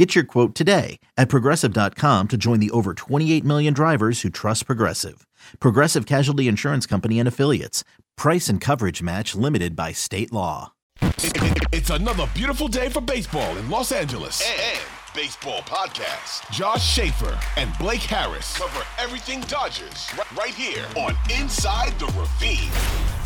Get 0.00 0.14
your 0.14 0.24
quote 0.24 0.54
today 0.54 0.98
at 1.18 1.28
progressive.com 1.28 2.28
to 2.28 2.38
join 2.38 2.58
the 2.58 2.70
over 2.70 2.94
28 2.94 3.44
million 3.44 3.74
drivers 3.74 4.22
who 4.22 4.30
trust 4.30 4.64
Progressive. 4.64 5.26
Progressive 5.60 6.06
Casualty 6.06 6.48
Insurance 6.48 6.86
Company 6.86 7.18
and 7.18 7.28
Affiliates. 7.28 7.84
Price 8.16 8.48
and 8.48 8.62
coverage 8.62 9.02
match 9.02 9.34
limited 9.34 9.76
by 9.76 9.92
state 9.92 10.32
law. 10.32 10.72
It's 11.02 11.90
another 11.90 12.26
beautiful 12.34 12.66
day 12.66 12.88
for 12.88 13.02
baseball 13.02 13.54
in 13.58 13.68
Los 13.68 13.92
Angeles. 13.92 14.40
And 14.40 14.80
baseball 15.14 15.60
podcast. 15.66 16.50
Josh 16.50 16.82
Schaefer 16.82 17.38
and 17.58 17.70
Blake 17.78 18.00
Harris 18.00 18.56
Cover 18.56 18.82
everything 18.98 19.42
Dodgers 19.42 20.08
right, 20.16 20.32
right 20.34 20.54
here 20.54 20.86
on 20.96 21.14
Inside 21.38 21.92
the 21.98 22.06
Ravine. 22.18 23.19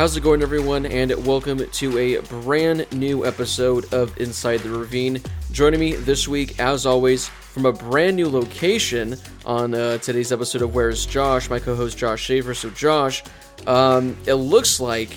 How's 0.00 0.16
it 0.16 0.22
going, 0.22 0.40
everyone? 0.40 0.86
And 0.86 1.12
welcome 1.26 1.58
to 1.58 1.98
a 1.98 2.22
brand 2.22 2.90
new 2.90 3.26
episode 3.26 3.92
of 3.92 4.18
Inside 4.18 4.60
the 4.60 4.70
Ravine. 4.70 5.20
Joining 5.52 5.78
me 5.78 5.92
this 5.92 6.26
week, 6.26 6.58
as 6.58 6.86
always, 6.86 7.28
from 7.28 7.66
a 7.66 7.72
brand 7.74 8.16
new 8.16 8.26
location 8.26 9.16
on 9.44 9.74
uh, 9.74 9.98
today's 9.98 10.32
episode 10.32 10.62
of 10.62 10.74
Where's 10.74 11.04
Josh, 11.04 11.50
my 11.50 11.58
co 11.58 11.76
host 11.76 11.98
Josh 11.98 12.22
Schaefer. 12.22 12.54
So, 12.54 12.70
Josh, 12.70 13.22
um, 13.66 14.16
it 14.24 14.36
looks 14.36 14.80
like 14.80 15.10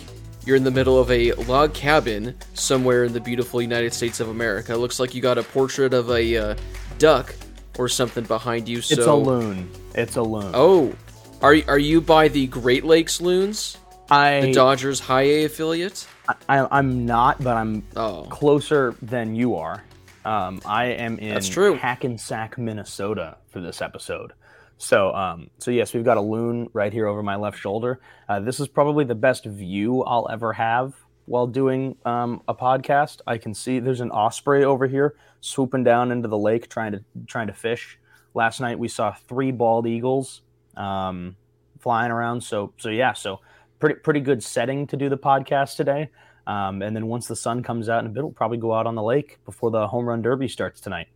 you're 0.45 0.57
in 0.57 0.65
the 0.65 0.71
middle 0.71 0.99
of 0.99 1.09
a 1.09 1.31
log 1.31 1.73
cabin 1.73 2.35
somewhere 2.53 3.05
in 3.05 3.13
the 3.13 3.21
beautiful 3.21 3.61
United 3.61 3.93
States 3.93 4.19
of 4.19 4.27
America. 4.27 4.73
It 4.73 4.79
looks 4.79 4.99
like 4.99 5.15
you 5.15 5.21
got 5.21 5.37
a 5.37 5.43
portrait 5.43 5.93
of 5.93 6.09
a 6.09 6.35
uh, 6.35 6.55
duck 6.97 7.33
or 7.79 7.87
something 7.87 8.25
behind 8.25 8.67
you. 8.67 8.81
So, 8.81 8.95
It's 8.95 9.07
a 9.07 9.13
loon. 9.13 9.71
It's 9.95 10.17
a 10.17 10.23
loon. 10.23 10.51
Oh, 10.53 10.93
are, 11.41 11.55
are 11.69 11.79
you 11.79 12.01
by 12.01 12.27
the 12.27 12.47
Great 12.47 12.83
Lakes 12.83 13.21
Loons? 13.21 13.77
I, 14.09 14.41
The 14.41 14.53
Dodgers 14.53 14.99
High 14.99 15.21
A 15.23 15.43
affiliate? 15.45 16.07
I 16.47 16.67
I'm 16.71 17.05
not, 17.05 17.43
but 17.43 17.57
I'm 17.57 17.83
Oh. 17.95 18.23
closer 18.29 18.95
than 19.01 19.35
you 19.35 19.55
are. 19.55 19.83
Um, 20.25 20.61
I 20.65 20.85
am 20.85 21.19
in 21.19 21.33
That's 21.33 21.49
true. 21.49 21.75
Hackensack, 21.75 22.57
Minnesota 22.57 23.37
for 23.49 23.59
this 23.59 23.81
episode. 23.81 24.33
So, 24.77 25.13
um, 25.13 25.49
so 25.59 25.71
yes, 25.71 25.93
we've 25.93 26.03
got 26.03 26.17
a 26.17 26.21
loon 26.21 26.69
right 26.73 26.91
here 26.91 27.07
over 27.07 27.21
my 27.23 27.35
left 27.35 27.57
shoulder. 27.57 27.99
Uh, 28.27 28.39
this 28.39 28.59
is 28.59 28.67
probably 28.67 29.05
the 29.05 29.15
best 29.15 29.45
view 29.45 30.03
I'll 30.03 30.27
ever 30.31 30.53
have 30.53 30.93
while 31.25 31.47
doing 31.47 31.95
um, 32.05 32.41
a 32.47 32.55
podcast. 32.55 33.21
I 33.27 33.37
can 33.37 33.53
see 33.53 33.79
there's 33.79 34.01
an 34.01 34.11
osprey 34.11 34.63
over 34.63 34.87
here 34.87 35.15
swooping 35.41 35.83
down 35.83 36.11
into 36.11 36.27
the 36.27 36.37
lake 36.37 36.69
trying 36.69 36.93
to 36.93 37.03
trying 37.27 37.47
to 37.47 37.53
fish. 37.53 37.99
Last 38.33 38.59
night 38.61 38.79
we 38.79 38.87
saw 38.87 39.13
three 39.13 39.51
bald 39.51 39.87
eagles 39.87 40.41
um, 40.75 41.35
flying 41.79 42.11
around. 42.11 42.41
So, 42.41 42.73
so 42.77 42.89
yeah, 42.89 43.13
so 43.13 43.41
pretty 43.83 43.99
pretty 43.99 44.21
good 44.21 44.41
setting 44.41 44.87
to 44.87 44.95
do 44.95 45.09
the 45.09 45.17
podcast 45.17 45.75
today. 45.75 46.09
Um, 46.47 46.81
and 46.81 46.95
then 46.95 47.07
once 47.07 47.27
the 47.27 47.35
sun 47.35 47.63
comes 47.63 47.89
out 47.89 47.99
in 47.99 48.05
a 48.05 48.09
bit, 48.09 48.23
we'll 48.23 48.31
probably 48.31 48.57
go 48.57 48.73
out 48.73 48.87
on 48.87 48.95
the 48.95 49.03
lake 49.03 49.39
before 49.43 49.71
the 49.71 49.89
home 49.89 50.07
run 50.07 50.21
derby 50.21 50.47
starts 50.47 50.79
tonight. 50.79 51.09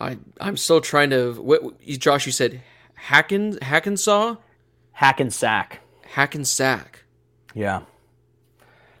I 0.00 0.18
I'm 0.40 0.56
still 0.56 0.80
trying 0.80 1.10
to. 1.10 1.34
What 1.34 1.80
Josh? 1.86 2.26
You 2.26 2.32
said 2.32 2.62
Hackensaw, 2.94 4.38
Hackensack. 4.90 5.78
Hackensack, 6.04 7.04
Yeah, 7.54 7.82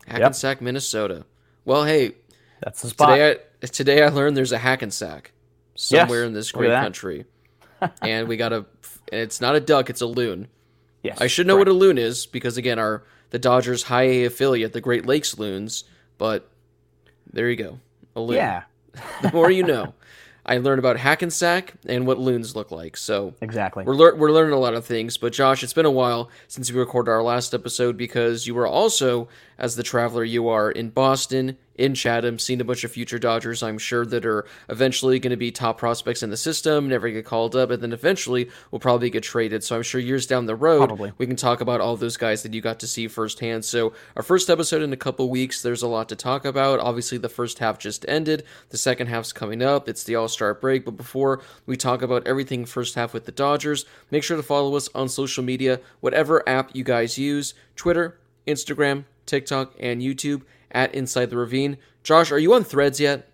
Hackensack, 0.06 0.60
Minnesota. 0.60 1.26
Well, 1.64 1.82
hey, 1.84 2.12
that's 2.62 2.82
the 2.82 2.90
spot. 2.90 3.08
today 3.08 3.40
I 3.60 3.66
today 3.66 4.04
I 4.04 4.08
learned 4.10 4.36
there's 4.36 4.52
a 4.52 4.58
Hackensack 4.58 5.32
somewhere 5.74 6.20
Yes, 6.20 6.28
in 6.28 6.32
this 6.34 6.52
great 6.52 6.70
country, 6.70 7.24
and 8.00 8.28
we 8.28 8.36
got 8.36 8.52
a. 8.52 8.66
It's 9.10 9.40
not 9.40 9.56
a 9.56 9.60
duck; 9.60 9.90
it's 9.90 10.00
a 10.00 10.06
loon. 10.06 10.46
Yes, 11.02 11.20
I 11.20 11.26
should 11.26 11.46
know 11.46 11.56
what 11.56 11.68
a 11.68 11.72
loon 11.72 11.98
is 11.98 12.26
because 12.26 12.56
again, 12.56 12.78
our 12.78 13.02
the 13.30 13.38
Dodgers 13.38 13.84
High 13.84 14.02
A 14.02 14.24
affiliate, 14.24 14.72
the 14.72 14.80
Great 14.80 15.06
Lakes 15.06 15.38
Loons. 15.38 15.84
But 16.18 16.50
there 17.32 17.48
you 17.48 17.56
go, 17.56 17.80
a 18.16 18.20
loon. 18.20 18.36
Yeah, 18.36 18.62
The 19.22 19.32
more 19.32 19.50
you 19.50 19.62
know. 19.62 19.94
I 20.46 20.56
learned 20.56 20.78
about 20.78 20.96
Hackensack 20.96 21.74
and 21.86 22.06
what 22.06 22.18
loons 22.18 22.56
look 22.56 22.70
like. 22.70 22.96
So 22.96 23.34
exactly. 23.42 23.84
We're, 23.84 23.94
lear- 23.94 24.14
we're 24.16 24.32
learning 24.32 24.54
a 24.54 24.58
lot 24.58 24.74
of 24.74 24.86
things, 24.86 25.18
but 25.18 25.34
Josh, 25.34 25.62
it's 25.62 25.74
been 25.74 25.84
a 25.86 25.90
while 25.90 26.30
since 26.48 26.72
we 26.72 26.80
recorded 26.80 27.10
our 27.10 27.22
last 27.22 27.52
episode 27.54 27.96
because 27.96 28.46
you 28.46 28.54
were 28.54 28.66
also, 28.66 29.28
as 29.58 29.76
the 29.76 29.82
traveler 29.82 30.24
you 30.24 30.48
are, 30.48 30.70
in 30.70 30.90
Boston, 30.90 31.58
in 31.80 31.94
Chatham, 31.94 32.38
seen 32.38 32.60
a 32.60 32.64
bunch 32.64 32.84
of 32.84 32.92
future 32.92 33.18
Dodgers, 33.18 33.62
I'm 33.62 33.78
sure, 33.78 34.04
that 34.06 34.26
are 34.26 34.44
eventually 34.68 35.18
going 35.18 35.30
to 35.30 35.36
be 35.36 35.50
top 35.50 35.78
prospects 35.78 36.22
in 36.22 36.30
the 36.30 36.36
system, 36.36 36.88
never 36.88 37.08
get 37.08 37.24
called 37.24 37.56
up, 37.56 37.70
and 37.70 37.82
then 37.82 37.92
eventually 37.92 38.50
will 38.70 38.78
probably 38.78 39.08
get 39.08 39.22
traded. 39.22 39.64
So 39.64 39.76
I'm 39.76 39.82
sure 39.82 40.00
years 40.00 40.26
down 40.26 40.46
the 40.46 40.54
road, 40.54 40.88
Probably. 40.88 41.12
we 41.18 41.26
can 41.26 41.36
talk 41.36 41.60
about 41.60 41.80
all 41.80 41.96
those 41.96 42.16
guys 42.16 42.42
that 42.42 42.52
you 42.52 42.60
got 42.60 42.78
to 42.80 42.86
see 42.86 43.08
firsthand. 43.08 43.64
So 43.64 43.94
our 44.14 44.22
first 44.22 44.50
episode 44.50 44.82
in 44.82 44.92
a 44.92 44.96
couple 44.96 45.28
weeks, 45.30 45.62
there's 45.62 45.82
a 45.82 45.88
lot 45.88 46.08
to 46.10 46.16
talk 46.16 46.44
about. 46.44 46.80
Obviously, 46.80 47.18
the 47.18 47.28
first 47.28 47.58
half 47.58 47.78
just 47.78 48.04
ended. 48.06 48.44
The 48.68 48.78
second 48.78 49.06
half's 49.06 49.32
coming 49.32 49.62
up. 49.62 49.88
It's 49.88 50.04
the 50.04 50.16
All-Star 50.16 50.54
break. 50.54 50.84
But 50.84 50.98
before 50.98 51.40
we 51.64 51.76
talk 51.76 52.02
about 52.02 52.26
everything 52.26 52.66
first 52.66 52.94
half 52.94 53.14
with 53.14 53.24
the 53.24 53.32
Dodgers, 53.32 53.86
make 54.10 54.22
sure 54.22 54.36
to 54.36 54.42
follow 54.42 54.76
us 54.76 54.90
on 54.94 55.08
social 55.08 55.42
media, 55.42 55.80
whatever 56.00 56.46
app 56.46 56.74
you 56.74 56.84
guys 56.84 57.16
use, 57.16 57.54
Twitter, 57.74 58.18
Instagram, 58.46 59.04
TikTok, 59.24 59.74
and 59.80 60.02
YouTube 60.02 60.42
at 60.72 60.94
Inside 60.94 61.30
the 61.30 61.36
Ravine. 61.36 61.78
Josh, 62.02 62.32
are 62.32 62.38
you 62.38 62.54
on 62.54 62.64
Threads 62.64 63.00
yet? 63.00 63.28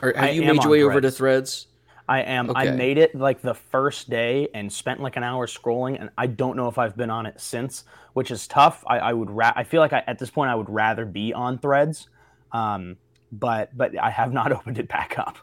Or 0.00 0.12
have 0.14 0.24
I 0.24 0.30
you 0.30 0.42
made 0.42 0.62
your 0.62 0.70
way 0.70 0.82
over 0.82 1.00
to 1.00 1.10
Threads. 1.10 1.16
Threads? 1.16 1.66
I 2.08 2.22
am. 2.22 2.54
I 2.56 2.70
made 2.70 2.98
it 2.98 3.14
like 3.14 3.40
the 3.42 3.54
first 3.54 4.10
day 4.10 4.48
and 4.54 4.72
spent 4.72 5.00
like 5.00 5.16
an 5.16 5.22
hour 5.22 5.46
scrolling, 5.46 6.00
and 6.00 6.10
I 6.18 6.26
don't 6.26 6.56
know 6.56 6.68
if 6.68 6.76
I've 6.76 6.96
been 6.96 7.10
on 7.10 7.26
it 7.26 7.40
since, 7.40 7.84
which 8.12 8.30
is 8.30 8.46
tough. 8.48 8.84
I, 8.86 8.98
I 8.98 9.12
would. 9.12 9.30
Ra- 9.30 9.52
I 9.54 9.64
feel 9.64 9.80
like 9.80 9.92
I, 9.92 10.02
at 10.06 10.18
this 10.18 10.30
point 10.30 10.50
I 10.50 10.54
would 10.54 10.68
rather 10.68 11.04
be 11.06 11.32
on 11.32 11.58
Threads, 11.58 12.08
um, 12.50 12.96
but 13.30 13.76
but 13.76 13.96
I 13.98 14.10
have 14.10 14.32
not 14.32 14.52
opened 14.56 14.78
it 14.78 14.88
back 14.88 15.18
up. 15.18 15.38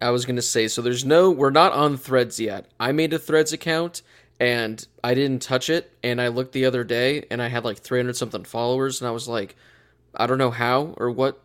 I 0.00 0.10
was 0.10 0.26
gonna 0.26 0.42
say, 0.42 0.68
so 0.68 0.82
there's 0.82 1.04
no, 1.04 1.30
we're 1.30 1.50
not 1.50 1.72
on 1.72 1.96
Threads 1.96 2.38
yet. 2.38 2.66
I 2.78 2.92
made 2.92 3.12
a 3.14 3.18
Threads 3.18 3.52
account 3.52 4.02
and 4.40 4.86
I 5.02 5.14
didn't 5.14 5.42
touch 5.42 5.70
it. 5.70 5.90
And 6.02 6.20
I 6.20 6.28
looked 6.28 6.52
the 6.52 6.66
other 6.66 6.84
day 6.84 7.24
and 7.30 7.40
I 7.40 7.48
had 7.48 7.64
like 7.64 7.78
300 7.78 8.16
something 8.16 8.44
followers, 8.44 9.00
and 9.00 9.08
I 9.08 9.10
was 9.10 9.28
like, 9.28 9.56
I 10.16 10.26
don't 10.26 10.38
know 10.38 10.50
how 10.50 10.94
or 10.96 11.10
what 11.10 11.40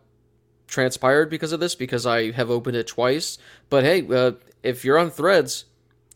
transpired 0.66 1.28
because 1.28 1.52
of 1.52 1.60
this 1.60 1.74
because 1.74 2.06
I 2.06 2.30
have 2.32 2.50
opened 2.50 2.76
it 2.76 2.86
twice. 2.86 3.38
But 3.68 3.84
hey, 3.84 4.06
uh, 4.08 4.32
if 4.62 4.84
you're 4.84 4.98
on 4.98 5.10
Threads, 5.10 5.64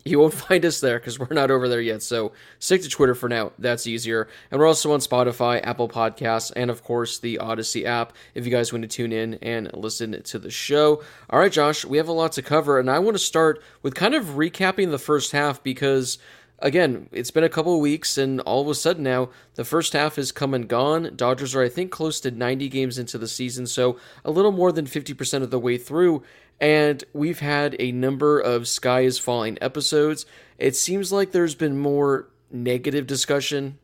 you 0.05 0.19
won't 0.19 0.33
find 0.47 0.63
us 0.65 0.79
there 0.79 0.99
because 0.99 1.19
we're 1.19 1.27
not 1.31 1.51
over 1.51 1.67
there 1.67 1.81
yet. 1.81 2.01
So 2.01 2.31
stick 2.59 2.81
to 2.83 2.89
Twitter 2.89 3.15
for 3.15 3.27
now. 3.27 3.51
That's 3.59 3.87
easier. 3.87 4.27
And 4.49 4.59
we're 4.59 4.67
also 4.67 4.93
on 4.93 4.99
Spotify, 4.99 5.59
Apple 5.63 5.89
Podcasts, 5.89 6.51
and 6.55 6.71
of 6.71 6.83
course 6.83 7.19
the 7.19 7.39
Audacy 7.41 7.83
app 7.85 8.13
if 8.33 8.45
you 8.45 8.51
guys 8.51 8.71
want 8.71 8.83
to 8.83 8.87
tune 8.87 9.11
in 9.11 9.35
and 9.35 9.71
listen 9.73 10.21
to 10.21 10.39
the 10.39 10.51
show. 10.51 11.03
All 11.29 11.39
right, 11.39 11.51
Josh, 11.51 11.83
we 11.83 11.97
have 11.97 12.07
a 12.07 12.13
lot 12.13 12.31
to 12.33 12.41
cover, 12.41 12.79
and 12.79 12.89
I 12.89 12.99
want 12.99 13.15
to 13.15 13.23
start 13.23 13.61
with 13.81 13.95
kind 13.95 14.15
of 14.15 14.25
recapping 14.25 14.91
the 14.91 14.99
first 14.99 15.31
half 15.31 15.61
because. 15.61 16.17
Again, 16.59 17.09
it's 17.11 17.31
been 17.31 17.43
a 17.43 17.49
couple 17.49 17.79
weeks, 17.81 18.17
and 18.17 18.39
all 18.41 18.61
of 18.61 18.67
a 18.69 18.75
sudden 18.75 19.03
now, 19.03 19.29
the 19.55 19.65
first 19.65 19.93
half 19.93 20.17
is 20.17 20.31
come 20.31 20.53
and 20.53 20.67
gone. 20.67 21.11
Dodgers 21.15 21.53
are, 21.53 21.61
I 21.61 21.69
think, 21.69 21.91
close 21.91 22.19
to 22.21 22.31
90 22.31 22.69
games 22.69 22.97
into 22.97 23.17
the 23.17 23.27
season, 23.27 23.67
so 23.67 23.97
a 24.23 24.31
little 24.31 24.51
more 24.51 24.71
than 24.71 24.85
50% 24.85 25.43
of 25.43 25.51
the 25.51 25.59
way 25.59 25.77
through 25.77 26.23
and 26.59 27.03
we've 27.13 27.39
had 27.39 27.75
a 27.79 27.91
number 27.91 28.39
of 28.39 28.67
Sky 28.67 29.01
is 29.01 29.19
Falling 29.19 29.57
episodes. 29.61 30.25
It 30.57 30.75
seems 30.75 31.11
like 31.11 31.31
there's 31.31 31.55
been 31.55 31.77
more 31.77 32.29
negative 32.49 33.07
discussion 33.07 33.77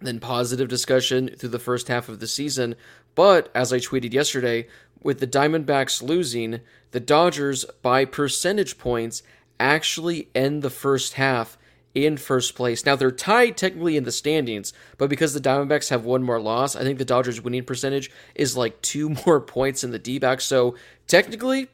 than 0.00 0.20
positive 0.20 0.68
discussion 0.68 1.28
through 1.36 1.50
the 1.50 1.58
first 1.58 1.88
half 1.88 2.08
of 2.08 2.20
the 2.20 2.26
season. 2.26 2.76
But 3.14 3.50
as 3.54 3.72
I 3.72 3.78
tweeted 3.78 4.12
yesterday, 4.12 4.68
with 5.02 5.20
the 5.20 5.26
Diamondbacks 5.26 6.02
losing, 6.02 6.60
the 6.92 7.00
Dodgers, 7.00 7.64
by 7.82 8.04
percentage 8.04 8.78
points, 8.78 9.22
actually 9.60 10.28
end 10.34 10.62
the 10.62 10.70
first 10.70 11.14
half 11.14 11.58
in 12.06 12.16
first 12.16 12.54
place. 12.54 12.84
Now 12.84 12.96
they're 12.96 13.10
tied 13.10 13.56
technically 13.56 13.96
in 13.96 14.04
the 14.04 14.12
standings, 14.12 14.72
but 14.96 15.10
because 15.10 15.34
the 15.34 15.40
Diamondbacks 15.40 15.90
have 15.90 16.04
one 16.04 16.22
more 16.22 16.40
loss, 16.40 16.76
I 16.76 16.82
think 16.82 16.98
the 16.98 17.04
Dodgers 17.04 17.40
winning 17.40 17.64
percentage 17.64 18.10
is 18.34 18.56
like 18.56 18.80
two 18.82 19.10
more 19.26 19.40
points 19.40 19.84
in 19.84 19.90
the 19.90 19.98
D-backs. 19.98 20.44
So 20.44 20.76
technically, 21.06 21.68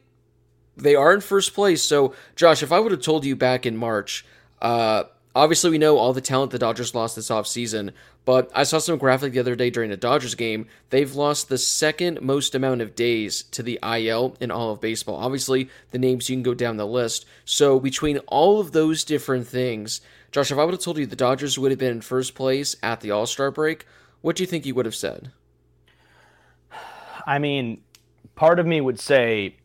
they 0.77 0.95
are 0.95 1.13
in 1.13 1.21
first 1.21 1.53
place. 1.53 1.81
So, 1.81 2.13
Josh, 2.35 2.61
if 2.61 2.71
I 2.71 2.79
would 2.79 2.91
have 2.91 3.01
told 3.01 3.25
you 3.25 3.35
back 3.35 3.65
in 3.65 3.77
March, 3.77 4.25
uh, 4.61 5.03
Obviously, 5.35 5.69
we 5.69 5.77
know 5.77 5.97
all 5.97 6.13
the 6.13 6.21
talent 6.21 6.51
the 6.53 6.57
Dodgers 6.57 6.95
lost 6.95 7.17
this 7.17 7.27
offseason, 7.27 7.91
but 8.23 8.49
I 8.55 8.63
saw 8.63 8.77
some 8.77 8.97
graphic 8.97 9.33
the 9.33 9.39
other 9.39 9.57
day 9.57 9.69
during 9.69 9.91
a 9.91 9.97
Dodgers 9.97 10.33
game. 10.33 10.67
They've 10.91 11.13
lost 11.13 11.49
the 11.49 11.57
second 11.57 12.21
most 12.21 12.55
amount 12.55 12.81
of 12.81 12.95
days 12.95 13.43
to 13.51 13.61
the 13.61 13.77
IL 13.83 14.37
in 14.39 14.49
all 14.49 14.71
of 14.71 14.79
baseball. 14.79 15.17
Obviously, 15.17 15.69
the 15.91 15.99
names 15.99 16.29
you 16.29 16.37
can 16.37 16.43
go 16.43 16.53
down 16.53 16.77
the 16.77 16.87
list. 16.87 17.25
So, 17.43 17.81
between 17.81 18.19
all 18.19 18.61
of 18.61 18.71
those 18.71 19.03
different 19.03 19.45
things, 19.45 19.99
Josh, 20.31 20.51
if 20.51 20.57
I 20.57 20.63
would 20.63 20.73
have 20.73 20.81
told 20.81 20.97
you 20.97 21.05
the 21.05 21.17
Dodgers 21.17 21.59
would 21.59 21.71
have 21.71 21.79
been 21.79 21.91
in 21.91 22.01
first 22.01 22.33
place 22.33 22.77
at 22.81 23.01
the 23.01 23.11
All 23.11 23.25
Star 23.25 23.51
break, 23.51 23.85
what 24.21 24.37
do 24.37 24.43
you 24.43 24.47
think 24.47 24.65
you 24.65 24.73
would 24.75 24.85
have 24.85 24.95
said? 24.95 25.31
I 27.27 27.39
mean, 27.39 27.81
part 28.35 28.57
of 28.57 28.65
me 28.65 28.79
would 28.79 29.01
say 29.01 29.57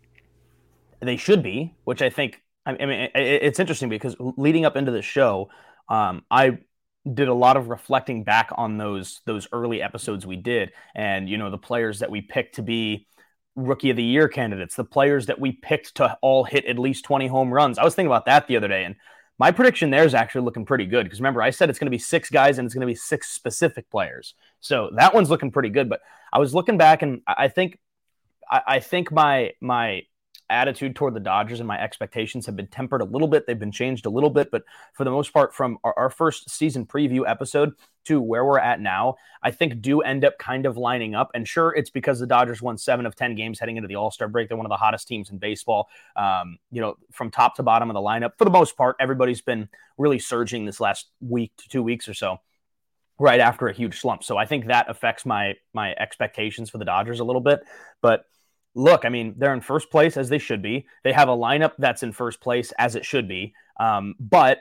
they 0.98 1.16
should 1.16 1.44
be, 1.44 1.74
which 1.84 2.02
I 2.02 2.10
think 2.10 2.42
I 2.66 2.72
mean, 2.86 3.08
it's 3.14 3.58
interesting 3.58 3.88
because 3.88 4.16
leading 4.18 4.64
up 4.64 4.76
into 4.76 4.92
the 4.92 5.02
show, 5.02 5.50
um, 5.88 6.24
I 6.30 6.58
did 7.12 7.28
a 7.28 7.34
lot 7.34 7.56
of 7.56 7.68
reflecting 7.68 8.24
back 8.24 8.50
on 8.56 8.76
those 8.76 9.22
those 9.24 9.48
early 9.52 9.82
episodes 9.82 10.26
we 10.26 10.36
did, 10.36 10.72
and 10.94 11.28
you 11.28 11.38
know 11.38 11.50
the 11.50 11.58
players 11.58 12.00
that 12.00 12.10
we 12.10 12.20
picked 12.20 12.56
to 12.56 12.62
be 12.62 13.06
rookie 13.56 13.90
of 13.90 13.96
the 13.96 14.02
year 14.02 14.28
candidates, 14.28 14.76
the 14.76 14.84
players 14.84 15.26
that 15.26 15.40
we 15.40 15.52
picked 15.52 15.96
to 15.96 16.16
all 16.20 16.44
hit 16.44 16.66
at 16.66 16.78
least 16.78 17.04
twenty 17.04 17.26
home 17.26 17.52
runs. 17.52 17.78
I 17.78 17.84
was 17.84 17.94
thinking 17.94 18.10
about 18.10 18.26
that 18.26 18.46
the 18.46 18.56
other 18.56 18.68
day, 18.68 18.84
and 18.84 18.96
my 19.38 19.50
prediction 19.50 19.90
there 19.90 20.04
is 20.04 20.14
actually 20.14 20.42
looking 20.42 20.66
pretty 20.66 20.84
good 20.84 21.04
because 21.04 21.20
remember 21.20 21.42
I 21.42 21.50
said 21.50 21.70
it's 21.70 21.78
going 21.78 21.86
to 21.86 21.90
be 21.90 21.98
six 21.98 22.28
guys 22.28 22.58
and 22.58 22.66
it's 22.66 22.74
going 22.74 22.86
to 22.86 22.86
be 22.86 22.94
six 22.94 23.30
specific 23.30 23.90
players, 23.90 24.34
so 24.60 24.90
that 24.96 25.14
one's 25.14 25.30
looking 25.30 25.50
pretty 25.50 25.70
good. 25.70 25.88
But 25.88 26.00
I 26.30 26.38
was 26.38 26.54
looking 26.54 26.76
back, 26.76 27.00
and 27.00 27.22
I 27.26 27.48
think 27.48 27.78
I 28.50 28.80
think 28.80 29.10
my 29.10 29.52
my 29.60 30.02
attitude 30.50 30.96
toward 30.96 31.14
the 31.14 31.20
Dodgers 31.20 31.60
and 31.60 31.66
my 31.66 31.80
expectations 31.80 32.46
have 32.46 32.56
been 32.56 32.66
tempered 32.66 33.00
a 33.00 33.04
little 33.04 33.28
bit. 33.28 33.46
They've 33.46 33.58
been 33.58 33.72
changed 33.72 34.06
a 34.06 34.10
little 34.10 34.30
bit, 34.30 34.50
but 34.50 34.64
for 34.92 35.04
the 35.04 35.10
most 35.10 35.32
part, 35.32 35.54
from 35.54 35.78
our, 35.84 35.94
our, 35.96 36.10
first 36.10 36.50
season 36.50 36.84
preview 36.84 37.22
episode 37.26 37.72
to 38.04 38.20
where 38.20 38.44
we're 38.44 38.58
at 38.58 38.80
now, 38.80 39.16
I 39.42 39.50
think 39.50 39.80
do 39.80 40.00
end 40.00 40.24
up 40.24 40.38
kind 40.38 40.66
of 40.66 40.76
lining 40.76 41.14
up. 41.14 41.30
And 41.34 41.46
sure, 41.46 41.72
it's 41.74 41.90
because 41.90 42.18
the 42.18 42.26
Dodgers 42.26 42.60
won 42.60 42.76
seven 42.76 43.06
of 43.06 43.14
10 43.14 43.36
games 43.36 43.58
heading 43.58 43.76
into 43.76 43.88
the 43.88 43.96
All 43.96 44.10
Star 44.10 44.28
break. 44.28 44.48
They're 44.48 44.56
one 44.56 44.66
of 44.66 44.70
the 44.70 44.76
hottest 44.76 45.06
teams 45.08 45.30
in 45.30 45.38
baseball. 45.38 45.88
Um, 46.16 46.58
you 46.70 46.80
know, 46.80 46.96
from 47.12 47.30
top 47.30 47.56
to 47.56 47.62
bottom 47.62 47.88
of 47.88 47.94
the 47.94 48.00
lineup, 48.00 48.32
for 48.36 48.44
the 48.44 48.50
most 48.50 48.76
part, 48.76 48.96
everybody's 49.00 49.40
been 49.40 49.68
really 49.96 50.18
surging 50.18 50.64
this 50.64 50.80
last 50.80 51.08
week 51.20 51.52
to 51.58 51.68
two 51.68 51.82
weeks 51.82 52.08
or 52.08 52.14
so 52.14 52.40
right 53.20 53.40
after 53.40 53.68
a 53.68 53.72
huge 53.72 54.00
slump. 54.00 54.24
So 54.24 54.38
I 54.38 54.46
think 54.46 54.66
that 54.66 54.90
affects 54.90 55.24
my 55.24 55.54
my 55.74 55.94
expectations 55.98 56.70
for 56.70 56.78
the 56.78 56.84
Dodgers 56.84 57.20
a 57.20 57.24
little 57.24 57.42
bit. 57.42 57.60
But 58.00 58.24
look, 58.74 59.04
I 59.04 59.08
mean, 59.08 59.34
they're 59.36 59.54
in 59.54 59.60
first 59.60 59.90
place 59.90 60.16
as 60.16 60.28
they 60.28 60.38
should 60.38 60.62
be. 60.62 60.86
They 61.04 61.12
have 61.12 61.28
a 61.28 61.36
lineup 61.36 61.72
that's 61.78 62.02
in 62.02 62.12
first 62.12 62.40
place 62.40 62.72
as 62.78 62.96
it 62.96 63.04
should 63.04 63.28
be. 63.28 63.54
Um, 63.78 64.14
but 64.18 64.58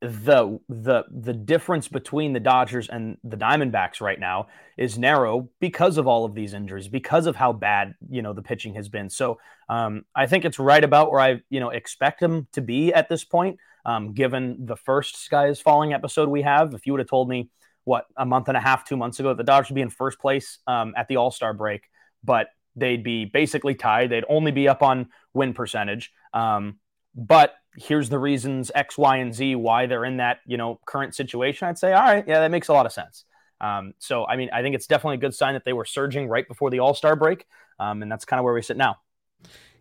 the 0.00 0.60
the 0.68 1.04
the 1.10 1.32
difference 1.32 1.88
between 1.88 2.32
the 2.32 2.40
Dodgers 2.40 2.88
and 2.88 3.16
the 3.24 3.36
Diamondbacks 3.36 4.00
right 4.00 4.18
now 4.18 4.46
is 4.76 4.96
narrow 4.96 5.48
because 5.58 5.98
of 5.98 6.06
all 6.06 6.24
of 6.24 6.34
these 6.34 6.54
injuries, 6.54 6.86
because 6.86 7.26
of 7.26 7.34
how 7.34 7.52
bad 7.52 7.94
you 8.08 8.22
know 8.22 8.32
the 8.32 8.42
pitching 8.42 8.74
has 8.74 8.88
been. 8.88 9.10
So 9.10 9.40
um, 9.68 10.04
I 10.14 10.26
think 10.26 10.44
it's 10.44 10.58
right 10.58 10.82
about 10.82 11.10
where 11.10 11.20
I 11.20 11.40
you 11.50 11.58
know 11.58 11.70
expect 11.70 12.20
them 12.20 12.46
to 12.52 12.60
be 12.60 12.92
at 12.92 13.08
this 13.08 13.24
point. 13.24 13.58
Um, 13.84 14.12
given 14.12 14.66
the 14.66 14.76
first 14.76 15.16
Sky 15.16 15.48
is 15.48 15.60
Falling 15.60 15.92
episode 15.92 16.28
we 16.28 16.42
have, 16.42 16.74
if 16.74 16.86
you 16.86 16.92
would 16.92 17.00
have 17.00 17.08
told 17.08 17.28
me 17.28 17.50
what 17.84 18.04
a 18.16 18.26
month 18.26 18.48
and 18.48 18.56
a 18.56 18.60
half, 18.60 18.84
two 18.84 18.96
months 18.96 19.18
ago, 19.18 19.34
the 19.34 19.42
Dodgers 19.42 19.70
would 19.70 19.76
be 19.76 19.80
in 19.80 19.90
first 19.90 20.20
place 20.20 20.58
um, 20.66 20.92
at 20.96 21.08
the 21.08 21.16
All 21.16 21.30
Star 21.30 21.54
break, 21.54 21.88
but 22.22 22.48
they'd 22.78 23.02
be 23.02 23.24
basically 23.24 23.74
tied. 23.74 24.10
They'd 24.10 24.24
only 24.28 24.52
be 24.52 24.68
up 24.68 24.82
on 24.82 25.08
win 25.34 25.54
percentage. 25.54 26.12
Um, 26.32 26.78
but 27.14 27.54
here's 27.76 28.08
the 28.08 28.18
reasons 28.18 28.70
X, 28.74 28.98
Y, 28.98 29.16
and 29.16 29.34
Z 29.34 29.54
why 29.56 29.86
they're 29.86 30.04
in 30.04 30.18
that 30.18 30.38
you 30.46 30.56
know 30.56 30.80
current 30.86 31.14
situation. 31.14 31.68
I'd 31.68 31.78
say, 31.78 31.92
all 31.92 32.02
right, 32.02 32.24
yeah, 32.26 32.40
that 32.40 32.50
makes 32.50 32.68
a 32.68 32.72
lot 32.72 32.86
of 32.86 32.92
sense. 32.92 33.24
Um, 33.60 33.94
so 33.98 34.26
I 34.26 34.36
mean, 34.36 34.50
I 34.52 34.62
think 34.62 34.74
it's 34.74 34.86
definitely 34.86 35.16
a 35.16 35.20
good 35.20 35.34
sign 35.34 35.54
that 35.54 35.64
they 35.64 35.72
were 35.72 35.84
surging 35.84 36.28
right 36.28 36.46
before 36.46 36.70
the 36.70 36.80
All 36.80 36.94
Star 36.94 37.16
break, 37.16 37.44
um, 37.78 38.02
and 38.02 38.10
that's 38.10 38.24
kind 38.24 38.38
of 38.38 38.44
where 38.44 38.54
we 38.54 38.62
sit 38.62 38.76
now. 38.76 38.96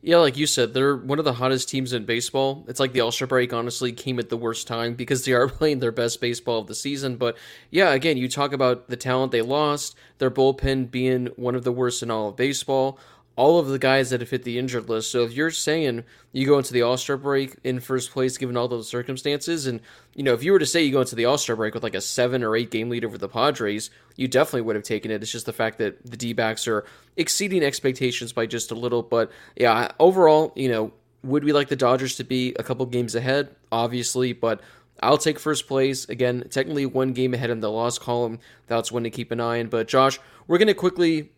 Yeah, 0.02 0.18
like 0.18 0.38
you 0.38 0.46
said, 0.46 0.74
they're 0.74 0.96
one 0.96 1.18
of 1.20 1.26
the 1.26 1.34
hottest 1.34 1.70
teams 1.70 1.92
in 1.92 2.06
baseball. 2.06 2.64
It's 2.68 2.80
like 2.80 2.94
the 2.94 3.02
All 3.02 3.12
Star 3.12 3.28
break 3.28 3.52
honestly 3.52 3.92
came 3.92 4.20
at 4.20 4.30
the 4.30 4.38
worst 4.38 4.68
time 4.68 4.94
because 4.94 5.26
they 5.26 5.34
are 5.34 5.48
playing 5.48 5.80
their 5.80 5.92
best 5.92 6.22
baseball 6.22 6.60
of 6.60 6.68
the 6.68 6.76
season. 6.76 7.18
But 7.18 7.36
yeah, 7.72 7.92
again, 7.94 8.18
you 8.18 8.30
talk 8.30 8.54
about 8.54 8.90
the 8.90 8.96
talent 8.96 9.32
they 9.32 9.42
lost, 9.42 9.96
their 10.20 10.32
bullpen 10.32 10.92
being 10.92 11.28
one 11.36 11.56
of 11.56 11.64
the 11.64 11.72
worst 11.72 12.04
in 12.04 12.12
all 12.12 12.30
of 12.30 12.36
baseball 12.36 13.00
all 13.38 13.60
of 13.60 13.68
the 13.68 13.80
guys 13.80 14.10
that 14.10 14.19
have 14.19 14.31
hit 14.31 14.44
the 14.44 14.57
injured 14.57 14.89
list. 14.89 15.12
So 15.12 15.24
if 15.24 15.31
you're 15.31 15.51
saying 15.51 16.04
you 16.34 16.48
go 16.48 16.57
into 16.57 16.74
the 16.74 16.81
All 16.81 16.98
Star 16.98 17.16
break 17.16 17.56
in 17.63 17.80
first 17.80 18.12
place, 18.12 18.38
given 18.38 18.57
all 18.57 18.68
those 18.68 18.89
circumstances, 18.89 19.68
and 19.68 19.80
you 20.16 20.24
know 20.24 20.34
if 20.34 20.44
you 20.44 20.51
were 20.51 20.60
to 20.60 20.66
say 20.66 20.84
you 20.84 20.92
go 20.92 21.01
into 21.01 21.16
the 21.16 21.25
All 21.25 21.38
Star 21.38 21.56
break 21.56 21.75
with 21.75 21.84
like 21.84 21.95
a 21.95 22.01
seven 22.01 22.44
or 22.44 22.56
eight 22.56 22.72
game 22.72 22.89
lead 22.89 23.06
over 23.06 23.18
the 23.18 23.30
Padres, 23.30 23.92
you 24.16 24.28
definitely 24.28 24.62
would 24.62 24.75
have 24.75 24.84
taken 24.84 25.12
it. 25.12 25.22
It's 25.22 25.31
just 25.31 25.45
the 25.45 25.54
fact 25.54 25.78
that 25.78 26.04
the 26.04 26.18
D 26.18 26.34
backs 26.34 26.68
are 26.68 26.84
exceeding 27.16 27.63
expectations 27.63 28.34
by 28.34 28.48
just 28.48 28.72
a 28.72 28.75
little. 28.75 29.04
But 29.04 29.31
yeah, 29.56 29.92
overall, 30.00 30.51
you 30.56 30.69
know, 30.69 30.92
would 31.24 31.44
we 31.44 31.54
like 31.54 31.68
the 31.68 31.75
Dodgers 31.75 32.16
to 32.16 32.24
be 32.24 32.56
a 32.57 32.63
couple 32.63 32.88
games 32.88 33.13
ahead? 33.13 33.56
Obviously, 33.72 34.34
but 34.34 34.62
I'll 35.04 35.19
take 35.19 35.38
first 35.38 35.68
place. 35.68 36.10
Again, 36.10 36.44
technically 36.50 36.88
one 36.88 37.13
game 37.13 37.36
ahead 37.36 37.51
in 37.51 37.60
the 37.60 37.69
loss 37.69 38.00
column. 38.00 38.39
That's 38.66 38.92
one 38.92 39.04
to 39.04 39.12
keep 39.12 39.31
an 39.31 39.39
eye 39.39 39.60
on. 39.60 39.68
But 39.68 39.88
Josh, 39.88 40.19
we're 40.48 40.57
going 40.57 40.69
to 40.69 40.74
quickly 40.74 41.30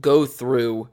go 0.00 0.24
through 0.24 0.88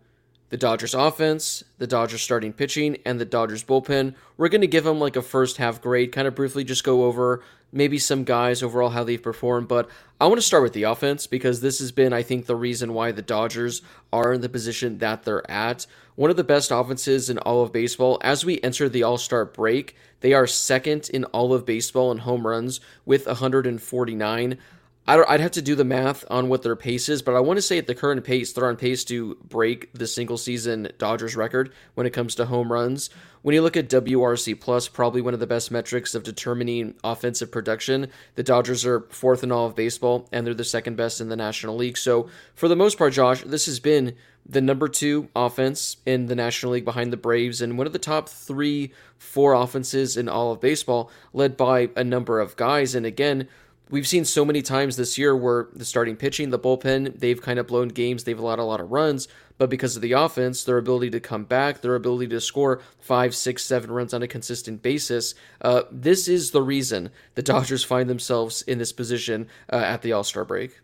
the 0.49 0.57
Dodgers 0.57 0.93
offense, 0.93 1.63
the 1.77 1.87
Dodgers 1.87 2.21
starting 2.21 2.53
pitching, 2.53 2.97
and 3.05 3.19
the 3.19 3.25
Dodgers 3.25 3.63
bullpen. 3.63 4.15
We're 4.37 4.49
going 4.49 4.61
to 4.61 4.67
give 4.67 4.83
them 4.83 4.99
like 4.99 5.15
a 5.15 5.21
first 5.21 5.57
half 5.57 5.81
grade, 5.81 6.11
kind 6.11 6.27
of 6.27 6.35
briefly 6.35 6.63
just 6.63 6.83
go 6.83 7.05
over 7.05 7.41
maybe 7.75 7.99
some 7.99 8.23
guys 8.23 8.63
overall 8.63 8.89
how 8.89 9.03
they've 9.03 9.21
performed. 9.21 9.67
But 9.67 9.89
I 10.19 10.27
want 10.27 10.37
to 10.37 10.45
start 10.47 10.63
with 10.63 10.73
the 10.73 10.83
offense 10.83 11.27
because 11.27 11.59
this 11.59 11.79
has 11.79 11.91
been, 11.91 12.13
I 12.13 12.23
think, 12.23 12.45
the 12.45 12.55
reason 12.55 12.93
why 12.93 13.11
the 13.11 13.21
Dodgers 13.21 13.81
are 14.13 14.33
in 14.33 14.41
the 14.41 14.49
position 14.49 14.99
that 14.99 15.23
they're 15.23 15.49
at. 15.51 15.85
One 16.15 16.29
of 16.29 16.37
the 16.37 16.43
best 16.43 16.71
offenses 16.71 17.29
in 17.29 17.37
all 17.39 17.61
of 17.61 17.73
baseball. 17.73 18.17
As 18.21 18.45
we 18.45 18.61
enter 18.61 18.87
the 18.87 19.03
All 19.03 19.17
Star 19.17 19.43
break, 19.43 19.95
they 20.21 20.31
are 20.33 20.47
second 20.47 21.09
in 21.13 21.25
all 21.25 21.53
of 21.53 21.65
baseball 21.65 22.11
in 22.11 22.19
home 22.19 22.47
runs 22.47 22.79
with 23.05 23.27
149. 23.27 24.57
I 25.07 25.17
would 25.17 25.39
have 25.39 25.51
to 25.51 25.61
do 25.61 25.75
the 25.75 25.83
math 25.83 26.25
on 26.31 26.49
what 26.49 26.63
their 26.63 26.75
pace 26.75 27.09
is, 27.09 27.21
but 27.21 27.35
I 27.35 27.39
want 27.39 27.57
to 27.57 27.61
say 27.61 27.77
at 27.77 27.85
the 27.85 27.93
current 27.93 28.23
pace, 28.23 28.51
they're 28.51 28.67
on 28.67 28.75
pace 28.75 29.03
to 29.05 29.35
break 29.47 29.93
the 29.93 30.07
single 30.07 30.37
season 30.37 30.89
Dodgers 30.97 31.35
record 31.35 31.71
when 31.93 32.07
it 32.07 32.13
comes 32.13 32.33
to 32.35 32.45
home 32.47 32.71
runs. 32.71 33.11
When 33.43 33.53
you 33.53 33.61
look 33.61 33.77
at 33.77 33.87
WRC 33.87 34.59
plus, 34.59 34.87
probably 34.87 35.21
one 35.21 35.35
of 35.35 35.39
the 35.39 35.45
best 35.45 35.69
metrics 35.69 36.15
of 36.15 36.23
determining 36.23 36.95
offensive 37.03 37.51
production, 37.51 38.07
the 38.33 38.41
Dodgers 38.41 38.83
are 38.83 39.01
fourth 39.11 39.43
in 39.43 39.51
all 39.51 39.67
of 39.67 39.75
baseball, 39.75 40.27
and 40.31 40.47
they're 40.47 40.55
the 40.55 40.63
second 40.63 40.97
best 40.97 41.21
in 41.21 41.29
the 41.29 41.35
National 41.35 41.75
League. 41.75 41.99
So 41.99 42.27
for 42.55 42.67
the 42.67 42.75
most 42.75 42.97
part, 42.97 43.13
Josh, 43.13 43.43
this 43.43 43.67
has 43.67 43.79
been 43.79 44.15
the 44.43 44.61
number 44.61 44.87
two 44.87 45.29
offense 45.35 45.97
in 46.07 46.25
the 46.25 46.35
National 46.35 46.71
League 46.71 46.85
behind 46.85 47.13
the 47.13 47.17
Braves, 47.17 47.61
and 47.61 47.77
one 47.77 47.85
of 47.85 47.93
the 47.93 47.99
top 47.99 48.27
three, 48.27 48.91
four 49.19 49.53
offenses 49.53 50.17
in 50.17 50.27
all 50.27 50.51
of 50.51 50.59
baseball, 50.59 51.11
led 51.31 51.55
by 51.55 51.89
a 51.95 52.03
number 52.03 52.39
of 52.39 52.55
guys. 52.55 52.95
And 52.95 53.05
again, 53.05 53.47
we've 53.89 54.07
seen 54.07 54.25
so 54.25 54.43
many 54.45 54.61
times 54.61 54.97
this 54.97 55.17
year 55.17 55.35
where 55.35 55.67
the 55.73 55.85
starting 55.85 56.15
pitching, 56.15 56.49
the 56.49 56.59
bullpen, 56.59 57.19
they've 57.19 57.41
kind 57.41 57.59
of 57.59 57.67
blown 57.67 57.89
games, 57.89 58.23
they've 58.23 58.39
allowed 58.39 58.59
a 58.59 58.63
lot 58.63 58.79
of 58.79 58.91
runs, 58.91 59.27
but 59.57 59.69
because 59.69 59.95
of 59.95 60.01
the 60.01 60.11
offense, 60.13 60.63
their 60.63 60.77
ability 60.77 61.09
to 61.11 61.19
come 61.19 61.45
back, 61.45 61.81
their 61.81 61.95
ability 61.95 62.27
to 62.27 62.41
score 62.41 62.81
five, 62.99 63.35
six, 63.35 63.63
seven 63.63 63.91
runs 63.91 64.13
on 64.13 64.23
a 64.23 64.27
consistent 64.27 64.81
basis, 64.81 65.35
uh, 65.61 65.83
this 65.91 66.27
is 66.27 66.51
the 66.51 66.61
reason 66.61 67.09
the 67.35 67.41
Dodgers 67.43 67.83
find 67.83 68.09
themselves 68.09 68.61
in 68.63 68.77
this 68.77 68.91
position 68.91 69.47
uh, 69.71 69.77
at 69.77 70.01
the 70.01 70.11
All 70.11 70.23
Star 70.23 70.45
break. 70.45 70.79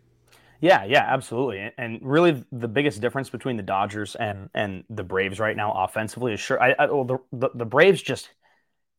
Yeah, 0.62 0.86
yeah, 0.86 1.06
absolutely. 1.08 1.72
And 1.78 2.00
really, 2.04 2.46
the 2.52 2.68
biggest 2.68 3.02
difference 3.02 3.32
between 3.32 3.58
the 3.58 3.64
Dodgers 3.64 4.16
and 4.16 4.48
and 4.54 4.84
the 4.92 5.04
Braves 5.04 5.40
right 5.40 5.58
now 5.58 5.72
offensively 5.72 6.34
is 6.34 6.40
sure. 6.40 6.62
I, 6.62 6.76
I 6.78 6.86
well, 6.86 7.04
the, 7.04 7.18
the, 7.34 7.50
the 7.56 7.66
Braves 7.66 8.00
just 8.00 8.30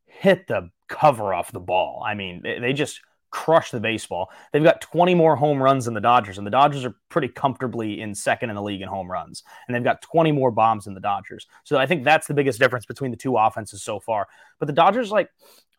hit 0.06 0.48
the 0.48 0.70
cover 0.88 1.32
off 1.32 1.52
the 1.52 1.60
ball. 1.60 2.02
I 2.04 2.14
mean, 2.14 2.40
they, 2.42 2.58
they 2.58 2.72
just 2.72 3.00
crush 3.32 3.72
the 3.72 3.80
baseball. 3.80 4.30
They've 4.52 4.62
got 4.62 4.80
20 4.80 5.14
more 5.14 5.34
home 5.34 5.60
runs 5.60 5.86
than 5.86 5.94
the 5.94 6.00
Dodgers, 6.00 6.38
and 6.38 6.46
the 6.46 6.50
Dodgers 6.50 6.84
are 6.84 6.94
pretty 7.08 7.28
comfortably 7.28 8.00
in 8.00 8.14
second 8.14 8.50
in 8.50 8.56
the 8.56 8.62
league 8.62 8.82
in 8.82 8.88
home 8.88 9.10
runs. 9.10 9.42
And 9.66 9.74
they've 9.74 9.82
got 9.82 10.02
20 10.02 10.30
more 10.30 10.52
bombs 10.52 10.84
than 10.84 10.94
the 10.94 11.00
Dodgers. 11.00 11.48
So 11.64 11.78
I 11.78 11.86
think 11.86 12.04
that's 12.04 12.28
the 12.28 12.34
biggest 12.34 12.60
difference 12.60 12.86
between 12.86 13.10
the 13.10 13.16
two 13.16 13.36
offenses 13.36 13.82
so 13.82 13.98
far. 13.98 14.28
But 14.60 14.66
the 14.66 14.72
Dodgers, 14.72 15.10
like, 15.10 15.30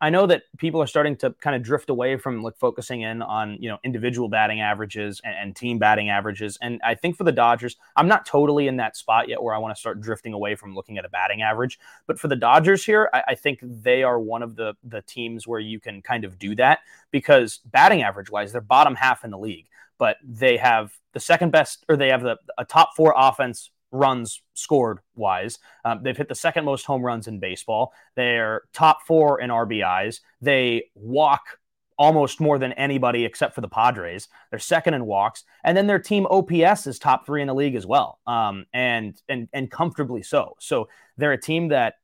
I 0.04 0.10
know 0.10 0.28
that 0.28 0.44
people 0.58 0.82
are 0.82 0.88
starting 0.88 1.16
to 1.20 1.32
kind 1.40 1.56
of 1.56 1.64
drift 1.64 1.90
away 1.90 2.18
from 2.18 2.44
like 2.44 2.58
focusing 2.58 3.04
in 3.04 3.22
on 3.22 3.56
you 3.62 3.70
know 3.70 3.78
individual 3.86 4.28
batting 4.28 4.60
averages 4.60 5.22
and, 5.24 5.34
and, 5.34 5.56
team 5.56 5.80
batting 5.80 6.10
averages, 6.10 6.58
and 6.62 6.82
I 6.84 6.94
think 6.94 7.16
for 7.16 7.24
the 7.24 7.32
Dodgers, 7.32 7.78
I'm 7.96 8.10
not 8.10 8.26
totally 8.26 8.68
in 8.68 8.76
that 8.78 8.98
spot 8.98 9.30
yet 9.30 9.42
where 9.42 9.56
I 9.56 9.60
want 9.60 9.74
to 9.74 9.80
start 9.80 10.02
drifting 10.02 10.34
away 10.34 10.56
from 10.56 10.76
looking 10.76 10.98
at 10.98 11.06
a 11.06 11.10
batting 11.10 11.42
average. 11.42 11.80
But 12.06 12.20
for 12.20 12.28
the 12.28 12.36
Dodgers 12.36 12.84
here, 12.84 13.10
I, 13.14 13.24
I 13.30 13.36
think 13.36 13.60
they 13.64 14.04
are 14.04 14.20
one 14.20 14.44
of 14.44 14.58
the 14.58 14.74
the 14.84 15.02
teams 15.04 15.48
where 15.48 15.62
you 15.62 15.80
can 15.80 16.02
kind 16.02 16.26
of 16.26 16.38
do 16.38 16.54
that 16.56 16.80
because 17.12 17.60
batting 17.72 18.04
average 18.04 18.30
wise, 18.30 18.52
they're 18.52 18.60
bottom 18.60 18.96
half 18.96 19.24
in 19.24 19.32
the 19.32 19.40
league, 19.40 19.70
but 19.98 20.18
they 20.22 20.58
have 20.58 20.92
the 21.14 21.22
second 21.22 21.54
best 21.54 21.86
or 21.88 21.96
they 21.96 22.10
have 22.10 22.24
the 22.24 22.36
a 22.58 22.66
top 22.66 22.90
four 22.98 23.14
offense 23.16 23.72
runs 23.94 24.42
scored 24.56 25.00
wise. 25.16 25.60
Um, 25.86 26.02
they've 26.04 26.18
hit 26.18 26.28
the 26.28 26.36
second 26.36 26.66
most 26.66 26.86
home 26.86 27.04
runs 27.04 27.28
in 27.28 27.40
baseball. 27.40 27.94
They're 28.16 28.64
top 28.74 29.04
four 29.04 29.40
in 29.40 29.50
RBIs. 29.50 30.20
They 30.42 30.86
walk 30.96 31.60
almost 31.98 32.42
more 32.42 32.58
than 32.58 32.74
anybody 32.74 33.24
except 33.24 33.54
for 33.54 33.62
the 33.62 33.68
Padres. 33.70 34.28
They're 34.50 34.60
second 34.60 34.96
in 34.96 35.06
walks, 35.06 35.44
and 35.64 35.78
then 35.78 35.88
their 35.88 36.00
team 36.00 36.26
OPS 36.30 36.88
is 36.88 37.00
top 37.00 37.26
three 37.26 37.42
in 37.42 37.48
the 37.48 37.56
league 37.56 37.76
as 37.76 37.86
well, 37.86 38.20
um, 38.28 38.66
and 38.74 39.16
and 39.30 39.48
and 39.54 39.70
comfortably 39.72 40.24
so. 40.24 40.56
So 40.60 40.90
they're 41.18 41.32
a 41.32 41.42
team 41.42 41.70
that 41.70 41.96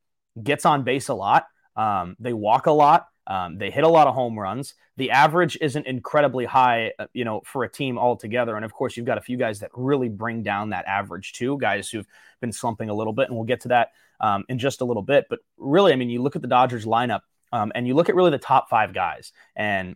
gets 0.41 0.65
on 0.65 0.83
base 0.83 1.09
a 1.09 1.13
lot. 1.13 1.47
Um, 1.75 2.15
they 2.19 2.33
walk 2.33 2.67
a 2.67 2.71
lot. 2.71 3.07
Um, 3.29 3.59
they 3.59 3.69
hit 3.69 3.83
a 3.83 3.87
lot 3.87 4.07
of 4.07 4.15
home 4.15 4.37
runs. 4.37 4.73
The 4.97 5.11
average 5.11 5.55
isn't 5.61 5.85
incredibly 5.85 6.45
high, 6.45 6.93
uh, 6.97 7.05
you 7.13 7.23
know, 7.23 7.41
for 7.45 7.63
a 7.63 7.69
team 7.69 7.99
altogether. 7.99 8.55
And 8.55 8.65
of 8.65 8.73
course, 8.73 8.97
you've 8.97 9.05
got 9.05 9.19
a 9.19 9.21
few 9.21 9.37
guys 9.37 9.59
that 9.59 9.69
really 9.75 10.09
bring 10.09 10.41
down 10.41 10.71
that 10.71 10.85
average 10.85 11.33
too. 11.33 11.57
Guys 11.59 11.89
who've 11.89 12.07
been 12.41 12.51
slumping 12.51 12.89
a 12.89 12.93
little 12.93 13.13
bit, 13.13 13.27
and 13.27 13.35
we'll 13.37 13.45
get 13.45 13.61
to 13.61 13.67
that 13.67 13.91
um, 14.19 14.45
in 14.49 14.57
just 14.57 14.81
a 14.81 14.85
little 14.85 15.03
bit. 15.03 15.27
But 15.29 15.39
really, 15.57 15.93
I 15.93 15.95
mean, 15.95 16.09
you 16.09 16.23
look 16.23 16.35
at 16.35 16.41
the 16.41 16.47
Dodgers 16.47 16.85
lineup, 16.85 17.21
um, 17.53 17.71
and 17.75 17.87
you 17.87 17.93
look 17.93 18.09
at 18.09 18.15
really 18.15 18.31
the 18.31 18.39
top 18.39 18.67
five 18.67 18.93
guys, 18.93 19.31
and 19.55 19.95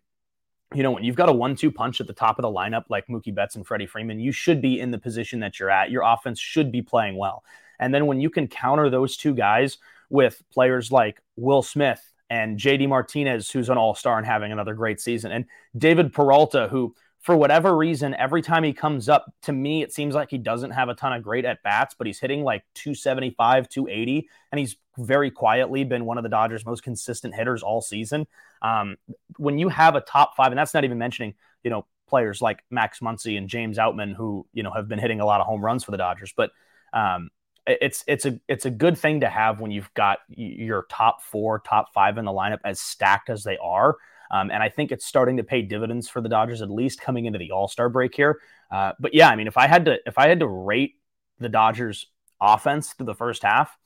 you 0.75 0.81
know, 0.81 0.91
when 0.91 1.03
you've 1.03 1.15
got 1.15 1.29
a 1.29 1.33
one-two 1.33 1.71
punch 1.71 2.01
at 2.01 2.07
the 2.07 2.13
top 2.13 2.39
of 2.39 2.43
the 2.43 2.49
lineup 2.49 2.85
like 2.89 3.07
Mookie 3.07 3.33
Betts 3.33 3.55
and 3.55 3.65
Freddie 3.65 3.85
Freeman, 3.85 4.19
you 4.19 4.31
should 4.31 4.61
be 4.61 4.79
in 4.79 4.89
the 4.91 4.97
position 4.97 5.39
that 5.41 5.59
you're 5.59 5.69
at. 5.69 5.91
Your 5.91 6.03
offense 6.03 6.39
should 6.39 6.71
be 6.71 6.81
playing 6.81 7.15
well. 7.15 7.43
And 7.79 7.93
then 7.93 8.07
when 8.07 8.19
you 8.19 8.29
can 8.29 8.47
counter 8.47 8.89
those 8.89 9.17
two 9.17 9.35
guys 9.35 9.77
with 10.09 10.41
players 10.51 10.91
like 10.91 11.21
Will 11.35 11.61
Smith 11.61 12.12
and 12.29 12.57
JD 12.57 12.89
Martinez, 12.89 13.49
who's 13.49 13.69
an 13.69 13.77
all 13.77 13.95
star 13.95 14.17
and 14.17 14.25
having 14.25 14.51
another 14.51 14.73
great 14.73 14.99
season, 14.99 15.31
and 15.31 15.45
David 15.77 16.13
Peralta, 16.13 16.67
who, 16.69 16.95
for 17.19 17.37
whatever 17.37 17.75
reason, 17.75 18.13
every 18.15 18.41
time 18.41 18.63
he 18.63 18.73
comes 18.73 19.07
up, 19.07 19.31
to 19.43 19.53
me, 19.53 19.81
it 19.81 19.93
seems 19.93 20.13
like 20.13 20.29
he 20.29 20.37
doesn't 20.37 20.71
have 20.71 20.89
a 20.89 20.93
ton 20.93 21.13
of 21.13 21.23
great 21.23 21.45
at 21.45 21.63
bats, 21.63 21.95
but 21.97 22.05
he's 22.05 22.19
hitting 22.19 22.43
like 22.43 22.63
275, 22.75 23.69
280, 23.69 24.27
and 24.51 24.59
he's 24.59 24.75
very 24.97 25.31
quietly 25.31 25.83
been 25.83 26.05
one 26.05 26.17
of 26.17 26.23
the 26.23 26.29
Dodgers' 26.29 26.65
most 26.65 26.83
consistent 26.83 27.33
hitters 27.33 27.63
all 27.63 27.81
season. 27.81 28.27
Um, 28.61 28.97
when 29.37 29.57
you 29.57 29.69
have 29.69 29.95
a 29.95 30.01
top 30.01 30.35
five, 30.35 30.51
and 30.51 30.57
that's 30.57 30.73
not 30.73 30.83
even 30.83 30.97
mentioning, 30.97 31.33
you 31.63 31.69
know, 31.69 31.85
players 32.07 32.41
like 32.41 32.63
Max 32.69 32.99
Muncy 32.99 33.37
and 33.37 33.47
James 33.47 33.77
Outman, 33.77 34.13
who, 34.13 34.45
you 34.53 34.63
know, 34.63 34.71
have 34.71 34.87
been 34.87 34.99
hitting 34.99 35.19
a 35.19 35.25
lot 35.25 35.39
of 35.39 35.47
home 35.47 35.63
runs 35.63 35.83
for 35.83 35.91
the 35.91 35.97
Dodgers, 35.97 36.33
but 36.35 36.51
um, 36.93 37.29
it's 37.65 38.03
it's 38.07 38.25
a 38.25 38.39
it's 38.47 38.65
a 38.65 38.69
good 38.69 38.97
thing 38.97 39.21
to 39.21 39.29
have 39.29 39.59
when 39.59 39.71
you've 39.71 39.93
got 39.93 40.19
your 40.29 40.85
top 40.89 41.21
four, 41.21 41.59
top 41.59 41.93
five 41.93 42.17
in 42.17 42.25
the 42.25 42.31
lineup 42.31 42.59
as 42.65 42.79
stacked 42.79 43.29
as 43.29 43.43
they 43.43 43.57
are. 43.57 43.97
Um, 44.31 44.49
and 44.49 44.63
I 44.63 44.69
think 44.69 44.91
it's 44.91 45.05
starting 45.05 45.37
to 45.37 45.43
pay 45.43 45.61
dividends 45.61 46.09
for 46.09 46.19
the 46.19 46.29
Dodgers, 46.29 46.61
at 46.61 46.69
least 46.69 46.99
coming 46.99 47.25
into 47.25 47.39
the 47.39 47.51
All 47.51 47.67
Star 47.67 47.89
break 47.89 48.15
here. 48.15 48.39
Uh, 48.71 48.93
but 48.99 49.13
yeah, 49.13 49.29
I 49.29 49.35
mean, 49.35 49.47
if 49.47 49.57
I 49.57 49.67
had 49.67 49.85
to 49.85 49.97
if 50.05 50.17
I 50.17 50.27
had 50.27 50.39
to 50.39 50.47
rate 50.47 50.95
the 51.39 51.49
Dodgers 51.49 52.07
offense 52.41 52.93
through 52.93 53.05
the 53.05 53.15
first 53.15 53.43
half, 53.43 53.77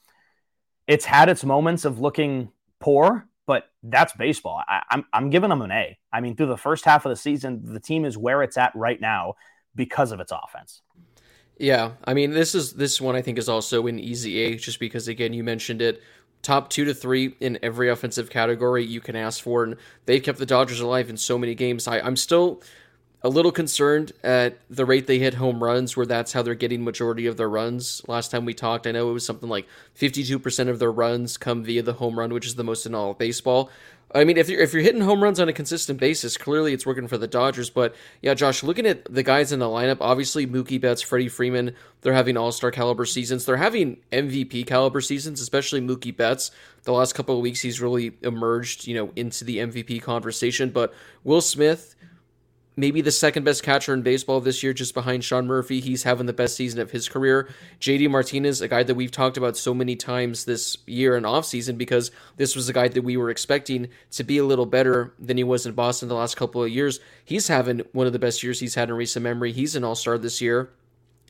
it's 0.88 1.06
had 1.06 1.30
its 1.30 1.44
moments 1.44 1.86
of 1.86 2.00
looking 2.00 2.52
poor, 2.80 3.28
but 3.46 3.66
that's 3.84 4.14
baseball. 4.14 4.64
I, 4.68 4.84
I'm 4.90 5.06
I'm 5.12 5.30
giving 5.30 5.50
them 5.50 5.62
an 5.62 5.72
A. 5.72 5.98
I 6.12 6.22
mean, 6.22 6.36
through 6.36 6.48
the 6.48 6.58
first 6.58 6.86
half 6.86 7.06
of 7.06 7.10
the 7.10 7.16
season, 7.16 7.62
the 7.74 7.80
team 7.80 8.06
is 8.06 8.18
where 8.18 8.42
it's 8.42 8.58
at 8.58 8.74
right 8.74 9.00
now 9.00 9.36
because 9.76 10.12
of 10.12 10.20
its 10.20 10.32
offense. 10.32 10.82
Yeah, 11.60 11.94
I 12.04 12.14
mean 12.14 12.32
this 12.32 12.54
is 12.54 12.74
this 12.74 13.02
one 13.02 13.16
I 13.16 13.22
think 13.22 13.38
is 13.38 13.50
also 13.50 13.88
an 13.88 14.00
easy 14.00 14.40
A 14.42 14.56
just 14.56 14.80
because 14.80 15.08
again 15.08 15.34
you 15.34 15.44
mentioned 15.44 15.82
it 15.82 16.02
top 16.44 16.70
2 16.70 16.86
to 16.86 16.94
3 16.94 17.36
in 17.40 17.58
every 17.64 17.90
offensive 17.90 18.30
category 18.30 18.86
you 18.86 19.02
can 19.02 19.16
ask 19.16 19.42
for 19.42 19.64
and 19.64 19.76
they've 20.06 20.22
kept 20.22 20.38
the 20.38 20.46
Dodgers 20.46 20.80
alive 20.80 21.10
in 21.10 21.18
so 21.18 21.38
many 21.38 21.56
games. 21.56 21.88
I 21.88 22.00
I'm 22.00 22.16
still 22.16 22.62
a 23.24 23.30
little 23.30 23.52
concerned 23.52 24.12
at 24.24 24.60
the 24.70 24.86
rate 24.86 25.08
they 25.08 25.20
hit 25.20 25.34
home 25.36 25.64
runs 25.64 25.98
where 25.98 26.06
that's 26.06 26.34
how 26.34 26.42
they're 26.44 26.56
getting 26.56 26.84
majority 26.84 27.26
of 27.26 27.36
their 27.38 27.50
runs. 27.50 28.02
Last 28.08 28.30
time 28.30 28.46
we 28.46 28.54
talked, 28.54 28.86
I 28.86 28.92
know 28.92 29.10
it 29.10 29.14
was 29.14 29.26
something 29.26 29.50
like 29.50 29.68
52% 30.00 30.70
of 30.70 30.80
their 30.80 30.92
runs 30.92 31.38
come 31.38 31.64
via 31.64 31.82
the 31.82 31.94
home 31.94 32.20
run, 32.20 32.34
which 32.34 32.46
is 32.46 32.56
the 32.56 32.64
most 32.64 32.86
in 32.86 32.94
all 32.94 33.12
of 33.12 33.18
baseball. 33.18 33.72
I 34.16 34.24
mean, 34.24 34.38
if 34.38 34.48
you're 34.48 34.62
if 34.62 34.72
you're 34.72 34.84
hitting 34.84 35.02
home 35.02 35.22
runs 35.22 35.40
on 35.40 35.50
a 35.50 35.54
consistent 35.54 36.00
basis, 36.00 36.38
clearly 36.38 36.72
it's 36.72 36.86
working 36.86 37.10
for 37.10 37.18
the 37.18 37.28
Dodgers. 37.28 37.70
But 37.70 37.94
yeah, 38.22 38.36
Josh, 38.36 38.64
looking 38.64 38.86
at 38.86 39.04
the 39.14 39.24
guys 39.24 39.52
in 39.52 39.60
the 39.60 39.66
lineup, 39.66 39.98
obviously 40.00 40.48
Mookie 40.48 40.80
Betts, 40.80 41.02
Freddie 41.02 41.28
Freeman, 41.28 41.76
they're 42.02 42.14
having 42.14 42.38
All 42.38 42.54
Star 42.54 42.72
caliber 42.72 43.06
seasons. 43.06 43.46
They're 43.46 43.58
having 43.58 43.98
MVP 44.14 44.66
caliber 44.66 45.02
seasons, 45.02 45.42
especially 45.42 45.82
Mookie 45.82 46.16
Betts. 46.16 46.52
The 46.84 46.94
last 46.94 47.16
couple 47.16 47.36
of 47.36 47.42
weeks, 47.42 47.60
he's 47.60 47.82
really 47.82 48.14
emerged, 48.22 48.88
you 48.88 48.96
know, 48.96 49.12
into 49.18 49.44
the 49.44 49.58
MVP 49.58 50.02
conversation. 50.02 50.70
But 50.70 50.94
Will 51.26 51.42
Smith, 51.42 51.96
maybe 52.78 53.02
the 53.02 53.12
second 53.12 53.44
best 53.44 53.64
catcher 53.64 53.94
in 53.94 54.04
baseball 54.04 54.40
this 54.40 54.62
year, 54.64 54.72
just 54.72 54.94
behind 54.94 55.24
Sean 55.24 55.48
Murphy. 55.48 55.82
He's 55.82 56.04
having 56.04 56.28
the 56.28 56.34
best 56.34 56.56
season 56.56 56.80
of 56.80 56.92
his 56.92 57.10
career. 57.10 57.50
JD 57.82 58.10
Martinez, 58.10 58.62
a 58.62 58.68
guy 58.68 58.84
that 58.84 58.96
we've 58.96 59.12
talked 59.12 59.36
about 59.36 59.58
so 59.58 59.74
many 59.74 59.96
times 59.96 60.46
this 60.46 60.78
year 60.86 61.18
and 61.18 61.26
offseason 61.26 61.78
because 61.78 62.12
this 62.38 62.56
was 62.56 62.70
a 62.70 62.74
guy 62.74 62.88
that 62.88 63.02
we 63.02 63.18
were 63.18 63.32
expecting 63.32 63.90
to 64.12 64.24
be 64.24 64.38
a 64.38 64.46
little 64.46 64.68
better 64.68 65.14
than 65.20 65.36
he 65.38 65.44
was 65.44 65.66
in 65.66 65.74
Boston 65.74 66.08
the 66.08 66.16
last 66.16 66.38
couple 66.38 66.64
of 66.64 66.70
years. 66.70 67.00
He's 67.26 67.48
having 67.48 67.82
one 67.92 68.08
of 68.08 68.14
the 68.14 68.20
best 68.20 68.44
years 68.44 68.60
he's 68.60 68.76
had 68.76 68.90
in 68.90 68.96
recent 68.96 69.24
memory. 69.24 69.52
He's 69.52 69.76
an 69.76 69.84
all 69.84 69.96
star 69.96 70.18
this 70.18 70.40
year. 70.40 70.70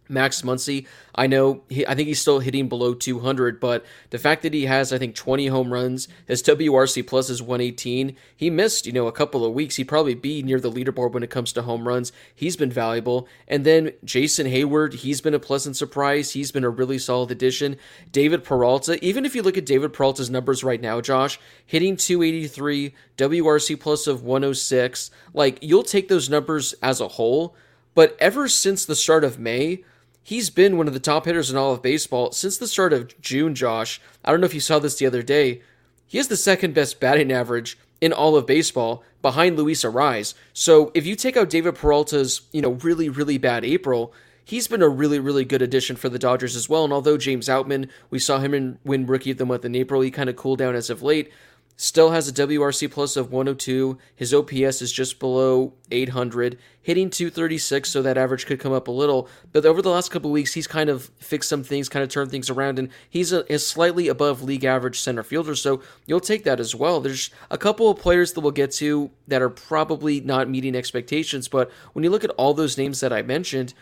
Max 0.10 0.42
Muncy, 0.42 0.88
I 1.16 1.28
know 1.28 1.64
he, 1.70 1.86
I 1.86 1.96
think 1.96 2.08
he's 2.08 2.22
still 2.22 2.40
hitting 2.40 2.70
below 2.70 2.94
200, 2.94 3.60
but 3.60 3.86
the 4.10 4.20
fact 4.20 4.44
that 4.44 4.54
he 4.54 4.66
has 4.66 4.94
I 4.94 4.98
think 4.98 5.16
20 5.16 5.48
home 5.48 5.74
runs, 5.74 6.08
his 6.28 6.44
WRC 6.44 7.06
plus 7.06 7.30
is 7.30 7.42
118. 7.42 8.16
He 8.36 8.50
missed 8.50 8.86
you 8.86 8.94
know 8.94 9.08
a 9.08 9.12
couple 9.12 9.44
of 9.46 9.54
weeks. 9.54 9.76
He'd 9.76 9.88
probably 9.88 10.16
be 10.16 10.44
near 10.44 10.60
the 10.60 10.72
leaderboard 10.72 11.14
when 11.14 11.24
it 11.24 11.30
comes 11.30 11.52
to 11.54 11.64
home 11.64 11.88
runs. 11.88 12.12
He's 12.34 12.56
been 12.56 12.72
valuable, 12.72 13.28
and 13.48 13.66
then 13.66 13.94
Jason 14.04 14.48
Heyward, 14.48 14.94
he's 14.94 15.22
been 15.22 15.34
a 15.34 15.40
pleasant 15.40 15.76
surprise. 15.76 16.32
He's 16.32 16.52
been 16.52 16.64
a 16.64 16.70
really 16.70 17.00
solid 17.00 17.32
addition. 17.32 17.78
David 18.12 18.44
Peralta, 18.44 19.04
even 19.04 19.26
if 19.26 19.36
you 19.36 19.42
look 19.42 19.58
at 19.58 19.66
David 19.66 19.94
Peralta's 19.94 20.30
numbers 20.30 20.64
right 20.64 20.82
now, 20.82 21.02
Josh, 21.02 21.40
hitting 21.66 21.98
283, 21.98 22.94
WRC 23.18 23.80
plus 23.80 24.08
of 24.08 24.24
106, 24.24 25.12
like 25.34 25.58
you'll 25.62 25.84
take 25.84 26.08
those 26.08 26.30
numbers 26.30 26.74
as 26.82 27.02
a 27.02 27.08
whole. 27.08 27.56
But 27.96 28.16
ever 28.20 28.48
since 28.48 28.86
the 28.86 28.96
start 28.96 29.24
of 29.24 29.40
May, 29.40 29.84
he's 30.28 30.50
been 30.50 30.76
one 30.76 30.90
of 30.90 30.94
the 30.94 31.00
top 31.00 31.24
hitters 31.24 31.50
in 31.50 31.56
all 31.56 31.72
of 31.72 31.82
baseball 31.82 32.34
since 32.34 32.58
the 32.58 32.68
start 32.68 32.92
of 32.92 33.20
June, 33.22 33.56
Josh. 33.56 34.02
I 34.26 34.32
don't 34.32 34.42
know 34.42 34.46
if 34.46 34.54
you 34.54 34.60
saw 34.60 34.78
this 34.78 34.98
the 34.98 35.06
other 35.06 35.24
day. 35.24 35.62
He 36.06 36.18
has 36.18 36.28
the 36.28 36.36
second 36.36 36.74
best 36.74 37.00
batting 37.00 37.32
average 37.32 37.78
in 38.02 38.12
all 38.12 38.36
of 38.36 38.46
baseball 38.46 39.04
behind 39.22 39.56
Luis 39.56 39.86
Arraez. 39.86 40.34
So 40.52 40.92
if 40.94 41.06
you 41.06 41.16
take 41.16 41.38
out 41.38 41.50
David 41.50 41.76
Peralta's, 41.76 42.42
you 42.52 42.62
know, 42.62 42.72
really, 42.72 43.08
really 43.08 43.38
bad 43.38 43.64
April, 43.64 44.14
he's 44.44 44.68
been 44.68 44.82
a 44.82 44.90
really, 44.90 45.18
really 45.18 45.46
good 45.46 45.62
addition 45.62 45.96
for 45.96 46.10
the 46.10 46.20
Dodgers 46.20 46.58
as 46.58 46.68
well. 46.68 46.84
And 46.84 46.92
although 46.92 47.18
James 47.18 47.48
Outman, 47.48 47.88
we 48.10 48.20
saw 48.20 48.40
him 48.40 48.54
in, 48.54 48.80
win 48.84 49.06
Rookie 49.06 49.32
of 49.32 49.38
the 49.38 49.46
Month 49.46 49.64
in 49.64 49.76
April, 49.76 50.02
he 50.02 50.12
kind 50.12 50.30
of 50.30 50.36
cooled 50.36 50.60
down 50.60 50.76
as 50.76 50.90
of 50.90 51.02
late. 51.02 51.32
Still 51.80 52.10
has 52.10 52.28
a 52.28 52.34
WRC 52.34 52.90
plus 52.90 53.16
of 53.16 53.32
102. 53.32 54.00
His 54.16 54.34
OPS 54.34 54.82
is 54.82 54.92
just 54.92 55.20
below 55.20 55.74
800, 55.92 56.58
hitting 56.82 57.12
236, 57.12 57.88
so 57.88 58.02
that 58.02 58.18
average 58.18 58.48
could 58.48 58.60
come 58.60 58.74
up 58.74 58.88
a 58.88 58.92
little. 58.92 59.30
But 59.54 59.64
over 59.64 59.84
the 59.84 59.92
last 59.92 60.10
couple 60.10 60.32
weeks, 60.32 60.56
he's 60.56 60.66
kind 60.66 60.90
of 60.90 61.12
fixed 61.20 61.50
some 61.50 61.64
things, 61.64 61.88
kind 61.88 62.02
of 62.02 62.10
turned 62.10 62.32
things 62.32 62.50
around, 62.50 62.80
and 62.80 62.90
he's 63.08 63.32
a, 63.32 63.46
a 63.54 63.60
slightly 63.60 64.08
above 64.08 64.42
league 64.42 64.66
average 64.66 65.00
center 65.00 65.22
fielder. 65.22 65.54
So 65.54 65.84
you'll 66.08 66.20
take 66.20 66.46
that 66.46 66.60
as 66.60 66.74
well. 66.74 67.00
There's 67.00 67.30
a 67.52 67.60
couple 67.60 67.92
of 67.92 68.00
players 68.00 68.34
that 68.34 68.42
we'll 68.42 68.52
get 68.52 68.72
to 68.74 69.12
that 69.28 69.44
are 69.44 69.50
probably 69.50 70.20
not 70.20 70.50
meeting 70.50 70.76
expectations, 70.76 71.48
but 71.48 71.70
when 71.94 72.04
you 72.04 72.10
look 72.10 72.24
at 72.24 72.32
all 72.32 72.56
those 72.56 72.80
names 72.80 73.02
that 73.02 73.14
I 73.14 73.22
mentioned, 73.22 73.76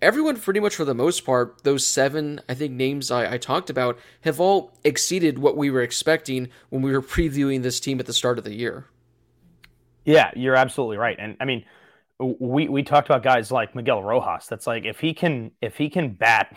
everyone 0.00 0.36
pretty 0.36 0.60
much 0.60 0.74
for 0.74 0.84
the 0.84 0.94
most 0.94 1.24
part 1.24 1.62
those 1.64 1.86
seven 1.86 2.40
i 2.48 2.54
think 2.54 2.72
names 2.72 3.10
I, 3.10 3.34
I, 3.34 3.38
talked 3.38 3.70
about 3.70 3.98
have 4.22 4.40
all 4.40 4.72
exceeded 4.84 5.38
what 5.38 5.56
we 5.56 5.70
were 5.70 5.82
expecting 5.82 6.48
when 6.70 6.82
we 6.82 6.92
were 6.92 7.02
previewing 7.16 7.62
this 7.62 7.80
team 7.80 8.00
at 8.00 8.06
the 8.06 8.12
start 8.12 8.38
of 8.38 8.44
the 8.44 8.54
year. 8.54 8.86
Yeah 10.04 10.30
you're 10.34 10.56
absolutely 10.56 10.96
right. 10.96 11.16
And 11.18 11.36
i 11.40 11.44
mean 11.44 11.64
we 12.18 12.68
we 12.68 12.82
talked 12.82 13.08
about 13.08 13.22
guys 13.22 13.50
like 13.50 13.74
miguel 13.74 14.02
rojas. 14.02 14.46
That's 14.48 14.66
like 14.66 14.84
if 14.84 15.00
he 15.00 15.14
can 15.14 15.52
if 15.60 15.76
he 15.76 15.88
can 15.88 16.10
bat 16.10 16.56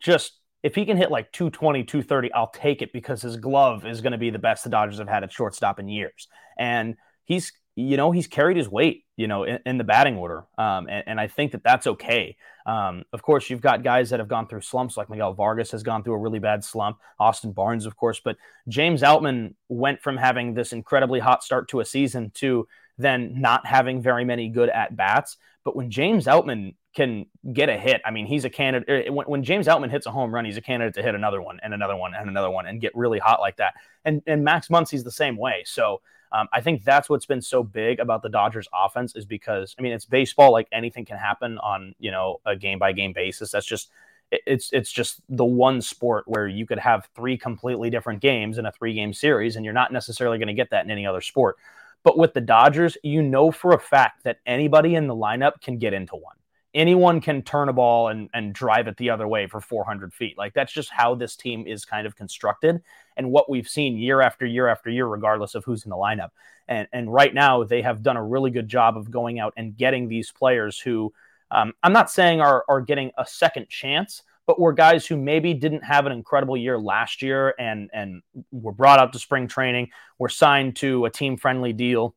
just 0.00 0.38
if 0.62 0.74
he 0.74 0.84
can 0.84 0.96
hit 0.96 1.10
like 1.10 1.32
220 1.32 1.84
230 1.84 2.32
i'll 2.32 2.50
take 2.50 2.82
it 2.82 2.92
because 2.92 3.22
his 3.22 3.36
glove 3.36 3.86
is 3.86 4.00
going 4.00 4.12
to 4.12 4.18
be 4.18 4.30
the 4.30 4.38
best 4.38 4.64
the 4.64 4.70
dodgers 4.70 4.98
have 4.98 5.08
had 5.08 5.24
at 5.24 5.32
shortstop 5.32 5.78
in 5.78 5.88
years. 5.88 6.28
And 6.58 6.96
he's 7.24 7.52
you 7.76 7.96
know 7.96 8.10
he's 8.10 8.26
carried 8.26 8.56
his 8.56 8.68
weight 8.68 9.04
you 9.16 9.28
know 9.28 9.44
in, 9.44 9.58
in 9.64 9.78
the 9.78 9.84
batting 9.84 10.16
order 10.16 10.44
um, 10.58 10.88
and, 10.88 11.04
and, 11.06 11.20
i 11.20 11.26
think 11.26 11.52
that 11.52 11.62
that's 11.62 11.86
okay. 11.86 12.36
Um, 12.66 13.04
of 13.12 13.22
course 13.22 13.48
you've 13.48 13.60
got 13.60 13.82
guys 13.82 14.10
that 14.10 14.20
have 14.20 14.28
gone 14.28 14.46
through 14.46 14.60
slumps 14.60 14.96
like 14.96 15.08
miguel 15.08 15.32
vargas 15.32 15.70
has 15.72 15.82
gone 15.82 16.02
through 16.02 16.14
a 16.14 16.18
really 16.18 16.38
bad 16.38 16.64
slump 16.64 16.98
austin 17.18 17.52
barnes 17.52 17.86
of 17.86 17.96
course 17.96 18.20
but 18.22 18.36
james 18.68 19.02
outman 19.02 19.54
went 19.68 20.02
from 20.02 20.16
having 20.16 20.54
this 20.54 20.72
incredibly 20.72 21.20
hot 21.20 21.42
start 21.42 21.68
to 21.68 21.80
a 21.80 21.84
season 21.84 22.30
to 22.34 22.66
then 22.98 23.40
not 23.40 23.66
having 23.66 24.02
very 24.02 24.24
many 24.24 24.50
good 24.50 24.68
at 24.68 24.94
bats. 24.94 25.36
But 25.64 25.74
when 25.74 25.90
james 25.90 26.26
outman 26.26 26.74
can 26.94 27.26
get 27.52 27.68
a 27.68 27.78
hit 27.78 28.00
i 28.04 28.10
mean 28.10 28.26
he's 28.26 28.44
a 28.44 28.50
candidate 28.50 29.08
er, 29.08 29.12
when, 29.12 29.24
when 29.26 29.44
james 29.44 29.68
outman 29.68 29.92
hits 29.92 30.06
a 30.06 30.10
home 30.10 30.34
run 30.34 30.44
he's 30.44 30.56
a 30.56 30.60
candidate 30.60 30.92
to 30.94 31.02
hit 31.02 31.14
another 31.14 31.40
one 31.40 31.60
and 31.62 31.72
another 31.72 31.94
one 31.94 32.14
and 32.14 32.28
another 32.28 32.50
one 32.50 32.66
and 32.66 32.80
get 32.80 32.90
really 32.96 33.20
hot 33.20 33.40
like 33.40 33.56
that. 33.58 33.74
And 34.04 34.22
and 34.26 34.42
max 34.42 34.68
muncy's 34.68 35.04
the 35.04 35.12
same 35.12 35.36
way. 35.36 35.62
So 35.66 36.00
um, 36.32 36.48
I 36.52 36.60
think 36.60 36.84
that's 36.84 37.08
what's 37.08 37.26
been 37.26 37.42
so 37.42 37.62
big 37.62 37.98
about 37.98 38.22
the 38.22 38.28
Dodgers 38.28 38.68
offense 38.72 39.16
is 39.16 39.24
because 39.24 39.74
I 39.78 39.82
mean 39.82 39.92
it's 39.92 40.04
baseball 40.04 40.52
like 40.52 40.68
anything 40.72 41.04
can 41.04 41.16
happen 41.16 41.58
on 41.58 41.94
you 41.98 42.10
know 42.10 42.40
a 42.46 42.56
game 42.56 42.78
by 42.78 42.92
game 42.92 43.12
basis. 43.12 43.50
That's 43.50 43.66
just 43.66 43.90
it's 44.30 44.70
it's 44.72 44.92
just 44.92 45.20
the 45.28 45.44
one 45.44 45.80
sport 45.80 46.24
where 46.26 46.46
you 46.46 46.66
could 46.66 46.78
have 46.78 47.08
three 47.16 47.36
completely 47.36 47.90
different 47.90 48.20
games 48.20 48.58
in 48.58 48.66
a 48.66 48.72
three 48.72 48.94
game 48.94 49.12
series, 49.12 49.56
and 49.56 49.64
you're 49.64 49.74
not 49.74 49.92
necessarily 49.92 50.38
going 50.38 50.48
to 50.48 50.54
get 50.54 50.70
that 50.70 50.84
in 50.84 50.90
any 50.90 51.06
other 51.06 51.20
sport. 51.20 51.56
But 52.02 52.16
with 52.16 52.32
the 52.32 52.40
Dodgers, 52.40 52.96
you 53.02 53.22
know 53.22 53.50
for 53.50 53.72
a 53.72 53.78
fact 53.78 54.24
that 54.24 54.38
anybody 54.46 54.94
in 54.94 55.06
the 55.06 55.14
lineup 55.14 55.60
can 55.60 55.78
get 55.78 55.92
into 55.92 56.14
one. 56.16 56.36
Anyone 56.72 57.20
can 57.20 57.42
turn 57.42 57.68
a 57.68 57.72
ball 57.72 58.08
and, 58.08 58.30
and 58.32 58.54
drive 58.54 58.86
it 58.86 58.96
the 58.96 59.10
other 59.10 59.26
way 59.26 59.46
for 59.46 59.60
400 59.60 60.14
feet. 60.14 60.38
Like 60.38 60.54
that's 60.54 60.72
just 60.72 60.90
how 60.90 61.14
this 61.14 61.34
team 61.34 61.66
is 61.66 61.84
kind 61.84 62.06
of 62.06 62.14
constructed 62.14 62.80
and 63.16 63.30
what 63.30 63.50
we've 63.50 63.68
seen 63.68 63.96
year 63.96 64.20
after 64.20 64.46
year 64.46 64.68
after 64.68 64.88
year, 64.88 65.06
regardless 65.06 65.54
of 65.54 65.64
who's 65.64 65.84
in 65.84 65.90
the 65.90 65.96
lineup. 65.96 66.30
And, 66.68 66.86
and 66.92 67.12
right 67.12 67.34
now, 67.34 67.64
they 67.64 67.82
have 67.82 68.02
done 68.02 68.16
a 68.16 68.24
really 68.24 68.50
good 68.50 68.68
job 68.68 68.96
of 68.96 69.10
going 69.10 69.40
out 69.40 69.52
and 69.56 69.76
getting 69.76 70.06
these 70.06 70.30
players 70.30 70.78
who 70.78 71.12
um, 71.50 71.72
I'm 71.82 71.92
not 71.92 72.10
saying 72.10 72.40
are, 72.40 72.64
are 72.68 72.80
getting 72.80 73.10
a 73.18 73.26
second 73.26 73.68
chance, 73.68 74.22
but 74.46 74.60
were 74.60 74.72
guys 74.72 75.06
who 75.06 75.16
maybe 75.16 75.54
didn't 75.54 75.82
have 75.82 76.06
an 76.06 76.12
incredible 76.12 76.56
year 76.56 76.78
last 76.78 77.22
year 77.22 77.54
and 77.58 77.90
and 77.92 78.22
were 78.50 78.72
brought 78.72 78.98
out 78.98 79.12
to 79.12 79.18
spring 79.18 79.48
training, 79.48 79.90
were 80.18 80.28
signed 80.28 80.76
to 80.76 81.04
a 81.04 81.10
team 81.10 81.36
friendly 81.36 81.72
deal, 81.72 82.14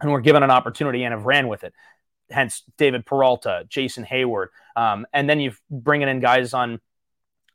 and 0.00 0.10
were 0.10 0.20
given 0.20 0.42
an 0.42 0.50
opportunity 0.50 1.04
and 1.04 1.12
have 1.12 1.24
ran 1.24 1.48
with 1.48 1.64
it. 1.64 1.72
Hence, 2.32 2.62
David 2.78 3.06
Peralta, 3.06 3.64
Jason 3.68 4.04
Heyward. 4.04 4.48
um, 4.76 5.06
and 5.12 5.28
then 5.28 5.40
you're 5.40 5.54
bringing 5.70 6.08
in 6.08 6.20
guys 6.20 6.54
on, 6.54 6.80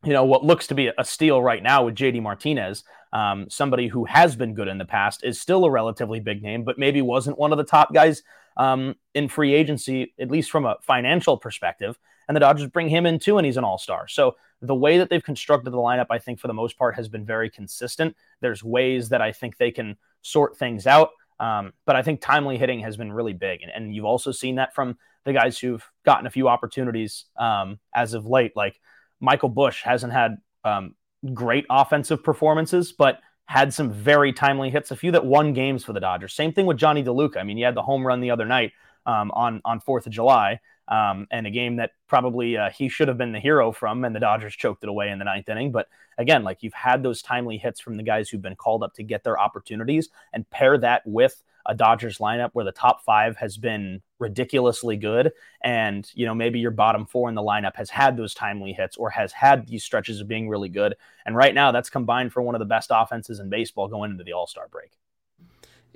you 0.04 0.14
know, 0.14 0.26
what 0.26 0.44
looks 0.44 0.68
to 0.68 0.76
be 0.76 0.92
a 0.98 1.04
steal 1.04 1.42
right 1.42 1.64
now 1.64 1.84
with 1.86 1.96
JD 1.96 2.22
Martinez, 2.22 2.84
um, 3.14 3.50
somebody 3.50 3.88
who 3.88 4.06
has 4.06 4.36
been 4.36 4.54
good 4.54 4.68
in 4.68 4.78
the 4.78 4.86
past, 4.86 5.24
is 5.24 5.42
still 5.42 5.66
a 5.66 5.72
relatively 5.72 6.20
big 6.20 6.44
name, 6.44 6.64
but 6.64 6.78
maybe 6.78 7.02
wasn't 7.02 7.38
one 7.38 7.52
of 7.52 7.58
the 7.58 7.64
top 7.64 7.94
guys 7.94 8.22
um, 8.58 8.96
in 9.14 9.28
free 9.28 9.54
agency, 9.54 10.14
at 10.20 10.30
least 10.30 10.52
from 10.52 10.66
a 10.66 10.78
financial 10.82 11.38
perspective. 11.38 11.98
And 12.28 12.36
the 12.36 12.40
Dodgers 12.40 12.70
bring 12.70 12.90
him 12.90 13.06
in 13.06 13.20
too, 13.20 13.38
and 13.38 13.46
he's 13.46 13.58
an 13.58 13.64
all 13.64 13.78
star. 13.78 14.08
So 14.08 14.36
the 14.62 14.76
way 14.76 14.98
that 14.98 15.10
they've 15.10 15.24
constructed 15.24 15.72
the 15.72 15.78
lineup, 15.78 16.08
I 16.10 16.20
think 16.20 16.40
for 16.40 16.48
the 16.48 16.54
most 16.54 16.78
part, 16.78 16.96
has 16.96 17.08
been 17.08 17.26
very 17.26 17.50
consistent. 17.50 18.16
There's 18.42 18.64
ways 18.64 19.10
that 19.10 19.22
I 19.22 19.32
think 19.32 19.58
they 19.58 19.72
can 19.72 19.98
sort 20.22 20.58
things 20.58 20.88
out. 20.88 21.12
Um, 21.40 21.74
but 21.86 21.96
I 21.96 22.02
think 22.02 22.22
timely 22.22 22.58
hitting 22.58 22.80
has 22.82 22.98
been 22.98 23.14
really 23.14 23.34
big. 23.34 23.62
And, 23.62 23.72
and, 23.72 23.94
you've 23.94 24.06
also 24.06 24.32
seen 24.32 24.56
that 24.56 24.74
from 24.74 24.98
the 25.24 25.34
guys 25.34 25.60
who've 25.60 25.88
gotten 26.04 26.26
a 26.26 26.32
few 26.32 26.48
opportunities 26.48 27.26
um, 27.38 27.80
as 27.94 28.16
of 28.16 28.26
late. 28.26 28.54
Like 28.56 28.80
Michael 29.20 29.50
Busch 29.50 29.84
hasn't 29.84 30.14
had 30.14 30.38
um, 30.64 30.96
great 31.34 31.66
offensive 31.70 32.24
performances, 32.24 32.92
but 32.92 33.20
had 33.46 33.74
some 33.74 33.92
very 33.92 34.34
timely 34.34 34.70
hits, 34.70 34.92
a 34.92 34.96
few 34.96 35.12
that 35.12 35.26
won 35.26 35.54
games 35.54 35.84
for 35.84 35.94
the 35.94 36.00
Dodgers. 36.00 36.34
Same 36.34 36.54
thing 36.54 36.66
with 36.66 36.78
Jonny 36.78 37.04
DeLuca. 37.04 37.38
I 37.38 37.44
mean, 37.44 37.58
he 37.58 37.64
had 37.64 37.76
the 37.76 37.84
home 37.84 38.06
run 38.06 38.20
the 38.20 38.32
other 38.32 38.46
night 38.46 38.74
um, 39.06 39.32
on 39.32 39.62
on 39.64 39.80
Fourth 39.80 40.06
of 40.06 40.12
July, 40.12 40.60
um, 40.88 41.28
and 41.32 41.46
a 41.46 41.52
game 41.52 41.78
that 41.78 41.92
probably 42.08 42.58
uh, 42.58 42.70
he 42.70 42.90
should 42.90 43.08
have 43.08 43.18
been 43.18 43.32
the 43.32 43.40
hero 43.40 43.72
from, 43.72 44.06
and 44.06 44.16
the 44.16 44.20
Dodgers 44.20 44.56
choked 44.56 44.84
it 44.84 44.90
away 44.90 45.10
in 45.10 45.20
the 45.20 45.26
ninth 45.26 45.50
inning. 45.50 45.72
But 45.72 45.88
again, 46.18 46.44
like 46.44 46.64
you've 46.64 46.74
had 46.74 47.04
those 47.04 47.22
timely 47.22 47.58
hits 47.58 47.80
from 47.80 47.98
the 47.98 48.04
guys 48.04 48.30
who've 48.30 48.42
been 48.42 48.56
called 48.56 48.84
up 48.84 48.94
to 48.96 49.04
get 49.04 49.24
their 49.24 49.40
opportunities, 49.40 50.10
and 50.34 50.50
pair 50.50 50.78
that 50.78 51.02
with 51.06 51.44
a 51.68 51.76
Dodgers 51.76 52.20
lineup 52.20 52.52
where 52.54 52.66
the 52.66 52.72
top 52.72 53.04
five 53.04 53.36
has 53.38 53.58
been 53.58 54.02
ridiculously 54.20 54.96
good. 54.96 55.34
And, 55.62 56.10
you 56.14 56.26
know, 56.26 56.34
maybe 56.34 56.60
your 56.60 56.72
bottom 56.72 57.06
four 57.06 57.30
in 57.30 57.36
the 57.36 57.42
lineup 57.42 57.76
has 57.76 57.90
had 57.90 58.16
those 58.16 58.34
timely 58.34 58.72
hits 58.72 58.96
or 58.96 59.10
has 59.10 59.34
had 59.34 59.68
these 59.68 59.84
stretches 59.84 60.22
of 60.22 60.30
being 60.30 60.48
really 60.48 60.70
good. 60.70 60.96
And 61.26 61.36
right 61.36 61.54
now, 61.54 61.72
that's 61.72 61.90
combined 61.90 62.32
for 62.32 62.42
one 62.42 62.56
of 62.56 62.60
the 62.60 62.66
best 62.66 62.90
offenses 62.94 63.40
in 63.40 63.50
baseball 63.50 63.90
going 63.90 64.12
into 64.12 64.24
the 64.24 64.34
All 64.34 64.48
Star 64.48 64.70
break. 64.70 64.92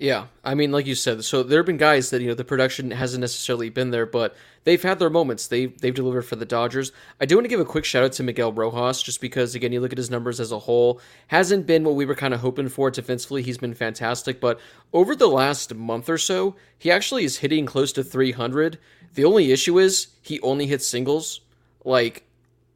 Yeah, 0.02 0.26
I 0.44 0.56
mean, 0.56 0.72
like 0.72 0.88
you 0.88 0.96
said, 0.96 1.24
so 1.24 1.44
there 1.44 1.60
have 1.60 1.68
been 1.68 1.78
guys 1.78 2.10
that 2.10 2.24
you 2.24 2.28
know 2.28 2.34
the 2.34 2.44
production 2.44 2.90
hasn't 2.90 3.22
necessarily 3.22 3.70
been 3.70 3.92
there, 3.92 4.08
but 4.08 4.36
they've 4.64 4.82
had 4.82 4.98
their 4.98 5.12
moments. 5.12 5.46
They 5.46 5.68
they've 5.68 5.94
delivered 5.94 6.24
for 6.24 6.36
the 6.36 6.44
Dodgers. 6.44 6.92
I 7.20 7.28
do 7.28 7.36
want 7.36 7.46
to 7.46 7.50
give 7.50 7.60
a 7.60 7.66
quick 7.66 7.86
shout 7.86 8.04
out 8.04 8.12
to 8.14 8.24
Miguel 8.24 8.52
Rojas, 8.52 9.04
just 9.04 9.22
because 9.22 9.54
again, 9.54 9.72
you 9.72 9.80
look 9.80 9.92
at 9.92 10.00
his 10.00 10.10
numbers 10.10 10.40
as 10.40 10.52
a 10.52 10.58
whole, 10.58 11.00
hasn't 11.28 11.68
been 11.68 11.84
what 11.84 11.94
we 11.94 12.06
were 12.06 12.16
kind 12.16 12.34
of 12.34 12.40
hoping 12.40 12.68
for 12.68 12.90
defensively. 12.90 13.44
He's 13.44 13.60
been 13.60 13.76
fantastic, 13.76 14.42
but 14.42 14.60
over 14.92 15.16
the 15.16 15.28
last 15.28 15.76
month 15.76 16.10
or 16.10 16.18
so, 16.18 16.56
he 16.80 16.90
actually 16.90 17.24
is 17.24 17.38
hitting 17.38 17.68
close 17.68 17.94
to 17.94 18.04
300. 18.04 18.80
The 19.14 19.26
only 19.26 19.52
issue 19.52 19.78
is 19.78 20.08
he 20.24 20.42
only 20.42 20.66
hits 20.66 20.88
singles. 20.88 21.42
Like 21.86 22.24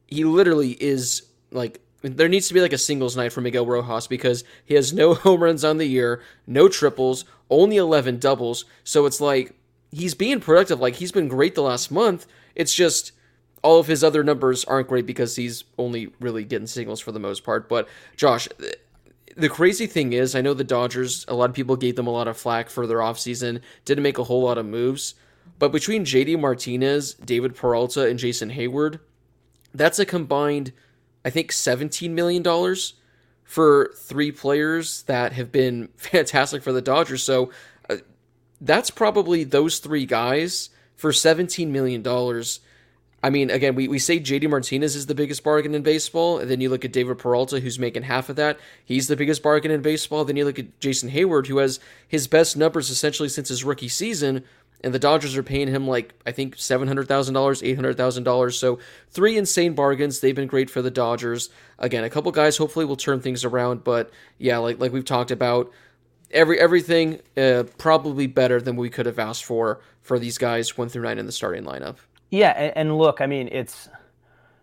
he 0.06 0.22
literally 0.22 0.80
is 0.80 1.22
like 1.50 1.80
there 2.14 2.28
needs 2.28 2.48
to 2.48 2.54
be 2.54 2.60
like 2.60 2.72
a 2.72 2.78
singles 2.78 3.16
night 3.16 3.32
for 3.32 3.40
Miguel 3.40 3.66
Rojas 3.66 4.06
because 4.06 4.44
he 4.64 4.74
has 4.74 4.92
no 4.92 5.14
home 5.14 5.42
runs 5.42 5.64
on 5.64 5.78
the 5.78 5.86
year, 5.86 6.22
no 6.46 6.68
triples, 6.68 7.24
only 7.50 7.76
11 7.76 8.18
doubles. 8.18 8.64
So 8.84 9.06
it's 9.06 9.20
like 9.20 9.54
he's 9.90 10.14
being 10.14 10.40
productive. 10.40 10.80
Like 10.80 10.96
he's 10.96 11.12
been 11.12 11.28
great 11.28 11.54
the 11.54 11.62
last 11.62 11.90
month. 11.90 12.26
It's 12.54 12.74
just 12.74 13.12
all 13.62 13.80
of 13.80 13.86
his 13.86 14.04
other 14.04 14.22
numbers 14.22 14.64
aren't 14.64 14.88
great 14.88 15.06
because 15.06 15.36
he's 15.36 15.64
only 15.78 16.12
really 16.20 16.44
getting 16.44 16.66
singles 16.66 17.00
for 17.00 17.12
the 17.12 17.18
most 17.18 17.44
part. 17.44 17.68
But 17.68 17.88
Josh, 18.16 18.48
the 19.36 19.48
crazy 19.48 19.86
thing 19.86 20.12
is, 20.12 20.34
I 20.34 20.40
know 20.40 20.54
the 20.54 20.64
Dodgers, 20.64 21.24
a 21.28 21.34
lot 21.34 21.50
of 21.50 21.56
people 21.56 21.76
gave 21.76 21.96
them 21.96 22.06
a 22.06 22.12
lot 22.12 22.28
of 22.28 22.36
flack 22.36 22.70
for 22.70 22.86
their 22.86 22.98
offseason, 22.98 23.60
didn't 23.84 24.02
make 24.02 24.18
a 24.18 24.24
whole 24.24 24.42
lot 24.42 24.58
of 24.58 24.66
moves. 24.66 25.14
But 25.58 25.72
between 25.72 26.04
JD 26.04 26.38
Martinez, 26.38 27.14
David 27.14 27.54
Peralta, 27.54 28.06
and 28.06 28.18
Jason 28.18 28.50
Heyward, 28.50 29.00
that's 29.74 29.98
a 29.98 30.06
combined 30.06 30.72
I 31.26 31.30
think 31.30 31.50
$17 31.50 32.10
million 32.10 32.44
for 33.42 33.92
three 33.96 34.30
players 34.30 35.02
that 35.02 35.32
have 35.32 35.50
been 35.50 35.88
fantastic 35.96 36.62
for 36.62 36.72
the 36.72 36.80
Dodgers. 36.80 37.24
So 37.24 37.50
uh, 37.90 37.96
that's 38.60 38.90
probably 38.90 39.42
those 39.42 39.80
three 39.80 40.06
guys 40.06 40.70
for 40.94 41.10
$17 41.10 41.66
million. 41.68 42.06
I 43.24 43.30
mean, 43.30 43.50
again, 43.50 43.74
we, 43.74 43.88
we 43.88 43.98
say 43.98 44.20
JD 44.20 44.48
Martinez 44.48 44.94
is 44.94 45.06
the 45.06 45.16
biggest 45.16 45.42
bargain 45.42 45.74
in 45.74 45.82
baseball, 45.82 46.38
and 46.38 46.48
then 46.48 46.60
you 46.60 46.68
look 46.68 46.84
at 46.84 46.92
David 46.92 47.18
Peralta, 47.18 47.58
who's 47.58 47.76
making 47.76 48.04
half 48.04 48.28
of 48.28 48.36
that. 48.36 48.60
He's 48.84 49.08
the 49.08 49.16
biggest 49.16 49.42
bargain 49.42 49.72
in 49.72 49.82
baseball. 49.82 50.24
Then 50.24 50.36
you 50.36 50.44
look 50.44 50.60
at 50.60 50.78
Jason 50.78 51.10
Heyward, 51.10 51.48
who 51.48 51.58
has 51.58 51.80
his 52.06 52.28
best 52.28 52.56
numbers 52.56 52.88
essentially 52.88 53.28
since 53.28 53.48
his 53.48 53.64
rookie 53.64 53.88
season, 53.88 54.44
and 54.86 54.94
the 54.94 55.00
Dodgers 55.00 55.36
are 55.36 55.42
paying 55.42 55.66
him 55.66 55.88
like 55.88 56.14
I 56.24 56.30
think 56.30 56.54
seven 56.56 56.86
hundred 56.86 57.08
thousand 57.08 57.34
dollars, 57.34 57.60
eight 57.60 57.74
hundred 57.74 57.96
thousand 57.96 58.22
dollars. 58.22 58.56
So 58.56 58.78
three 59.10 59.36
insane 59.36 59.74
bargains. 59.74 60.20
They've 60.20 60.32
been 60.32 60.46
great 60.46 60.70
for 60.70 60.80
the 60.80 60.92
Dodgers. 60.92 61.50
Again, 61.80 62.04
a 62.04 62.08
couple 62.08 62.30
guys 62.30 62.56
hopefully 62.56 62.84
will 62.84 62.96
turn 62.96 63.20
things 63.20 63.44
around, 63.44 63.82
but 63.82 64.12
yeah, 64.38 64.58
like 64.58 64.78
like 64.78 64.92
we've 64.92 65.04
talked 65.04 65.32
about, 65.32 65.72
every 66.30 66.60
everything 66.60 67.20
uh, 67.36 67.64
probably 67.78 68.28
better 68.28 68.60
than 68.60 68.76
we 68.76 68.88
could 68.88 69.06
have 69.06 69.18
asked 69.18 69.44
for 69.44 69.80
for 70.02 70.20
these 70.20 70.38
guys 70.38 70.78
one 70.78 70.88
through 70.88 71.02
nine 71.02 71.18
in 71.18 71.26
the 71.26 71.32
starting 71.32 71.64
lineup. 71.64 71.96
Yeah, 72.30 72.50
and, 72.50 72.76
and 72.76 72.96
look, 72.96 73.20
I 73.20 73.26
mean 73.26 73.48
it's. 73.50 73.88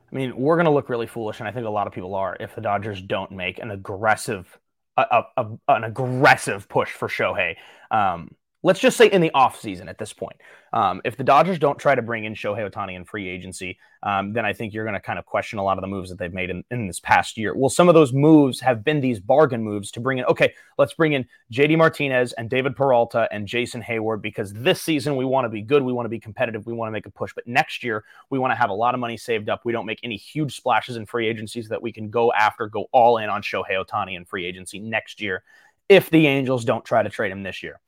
I 0.10 0.16
mean, 0.16 0.38
we're 0.38 0.56
going 0.58 0.66
to 0.66 0.72
look 0.72 0.90
really 0.90 1.08
foolish, 1.08 1.40
and 1.40 1.50
I 1.50 1.52
think 1.52 1.66
a 1.66 1.72
lot 1.72 1.88
of 1.88 1.94
people 1.94 2.14
are 2.14 2.38
if 2.40 2.54
the 2.54 2.62
Dodgers 2.62 3.02
don't 3.02 3.32
make 3.32 3.58
an 3.58 3.72
aggressive, 3.72 4.60
a, 4.96 5.24
a, 5.36 5.46
an 5.68 5.84
aggressive 5.84 6.70
push 6.70 6.92
for 6.92 7.08
Shohei. 7.08 7.56
Um, 7.90 8.30
let's 8.64 8.80
just 8.80 8.98
say 8.98 9.08
in 9.08 9.22
the 9.22 9.32
offseason 9.36 9.88
at 9.88 9.98
this 9.98 10.14
point. 10.14 10.38
Um, 10.72 11.02
if 11.06 11.18
the 11.18 11.24
Dodgers 11.24 11.60
don't 11.60 11.78
try 11.78 11.94
to 11.94 12.02
bring 12.02 12.24
in 12.24 12.34
Shohei 12.34 12.68
Ohtani 12.68 12.96
in 12.96 13.06
free 13.06 13.28
agency, 13.30 13.78
um, 14.02 14.34
then 14.34 14.46
I 14.46 14.54
think 14.54 14.74
you're 14.74 14.86
going 14.86 14.96
to 14.96 15.00
kind 15.00 15.20
of 15.20 15.26
question 15.26 15.60
a 15.60 15.64
lot 15.64 15.78
of 15.78 15.82
the 15.82 15.88
moves 15.88 16.10
that 16.10 16.18
they've 16.18 16.34
made 16.34 16.50
in, 16.50 16.64
in, 16.72 16.88
this 16.88 17.00
past 17.00 17.38
year. 17.38 17.56
Well, 17.56 17.70
some 17.70 17.90
of 17.90 17.94
those 17.94 18.12
moves 18.12 18.60
have 18.62 18.84
been 18.84 19.00
these 19.02 19.20
bargain 19.20 19.64
moves 19.64 19.92
to 19.92 20.00
bring 20.00 20.18
in, 20.18 20.26
okay, 20.26 20.54
let's 20.78 20.94
bring 20.94 21.14
in 21.14 21.26
JD 21.52 21.78
Martinez 21.78 22.34
and 22.34 22.50
David 22.50 22.76
Peralta 22.76 23.28
and 23.32 23.48
Jason 23.48 23.84
Heyward 23.84 24.22
because 24.22 24.52
this 24.54 24.82
season 24.82 25.16
we 25.16 25.26
want 25.26 25.46
to 25.46 25.50
be 25.50 25.62
good, 25.62 25.84
we 25.84 25.94
want 25.94 26.06
to 26.06 26.10
be 26.10 26.20
competitive, 26.20 26.66
we 26.66 26.74
want 26.74 26.88
to 26.88 26.94
make 26.94 27.06
a 27.06 27.12
push. 27.12 27.34
But 27.34 27.46
next 27.46 27.84
year, 27.84 28.04
we 28.30 28.40
want 28.40 28.52
to 28.52 28.58
have 28.58 28.70
a 28.70 28.74
lot 28.74 28.94
of 28.94 29.00
money 29.00 29.18
saved 29.18 29.50
up. 29.50 29.62
We 29.66 29.74
don't 29.74 29.86
make 29.86 30.00
any 30.04 30.18
huge 30.18 30.56
splashes 30.56 30.96
in 30.96 31.06
free 31.06 31.28
agencies 31.28 31.70
that 31.70 31.82
we 31.82 31.92
can 31.92 32.10
go 32.10 32.32
after, 32.34 32.68
go 32.68 32.88
all 32.92 33.18
in 33.18 33.30
on 33.30 33.42
Shohei 33.42 33.84
Ohtani 33.86 34.16
in 34.16 34.26
free 34.26 34.46
agency 34.46 34.80
next 34.80 35.22
year 35.22 35.44
if 35.90 36.10
the 36.10 36.28
Angels 36.28 36.66
don't 36.66 36.86
try 36.86 37.04
to 37.04 37.10
trade 37.10 37.32
him 37.32 37.44
this 37.44 37.62
year. 37.62 37.80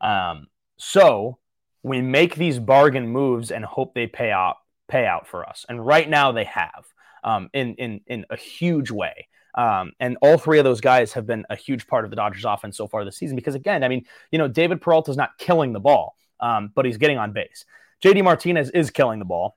Um, 0.00 0.48
so 0.76 1.38
we 1.82 2.00
make 2.00 2.34
these 2.34 2.58
bargain 2.58 3.08
moves 3.08 3.50
and 3.50 3.64
hope 3.64 3.94
they 3.94 4.06
pay 4.06 4.30
out 4.30 4.56
pay 4.88 5.06
out 5.06 5.26
for 5.26 5.48
us. 5.48 5.64
And 5.68 5.84
right 5.84 6.08
now 6.08 6.32
they 6.32 6.44
have 6.44 6.84
um, 7.24 7.50
in 7.52 7.74
in 7.76 8.00
in 8.06 8.26
a 8.30 8.36
huge 8.36 8.90
way. 8.90 9.28
Um, 9.54 9.92
and 9.98 10.16
all 10.22 10.38
three 10.38 10.58
of 10.58 10.64
those 10.64 10.80
guys 10.80 11.12
have 11.14 11.26
been 11.26 11.44
a 11.50 11.56
huge 11.56 11.86
part 11.86 12.04
of 12.04 12.10
the 12.10 12.16
Dodgers 12.16 12.44
offense 12.44 12.76
so 12.76 12.86
far 12.86 13.04
this 13.04 13.16
season 13.16 13.34
because 13.34 13.56
again, 13.56 13.82
I 13.82 13.88
mean, 13.88 14.04
you 14.30 14.38
know, 14.38 14.46
David 14.46 14.80
Peralta 14.80 15.10
is 15.10 15.16
not 15.16 15.38
killing 15.38 15.72
the 15.72 15.80
ball, 15.80 16.16
um, 16.38 16.70
but 16.74 16.84
he's 16.84 16.98
getting 16.98 17.18
on 17.18 17.32
base. 17.32 17.64
JD 18.02 18.22
Martinez 18.24 18.70
is 18.70 18.90
killing 18.90 19.18
the 19.18 19.24
ball. 19.24 19.56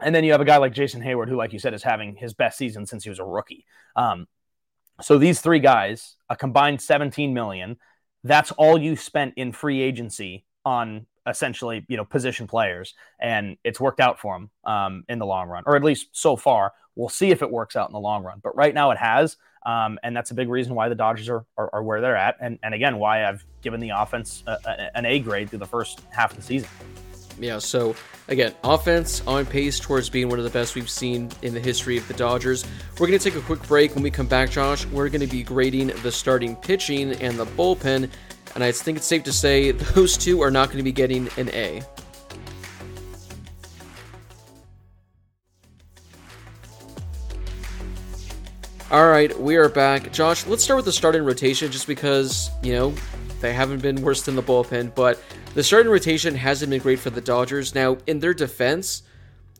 And 0.00 0.12
then 0.14 0.24
you 0.24 0.32
have 0.32 0.40
a 0.40 0.44
guy 0.44 0.56
like 0.56 0.72
Jason 0.72 1.00
Heyward, 1.00 1.28
who, 1.28 1.36
like 1.36 1.52
you 1.52 1.60
said, 1.60 1.74
is 1.74 1.82
having 1.84 2.16
his 2.16 2.34
best 2.34 2.58
season 2.58 2.86
since 2.86 3.04
he 3.04 3.10
was 3.10 3.20
a 3.20 3.24
rookie. 3.24 3.64
Um, 3.94 4.26
so 5.00 5.16
these 5.16 5.40
three 5.40 5.60
guys, 5.60 6.16
a 6.28 6.36
combined 6.36 6.80
17 6.80 7.32
million, 7.32 7.76
that's 8.24 8.50
all 8.52 8.78
you 8.78 8.96
spent 8.96 9.34
in 9.36 9.52
free 9.52 9.80
agency 9.80 10.44
on 10.64 11.06
essentially 11.28 11.84
you 11.88 11.96
know 11.96 12.04
position 12.04 12.46
players 12.46 12.94
and 13.20 13.56
it's 13.62 13.80
worked 13.80 14.00
out 14.00 14.18
for 14.18 14.34
them 14.34 14.50
um, 14.64 15.04
in 15.08 15.18
the 15.18 15.26
long 15.26 15.48
run 15.48 15.62
or 15.66 15.76
at 15.76 15.84
least 15.84 16.08
so 16.12 16.36
far. 16.36 16.72
We'll 16.94 17.08
see 17.08 17.30
if 17.30 17.40
it 17.40 17.50
works 17.50 17.74
out 17.74 17.88
in 17.88 17.92
the 17.92 18.00
long 18.00 18.22
run 18.22 18.40
but 18.42 18.54
right 18.56 18.74
now 18.74 18.90
it 18.90 18.98
has 18.98 19.36
um, 19.64 19.98
and 20.02 20.16
that's 20.16 20.32
a 20.32 20.34
big 20.34 20.48
reason 20.48 20.74
why 20.74 20.88
the 20.88 20.94
dodgers 20.94 21.28
are, 21.28 21.46
are, 21.56 21.70
are, 21.72 21.82
where 21.82 22.00
they're 22.00 22.16
at 22.16 22.36
and, 22.40 22.58
and 22.62 22.74
again 22.74 22.98
why 22.98 23.24
i've 23.24 23.44
given 23.62 23.80
the 23.80 23.90
offense 23.90 24.42
a, 24.46 24.58
a, 24.64 24.96
an 24.96 25.06
a 25.06 25.18
grade 25.20 25.48
through 25.48 25.60
the 25.60 25.66
first 25.66 26.00
half 26.10 26.32
of 26.32 26.36
the 26.36 26.42
season 26.42 26.68
Yeah, 27.42 27.58
so 27.58 27.96
again, 28.28 28.54
offense 28.62 29.20
on 29.26 29.46
pace 29.46 29.80
towards 29.80 30.08
being 30.08 30.28
one 30.28 30.38
of 30.38 30.44
the 30.44 30.50
best 30.50 30.76
we've 30.76 30.88
seen 30.88 31.28
in 31.42 31.52
the 31.54 31.60
history 31.60 31.98
of 31.98 32.06
the 32.06 32.14
Dodgers. 32.14 32.64
We're 33.00 33.08
going 33.08 33.18
to 33.18 33.30
take 33.30 33.36
a 33.36 33.44
quick 33.44 33.66
break. 33.66 33.96
When 33.96 34.04
we 34.04 34.12
come 34.12 34.28
back, 34.28 34.50
Josh, 34.50 34.86
we're 34.86 35.08
going 35.08 35.22
to 35.22 35.26
be 35.26 35.42
grading 35.42 35.88
the 36.02 36.12
starting 36.12 36.54
pitching 36.54 37.14
and 37.14 37.36
the 37.36 37.46
bullpen. 37.46 38.08
And 38.54 38.62
I 38.62 38.70
think 38.70 38.98
it's 38.98 39.06
safe 39.06 39.24
to 39.24 39.32
say 39.32 39.70
those 39.94 40.16
two 40.16 40.40
are 40.40 40.52
not 40.52 40.68
going 40.68 40.78
to 40.78 40.84
be 40.84 40.92
getting 40.92 41.28
an 41.36 41.48
A. 41.50 41.82
All 48.92 49.08
right, 49.08 49.36
we 49.40 49.56
are 49.56 49.70
back. 49.70 50.12
Josh, 50.12 50.46
let's 50.46 50.62
start 50.62 50.76
with 50.76 50.84
the 50.84 50.92
starting 50.92 51.24
rotation 51.24 51.72
just 51.72 51.86
because, 51.86 52.50
you 52.62 52.74
know, 52.74 52.94
they 53.42 53.52
haven't 53.52 53.82
been 53.82 54.00
worse 54.00 54.22
than 54.22 54.36
the 54.36 54.42
bullpen, 54.42 54.94
but 54.94 55.22
the 55.54 55.62
starting 55.62 55.92
rotation 55.92 56.34
hasn't 56.34 56.70
been 56.70 56.80
great 56.80 56.98
for 56.98 57.10
the 57.10 57.20
Dodgers. 57.20 57.74
Now, 57.74 57.98
in 58.06 58.20
their 58.20 58.32
defense, 58.32 59.02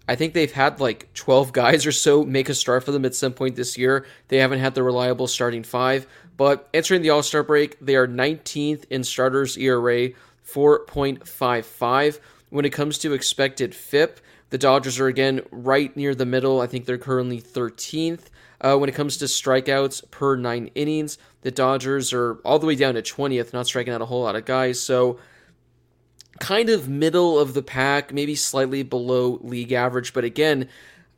I 0.09 0.14
think 0.14 0.33
they've 0.33 0.51
had 0.51 0.81
like 0.81 1.12
12 1.14 1.53
guys 1.62 1.85
or 1.85 1.92
so 1.92 2.25
make 2.25 2.49
a 2.49 2.55
start 2.55 2.85
for 2.85 2.92
them 2.92 3.05
at 3.05 3.14
some 3.14 3.33
point 3.33 3.57
this 3.57 3.77
year. 3.77 4.07
They 4.29 4.38
haven't 4.38 4.61
had 4.61 4.75
the 4.75 4.83
reliable 4.83 5.27
starting 5.27 5.62
five, 5.62 6.07
but 6.37 6.68
entering 6.73 7.03
the 7.03 7.11
All 7.11 7.23
Star 7.23 7.42
break, 7.42 7.79
they 7.81 7.97
are 7.97 8.09
19th 8.09 8.85
in 8.88 9.05
starters 9.05 9.59
ERA, 9.59 10.11
4.55. 10.47 12.21
When 12.51 12.64
it 12.64 12.71
comes 12.71 12.99
to 12.99 13.14
expected 13.14 13.75
FIP, 13.75 14.21
the 14.51 14.59
Dodgers 14.59 15.01
are 15.01 15.07
again 15.07 15.40
right 15.51 15.97
near 15.97 16.14
the 16.14 16.27
middle. 16.27 16.61
I 16.61 16.66
think 16.66 16.85
they're 16.85 16.99
currently 16.99 17.40
13th. 17.40 18.25
Uh, 18.62 18.77
when 18.77 18.88
it 18.88 18.94
comes 18.94 19.16
to 19.16 19.25
strikeouts 19.25 20.09
per 20.11 20.37
nine 20.37 20.70
innings, 20.77 21.18
the 21.40 21.51
Dodgers 21.51 22.12
are 22.12 22.35
all 22.44 22.61
the 22.61 22.66
way 22.66 22.77
down 22.77 22.94
to 22.94 23.03
20th, 23.03 23.53
not 23.53 23.66
striking 23.66 23.92
out 23.92 24.01
a 24.01 24.07
whole 24.07 24.22
lot 24.22 24.37
of 24.37 24.44
guys. 24.44 24.81
So, 24.81 25.18
kind 26.38 26.70
of 26.70 26.88
middle 26.88 27.38
of 27.38 27.55
the 27.55 27.62
pack, 27.62 28.12
maybe 28.12 28.35
slightly 28.37 28.85
below 28.85 29.40
league 29.42 29.72
average. 29.72 30.14
But 30.14 30.25
again, 30.25 30.68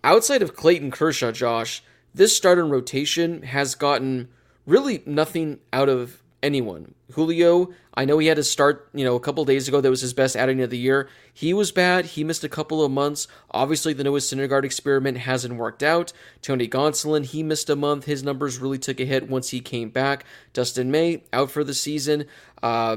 outside 0.03 0.41
of 0.43 0.57
Clayton 0.57 0.91
Kershaw, 0.91 1.33
Josh, 1.33 1.83
this 2.15 2.37
starting 2.37 2.71
rotation 2.71 3.43
has 3.43 3.75
gotten 3.75 4.29
really 4.67 5.03
nothing 5.05 5.59
out 5.73 5.89
of 5.89 6.23
anyone. 6.43 6.95
Julio, 7.13 7.71
I 7.97 8.05
know 8.05 8.19
he 8.19 8.27
had 8.27 8.37
to 8.37 8.45
start, 8.45 8.89
you 8.93 9.05
know, 9.05 9.15
a 9.15 9.21
couple 9.21 9.45
days 9.45 9.69
ago. 9.69 9.81
That 9.81 9.91
was 9.91 10.01
his 10.01 10.13
best 10.13 10.37
outing 10.37 10.61
of 10.61 10.71
the 10.71 10.79
year. 10.79 11.09
He 11.33 11.55
was 11.55 11.71
bad. 11.71 12.05
He 12.05 12.25
missed 12.25 12.43
a 12.43 12.49
couple 12.49 12.85
of 12.85 12.91
months. 12.91 13.29
Obviously, 13.53 13.93
the 13.93 14.05
Noah 14.05 14.19
Syndergaard 14.19 14.65
experiment 14.65 15.19
hasn't 15.19 15.55
worked 15.55 15.83
out. 15.83 16.13
Tony 16.43 16.69
Gonsolin, 16.69 17.25
he 17.25 17.43
missed 17.43 17.71
a 17.71 17.77
month. 17.77 18.05
His 18.05 18.25
numbers 18.25 18.59
really 18.59 18.79
took 18.79 18.99
a 19.01 19.05
hit 19.05 19.31
once 19.31 19.51
he 19.51 19.61
came 19.61 19.91
back. 19.91 20.25
Dustin 20.53 20.91
May 20.91 21.23
out 21.33 21.51
for 21.51 21.63
the 21.63 21.75
season. 21.75 22.27
Uh, 22.63 22.97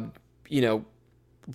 you 0.49 0.62
know, 0.62 0.86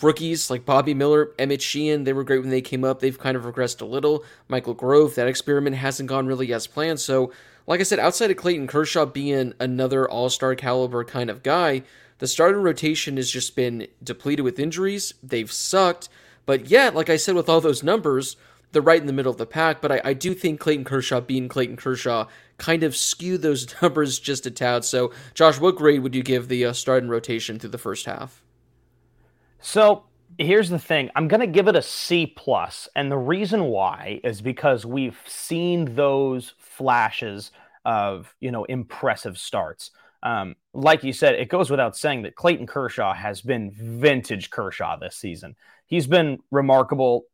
rookies 0.00 0.48
like 0.48 0.64
Bobby 0.64 0.94
Miller, 0.94 1.32
Emmett 1.38 1.62
Sheehan, 1.62 2.04
they 2.04 2.12
were 2.12 2.24
great 2.24 2.40
when 2.40 2.50
they 2.50 2.62
came 2.62 2.84
up. 2.84 3.00
They've 3.00 3.18
kind 3.18 3.36
of 3.36 3.42
regressed 3.42 3.80
a 3.80 3.84
little. 3.84 4.24
Michael 4.48 4.74
Grove, 4.74 5.16
that 5.16 5.28
experiment 5.28 5.76
hasn't 5.76 6.08
gone 6.08 6.26
really 6.26 6.52
as 6.52 6.66
planned. 6.66 7.00
So 7.00 7.32
like 7.66 7.80
I 7.80 7.84
said, 7.84 7.98
outside 7.98 8.30
of 8.30 8.36
Clayton 8.36 8.66
Kershaw 8.66 9.06
being 9.06 9.54
another 9.60 10.08
all 10.08 10.30
star 10.30 10.54
caliber 10.54 11.04
kind 11.04 11.30
of 11.30 11.42
guy, 11.42 11.82
the 12.22 12.28
starting 12.28 12.62
rotation 12.62 13.16
has 13.16 13.28
just 13.28 13.56
been 13.56 13.88
depleted 14.00 14.44
with 14.44 14.60
injuries. 14.60 15.12
They've 15.24 15.50
sucked. 15.50 16.08
But 16.46 16.66
yet, 16.70 16.94
like 16.94 17.10
I 17.10 17.16
said, 17.16 17.34
with 17.34 17.48
all 17.48 17.60
those 17.60 17.82
numbers, 17.82 18.36
they're 18.70 18.80
right 18.80 19.00
in 19.00 19.08
the 19.08 19.12
middle 19.12 19.32
of 19.32 19.38
the 19.38 19.44
pack. 19.44 19.80
But 19.80 19.90
I, 19.90 20.00
I 20.04 20.12
do 20.12 20.32
think 20.32 20.60
Clayton 20.60 20.84
Kershaw 20.84 21.20
being 21.20 21.48
Clayton 21.48 21.74
Kershaw 21.74 22.28
kind 22.58 22.84
of 22.84 22.96
skew 22.96 23.38
those 23.38 23.74
numbers 23.82 24.20
just 24.20 24.46
a 24.46 24.52
tad. 24.52 24.84
So, 24.84 25.10
Josh, 25.34 25.58
what 25.58 25.74
grade 25.74 26.04
would 26.04 26.14
you 26.14 26.22
give 26.22 26.46
the 26.46 26.66
uh, 26.66 26.72
starting 26.74 27.08
rotation 27.08 27.58
through 27.58 27.70
the 27.70 27.76
first 27.76 28.06
half? 28.06 28.40
So 29.58 30.04
here's 30.38 30.70
the 30.70 30.78
thing 30.78 31.10
i'm 31.14 31.28
going 31.28 31.42
to 31.42 31.46
give 31.46 31.68
it 31.68 31.76
a 31.76 31.82
c 31.82 32.26
plus 32.26 32.88
and 32.96 33.12
the 33.12 33.18
reason 33.18 33.64
why 33.64 34.18
is 34.24 34.40
because 34.40 34.86
we've 34.86 35.18
seen 35.26 35.94
those 35.94 36.54
flashes 36.56 37.50
of 37.84 38.34
you 38.40 38.50
know 38.50 38.64
impressive 38.64 39.38
starts. 39.38 39.90
Um, 40.22 40.56
like 40.72 41.04
you 41.04 41.12
said, 41.12 41.34
it 41.34 41.48
goes 41.48 41.70
without 41.70 41.96
saying 41.96 42.22
that 42.22 42.36
Clayton 42.36 42.66
Kershaw 42.66 43.12
has 43.12 43.40
been 43.40 43.72
vintage 43.72 44.50
Kershaw 44.50 44.96
this 44.96 45.16
season. 45.16 45.56
He's 45.86 46.06
been 46.06 46.38
remarkable. 46.50 47.24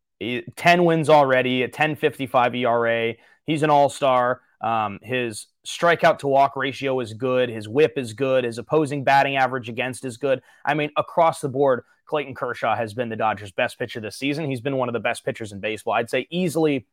10 0.56 0.84
wins 0.84 1.08
already, 1.08 1.62
a 1.62 1.66
1055 1.66 2.54
ERA. 2.54 3.14
He's 3.44 3.62
an 3.62 3.70
all 3.70 3.88
star. 3.88 4.40
Um, 4.60 4.98
his 5.02 5.46
strikeout 5.64 6.18
to 6.20 6.28
walk 6.28 6.56
ratio 6.56 6.98
is 7.00 7.12
good. 7.12 7.48
His 7.48 7.68
whip 7.68 7.96
is 7.96 8.12
good. 8.14 8.44
His 8.44 8.58
opposing 8.58 9.04
batting 9.04 9.36
average 9.36 9.68
against 9.68 10.04
is 10.04 10.16
good. 10.16 10.42
I 10.64 10.74
mean, 10.74 10.90
across 10.96 11.40
the 11.40 11.48
board, 11.48 11.84
Clayton 12.06 12.34
Kershaw 12.34 12.74
has 12.74 12.94
been 12.94 13.10
the 13.10 13.16
Dodgers' 13.16 13.52
best 13.52 13.78
pitcher 13.78 14.00
this 14.00 14.16
season. 14.16 14.46
He's 14.46 14.60
been 14.62 14.76
one 14.76 14.88
of 14.88 14.94
the 14.94 15.00
best 15.00 15.24
pitchers 15.24 15.52
in 15.52 15.60
baseball. 15.60 15.94
I'd 15.94 16.10
say 16.10 16.26
easily 16.30 16.86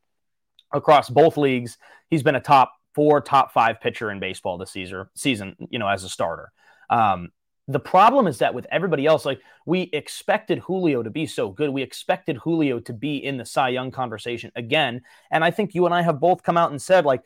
across 0.72 1.10
both 1.10 1.36
leagues. 1.36 1.78
He's 2.10 2.22
been 2.22 2.34
a 2.34 2.40
top 2.40 2.72
four, 2.96 3.20
top 3.20 3.52
five 3.52 3.78
pitcher 3.78 4.10
in 4.10 4.18
baseball 4.18 4.56
this 4.56 4.70
season, 4.70 5.06
season 5.14 5.54
you 5.68 5.78
know, 5.78 5.86
as 5.86 6.02
a 6.02 6.08
starter. 6.08 6.50
Um, 6.88 7.30
the 7.68 7.78
problem 7.78 8.26
is 8.26 8.38
that 8.38 8.54
with 8.54 8.66
everybody 8.70 9.04
else, 9.04 9.26
like 9.26 9.40
we 9.66 9.82
expected 9.92 10.60
Julio 10.60 11.02
to 11.02 11.10
be 11.10 11.26
so 11.26 11.50
good. 11.50 11.68
We 11.68 11.82
expected 11.82 12.38
Julio 12.38 12.80
to 12.80 12.94
be 12.94 13.18
in 13.18 13.36
the 13.36 13.44
Cy 13.44 13.68
Young 13.68 13.90
conversation 13.90 14.50
again. 14.56 15.02
And 15.30 15.44
I 15.44 15.50
think 15.50 15.74
you 15.74 15.84
and 15.84 15.94
I 15.94 16.00
have 16.00 16.20
both 16.20 16.42
come 16.42 16.56
out 16.56 16.70
and 16.70 16.80
said, 16.80 17.04
like, 17.04 17.22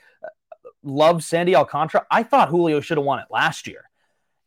love 0.83 1.23
Sandy 1.23 1.55
Alcantara. 1.55 2.05
I 2.11 2.25
thought 2.25 2.49
Julio 2.49 2.81
should 2.81 2.99
have 2.99 3.05
won 3.05 3.21
it 3.21 3.27
last 3.31 3.69
year. 3.69 3.89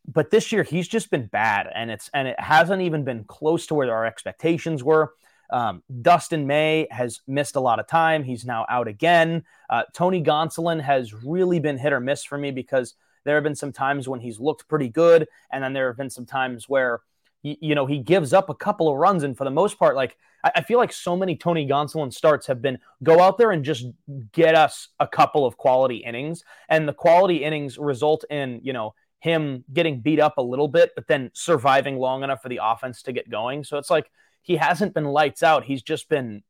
But 0.05 0.29
this 0.29 0.51
year 0.51 0.63
he's 0.63 0.89
just 0.89 1.09
been 1.09 1.27
bad 1.27 1.69
and 1.73 1.89
it's 1.89 2.09
and 2.13 2.27
it 2.27 2.38
hasn't 2.38 2.81
even 2.81 3.05
been 3.05 3.23
close 3.23 3.67
to 3.67 3.75
where 3.75 3.93
our 3.93 4.05
expectations 4.05 4.83
were. 4.83 5.13
Um, 5.51 5.84
Dustin 6.01 6.47
May 6.47 6.88
has 6.89 7.21
missed 7.27 7.56
a 7.56 7.60
lot 7.60 7.79
of 7.79 7.88
time. 7.88 8.23
He's 8.23 8.45
now 8.45 8.65
out 8.69 8.88
again. 8.88 9.43
Uh, 9.69 9.84
Tony 9.93 10.23
Gonsolin 10.23 10.82
has 10.82 11.13
really 11.13 11.60
been 11.60 11.77
hit 11.77 11.93
or 11.93 11.99
miss 11.99 12.23
for 12.23 12.38
me 12.38 12.51
because 12.51 12.95
there 13.25 13.36
have 13.36 13.43
been 13.43 13.56
some 13.56 13.71
times 13.71 14.08
when 14.08 14.19
he's 14.19 14.39
looked 14.39 14.67
pretty 14.67 14.89
good, 14.89 15.27
and 15.51 15.63
then 15.63 15.73
there 15.73 15.88
have 15.88 15.97
been 15.97 16.10
some 16.10 16.25
times 16.25 16.67
where 16.67 17.01
y- 17.43 17.58
you 17.62 17.75
know 17.75 17.86
he 17.86 17.99
gives 17.99 18.34
up 18.34 18.49
a 18.49 18.56
couple 18.56 18.89
of 18.89 18.97
runs, 18.97 19.23
and 19.23 19.38
for 19.38 19.43
the 19.43 19.51
most 19.51 19.77
part, 19.79 19.95
like 19.95 20.17
I, 20.43 20.51
I 20.56 20.62
feel 20.62 20.77
like 20.77 20.91
so 20.93 21.15
many 21.15 21.36
Tony 21.36 21.67
Gonsolin 21.67 22.13
starts 22.13 22.47
have 22.47 22.62
been 22.62 22.79
go 23.01 23.21
out 23.21 23.38
there 23.38 23.51
and 23.51 23.63
just 23.63 23.86
get 24.32 24.56
us 24.56 24.89
a 24.99 25.08
couple 25.08 25.45
of 25.45 25.58
quality 25.58 25.97
innings, 25.97 26.43
and 26.69 26.88
the 26.88 26.93
quality 26.93 27.43
innings 27.43 27.77
result 27.77 28.23
in 28.29 28.60
you 28.63 28.73
know 28.73 28.93
him 29.19 29.63
getting 29.71 30.01
beat 30.01 30.19
up 30.19 30.38
a 30.38 30.41
little 30.41 30.67
bit, 30.67 30.91
but 30.95 31.08
then 31.08 31.32
surviving 31.34 31.97
long 31.97 32.23
enough 32.23 32.41
for 32.41 32.49
the 32.49 32.60
offense 32.62 33.01
to 33.03 33.13
get 33.13 33.29
going. 33.29 33.63
So 33.63 33.77
it's 33.77 33.89
like 33.89 34.12
he 34.43 34.58
hasn't 34.58 34.93
been 34.93 35.06
lights 35.06 35.41
out. 35.41 35.63
He's 35.63 35.82
just 35.82 36.08
been 36.10 36.43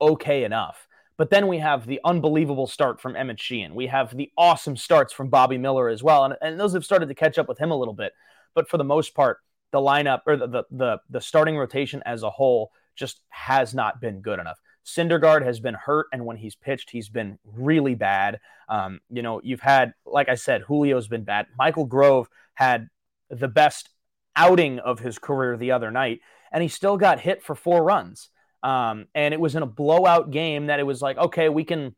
okay 0.00 0.44
enough. 0.44 0.86
But 1.16 1.30
then 1.30 1.46
we 1.46 1.58
have 1.58 1.86
the 1.86 2.00
unbelievable 2.04 2.66
start 2.66 3.00
from 3.00 3.16
Emmett 3.16 3.40
Sheehan. 3.40 3.74
We 3.74 3.86
have 3.86 4.14
the 4.14 4.30
awesome 4.36 4.76
starts 4.76 5.14
from 5.14 5.30
Bobby 5.30 5.56
Miller 5.56 5.88
as 5.88 6.02
well. 6.02 6.24
And, 6.24 6.36
and 6.42 6.60
those 6.60 6.74
have 6.74 6.84
started 6.84 7.08
to 7.08 7.14
catch 7.14 7.38
up 7.38 7.48
with 7.48 7.58
him 7.58 7.70
a 7.70 7.76
little 7.76 7.94
bit. 7.94 8.12
But 8.54 8.68
for 8.68 8.76
the 8.76 8.84
most 8.84 9.14
part, 9.14 9.38
the 9.72 9.78
lineup 9.78 10.20
or 10.26 10.36
the, 10.36 10.46
the, 10.46 10.64
the, 10.70 10.98
the 11.08 11.20
starting 11.20 11.56
rotation 11.56 12.02
as 12.04 12.22
a 12.22 12.30
whole 12.30 12.70
just 12.96 13.20
has 13.30 13.74
not 13.74 14.00
been 14.00 14.20
good 14.20 14.38
enough. 14.38 14.58
Syndergaard 14.84 15.44
has 15.44 15.58
been 15.58 15.74
hurt, 15.74 16.06
and 16.12 16.24
when 16.24 16.36
he's 16.36 16.54
pitched, 16.54 16.90
he's 16.90 17.08
been 17.08 17.38
really 17.44 17.94
bad. 17.96 18.38
Um, 18.68 19.00
you 19.10 19.20
know, 19.20 19.40
you've 19.42 19.60
had, 19.60 19.94
like 20.04 20.28
I 20.28 20.36
said, 20.36 20.62
Julio's 20.66 21.08
been 21.08 21.24
bad. 21.24 21.46
Michael 21.58 21.86
Grove 21.86 22.28
had 22.54 22.88
the 23.28 23.48
best 23.48 23.88
outing 24.36 24.78
of 24.78 25.00
his 25.00 25.18
career 25.18 25.56
the 25.56 25.72
other 25.72 25.90
night 25.90 26.20
and 26.56 26.62
he 26.62 26.68
still 26.70 26.96
got 26.96 27.20
hit 27.20 27.42
for 27.42 27.54
four 27.54 27.84
runs. 27.84 28.30
Um, 28.62 29.08
and 29.14 29.34
it 29.34 29.38
was 29.38 29.56
in 29.56 29.62
a 29.62 29.66
blowout 29.66 30.30
game 30.30 30.68
that 30.68 30.80
it 30.80 30.84
was 30.84 31.02
like, 31.02 31.18
okay, 31.18 31.50
we 31.50 31.64
can 31.64 31.94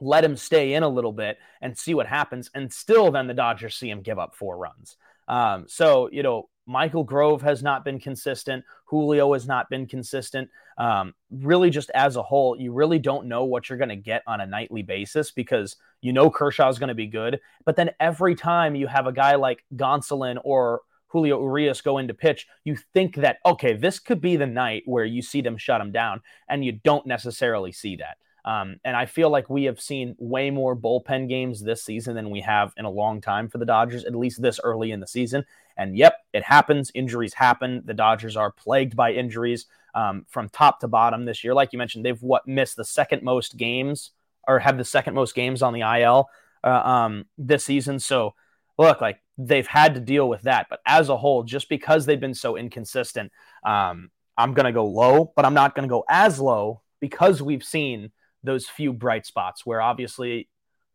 let 0.00 0.24
him 0.24 0.36
stay 0.36 0.72
in 0.72 0.82
a 0.82 0.88
little 0.88 1.12
bit 1.12 1.38
and 1.60 1.78
see 1.78 1.94
what 1.94 2.08
happens. 2.08 2.50
And 2.52 2.72
still, 2.72 3.12
then 3.12 3.28
the 3.28 3.32
Dodgers 3.32 3.76
see 3.76 3.88
him 3.88 4.02
give 4.02 4.18
up 4.18 4.34
four 4.34 4.58
runs. 4.58 4.96
Um, 5.28 5.66
so, 5.68 6.10
you 6.10 6.24
know, 6.24 6.48
Michael 6.66 7.04
Grove 7.04 7.42
has 7.42 7.62
not 7.62 7.84
been 7.84 8.00
consistent. 8.00 8.64
Julio 8.86 9.32
has 9.34 9.46
not 9.46 9.70
been 9.70 9.86
consistent. 9.86 10.50
Um, 10.78 11.14
really, 11.30 11.70
just 11.70 11.90
as 11.94 12.16
a 12.16 12.24
whole, 12.24 12.60
you 12.60 12.72
really 12.72 12.98
don't 12.98 13.28
know 13.28 13.44
what 13.44 13.68
you're 13.68 13.78
going 13.78 13.90
to 13.90 13.94
get 13.94 14.24
on 14.26 14.40
a 14.40 14.46
nightly 14.46 14.82
basis 14.82 15.30
because 15.30 15.76
you 16.00 16.12
know 16.12 16.28
Kershaw 16.28 16.68
is 16.70 16.80
going 16.80 16.88
to 16.88 16.94
be 16.96 17.06
good. 17.06 17.38
But 17.64 17.76
then 17.76 17.90
every 18.00 18.34
time 18.34 18.74
you 18.74 18.88
have 18.88 19.06
a 19.06 19.12
guy 19.12 19.36
like 19.36 19.64
Gonsolin 19.76 20.40
or 20.42 20.80
Julio 21.16 21.40
Urias 21.40 21.80
go 21.80 21.96
into 21.96 22.12
pitch, 22.12 22.46
you 22.64 22.76
think 22.92 23.16
that, 23.16 23.38
okay, 23.46 23.72
this 23.72 23.98
could 23.98 24.20
be 24.20 24.36
the 24.36 24.46
night 24.46 24.82
where 24.84 25.06
you 25.06 25.22
see 25.22 25.40
them 25.40 25.56
shut 25.56 25.80
him 25.80 25.90
down, 25.90 26.20
and 26.46 26.62
you 26.62 26.72
don't 26.72 27.06
necessarily 27.06 27.72
see 27.72 27.96
that. 27.96 28.18
Um, 28.44 28.76
and 28.84 28.94
I 28.94 29.06
feel 29.06 29.30
like 29.30 29.48
we 29.48 29.64
have 29.64 29.80
seen 29.80 30.14
way 30.18 30.50
more 30.50 30.76
bullpen 30.76 31.26
games 31.26 31.62
this 31.62 31.82
season 31.82 32.14
than 32.14 32.28
we 32.28 32.42
have 32.42 32.74
in 32.76 32.84
a 32.84 32.90
long 32.90 33.22
time 33.22 33.48
for 33.48 33.56
the 33.56 33.64
Dodgers, 33.64 34.04
at 34.04 34.14
least 34.14 34.42
this 34.42 34.60
early 34.62 34.92
in 34.92 35.00
the 35.00 35.06
season. 35.06 35.46
And 35.78 35.96
yep, 35.96 36.18
it 36.34 36.44
happens. 36.44 36.92
Injuries 36.94 37.32
happen. 37.32 37.82
The 37.86 37.94
Dodgers 37.94 38.36
are 38.36 38.52
plagued 38.52 38.94
by 38.94 39.12
injuries 39.12 39.64
um, 39.94 40.26
from 40.28 40.50
top 40.50 40.80
to 40.80 40.88
bottom 40.88 41.24
this 41.24 41.42
year. 41.42 41.54
Like 41.54 41.72
you 41.72 41.78
mentioned, 41.78 42.04
they've 42.04 42.22
what 42.22 42.46
missed 42.46 42.76
the 42.76 42.84
second 42.84 43.22
most 43.22 43.56
games 43.56 44.10
or 44.46 44.58
have 44.58 44.76
the 44.76 44.84
second 44.84 45.14
most 45.14 45.34
games 45.34 45.62
on 45.62 45.72
the 45.72 45.80
IL 45.80 46.28
uh, 46.62 46.68
um, 46.68 47.24
this 47.38 47.64
season. 47.64 47.98
So 47.98 48.34
look, 48.78 49.00
like 49.00 49.20
they've 49.38 49.66
had 49.66 49.94
to 49.94 50.00
deal 50.00 50.28
with 50.28 50.42
that. 50.42 50.66
But 50.70 50.80
as 50.86 51.08
a 51.08 51.16
whole, 51.16 51.42
just 51.42 51.68
because 51.68 52.06
they've 52.06 52.20
been 52.20 52.34
so 52.34 52.56
inconsistent, 52.56 53.32
um, 53.64 54.10
I'm 54.36 54.54
going 54.54 54.66
to 54.66 54.72
go 54.72 54.86
low, 54.86 55.32
but 55.36 55.44
I'm 55.44 55.54
not 55.54 55.74
going 55.74 55.88
to 55.88 55.92
go 55.92 56.04
as 56.08 56.40
low 56.40 56.82
because 57.00 57.42
we've 57.42 57.64
seen 57.64 58.10
those 58.42 58.66
few 58.66 58.92
bright 58.92 59.26
spots 59.26 59.66
where 59.66 59.80
obviously 59.80 60.48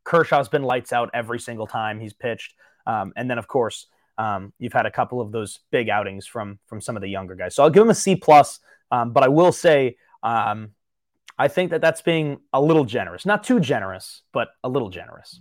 Kershaw's 0.04 0.50
been 0.50 0.64
lights 0.64 0.94
out 0.94 1.10
every 1.14 1.40
single 1.40 1.68
time 1.68 2.00
he's 2.00 2.14
pitched. 2.14 2.54
Um, 2.88 3.14
and 3.16 3.30
then, 3.30 3.38
of 3.38 3.48
course, 3.48 3.88
um, 4.18 4.54
you've 4.60 4.74
had 4.74 4.86
a 4.86 4.92
couple 4.92 5.22
of 5.22 5.32
those 5.32 5.60
big 5.72 5.90
outings 5.90 6.28
from 6.28 6.60
from 6.68 6.82
some 6.82 6.96
of 6.96 7.02
the 7.02 7.10
younger 7.10 7.36
guys. 7.36 7.56
So 7.56 7.64
I'll 7.64 7.70
give 7.70 7.84
him 7.84 7.90
a 7.90 7.96
C 7.96 8.16
plus. 8.16 8.60
Um, 8.92 9.14
but 9.14 9.24
I 9.24 9.30
will 9.30 9.52
say, 9.52 9.98
um, 10.22 10.72
I 11.38 11.48
think 11.48 11.72
that 11.72 11.82
that's 11.82 12.02
being 12.02 12.40
a 12.54 12.62
little 12.62 12.84
generous, 12.84 13.26
not 13.26 13.44
too 13.44 13.60
generous, 13.60 14.22
but 14.34 14.50
a 14.64 14.70
little 14.70 14.90
generous. 14.90 15.40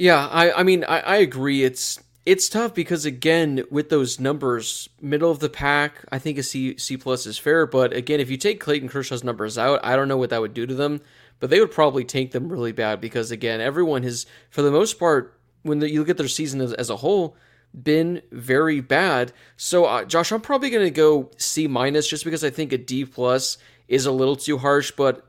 Yeah, 0.00 0.28
I, 0.28 0.60
I 0.60 0.62
mean, 0.62 0.84
I, 0.84 1.00
I 1.00 1.16
agree. 1.16 1.64
It's 1.64 2.00
it's 2.24 2.48
tough 2.48 2.72
because 2.72 3.04
again, 3.04 3.64
with 3.68 3.88
those 3.88 4.20
numbers, 4.20 4.88
middle 5.00 5.32
of 5.32 5.40
the 5.40 5.48
pack, 5.48 6.04
I 6.12 6.20
think 6.20 6.38
a 6.38 6.44
C 6.44 6.78
C 6.78 6.96
plus 6.96 7.26
is 7.26 7.36
fair. 7.36 7.66
But 7.66 7.92
again, 7.92 8.20
if 8.20 8.30
you 8.30 8.36
take 8.36 8.60
Clayton 8.60 8.88
Kershaw's 8.88 9.24
numbers 9.24 9.58
out, 9.58 9.80
I 9.82 9.96
don't 9.96 10.06
know 10.06 10.16
what 10.16 10.30
that 10.30 10.40
would 10.40 10.54
do 10.54 10.66
to 10.66 10.74
them. 10.74 11.00
But 11.40 11.50
they 11.50 11.58
would 11.58 11.72
probably 11.72 12.04
tank 12.04 12.30
them 12.30 12.48
really 12.48 12.70
bad 12.70 13.00
because 13.00 13.32
again, 13.32 13.60
everyone 13.60 14.04
has, 14.04 14.24
for 14.50 14.62
the 14.62 14.70
most 14.70 15.00
part, 15.00 15.36
when 15.62 15.80
the, 15.80 15.90
you 15.90 15.98
look 15.98 16.10
at 16.10 16.16
their 16.16 16.28
season 16.28 16.60
as, 16.60 16.72
as 16.74 16.90
a 16.90 16.96
whole, 16.96 17.36
been 17.74 18.22
very 18.30 18.80
bad. 18.80 19.32
So, 19.56 19.84
uh, 19.86 20.04
Josh, 20.04 20.30
I'm 20.30 20.40
probably 20.40 20.70
going 20.70 20.84
to 20.86 20.92
go 20.92 21.32
C 21.38 21.66
minus 21.66 22.06
just 22.06 22.24
because 22.24 22.44
I 22.44 22.50
think 22.50 22.72
a 22.72 22.78
D 22.78 23.04
plus 23.04 23.58
is 23.88 24.06
a 24.06 24.12
little 24.12 24.36
too 24.36 24.58
harsh. 24.58 24.92
But 24.92 25.26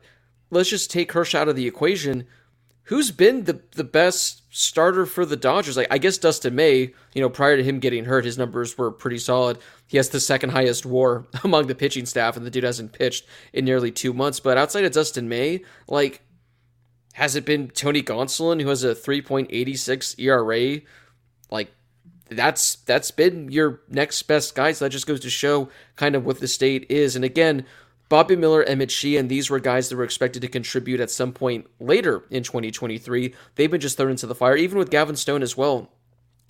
let's 0.51 0.69
just 0.69 0.91
take 0.91 1.09
Kershaw 1.09 1.39
out 1.39 1.49
of 1.49 1.55
the 1.55 1.65
equation. 1.65 2.27
Who's 2.89 3.11
been 3.11 3.43
the 3.43 3.61
the 3.75 3.83
best 3.83 4.41
starter 4.49 5.05
for 5.05 5.23
the 5.23 5.35
Dodgers? 5.35 5.77
Like, 5.77 5.85
I 5.91 5.99
guess 5.99 6.17
Dustin 6.17 6.55
May. 6.55 6.91
You 7.13 7.21
know, 7.21 7.29
prior 7.29 7.55
to 7.55 7.63
him 7.63 7.77
getting 7.77 8.05
hurt, 8.05 8.25
his 8.25 8.35
numbers 8.35 8.79
were 8.79 8.89
pretty 8.89 9.19
solid. 9.19 9.59
He 9.85 9.97
has 9.97 10.09
the 10.09 10.19
second 10.19 10.49
highest 10.49 10.87
WAR 10.87 11.27
among 11.43 11.67
the 11.67 11.75
pitching 11.75 12.07
staff, 12.07 12.35
and 12.35 12.43
the 12.43 12.49
dude 12.49 12.63
hasn't 12.63 12.93
pitched 12.93 13.27
in 13.53 13.63
nearly 13.63 13.91
two 13.91 14.11
months. 14.11 14.39
But 14.39 14.57
outside 14.57 14.85
of 14.85 14.91
Dustin 14.91 15.29
May, 15.29 15.61
like, 15.87 16.23
has 17.13 17.35
it 17.35 17.45
been 17.45 17.67
Tony 17.69 18.01
Gonsolin 18.01 18.59
who 18.59 18.69
has 18.69 18.83
a 18.83 18.95
3.86 18.95 20.15
ERA? 20.17 20.81
Like, 21.51 21.71
that's 22.27 22.77
that's 22.77 23.11
been 23.11 23.51
your 23.51 23.81
next 23.87 24.23
best 24.23 24.55
guy. 24.55 24.71
So 24.71 24.85
that 24.85 24.89
just 24.89 25.05
goes 25.05 25.19
to 25.19 25.29
show 25.29 25.69
kind 25.95 26.15
of 26.15 26.25
what 26.25 26.39
the 26.39 26.47
state 26.47 26.87
is. 26.89 27.15
And 27.15 27.23
again, 27.23 27.67
Bobby 28.09 28.35
Miller, 28.35 28.63
Emmett 28.63 28.89
Sheehan, 28.89 29.27
these 29.27 29.51
were 29.51 29.59
guys 29.59 29.87
that 29.87 29.95
were 29.95 30.03
expected 30.03 30.41
to 30.41 30.47
contribute 30.47 30.99
at 30.99 31.11
some 31.11 31.31
point 31.31 31.67
later 31.79 32.23
in 32.31 32.41
2023. 32.41 33.35
They've 33.55 33.69
been 33.69 33.79
just 33.79 33.97
thrown 33.97 34.09
into 34.09 34.25
the 34.25 34.33
fire, 34.33 34.55
even 34.55 34.79
with 34.79 34.89
Gavin 34.89 35.15
Stone 35.15 35.43
as 35.43 35.55
well 35.55 35.91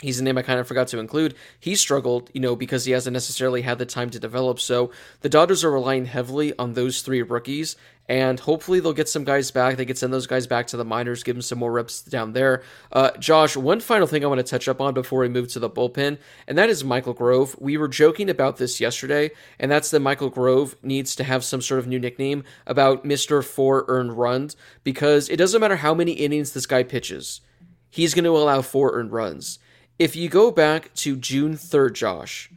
he's 0.02 0.20
a 0.20 0.24
name 0.24 0.38
I 0.38 0.42
kind 0.42 0.60
of 0.60 0.68
forgot 0.68 0.88
to 0.90 1.00
include. 1.00 1.36
He 1.60 1.76
struggled, 1.76 2.30
you 2.34 2.40
know, 2.40 2.56
because 2.56 2.86
he 2.86 2.92
hasn't 2.94 3.14
necessarily 3.14 3.62
had 3.62 3.80
the 3.80 3.86
time 3.86 4.10
to 4.12 4.20
develop. 4.20 4.60
So 4.60 4.92
the 5.22 5.30
Dodgers 5.30 5.64
are 5.64 5.72
relying 5.72 6.06
heavily 6.06 6.58
on 6.58 6.74
those 6.74 7.02
three 7.02 7.22
rookies, 7.22 7.76
and 8.08 8.40
hopefully 8.40 8.80
they'll 8.80 8.94
get 8.94 9.10
some 9.10 9.24
guys 9.24 9.52
back. 9.52 9.76
They 9.76 9.86
could 9.86 9.98
send 9.98 10.14
those 10.14 10.26
guys 10.26 10.48
back 10.48 10.68
to 10.68 10.78
the 10.78 10.86
minors, 10.86 11.24
give 11.24 11.36
them 11.36 11.42
some 11.42 11.60
more 11.60 11.72
reps 11.72 12.02
down 12.02 12.34
there. 12.34 12.64
Uh, 12.92 13.12
Josh, 13.18 13.56
one 13.58 13.82
final 13.82 14.08
thing 14.08 14.24
I 14.24 14.28
want 14.28 14.40
to 14.40 14.44
touch 14.44 14.68
up 14.68 14.82
on 14.82 14.94
before 14.94 15.20
we 15.20 15.30
move 15.30 15.50
to 15.50 15.60
the 15.60 15.70
bullpen, 15.70 16.18
and 16.48 16.58
that 16.58 16.70
is 16.70 16.84
Michael 16.84 17.14
Grove. 17.14 17.56
We 17.60 17.78
were 17.78 17.88
joking 17.88 18.30
about 18.30 18.58
this 18.58 18.80
yesterday, 18.80 19.32
and 19.60 19.70
that's 19.70 19.92
that 19.92 20.00
Michael 20.00 20.30
Grove 20.30 20.76
needs 20.82 21.16
to 21.18 21.24
have 21.24 21.44
some 21.44 21.62
sort 21.62 21.80
of 21.80 21.88
new 21.88 22.00
nickname 22.00 22.44
about 22.66 23.04
Mr. 23.04 23.44
Four 23.44 23.86
Earned 23.88 24.14
Runs, 24.14 24.56
because 24.84 25.30
it 25.30 25.38
doesn't 25.38 25.60
matter 25.60 25.78
how 25.78 25.94
many 25.94 26.14
innings 26.14 26.54
this 26.54 26.66
guy 26.66 26.84
pitches. 26.84 27.42
He's 27.90 28.14
going 28.14 28.26
to 28.26 28.38
allow 28.38 28.62
four 28.62 28.94
earned 28.94 29.12
runs. 29.12 29.60
If 30.00 30.16
you 30.16 30.30
go 30.30 30.50
back 30.50 30.94
to 30.96 31.18
June 31.18 31.56
3rd, 31.56 31.92
Josh, 31.94 32.50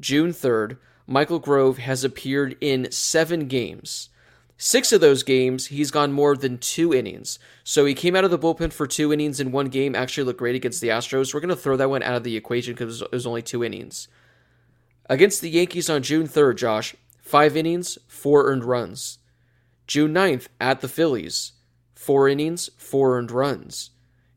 June 0.00 0.32
3rd, 0.32 0.76
Michael 1.06 1.38
Grove 1.38 1.78
has 1.78 2.04
appeared 2.04 2.58
in 2.60 2.92
seven 2.92 3.48
games. 3.48 4.10
Six 4.58 4.92
of 4.92 5.00
those 5.00 5.22
games, 5.22 5.68
he's 5.68 5.90
gone 5.90 6.12
more 6.12 6.36
than 6.36 6.58
two 6.58 6.92
innings. 6.92 7.38
So 7.64 7.86
he 7.86 7.94
came 7.94 8.14
out 8.14 8.24
of 8.24 8.30
the 8.30 8.38
bullpen 8.38 8.70
for 8.70 8.86
two 8.86 9.14
innings 9.14 9.40
in 9.40 9.50
one 9.50 9.70
game, 9.70 9.94
actually 9.94 10.24
looked 10.24 10.40
great 10.40 10.54
against 10.54 10.82
the 10.82 10.88
Astros. 10.88 11.32
We're 11.32 11.40
going 11.40 11.48
to 11.48 11.56
throw 11.56 11.78
that 11.78 11.88
one 11.88 12.02
out 12.02 12.16
of 12.16 12.22
the 12.22 12.36
equation 12.36 12.74
because 12.74 13.00
it 13.00 13.10
was 13.10 13.26
only 13.26 13.40
two 13.40 13.64
innings. 13.64 14.06
Against 15.08 15.40
the 15.40 15.48
Yankees 15.48 15.88
on 15.88 16.02
June 16.02 16.28
3rd, 16.28 16.56
Josh, 16.58 16.94
five 17.22 17.56
innings, 17.56 17.96
four 18.08 18.44
earned 18.44 18.66
runs. 18.66 19.20
June 19.86 20.12
9th, 20.12 20.48
at 20.60 20.82
the 20.82 20.88
Phillies, 20.88 21.52
four 21.94 22.28
innings, 22.28 22.68
four 22.76 23.16
earned 23.16 23.30
runs. 23.30 23.88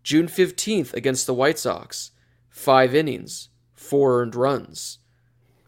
June 0.02 0.28
15th, 0.28 0.94
against 0.94 1.26
the 1.26 1.34
White 1.34 1.60
Sox, 1.60 2.12
five 2.54 2.96
innings, 2.96 3.50
four 3.74 4.22
earned 4.22 4.36
runs. 4.36 5.00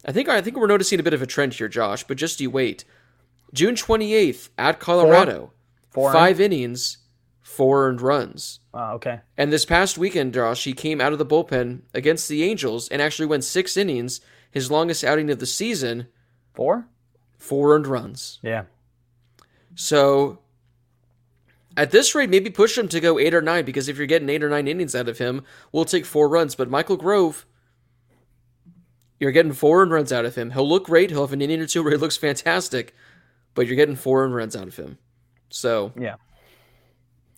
I 0.06 0.12
think 0.12 0.28
I 0.28 0.40
think 0.40 0.56
we're 0.56 0.68
noticing 0.68 1.00
a 1.00 1.02
bit 1.02 1.12
of 1.12 1.20
a 1.20 1.26
trend 1.26 1.54
here, 1.54 1.68
Josh, 1.68 2.04
but 2.04 2.16
just 2.16 2.40
you 2.40 2.48
wait. 2.48 2.84
June 3.52 3.74
28th 3.74 4.48
at 4.56 4.80
Colorado, 4.80 5.52
Four. 5.90 6.10
Four 6.10 6.12
five 6.12 6.40
innings, 6.40 6.98
four 7.42 7.88
earned 7.88 8.00
runs. 8.00 8.60
Uh, 8.72 8.94
okay. 8.94 9.20
And 9.36 9.52
this 9.52 9.64
past 9.64 9.98
weekend, 9.98 10.34
Josh, 10.34 10.64
he 10.64 10.72
came 10.72 11.00
out 11.00 11.12
of 11.12 11.18
the 11.18 11.26
bullpen 11.26 11.82
against 11.92 12.28
the 12.28 12.44
Angels 12.44 12.88
and 12.88 13.02
actually 13.02 13.26
went 13.26 13.44
six 13.44 13.76
innings, 13.76 14.20
his 14.50 14.70
longest 14.70 15.02
outing 15.02 15.28
of 15.30 15.38
the 15.40 15.46
season. 15.46 16.06
Four? 16.54 16.88
Four 17.38 17.74
earned 17.74 17.86
runs. 17.86 18.38
Yeah. 18.42 18.64
So 19.74 20.40
at 21.76 21.90
this 21.90 22.14
rate, 22.14 22.30
maybe 22.30 22.50
push 22.50 22.76
him 22.76 22.88
to 22.88 23.00
go 23.00 23.18
eight 23.18 23.34
or 23.34 23.42
nine 23.42 23.64
because 23.64 23.88
if 23.88 23.98
you're 23.98 24.06
getting 24.06 24.28
eight 24.28 24.42
or 24.42 24.48
nine 24.48 24.66
innings 24.66 24.94
out 24.94 25.08
of 25.08 25.18
him, 25.18 25.42
we'll 25.72 25.84
take 25.84 26.06
four 26.06 26.28
runs. 26.28 26.54
But 26.54 26.70
Michael 26.70 26.96
Grove, 26.96 27.46
you're 29.20 29.32
getting 29.32 29.52
four 29.52 29.84
runs 29.84 30.12
out 30.12 30.24
of 30.24 30.34
him. 30.34 30.50
He'll 30.52 30.68
look 30.68 30.86
great. 30.86 31.10
He'll 31.10 31.22
have 31.22 31.32
an 31.32 31.42
inning 31.42 31.60
or 31.60 31.66
two 31.66 31.82
where 31.82 31.92
he 31.92 31.98
looks 31.98 32.16
fantastic, 32.16 32.94
but 33.54 33.66
you're 33.66 33.76
getting 33.76 33.96
four 33.96 34.26
runs 34.28 34.56
out 34.56 34.68
of 34.68 34.76
him. 34.76 34.98
So 35.50 35.92
yeah, 35.98 36.16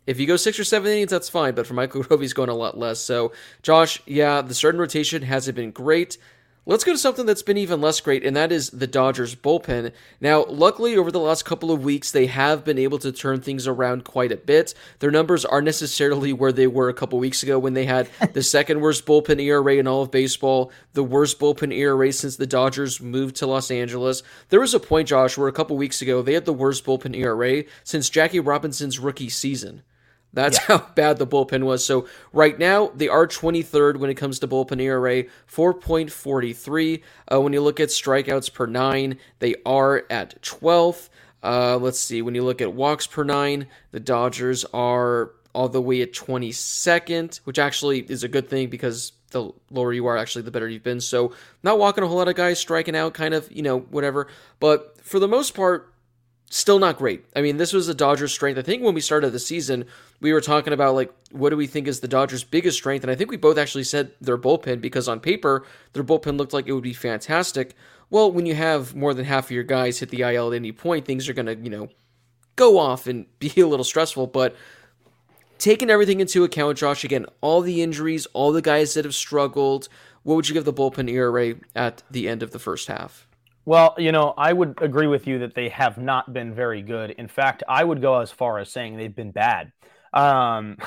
if 0.07 0.19
you 0.21 0.27
go 0.27 0.37
six 0.37 0.59
or 0.59 0.65
seven 0.65 0.91
innings, 0.91 1.11
that's 1.11 1.29
fine. 1.29 1.55
But 1.55 1.67
for 1.67 1.75
Michael 1.75 2.03
Grove, 2.03 2.21
he's 2.21 2.33
going 2.33 2.49
a 2.49 2.55
lot 2.55 2.79
less. 2.79 3.01
So 3.01 3.33
Josh, 3.63 4.01
yeah, 4.07 4.41
the 4.43 4.55
starting 4.55 4.81
rotation 4.81 5.23
hasn't 5.23 5.57
been 5.57 5.73
great. 5.73 6.17
Let's 6.69 6.85
go 6.85 6.93
to 6.93 6.99
something 6.99 7.25
that's 7.25 7.41
been 7.41 7.57
even 7.57 7.81
less 7.81 7.99
great, 7.99 8.27
and 8.27 8.37
that 8.37 8.53
is 8.53 8.69
the 8.69 8.87
Dodgers 8.87 9.35
bullpen. 9.35 9.91
Now, 10.21 10.45
luckily, 10.45 10.99
over 10.99 11.11
the 11.11 11.19
last 11.19 11.47
couple 11.47 11.73
of 11.73 11.83
weeks, 11.83 12.11
they 12.11 12.27
have 12.27 12.63
been 12.63 12.77
able 12.79 12.99
to 12.99 13.11
turn 13.11 13.41
things 13.41 13.67
around 13.67 14.05
quite 14.05 14.33
a 14.33 14.37
bit. 14.37 14.75
Their 14.99 15.11
numbers 15.11 15.47
aren't 15.47 15.65
necessarily 15.65 16.35
where 16.35 16.53
they 16.53 16.67
were 16.67 16.91
a 16.91 16.95
couple 16.95 17.19
weeks 17.19 17.43
ago 17.43 17.59
when 17.59 17.73
they 17.73 17.87
had 17.87 18.11
the 18.35 18.43
second 18.43 18.83
worst 18.83 19.07
bullpen 19.07 19.41
ERA 19.41 19.77
in 19.77 19.89
all 19.89 20.03
of 20.03 20.11
baseball, 20.11 20.71
the 20.93 21.03
worst 21.03 21.41
bullpen 21.41 21.73
ERA 21.73 22.13
since 22.13 22.37
the 22.37 22.47
Dodgers 22.47 23.01
moved 23.01 23.37
to 23.37 23.47
Los 23.47 23.71
Angeles. 23.71 24.23
There 24.51 24.61
was 24.61 24.75
a 24.75 24.79
point, 24.79 25.09
Josh, 25.09 25.39
where 25.39 25.49
a 25.49 25.53
couple 25.53 25.79
weeks 25.79 26.03
ago 26.03 26.21
they 26.21 26.35
had 26.35 26.45
the 26.45 26.53
worst 26.53 26.85
bullpen 26.85 27.17
ERA 27.17 27.65
since 27.83 28.11
Jackie 28.11 28.41
Robinson's 28.41 28.99
rookie 28.99 29.31
season. 29.31 29.85
That's 30.33 30.59
yeah. 30.59 30.65
how 30.79 30.87
bad 30.95 31.19
the 31.19 31.27
bullpen 31.27 31.65
was. 31.65 31.85
So 31.85 32.07
right 32.33 32.59
now 32.59 32.89
they 32.95 33.09
are 33.09 33.27
23rd 33.27 33.97
when 33.97 34.11
it 34.11 34.15
comes 34.15 34.39
to 34.41 34.49
bullpen 34.49 34.81
ERA, 34.81 35.25
4.43. 35.51 37.03
Uh, 37.33 37.41
when 37.41 37.53
you 37.53 37.61
look 37.61 37.81
at 37.81 37.89
strikeouts 37.89 38.53
per 38.53 38.67
nine, 38.67 39.19
they 39.39 39.55
are 39.65 40.05
at 40.11 40.41
12th. 40.43 41.09
Uh, 41.43 41.77
let's 41.77 42.01
see. 42.01 42.23
When 42.23 42.35
you 42.35 42.43
look 42.43 42.61
at 42.61 42.73
walks 42.73 43.07
per 43.07 43.25
nine, 43.25 43.67
the 43.93 44.01
Dodgers 44.01 44.65
are 44.75 45.33
all 45.55 45.69
the 45.69 45.81
way 45.81 46.03
at 46.03 46.13
22nd, 46.13 47.39
which 47.39 47.59
actually 47.59 48.01
is 48.01 48.23
a 48.23 48.29
good 48.29 48.49
thing 48.49 48.69
because 48.69 49.13
the 49.31 49.51
lower 49.71 49.93
you 49.93 50.07
are, 50.07 50.17
actually, 50.17 50.43
the 50.43 50.51
better 50.51 50.69
you've 50.69 50.83
been. 50.83 51.01
So 51.01 51.33
not 51.63 51.79
walking 51.79 52.05
a 52.05 52.07
whole 52.07 52.17
lot 52.17 52.29
of 52.29 52.35
guys, 52.35 52.59
striking 52.59 52.97
out, 52.97 53.15
kind 53.15 53.35
of, 53.35 53.51
you 53.53 53.63
know, 53.63 53.81
whatever. 53.81 54.29
But 54.61 54.99
for 55.03 55.19
the 55.19 55.29
most 55.29 55.55
part, 55.55 55.93
still 56.51 56.79
not 56.79 56.97
great. 56.99 57.25
I 57.37 57.43
mean, 57.43 57.57
this 57.57 57.73
was 57.73 57.87
the 57.87 57.95
Dodgers' 57.95 58.33
strength. 58.33 58.59
I 58.59 58.63
think 58.63 58.83
when 58.83 58.95
we 58.95 59.01
started 59.01 59.31
the 59.31 59.39
season, 59.39 59.85
we 60.21 60.33
were 60.33 60.41
talking 60.41 60.73
about 60.73 60.95
like 60.95 61.13
what 61.31 61.51
do 61.51 61.57
we 61.57 61.67
think 61.67 61.87
is 61.87 62.01
the 62.01 62.09
Dodgers' 62.09 62.45
biggest 62.45 62.79
strength, 62.79 63.03
and 63.03 63.11
I 63.11 63.15
think 63.15 63.31
we 63.31 63.37
both 63.37 63.59
actually 63.59 63.85
said 63.85 64.13
their 64.21 64.39
bullpen 64.39 64.81
because 64.81 65.09
on 65.09 65.21
paper 65.21 65.65
their 65.93 66.05
bullpen 66.05 66.39
looked 66.39 66.53
like 66.53 66.67
it 66.67 66.73
would 66.73 66.83
be 66.83 66.95
fantastic. 66.95 67.75
Well, 68.11 68.33
when 68.33 68.47
you 68.47 68.55
have 68.55 68.95
more 68.95 69.13
than 69.13 69.27
half 69.27 69.47
of 69.47 69.51
your 69.51 69.65
guys 69.65 69.99
hit 69.99 70.09
the 70.09 70.23
IL 70.23 70.53
at 70.53 70.57
any 70.57 70.73
point, 70.73 71.05
things 71.05 71.29
are 71.29 71.35
gonna 71.35 71.55
you 71.55 71.71
know 71.71 71.89
go 72.57 72.79
off 72.79 73.07
and 73.07 73.27
be 73.39 73.53
a 73.61 73.67
little 73.67 73.85
stressful. 73.85 74.29
But 74.29 74.57
taking 75.59 75.91
everything 75.91 76.21
into 76.21 76.45
account, 76.45 76.79
Josh, 76.79 77.05
again, 77.05 77.27
all 77.41 77.61
the 77.61 77.83
injuries, 77.83 78.27
all 78.33 78.53
the 78.53 78.63
guys 78.63 78.95
that 78.95 79.05
have 79.05 79.15
struggled, 79.15 79.89
what 80.23 80.35
would 80.37 80.49
you 80.49 80.55
give 80.55 80.65
the 80.65 80.73
bullpen 80.73 81.11
ERA 81.11 81.57
at 81.77 82.03
the 82.11 82.29
end 82.29 82.43
of 82.43 82.53
the 82.53 82.59
first 82.59 82.89
half? 82.89 83.28
Well, 83.69 83.95
you 83.99 84.13
know, 84.13 84.33
I 84.39 84.55
would 84.55 84.79
agree 84.81 85.09
with 85.09 85.27
you 85.27 85.41
that 85.41 85.55
they 85.55 85.69
have 85.69 85.99
not 85.99 86.33
been 86.33 86.55
very 86.55 86.81
good. 86.81 87.11
In 87.11 87.29
fact, 87.29 87.63
I 87.69 87.85
would 87.85 88.01
go 88.01 88.19
as 88.19 88.31
far 88.31 88.59
as 88.59 88.71
saying 88.71 88.97
they've 88.97 89.15
been 89.15 89.31
bad. 89.31 89.73
Um, 90.15 90.79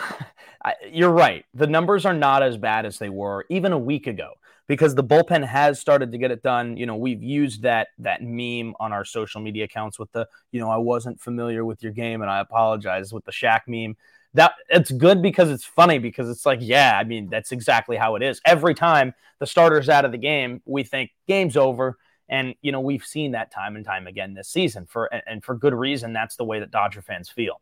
you're 0.92 1.12
right. 1.12 1.46
The 1.54 1.68
numbers 1.68 2.08
are 2.08 2.14
not 2.16 2.42
as 2.42 2.58
bad 2.58 2.88
as 2.88 2.98
they 2.98 3.10
were 3.10 3.46
even 3.50 3.72
a 3.72 3.78
week 3.78 4.08
ago 4.08 4.32
because 4.66 4.96
the 4.96 5.04
bullpen 5.04 5.46
has 5.46 5.80
started 5.80 6.12
to 6.12 6.18
get 6.18 6.32
it 6.32 6.42
done. 6.42 6.76
You 6.76 6.88
know, 6.88 6.96
we've 6.96 7.22
used 7.22 7.62
that 7.62 7.90
that 8.00 8.24
meme 8.24 8.74
on 8.80 8.92
our 8.92 9.06
social 9.06 9.42
media 9.42 9.66
accounts 9.66 10.00
with 10.00 10.12
the, 10.12 10.28
you 10.52 10.60
know, 10.60 10.72
I 10.72 10.78
wasn't 10.78 11.22
familiar 11.22 11.64
with 11.64 11.84
your 11.84 11.92
game 11.92 12.24
and 12.24 12.32
I 12.32 12.40
apologize 12.40 13.14
with 13.14 13.26
the 13.26 13.32
Shaq 13.32 13.60
meme. 13.68 13.96
That 14.34 14.54
it's 14.70 14.90
good 14.90 15.22
because 15.22 15.52
it's 15.52 15.66
funny 15.66 16.00
because 16.00 16.32
it's 16.32 16.48
like, 16.48 16.58
yeah, 16.64 16.98
I 17.00 17.04
mean, 17.04 17.30
that's 17.30 17.52
exactly 17.52 17.96
how 17.96 18.16
it 18.16 18.24
is. 18.24 18.42
Every 18.44 18.74
time 18.74 19.14
the 19.38 19.46
starter's 19.46 19.88
out 19.88 20.04
of 20.04 20.12
the 20.12 20.18
game, 20.18 20.64
we 20.66 20.82
think 20.84 21.12
game's 21.28 21.56
over 21.56 22.00
And 22.32 22.56
you 22.62 22.72
know 22.72 22.80
we've 22.80 23.04
seen 23.04 23.34
that 23.34 23.52
time 23.52 23.76
and 23.76 23.86
time 23.86 24.08
again 24.08 24.34
this 24.34 24.50
season 24.50 24.88
for 24.88 25.06
and 25.28 25.44
for 25.44 25.54
good 25.54 25.74
reason. 25.74 26.14
That's 26.14 26.38
the 26.38 26.46
way 26.46 26.62
that 26.62 26.72
Dodger 26.72 27.02
fans 27.02 27.30
feel. 27.30 27.62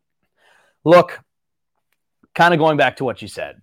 Look, 0.84 1.20
kind 2.34 2.54
of 2.54 2.58
going 2.58 2.76
back 2.76 2.96
to 2.98 3.04
what 3.04 3.20
you 3.20 3.28
said, 3.28 3.60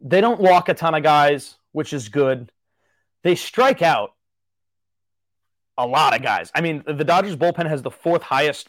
they 0.00 0.20
don't 0.20 0.40
walk 0.40 0.68
a 0.68 0.74
ton 0.74 0.94
of 0.94 1.02
guys, 1.02 1.56
which 1.72 1.92
is 1.92 2.08
good. 2.08 2.52
They 3.22 3.34
strike 3.34 3.82
out 3.82 4.10
a 5.78 5.86
lot 5.86 6.14
of 6.14 6.22
guys. 6.22 6.50
I 6.54 6.60
mean, 6.60 6.84
the 6.86 7.04
Dodgers 7.04 7.36
bullpen 7.36 7.66
has 7.66 7.82
the 7.82 7.90
fourth 7.90 8.22
highest 8.22 8.68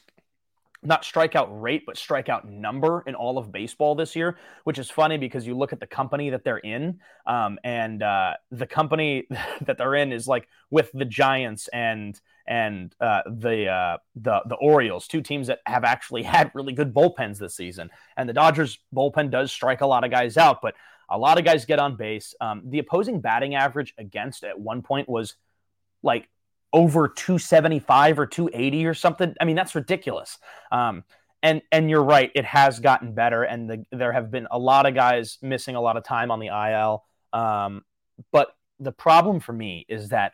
not 0.85 1.03
strikeout 1.03 1.47
rate, 1.49 1.83
but 1.85 1.95
strikeout 1.95 2.45
number 2.45 3.03
in 3.07 3.15
all 3.15 3.37
of 3.37 3.51
baseball 3.51 3.95
this 3.95 4.15
year, 4.15 4.37
which 4.63 4.77
is 4.77 4.89
funny 4.89 5.17
because 5.17 5.47
you 5.47 5.55
look 5.57 5.73
at 5.73 5.79
the 5.79 5.87
company 5.87 6.29
that 6.29 6.43
they're 6.43 6.57
in, 6.57 6.99
um, 7.25 7.59
and 7.63 8.03
uh, 8.03 8.33
the 8.51 8.67
company 8.67 9.27
that 9.61 9.77
they're 9.77 9.95
in 9.95 10.11
is 10.11 10.27
like 10.27 10.47
with 10.69 10.91
the 10.93 11.05
Giants 11.05 11.67
and 11.69 12.19
and 12.45 12.93
uh, 12.99 13.21
the 13.25 13.67
uh, 13.67 13.97
the 14.15 14.41
the 14.47 14.55
Orioles, 14.55 15.07
two 15.07 15.21
teams 15.21 15.47
that 15.47 15.59
have 15.65 15.83
actually 15.83 16.23
had 16.33 16.51
really 16.53 16.73
good 16.73 16.93
bullpens 16.93 17.37
this 17.37 17.55
season. 17.55 17.89
And 18.17 18.27
the 18.27 18.33
Dodgers 18.33 18.79
bullpen 18.93 19.31
does 19.31 19.51
strike 19.51 19.81
a 19.81 19.87
lot 19.87 20.03
of 20.03 20.11
guys 20.11 20.37
out, 20.37 20.61
but 20.61 20.75
a 21.09 21.17
lot 21.17 21.37
of 21.37 21.45
guys 21.45 21.65
get 21.65 21.79
on 21.79 21.95
base. 21.95 22.33
Um, 22.41 22.63
the 22.65 22.79
opposing 22.79 23.21
batting 23.21 23.55
average 23.55 23.93
against 23.97 24.43
at 24.43 24.59
one 24.59 24.81
point 24.81 25.07
was 25.07 25.35
like 26.01 26.29
over 26.73 27.07
275 27.07 28.19
or 28.19 28.25
280 28.25 28.85
or 28.85 28.93
something. 28.93 29.35
I 29.39 29.45
mean, 29.45 29.55
that's 29.55 29.75
ridiculous. 29.75 30.39
Um, 30.71 31.03
and 31.43 31.61
and 31.71 31.89
you're 31.89 32.03
right, 32.03 32.31
it 32.35 32.45
has 32.45 32.79
gotten 32.79 33.13
better, 33.13 33.43
and 33.43 33.69
the, 33.69 33.83
there 33.91 34.13
have 34.13 34.31
been 34.31 34.47
a 34.49 34.57
lot 34.57 34.85
of 34.85 34.95
guys 34.95 35.37
missing 35.41 35.75
a 35.75 35.81
lot 35.81 35.97
of 35.97 36.03
time 36.03 36.31
on 36.31 36.39
the 36.39 36.47
IL. 36.47 37.03
Um, 37.33 37.83
but 38.31 38.55
the 38.79 38.93
problem 38.93 39.39
for 39.41 39.51
me 39.51 39.85
is 39.89 40.09
that 40.09 40.31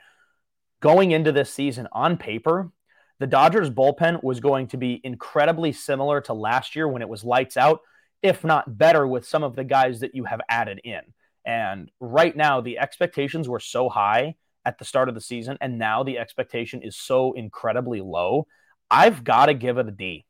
going 0.81 1.11
into 1.11 1.31
this 1.31 1.51
season 1.51 1.87
on 1.91 2.17
paper, 2.17 2.71
the 3.19 3.27
Dodgers 3.27 3.69
bullpen 3.69 4.23
was 4.23 4.39
going 4.39 4.67
to 4.67 4.77
be 4.77 5.01
incredibly 5.03 5.71
similar 5.71 6.21
to 6.21 6.33
last 6.33 6.75
year 6.75 6.87
when 6.87 7.01
it 7.01 7.09
was 7.09 7.23
lights 7.23 7.57
out, 7.57 7.81
if 8.21 8.43
not 8.43 8.77
better 8.77 9.07
with 9.07 9.27
some 9.27 9.43
of 9.43 9.55
the 9.55 9.63
guys 9.63 10.01
that 10.01 10.13
you 10.13 10.25
have 10.25 10.41
added 10.47 10.79
in. 10.83 11.01
And 11.43 11.89
right 11.99 12.35
now, 12.35 12.61
the 12.61 12.77
expectations 12.77 13.49
were 13.49 13.59
so 13.59 13.89
high 13.89 14.35
at 14.69 14.77
the 14.77 14.85
start 14.85 15.09
of 15.09 15.15
the 15.15 15.21
season, 15.21 15.57
and 15.61 15.79
now 15.79 16.03
the 16.03 16.19
expectation 16.19 16.83
is 16.83 16.95
so 16.95 17.33
incredibly 17.33 18.01
low. 18.01 18.45
I've 18.91 19.23
got 19.23 19.47
to 19.47 19.55
give 19.55 19.79
it 19.79 19.87
a 19.87 19.91
D. 19.91 20.25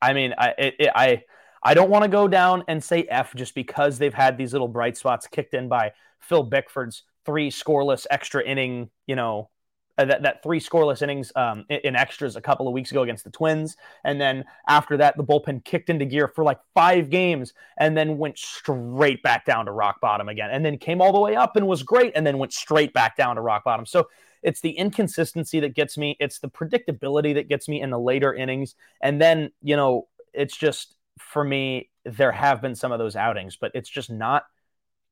I 0.00 0.12
mean, 0.12 0.32
I 0.38 0.54
it, 0.56 0.74
it, 0.78 0.90
I 0.94 1.22
I 1.60 1.74
don't 1.74 1.90
want 1.90 2.04
to 2.04 2.08
go 2.08 2.28
down 2.28 2.62
and 2.68 2.82
say 2.82 3.02
F 3.02 3.34
just 3.34 3.54
because 3.54 3.98
they've 3.98 4.14
had 4.14 4.38
these 4.38 4.52
little 4.52 4.68
bright 4.68 4.96
spots 4.96 5.26
kicked 5.26 5.54
in 5.54 5.68
by 5.68 5.92
Phil 6.20 6.48
Bickford's 6.48 7.02
three 7.26 7.50
scoreless 7.50 8.06
extra 8.10 8.44
inning, 8.44 8.90
you 9.08 9.16
know, 9.16 9.50
uh, 9.96 10.04
that, 10.04 10.22
that 10.22 10.42
three 10.42 10.60
scoreless 10.60 11.02
innings 11.02 11.32
um, 11.36 11.64
in, 11.68 11.80
in, 11.84 11.96
extras 11.96 12.36
a 12.36 12.40
couple 12.40 12.66
of 12.66 12.74
weeks 12.74 12.90
ago 12.90 13.02
against 13.02 13.24
the 13.24 13.30
Twins. 13.30 13.76
And 14.04 14.20
then 14.20 14.44
after 14.68 14.96
that, 14.96 15.16
the 15.16 15.24
bullpen 15.24 15.64
kicked 15.64 15.88
into 15.88 16.04
gear 16.04 16.28
for 16.28 16.42
like 16.42 16.58
five 16.74 17.10
games 17.10 17.54
and 17.78 17.96
then 17.96 18.18
went 18.18 18.38
straight 18.38 19.22
back 19.22 19.44
down 19.44 19.66
to 19.66 19.72
rock 19.72 20.00
bottom 20.00 20.28
again. 20.28 20.50
And 20.50 20.64
then 20.64 20.78
came 20.78 21.00
all 21.00 21.12
the 21.12 21.20
way 21.20 21.36
up 21.36 21.56
and 21.56 21.66
was 21.66 21.82
great 21.82 22.12
and 22.16 22.26
then 22.26 22.38
went 22.38 22.52
straight 22.52 22.92
back 22.92 23.16
down 23.16 23.36
to 23.36 23.42
rock 23.42 23.64
bottom. 23.64 23.86
So 23.86 24.08
it's 24.42 24.60
the 24.60 24.72
inconsistency 24.72 25.60
that 25.60 25.74
gets 25.74 25.96
me, 25.96 26.16
it's 26.20 26.38
the 26.38 26.50
predictability 26.50 27.34
that 27.34 27.48
gets 27.48 27.68
me 27.68 27.80
in 27.80 27.90
the 27.90 27.98
later 27.98 28.34
innings. 28.34 28.74
And 29.00 29.20
then, 29.20 29.52
you 29.62 29.76
know, 29.76 30.08
it's 30.32 30.56
just 30.56 30.96
for 31.18 31.44
me, 31.44 31.90
there 32.04 32.32
have 32.32 32.60
been 32.60 32.74
some 32.74 32.92
of 32.92 32.98
those 32.98 33.16
outings, 33.16 33.56
but 33.56 33.70
it's 33.74 33.88
just 33.88 34.10
not 34.10 34.44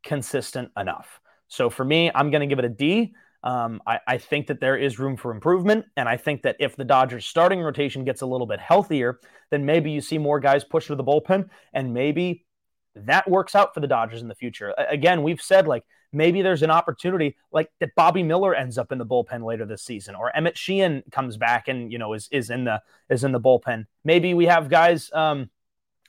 consistent 0.03 0.71
enough. 0.77 1.21
So 1.49 1.71
for 1.71 1.85
me, 1.85 2.11
I'm 2.14 2.31
going 2.31 2.40
to 2.40 2.47
give 2.47 2.59
it 2.59 2.64
a 2.64 2.68
D. 2.68 3.14
Um, 3.45 3.83
I, 3.87 3.99
I, 4.07 4.19
think 4.19 4.47
that 4.47 4.61
there 4.61 4.77
is 4.77 5.01
room 5.01 5.17
for 5.17 5.33
improvement. 5.33 5.87
And 5.97 6.09
I 6.09 6.17
think 6.17 6.43
that 6.43 6.57
if 6.61 6.77
the 6.77 6.85
Dodgers 6.85 7.27
starting 7.27 7.61
rotation 7.61 8.05
gets 8.05 8.21
a 8.21 8.27
little 8.27 8.47
bit 8.47 8.61
healthier, 8.61 9.19
then 9.51 9.67
maybe 9.67 9.91
you 9.91 10.01
see 10.01 10.17
more 10.17 10.39
guys 10.39 10.63
push 10.63 10.87
to 10.87 10.95
the 10.95 11.03
bullpen 11.03 11.49
and 11.73 11.93
maybe 11.93 12.45
that 12.95 13.29
works 13.29 13.57
out 13.57 13.75
for 13.75 13.81
the 13.81 13.89
Dodgers 13.89 14.23
in 14.23 14.29
the 14.29 14.35
future. 14.35 14.73
Again, 14.77 15.25
we've 15.25 15.41
said 15.41 15.67
like 15.67 15.83
maybe 16.13 16.41
there's 16.41 16.63
an 16.63 16.71
opportunity 16.71 17.37
like 17.51 17.69
that 17.81 17.95
Bobby 17.97 18.23
Miller 18.23 18.55
ends 18.55 18.79
up 18.79 18.93
in 18.93 18.99
the 18.99 19.07
bullpen 19.07 19.45
later 19.45 19.67
this 19.67 19.83
season 19.83 20.15
or 20.15 20.35
Emmett 20.37 20.57
Sheehan 20.57 21.03
comes 21.11 21.37
back 21.37 21.67
and, 21.67 21.91
you 21.91 21.99
know, 21.99 22.13
is, 22.13 22.29
is 22.31 22.49
in 22.49 22.63
the, 22.65 22.81
is 23.11 23.25
in 23.25 23.33
the 23.33 23.41
bullpen. 23.41 23.87
Maybe 24.05 24.35
we 24.35 24.47
have 24.47 24.69
guys, 24.69 25.11
um, 25.13 25.51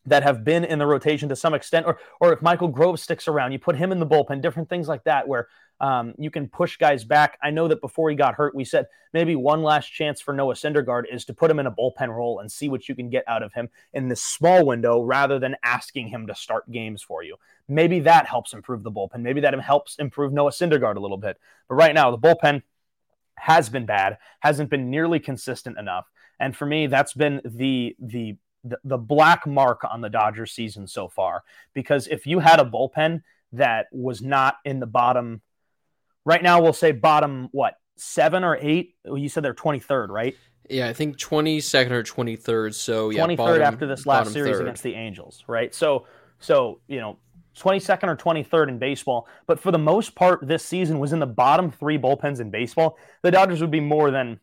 that 0.06 0.24
have 0.24 0.44
been 0.44 0.66
in 0.66 0.80
the 0.80 0.86
rotation 0.86 1.30
to 1.30 1.36
some 1.36 1.54
extent, 1.54 1.86
or 1.86 1.98
or 2.20 2.34
if 2.34 2.42
Michael 2.42 2.68
Grove 2.68 3.00
sticks 3.00 3.28
around, 3.28 3.52
you 3.52 3.60
put 3.60 3.76
him 3.76 3.92
in 3.92 4.00
the 4.00 4.08
bullpen, 4.08 4.42
different 4.42 4.70
things 4.70 4.88
like 4.88 5.04
that, 5.06 5.28
where 5.28 5.48
um, 5.80 6.14
you 6.18 6.32
can 6.32 6.48
push 6.48 6.78
guys 6.78 7.04
back. 7.04 7.38
I 7.42 7.50
know 7.50 7.68
that 7.68 7.82
before 7.82 8.10
he 8.10 8.16
got 8.16 8.36
hurt, 8.36 8.56
we 8.56 8.64
said 8.64 8.88
maybe 9.12 9.36
one 9.36 9.64
last 9.64 9.88
chance 9.88 10.22
for 10.22 10.34
Noah 10.34 10.54
Syndergaard 10.54 11.04
is 11.12 11.26
to 11.26 11.34
put 11.34 11.52
him 11.52 11.60
in 11.60 11.68
a 11.68 11.72
bullpen 11.72 12.10
role 12.10 12.40
and 12.40 12.52
see 12.52 12.70
what 12.70 12.88
you 12.88 12.96
can 12.96 13.10
get 13.10 13.24
out 13.28 13.44
of 13.44 13.54
him 13.54 13.70
in 13.94 14.08
this 14.08 14.24
small 14.24 14.66
window 14.66 15.02
rather 15.02 15.40
than 15.40 15.56
asking 15.64 16.08
him 16.08 16.28
to 16.28 16.36
start 16.36 16.72
games 16.72 17.02
for 17.02 17.24
you. 17.24 17.36
Maybe 17.68 18.00
that 18.02 18.28
helps 18.28 18.54
improve 18.54 18.84
the 18.84 18.92
bullpen. 18.92 19.22
Maybe 19.22 19.42
that 19.42 19.60
helps 19.60 19.98
improve 19.98 20.32
Noah 20.32 20.52
Syndergaard 20.52 20.96
a 20.96 21.02
little 21.02 21.18
bit. 21.18 21.38
But 21.68 21.76
right 21.76 21.94
now, 21.94 22.12
the 22.12 22.18
bullpen 22.18 22.64
has 23.36 23.70
been 23.70 23.86
bad, 23.86 24.20
hasn't 24.40 24.70
been 24.70 24.90
nearly 24.90 25.20
consistent 25.20 25.78
enough. 25.78 26.10
And 26.40 26.56
for 26.56 26.66
me, 26.66 26.88
that's 26.88 27.14
been 27.14 27.42
the 27.44 27.96
the 28.00 28.38
the, 28.64 28.80
the 28.86 28.98
black 28.98 29.46
mark 29.46 29.82
on 29.84 30.00
the 30.00 30.10
Dodgers 30.10 30.54
season 30.54 30.88
so 30.88 31.10
far. 31.10 31.44
Because 31.74 32.08
if 32.08 32.26
you 32.26 32.40
had 32.40 32.62
a 32.62 32.66
bullpen 32.66 33.22
that 33.52 33.88
was 33.92 34.22
not 34.22 34.56
in 34.64 34.80
the 34.80 34.86
bottom 34.86 35.42
right 36.26 36.42
now 36.42 36.62
we'll 36.62 36.74
say 36.74 36.92
bottom 36.92 37.50
what 37.52 37.76
seven 37.96 38.44
or 38.44 38.58
eight. 38.60 38.96
You 39.06 39.30
said 39.30 39.44
they're 39.44 39.54
twenty 39.54 39.80
third, 39.80 40.10
right? 40.10 40.36
Yeah, 40.70 40.88
I 40.88 40.94
think 40.94 41.18
twenty 41.18 41.60
second 41.60 41.94
or 41.94 42.04
twenty 42.04 42.36
third. 42.36 42.76
So 42.76 43.10
yeah, 43.10 43.20
twenty 43.20 43.36
third 43.36 43.62
after 43.62 43.86
this 43.86 44.06
last 44.06 44.32
series 44.34 44.58
third. 44.58 44.62
against 44.64 44.84
the 44.84 44.96
Angels, 44.96 45.44
right? 45.48 45.74
So 45.74 46.08
so 46.40 46.80
you 46.88 47.00
know. 47.00 47.18
22nd 47.56 48.08
or 48.08 48.16
23rd 48.16 48.70
in 48.70 48.80
baseball, 48.80 49.28
but 49.46 49.60
for 49.60 49.70
the 49.70 49.78
most 49.78 50.16
part, 50.16 50.40
this 50.42 50.66
season 50.66 50.98
was 50.98 51.14
in 51.14 51.20
the 51.20 51.28
bottom 51.28 51.70
three 51.70 52.00
bullpens 52.00 52.40
in 52.40 52.50
baseball. 52.50 52.98
The 53.22 53.30
Dodgers 53.30 53.62
would 53.62 53.70
be 53.70 53.80
more 53.80 54.10
than 54.10 54.40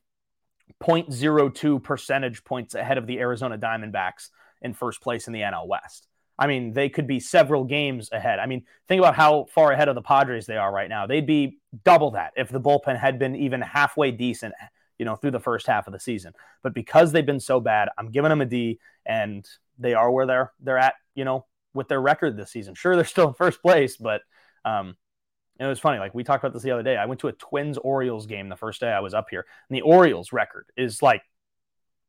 0.02 0.81 1.83
percentage 1.83 2.45
points 2.45 2.75
ahead 2.77 2.99
of 2.99 3.07
the 3.07 3.19
Arizona 3.19 3.59
Diamondbacks 3.59 4.29
in 4.63 4.75
first 4.75 5.01
place 5.01 5.27
in 5.27 5.33
the 5.33 5.41
NL 5.41 5.67
West. 5.67 6.07
I 6.39 6.47
mean, 6.47 6.73
they 6.73 6.89
could 6.89 7.07
be 7.07 7.21
several 7.21 7.65
games 7.65 8.11
ahead. 8.13 8.39
I 8.39 8.47
mean, 8.47 8.65
think 8.89 9.01
about 9.01 9.15
how 9.15 9.47
far 9.53 9.73
ahead 9.73 9.89
of 9.89 9.95
the 9.95 10.03
Padres 10.03 10.47
they 10.47 10.57
are 10.57 10.73
right 10.73 10.89
now. 10.89 11.07
They'd 11.07 11.27
be 11.27 11.59
double 11.85 12.13
that 12.13 12.33
if 12.37 12.49
the 12.49 12.61
bullpen 12.61 12.99
had 12.99 13.19
been 13.19 13.37
even 13.37 13.61
halfway 13.61 14.11
decent, 14.11 14.55
you 14.99 15.05
know, 15.05 15.17
through 15.17 15.31
the 15.31 15.41
first 15.41 15.67
half 15.67 15.87
of 15.87 15.93
the 15.93 16.01
season. 16.01 16.33
But 16.63 16.75
because 16.75 17.13
they've 17.13 17.25
been 17.25 17.41
so 17.41 17.61
bad, 17.61 17.89
I'm 17.97 18.11
giving 18.11 18.29
them 18.29 18.41
a 18.41 18.47
D, 18.47 18.79
and 19.07 19.49
they 19.79 19.95
are 19.95 20.11
where 20.11 20.27
they're 20.27 20.53
they're 20.61 20.79
at, 20.79 20.95
you 21.15 21.25
know, 21.25 21.47
with 21.75 21.89
their 21.89 22.01
record 22.01 22.37
this 22.37 22.51
season. 22.51 22.75
Sure, 22.75 22.97
they're 22.97 23.05
still 23.05 23.29
in 23.29 23.35
first 23.35 23.63
place, 23.63 23.97
but 23.97 24.23
um, 24.65 24.97
it 25.59 25.67
was 25.67 25.79
funny. 25.79 25.99
Like 25.99 26.15
we 26.15 26.25
talked 26.25 26.43
about 26.43 26.53
this 26.53 26.63
the 26.63 26.71
other 26.71 26.83
day. 26.83 26.97
I 26.97 27.07
went 27.07 27.21
to 27.21 27.29
a 27.29 27.33
Twins 27.33 27.79
Orioles 27.79 28.27
game 28.27 28.49
the 28.49 28.57
first 28.57 28.81
day 28.81 28.91
I 28.91 29.01
was 29.01 29.15
up 29.15 29.29
here, 29.31 29.47
and 29.69 29.77
the 29.77 29.83
Orioles 29.83 30.33
record 30.33 30.67
is 30.77 31.03
like 31.03 31.23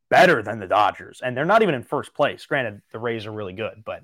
better 0.09 0.41
than 0.43 0.59
the 0.59 0.67
Dodgers, 0.67 1.21
and 1.23 1.35
they're 1.35 1.45
not 1.45 1.61
even 1.61 1.75
in 1.75 1.83
first 1.83 2.13
place. 2.13 2.45
Granted, 2.45 2.81
the 2.91 2.99
Rays 2.99 3.25
are 3.25 3.31
really 3.31 3.53
good, 3.53 3.83
but 3.85 4.03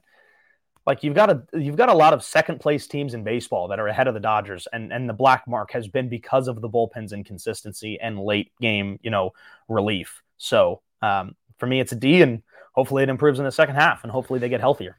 like 0.88 1.04
you've 1.04 1.13
got 1.13 1.30
a 1.30 1.43
you've 1.54 1.76
got 1.76 1.89
a 1.89 1.93
lot 1.93 2.13
of 2.13 2.23
second 2.23 2.62
place 2.62 2.88
teams 2.88 3.13
in 3.13 3.23
baseball 3.23 3.67
that 3.67 3.80
are 3.80 3.88
ahead 3.88 4.08
of 4.08 4.13
the 4.13 4.21
Dodgers, 4.21 4.67
and 4.71 4.91
and 4.93 5.08
the 5.08 5.13
black 5.13 5.45
mark 5.45 5.71
has 5.71 5.88
been 5.88 6.08
because 6.08 6.47
of 6.47 6.62
the 6.62 6.69
bullpen's 6.69 7.12
inconsistency 7.12 8.00
and 8.00 8.17
late 8.17 8.52
game, 8.62 8.97
you 9.04 9.12
know, 9.12 9.32
relief. 9.67 10.23
So 10.38 10.82
um, 11.02 11.36
for 11.58 11.67
me, 11.67 11.82
it's 11.82 11.91
a 11.91 11.95
D, 11.95 12.21
and 12.21 12.41
hopefully 12.71 13.04
it 13.04 13.10
improves 13.10 13.38
in 13.38 13.45
the 13.45 13.52
second 13.52 13.76
half, 13.76 14.04
and 14.04 14.12
hopefully 14.12 14.39
they 14.39 14.50
get 14.50 14.62
healthier. 14.62 14.97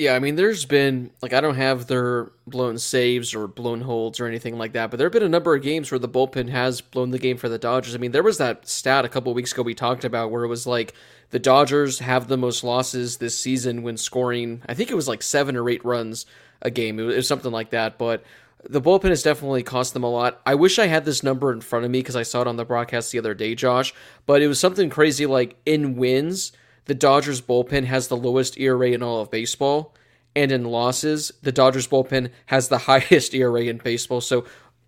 Yeah, 0.00 0.14
I 0.14 0.18
mean, 0.18 0.36
there's 0.36 0.64
been 0.64 1.10
like 1.20 1.34
I 1.34 1.42
don't 1.42 1.56
have 1.56 1.86
their 1.86 2.32
blown 2.46 2.78
saves 2.78 3.34
or 3.34 3.46
blown 3.46 3.82
holds 3.82 4.18
or 4.18 4.24
anything 4.24 4.56
like 4.56 4.72
that, 4.72 4.90
but 4.90 4.96
there 4.96 5.04
have 5.04 5.12
been 5.12 5.22
a 5.22 5.28
number 5.28 5.54
of 5.54 5.62
games 5.62 5.90
where 5.92 5.98
the 5.98 6.08
bullpen 6.08 6.48
has 6.48 6.80
blown 6.80 7.10
the 7.10 7.18
game 7.18 7.36
for 7.36 7.50
the 7.50 7.58
Dodgers. 7.58 7.94
I 7.94 7.98
mean, 7.98 8.12
there 8.12 8.22
was 8.22 8.38
that 8.38 8.66
stat 8.66 9.04
a 9.04 9.10
couple 9.10 9.34
weeks 9.34 9.52
ago 9.52 9.60
we 9.60 9.74
talked 9.74 10.06
about 10.06 10.30
where 10.30 10.42
it 10.42 10.48
was 10.48 10.66
like 10.66 10.94
the 11.32 11.38
Dodgers 11.38 11.98
have 11.98 12.28
the 12.28 12.38
most 12.38 12.64
losses 12.64 13.18
this 13.18 13.38
season 13.38 13.82
when 13.82 13.98
scoring. 13.98 14.62
I 14.66 14.72
think 14.72 14.90
it 14.90 14.94
was 14.94 15.06
like 15.06 15.22
seven 15.22 15.54
or 15.54 15.68
eight 15.68 15.84
runs 15.84 16.24
a 16.62 16.70
game. 16.70 16.98
It 16.98 17.02
was 17.04 17.28
something 17.28 17.52
like 17.52 17.68
that, 17.68 17.98
but 17.98 18.24
the 18.64 18.80
bullpen 18.80 19.10
has 19.10 19.22
definitely 19.22 19.62
cost 19.62 19.92
them 19.92 20.04
a 20.04 20.10
lot. 20.10 20.40
I 20.46 20.54
wish 20.54 20.78
I 20.78 20.86
had 20.86 21.04
this 21.04 21.22
number 21.22 21.52
in 21.52 21.60
front 21.60 21.84
of 21.84 21.90
me 21.90 21.98
because 21.98 22.16
I 22.16 22.22
saw 22.22 22.40
it 22.40 22.46
on 22.46 22.56
the 22.56 22.64
broadcast 22.64 23.12
the 23.12 23.18
other 23.18 23.34
day, 23.34 23.54
Josh. 23.54 23.92
But 24.24 24.40
it 24.40 24.48
was 24.48 24.58
something 24.58 24.88
crazy 24.88 25.26
like 25.26 25.56
in 25.66 25.96
wins 25.96 26.52
the 26.86 26.94
Dodgers 26.94 27.40
bullpen 27.40 27.84
has 27.84 28.08
the 28.08 28.16
lowest 28.16 28.58
ERA 28.58 28.90
in 28.90 29.02
all 29.02 29.20
of 29.20 29.30
baseball. 29.30 29.94
And 30.36 30.52
in 30.52 30.64
losses, 30.64 31.32
the 31.42 31.52
Dodgers 31.52 31.88
bullpen 31.88 32.30
has 32.46 32.68
the 32.68 32.78
highest 32.90 33.34
ERA 33.34 33.62
in 33.62 33.78
baseball. 33.78 34.20
So 34.20 34.44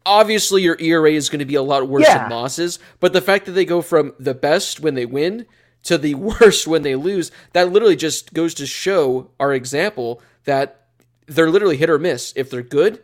obviously 0.06 0.62
your 0.62 0.76
ERA 0.80 1.12
is 1.12 1.28
going 1.28 1.40
to 1.40 1.44
be 1.44 1.54
a 1.54 1.62
lot 1.62 1.88
worse 1.88 2.04
yeah. 2.04 2.24
in 2.24 2.30
losses. 2.30 2.78
But 3.00 3.12
the 3.12 3.20
fact 3.20 3.46
that 3.46 3.52
they 3.52 3.64
go 3.64 3.82
from 3.82 4.14
the 4.18 4.34
best 4.34 4.80
when 4.80 4.94
they 4.94 5.06
win 5.06 5.46
to 5.84 5.98
the 5.98 6.14
worst 6.16 6.66
when 6.66 6.82
they 6.82 6.94
lose, 6.94 7.30
that 7.52 7.72
literally 7.72 7.96
just 7.96 8.32
goes 8.32 8.54
to 8.54 8.66
show 8.66 9.30
our 9.40 9.52
example 9.52 10.20
that 10.44 10.86
they're 11.26 11.50
literally 11.50 11.76
hit 11.76 11.90
or 11.90 11.98
miss. 11.98 12.32
If 12.36 12.50
they're 12.50 12.62
good, 12.62 13.02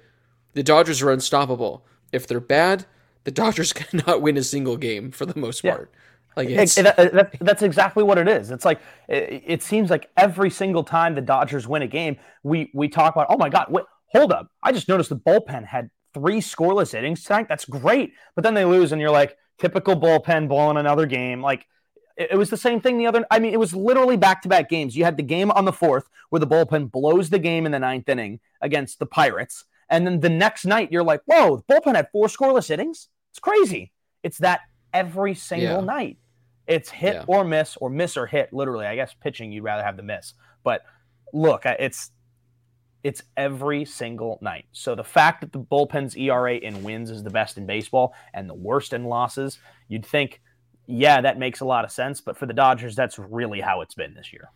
the 0.55 0.63
Dodgers 0.63 1.03
are 1.03 1.11
unstoppable. 1.11 1.85
If 2.13 2.27
they're 2.27 2.41
bad, 2.41 2.87
the 3.25 3.31
Dodgers 3.43 3.73
cannot 3.73 4.23
win 4.23 4.37
a 4.37 4.43
single 4.43 4.77
game 4.77 5.11
for 5.11 5.27
the 5.27 5.39
most 5.39 5.63
Yeah. 5.65 5.75
part. 5.75 5.93
Like 6.39 6.49
It- 6.51 6.75
that- 6.77 6.99
uh, 6.99 7.05
that- 7.17 7.35
that's 7.41 7.63
exactly 7.63 8.03
what 8.03 8.17
it 8.17 8.29
is. 8.29 8.51
It's 8.51 8.65
like 8.65 8.81
it, 9.09 9.43
it 9.47 9.63
seems 9.63 9.91
like 9.91 10.09
every 10.17 10.51
single 10.51 10.85
time 10.85 11.15
the 11.15 11.21
Dodgers 11.21 11.67
win 11.69 11.83
a 11.83 11.87
game, 11.87 12.17
we 12.43 12.71
we 12.73 12.89
talk 12.89 13.15
about, 13.15 13.27
oh 13.29 13.37
my 13.37 13.49
god, 13.49 13.67
wait, 13.71 13.85
hold 14.13 14.33
up! 14.33 14.49
I 14.63 14.73
just 14.73 14.89
noticed 14.89 15.11
the 15.11 15.17
bullpen 15.17 15.67
had 15.67 15.91
three 16.15 16.41
scoreless 16.41 16.95
innings 16.95 17.25
tonight. 17.25 17.47
That's 17.49 17.65
great, 17.67 18.13
but 18.35 18.43
then 18.45 18.55
they 18.55 18.65
lose, 18.65 18.93
and 18.93 19.01
you're 19.01 19.11
like, 19.11 19.37
typical 19.59 19.95
bullpen 20.01 20.49
blowing 20.49 20.77
another 20.77 21.07
game. 21.07 21.43
Like 21.43 21.67
it, 22.17 22.29
it 22.33 22.37
was 22.37 22.51
the 22.51 22.57
same 22.57 22.81
thing 22.81 22.99
the 22.99 23.07
other. 23.09 23.27
I 23.31 23.39
mean, 23.41 23.53
it 23.53 23.59
was 23.61 23.75
literally 23.75 24.17
back 24.17 24.43
to 24.43 24.49
back 24.49 24.69
games. 24.69 24.97
You 24.97 25.05
had 25.05 25.17
the 25.17 25.23
game 25.25 25.51
on 25.51 25.65
the 25.65 25.73
fourth 25.73 26.09
where 26.31 26.41
the 26.41 26.47
bullpen 26.47 26.91
blows 26.93 27.31
the 27.31 27.39
game 27.39 27.67
in 27.67 27.73
the 27.73 27.79
ninth 27.81 28.09
inning 28.09 28.41
against 28.61 28.99
the 29.01 29.07
Pirates, 29.07 29.65
and 29.89 30.07
then 30.07 30.21
the 30.21 30.29
next 30.31 30.65
night 30.65 30.93
you're 30.93 31.03
like, 31.03 31.23
whoa, 31.27 31.57
the 31.57 31.63
bullpen 31.75 31.97
had 31.97 32.09
four 32.13 32.29
scoreless 32.29 32.71
innings. 32.71 33.09
It's 33.33 33.41
crazy. 33.41 33.93
It's 34.23 34.39
that 34.39 34.61
every 34.95 35.35
single 35.35 35.81
Yeah. 35.81 35.85
night. 35.85 36.17
It's 36.69 36.91
hit 36.91 37.15
Yeah. 37.15 37.25
or 37.27 37.45
miss 37.45 37.77
or 37.79 37.91
miss 37.91 38.17
or 38.17 38.27
hit. 38.27 38.53
Literally, 38.53 38.87
I 38.87 38.95
guess 38.95 39.15
pitching 39.15 39.51
you'd 39.51 39.65
rather 39.65 39.83
have 39.83 39.97
the 39.97 40.03
miss. 40.03 40.35
But 40.63 40.83
look, 41.33 41.65
it's 41.67 42.11
it's 43.05 43.23
every 43.37 43.85
single 43.85 44.39
night. 44.43 44.67
So 44.73 44.95
the 44.95 45.05
fact 45.05 45.41
that 45.41 45.53
the 45.53 45.61
bullpen's 45.61 46.17
ERA 46.17 46.57
in 46.57 46.83
wins 46.83 47.11
is 47.11 47.23
the 47.23 47.31
best 47.31 47.57
in 47.57 47.65
baseball 47.65 48.13
and 48.35 48.51
the 48.51 48.55
worst 48.55 48.93
in 48.93 49.05
losses, 49.05 49.59
you'd 49.87 50.05
think, 50.05 50.43
yeah, 50.87 51.21
that 51.21 51.39
makes 51.39 51.61
a 51.61 51.65
lot 51.65 51.85
of 51.85 51.93
sense. 51.93 52.21
But 52.21 52.37
for 52.37 52.47
the 52.47 52.53
Dodgers, 52.53 52.97
that's 52.97 53.19
really 53.19 53.61
how 53.61 53.83
it's 53.83 53.95
been 53.95 54.15
this 54.15 54.33
year. 54.33 54.51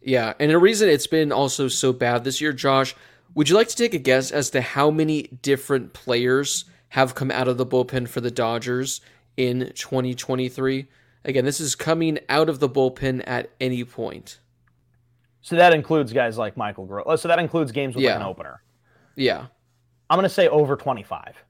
Yeah, 0.00 0.32
and 0.38 0.50
the 0.50 0.58
reason 0.58 0.88
it's 0.88 1.08
been 1.08 1.32
also 1.32 1.66
so 1.68 1.92
bad 1.92 2.22
this 2.24 2.40
year, 2.40 2.52
Josh, 2.52 2.94
would 3.34 3.48
you 3.48 3.56
like 3.56 3.68
to 3.68 3.76
take 3.76 3.94
a 3.94 3.98
guess 3.98 4.30
as 4.30 4.48
to 4.50 4.60
how 4.60 4.90
many 4.90 5.24
different 5.42 5.92
players 5.92 6.64
have 6.90 7.14
come 7.14 7.30
out 7.32 7.48
of 7.48 7.56
the 7.58 7.66
bullpen 7.66 8.08
for 8.08 8.20
the 8.20 8.30
Dodgers 8.30 9.00
in 9.36 9.72
2023? 9.74 10.86
Again, 11.24 11.44
this 11.44 11.60
is 11.60 11.74
coming 11.74 12.18
out 12.28 12.48
of 12.48 12.58
the 12.58 12.68
bullpen 12.68 13.22
at 13.26 13.50
any 13.60 13.84
point. 13.84 14.38
So 15.40 15.56
that 15.56 15.72
includes 15.74 16.12
guys 16.12 16.38
like 16.38 16.56
Michael 16.56 16.86
Grove. 16.86 17.04
oh, 17.06 17.16
So 17.16 17.28
that 17.28 17.38
includes 17.38 17.72
games 17.72 17.94
with 17.94 18.04
like 18.04 18.16
an 18.16 18.22
opener. 18.22 18.62
Yeah. 19.16 19.46
I'm 20.08 20.16
going 20.16 20.24
to 20.24 20.34
say 20.34 20.48
over 20.48 20.76
25. 20.76 21.44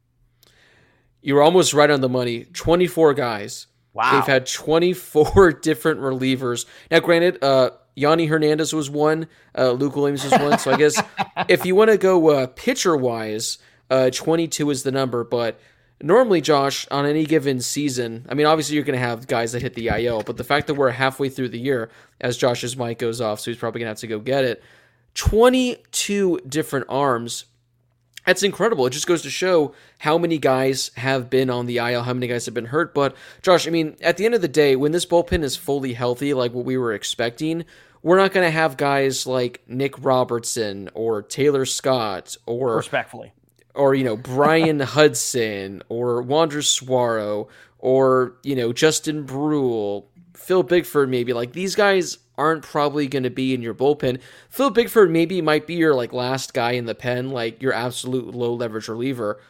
You're 1.20 1.42
almost 1.42 1.74
right 1.74 1.90
on 1.90 2.00
the 2.00 2.08
money. 2.08 2.44
24 2.52 3.14
guys. 3.14 3.66
Wow. 3.92 4.12
They've 4.12 4.24
had 4.24 4.46
24 4.46 5.52
different 5.62 6.00
relievers. 6.00 6.66
Now, 6.90 7.00
granted, 7.00 7.42
uh, 7.42 7.70
Yonny 7.96 8.28
Hernandez 8.28 8.72
was 8.72 8.88
one, 8.88 9.28
uh, 9.56 9.72
Luke 9.72 9.94
Williams 9.96 10.24
was 10.24 10.32
one. 10.32 10.58
So 10.58 10.70
I 10.70 10.76
guess 10.76 11.00
if 11.48 11.66
you 11.66 11.74
want 11.74 11.90
to 11.90 11.98
go 11.98 12.30
uh, 12.30 12.46
pitcher 12.46 12.96
wise, 12.96 13.58
uh, 13.90 14.10
22 14.10 14.70
is 14.70 14.82
the 14.82 14.92
number. 14.92 15.24
But 15.24 15.60
normally, 16.03 16.40
Josh, 16.40 16.86
on 16.90 17.07
any 17.07 17.24
given 17.24 17.61
season, 17.61 18.26
I 18.28 18.34
mean, 18.34 18.46
obviously 18.46 18.76
you're 18.76 18.84
going 18.84 18.98
to 18.98 19.05
have 19.05 19.26
guys 19.26 19.53
that 19.53 19.62
hit 19.62 19.74
the 19.74 19.88
IL, 19.88 20.22
but 20.22 20.36
the 20.36 20.44
fact 20.44 20.66
that 20.66 20.74
we're 20.74 20.90
halfway 20.90 21.28
through 21.28 21.50
the 21.50 21.59
year, 21.59 21.90
as 22.20 22.36
Josh's 22.36 22.76
mic 22.76 22.98
goes 22.98 23.20
off, 23.20 23.40
so 23.40 23.50
he's 23.50 23.59
probably 23.59 23.80
going 23.80 23.86
to 23.86 23.90
have 23.90 23.98
to 23.98 24.07
go 24.07 24.18
get 24.18 24.44
it, 24.44 24.62
22 25.14 26.40
different 26.48 26.86
arms 26.88 27.44
that's 28.24 28.42
incredible. 28.42 28.86
It 28.86 28.90
just 28.90 29.07
goes 29.07 29.22
to 29.22 29.30
show 29.30 29.74
how 29.98 30.16
many 30.16 30.38
guys 30.38 30.90
have 30.96 31.28
been 31.28 31.50
on 31.50 31.66
the 31.66 31.78
IL, 31.78 32.03
how 32.03 32.14
many 32.14 32.28
guys 32.28 32.44
have 32.46 32.55
been 32.55 32.66
hurt. 32.66 32.94
But 32.94 33.16
Josh, 33.42 33.66
I 33.66 33.70
mean, 33.70 33.96
at 34.00 34.16
the 34.16 34.24
end 34.24 34.34
of 34.34 34.42
the 34.42 34.48
day, 34.48 34.76
when 34.76 34.92
this 34.92 35.07
bullpen 35.07 35.42
is 35.42 35.57
fully 35.57 35.94
healthy, 35.94 36.32
like 36.34 36.53
what 36.53 36.64
we 36.64 36.76
were 36.76 36.92
expecting, 36.92 37.64
we're 38.03 38.18
not 38.18 38.32
going 38.32 38.46
to 38.46 38.50
have 38.50 38.76
guys 38.76 39.26
like 39.26 39.62
Nick 39.66 40.03
Robertson 40.05 40.88
or 40.94 41.22
Tayler 41.22 41.66
Scott 41.66 42.36
or 42.46 42.76
Respectfully. 42.76 43.32
Or 43.74 43.94
you 43.94 44.04
know 44.04 44.16
Brian 44.16 44.80
Hudson 44.96 45.82
or 45.88 46.22
Wander 46.22 46.62
Suero 46.62 47.48
or 47.78 48.34
you 48.42 48.54
know 48.54 48.72
Justin 48.72 49.24
Bruihl, 49.24 50.04
Phil 50.34 50.62
Bickford 50.62 51.08
maybe 51.08 51.32
like 51.32 51.52
these 51.52 51.74
guys 51.74 52.18
aren't 52.38 52.62
probably 52.62 53.06
going 53.06 53.22
to 53.22 53.30
be 53.30 53.54
in 53.54 53.62
your 53.62 53.74
bullpen. 53.74 54.20
Phil 54.48 54.70
Bickford 54.70 55.10
maybe 55.10 55.40
might 55.42 55.66
be 55.66 55.74
your 55.74 55.94
like 55.94 56.12
last 56.12 56.54
guy 56.54 56.72
in 56.72 56.86
the 56.86 56.94
pen, 56.94 57.30
like 57.30 57.60
your 57.62 57.72
absolute 57.72 58.34
low 58.34 58.54
leverage 58.54 58.88
reliever. 58.88 59.40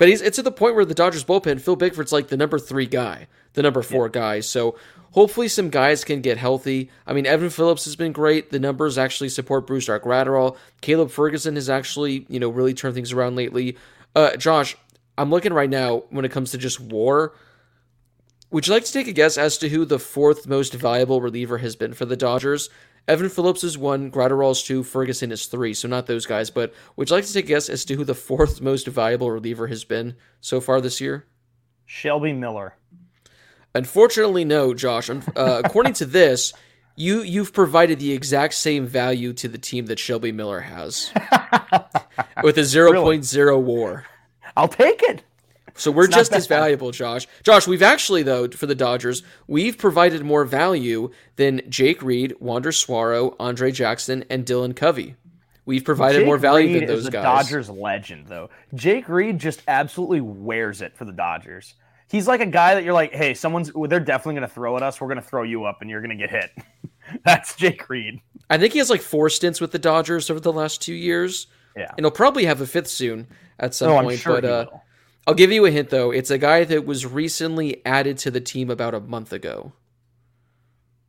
But 0.00 0.08
he's 0.08 0.22
it's 0.22 0.38
at 0.38 0.46
the 0.46 0.50
point 0.50 0.74
where 0.76 0.86
the 0.86 0.94
Dodgers 0.94 1.26
bullpen, 1.26 1.60
Phil 1.60 1.76
Bickford's 1.76 2.10
like 2.10 2.28
the 2.28 2.36
number 2.38 2.58
three 2.58 2.86
guy, 2.86 3.26
the 3.52 3.60
number 3.60 3.82
four 3.82 4.08
guy. 4.08 4.40
So 4.40 4.74
hopefully 5.10 5.46
some 5.46 5.68
guys 5.68 6.04
can 6.04 6.22
get 6.22 6.38
healthy. 6.38 6.90
I 7.06 7.12
mean, 7.12 7.26
Evan 7.26 7.50
Phillips 7.50 7.84
has 7.84 7.96
been 7.96 8.12
great. 8.12 8.48
The 8.48 8.58
numbers 8.58 8.96
actually 8.96 9.28
support 9.28 9.66
Brusdar 9.66 10.00
Graterol. 10.00 10.56
Caleb 10.80 11.10
Ferguson 11.10 11.56
has 11.56 11.68
actually, 11.68 12.24
you 12.30 12.40
know, 12.40 12.48
really 12.48 12.72
turned 12.72 12.94
things 12.94 13.12
around 13.12 13.36
lately. 13.36 13.76
Uh, 14.16 14.38
Josh, 14.38 14.74
I'm 15.18 15.28
looking 15.28 15.52
right 15.52 15.68
now 15.68 16.04
when 16.08 16.24
it 16.24 16.32
comes 16.32 16.52
to 16.52 16.58
just 16.58 16.80
war. 16.80 17.34
Would 18.50 18.68
you 18.68 18.72
like 18.72 18.86
to 18.86 18.92
take 18.94 19.06
a 19.06 19.12
guess 19.12 19.36
as 19.36 19.58
to 19.58 19.68
who 19.68 19.84
the 19.84 19.98
fourth 19.98 20.46
most 20.46 20.72
valuable 20.72 21.20
reliever 21.20 21.58
has 21.58 21.76
been 21.76 21.92
for 21.92 22.06
the 22.06 22.16
Dodgers? 22.16 22.70
Evan 23.08 23.28
Phillips 23.28 23.64
is 23.64 23.76
one, 23.76 24.10
Graterol's 24.10 24.62
two, 24.62 24.82
Ferguson 24.82 25.32
is 25.32 25.46
three, 25.46 25.74
so 25.74 25.88
not 25.88 26.06
those 26.06 26.26
guys. 26.26 26.50
But 26.50 26.72
would 26.96 27.10
you 27.10 27.16
like 27.16 27.24
to 27.24 27.32
take 27.32 27.46
a 27.46 27.48
guess 27.48 27.68
as 27.68 27.84
to 27.86 27.94
who 27.94 28.04
the 28.04 28.14
fourth 28.14 28.60
most 28.62 28.86
valuable 28.86 29.30
reliever 29.30 29.66
has 29.66 29.84
been 29.84 30.16
so 30.40 30.60
far 30.60 30.80
this 30.80 31.00
year? 31.00 31.26
Shelby 31.86 32.32
Miller. 32.32 32.74
Unfortunately, 33.74 34.44
no, 34.44 34.74
Josh. 34.74 35.10
Uh, 35.10 35.62
according 35.64 35.94
to 35.94 36.06
this, 36.06 36.52
you 36.96 37.22
you've 37.22 37.52
provided 37.52 37.98
the 37.98 38.12
exact 38.12 38.54
same 38.54 38.86
value 38.86 39.32
to 39.34 39.48
the 39.48 39.58
team 39.58 39.86
that 39.86 39.98
Shelby 39.98 40.32
Miller 40.32 40.60
has, 40.60 41.10
with 42.42 42.58
a 42.58 42.62
0.0 42.62 43.62
WAR. 43.62 44.06
I'll 44.56 44.68
take 44.68 45.02
it. 45.04 45.22
So 45.80 45.90
we're 45.90 46.08
not 46.08 46.18
just 46.18 46.32
as 46.32 46.46
valuable, 46.46 46.90
Josh. 46.90 47.26
Josh, 47.42 47.66
we've 47.66 47.82
actually 47.82 48.22
though 48.22 48.48
for 48.48 48.66
the 48.66 48.74
Dodgers, 48.74 49.22
we've 49.46 49.78
provided 49.78 50.22
more 50.22 50.44
value 50.44 51.10
than 51.36 51.62
Jake 51.68 52.02
Reed, 52.02 52.34
Wander 52.38 52.70
Suero, 52.70 53.34
Andre 53.40 53.70
Jackson, 53.72 54.24
and 54.28 54.44
Dylan 54.44 54.76
Covey. 54.76 55.16
We've 55.64 55.84
provided 55.84 56.18
Jake 56.18 56.26
more 56.26 56.36
value 56.36 56.66
Reed 56.66 56.82
than 56.82 56.88
those 56.88 57.00
is 57.00 57.06
a 57.06 57.10
guys. 57.10 57.22
Dodgers 57.46 57.70
legend, 57.70 58.26
though. 58.26 58.50
Jake 58.74 59.08
Reed 59.08 59.38
just 59.38 59.62
absolutely 59.68 60.20
wears 60.20 60.82
it 60.82 60.96
for 60.96 61.04
the 61.04 61.12
Dodgers. 61.12 61.74
He's 62.08 62.26
like 62.28 62.40
a 62.40 62.46
guy 62.46 62.74
that 62.74 62.84
you're 62.84 62.92
like, 62.92 63.14
hey, 63.14 63.34
someone's 63.34 63.70
they're 63.88 64.00
definitely 64.00 64.34
going 64.34 64.48
to 64.48 64.54
throw 64.54 64.76
at 64.76 64.82
us. 64.82 65.00
We're 65.00 65.06
going 65.08 65.22
to 65.22 65.26
throw 65.26 65.44
you 65.44 65.64
up, 65.64 65.80
and 65.80 65.88
you're 65.88 66.02
going 66.02 66.16
to 66.18 66.26
get 66.26 66.30
hit. 66.30 66.50
That's 67.24 67.54
Jake 67.54 67.88
Reed. 67.88 68.20
I 68.50 68.58
think 68.58 68.72
he 68.72 68.80
has 68.80 68.90
like 68.90 69.00
four 69.00 69.30
stints 69.30 69.60
with 69.60 69.72
the 69.72 69.78
Dodgers 69.78 70.28
over 70.28 70.40
the 70.40 70.52
last 70.52 70.82
two 70.82 70.94
years. 70.94 71.46
Yeah. 71.76 71.90
And 71.96 72.04
he'll 72.04 72.10
probably 72.10 72.46
have 72.46 72.60
a 72.60 72.66
fifth 72.66 72.88
soon 72.88 73.28
at 73.58 73.74
some 73.74 73.88
No, 73.90 73.98
I'm 73.98 74.04
point. 74.04 74.18
sure 74.18 74.34
but 74.40 74.44
he 74.44 74.50
uh, 74.50 74.64
will. 74.64 74.79
I'll 75.26 75.34
give 75.34 75.52
you 75.52 75.66
a 75.66 75.70
hint 75.70 75.90
though. 75.90 76.10
It's 76.10 76.30
a 76.30 76.38
guy 76.38 76.64
that 76.64 76.86
was 76.86 77.06
recently 77.06 77.84
added 77.86 78.18
to 78.18 78.30
the 78.30 78.40
team 78.40 78.70
about 78.70 78.94
a 78.94 79.00
month 79.00 79.32
ago. 79.32 79.72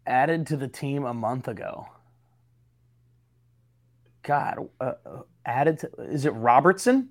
Added 0.05 0.47
to 0.47 0.57
the 0.57 0.67
team 0.67 1.05
a 1.05 1.13
month 1.13 1.47
ago. 1.47 1.87
God, 4.23 4.69
uh, 4.79 4.93
uh, 5.05 5.21
added 5.45 5.79
to 5.79 5.89
is 5.99 6.25
it 6.25 6.31
Robertson? 6.31 7.09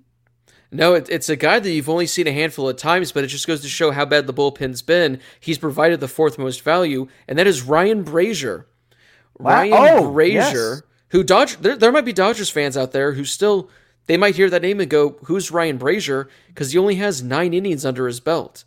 No, 0.71 0.93
it, 0.93 1.09
it's 1.09 1.27
a 1.29 1.35
guy 1.35 1.59
that 1.59 1.69
you've 1.69 1.89
only 1.89 2.07
seen 2.07 2.27
a 2.27 2.31
handful 2.31 2.69
of 2.69 2.77
times, 2.77 3.11
but 3.11 3.23
it 3.23 3.27
just 3.27 3.47
goes 3.47 3.61
to 3.61 3.67
show 3.67 3.91
how 3.91 4.05
bad 4.05 4.25
the 4.27 4.33
bullpen's 4.33 4.81
been. 4.81 5.19
He's 5.39 5.57
provided 5.57 5.99
the 5.99 6.07
fourth 6.07 6.37
most 6.37 6.61
value, 6.61 7.07
and 7.27 7.37
that 7.37 7.47
is 7.47 7.61
Ryan 7.61 8.05
Brasier. 8.05 8.65
Wow. 9.37 9.51
Ryan 9.55 9.73
Oh, 9.73 10.11
Brasier, 10.13 10.31
yes. 10.33 10.81
who 11.09 11.23
Dodge 11.23 11.57
there, 11.57 11.75
there 11.75 11.91
might 11.91 12.05
be 12.05 12.13
Dodgers 12.13 12.49
fans 12.49 12.77
out 12.77 12.91
there 12.93 13.13
who 13.13 13.25
still 13.25 13.69
they 14.07 14.17
might 14.17 14.35
hear 14.35 14.49
that 14.49 14.61
name 14.61 14.79
and 14.79 14.89
go, 14.89 15.17
"Who's 15.25 15.51
Ryan 15.51 15.79
Brasier?" 15.79 16.27
Because 16.47 16.71
he 16.71 16.77
only 16.77 16.95
has 16.95 17.23
nine 17.23 17.53
innings 17.53 17.85
under 17.85 18.07
his 18.07 18.19
belt. 18.19 18.63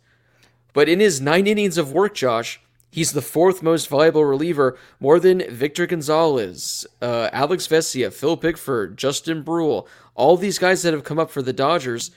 But 0.73 0.89
in 0.89 0.99
his 0.99 1.21
nine 1.21 1.47
innings 1.47 1.77
of 1.77 1.91
work, 1.91 2.15
Josh, 2.15 2.59
he's 2.91 3.11
the 3.11 3.21
fourth 3.21 3.61
most 3.63 3.87
valuable 3.87 4.25
reliever, 4.25 4.77
more 4.99 5.19
than 5.19 5.43
Victor 5.49 5.85
Gonzalez, 5.85 6.85
uh, 7.01 7.29
Alex 7.31 7.67
Vesia, 7.67 8.11
Phil 8.11 8.35
Bickford, 8.35 8.97
Justin 8.97 9.43
Bruihl, 9.43 9.87
all 10.15 10.37
these 10.37 10.59
guys 10.59 10.81
that 10.83 10.93
have 10.93 11.03
come 11.03 11.19
up 11.19 11.31
for 11.31 11.41
the 11.41 11.53
Dodgers. 11.53 12.11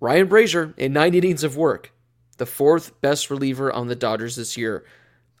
Ryan 0.00 0.28
Brasier 0.28 0.78
in 0.78 0.92
nine 0.92 1.14
innings 1.14 1.42
of 1.42 1.56
work, 1.56 1.92
the 2.36 2.46
fourth 2.46 3.00
best 3.00 3.30
reliever 3.30 3.72
on 3.72 3.88
the 3.88 3.96
Dodgers 3.96 4.36
this 4.36 4.56
year. 4.56 4.84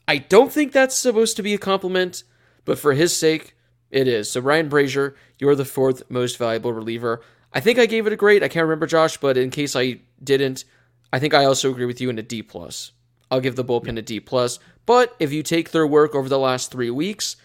I 0.08 0.18
don't 0.18 0.50
think 0.50 0.72
that's 0.72 0.96
supposed 0.96 1.36
to 1.36 1.42
be 1.42 1.54
a 1.54 1.58
compliment, 1.58 2.24
but 2.64 2.78
for 2.78 2.94
his 2.94 3.14
sake, 3.14 3.54
it 3.90 4.08
is. 4.08 4.30
So 4.30 4.40
Ryan 4.40 4.68
Brasier, 4.68 5.14
you're 5.38 5.54
the 5.54 5.64
fourth 5.64 6.02
most 6.10 6.36
valuable 6.36 6.72
reliever. 6.72 7.22
I 7.52 7.60
think 7.60 7.78
I 7.78 7.86
gave 7.86 8.06
it 8.06 8.12
a 8.12 8.16
grade. 8.16 8.42
I 8.42 8.48
can't 8.48 8.64
remember, 8.64 8.86
Josh, 8.86 9.16
but 9.16 9.36
in 9.36 9.50
case 9.50 9.74
I 9.74 10.00
didn't, 10.22 10.64
I 11.12 11.18
think 11.18 11.34
I 11.34 11.44
also 11.44 11.70
agree 11.70 11.86
with 11.86 12.00
you 12.00 12.10
in 12.10 12.18
a 12.18 12.22
D 12.22 12.42
plus. 12.42 12.92
I'll 13.30 13.40
give 13.40 13.56
the 13.56 13.64
bullpen 13.64 13.98
a 13.98 14.02
D 14.02 14.20
plus. 14.20 14.58
But 14.86 15.14
if 15.18 15.32
you 15.32 15.42
take 15.42 15.70
their 15.70 15.86
work 15.86 16.14
over 16.14 16.28
the 16.28 16.38
last 16.38 16.70
three 16.70 16.90
weeks, 16.90 17.36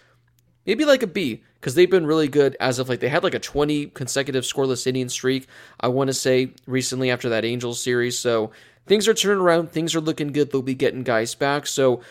maybe 0.66 0.86
like 0.86 1.04
a 1.04 1.08
B 1.08 1.44
because 1.60 1.76
they've 1.76 1.90
been 1.90 2.06
really 2.06 2.28
good 2.28 2.58
as 2.60 2.80
of 2.80 2.90
like 2.90 3.00
they 3.00 3.08
had 3.08 3.24
like 3.24 3.34
a 3.34 3.40
20 3.40 3.88
consecutive 3.88 4.44
scoreless 4.44 4.86
inning 4.86 5.10
streak. 5.10 5.48
I 5.80 5.88
want 5.88 6.10
to 6.10 6.14
say 6.14 6.52
recently 6.68 7.10
after 7.10 7.30
that 7.30 7.46
Angels 7.46 7.82
series. 7.82 8.20
So 8.20 8.52
things 8.86 9.08
are 9.08 9.14
turning 9.14 9.42
around. 9.42 9.72
Things 9.72 9.96
are 9.96 10.02
looking 10.02 10.34
good. 10.34 10.52
They'll 10.52 10.62
be 10.62 10.76
getting 10.76 11.04
guys 11.04 11.36
back. 11.36 11.68
So 11.68 12.02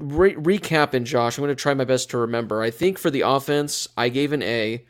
re- 0.00 0.34
recapping, 0.34 1.04
Josh, 1.04 1.38
I'm 1.38 1.42
going 1.42 1.54
to 1.54 1.60
try 1.60 1.74
my 1.74 1.84
best 1.84 2.10
to 2.10 2.18
remember. 2.18 2.62
I 2.62 2.70
think 2.70 2.98
for 2.98 3.10
the 3.10 3.22
offense, 3.22 3.88
I 3.96 4.08
gave 4.08 4.32
an 4.32 4.42
A. 4.42 4.84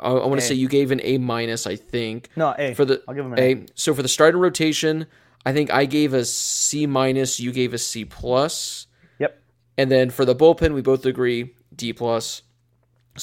I, 0.00 0.10
I 0.10 0.26
want 0.26 0.40
to 0.40 0.46
say 0.46 0.54
you 0.54 0.68
gave 0.68 0.90
an 0.90 1.00
A 1.02 1.18
minus. 1.18 1.66
I 1.66 1.76
think 1.76 2.28
No, 2.36 2.54
A. 2.58 2.74
for 2.74 2.84
the 2.84 3.02
I'll 3.06 3.14
give 3.14 3.24
him 3.24 3.32
an 3.34 3.38
A. 3.40 3.66
So 3.74 3.94
for 3.94 4.02
the 4.02 4.08
starting 4.08 4.40
rotation, 4.40 5.06
I 5.46 5.52
think 5.52 5.72
I 5.72 5.84
gave 5.84 6.14
a 6.14 6.24
C 6.24 6.86
minus, 6.86 7.38
you 7.38 7.52
gave 7.52 7.74
a 7.74 7.78
C 7.78 8.04
plus. 8.04 8.86
Yep. 9.18 9.40
And 9.78 9.90
then 9.90 10.10
for 10.10 10.24
the 10.24 10.34
bullpen, 10.34 10.74
we 10.74 10.82
both 10.82 11.06
agree 11.06 11.54
D 11.74 11.92
plus. 11.92 12.42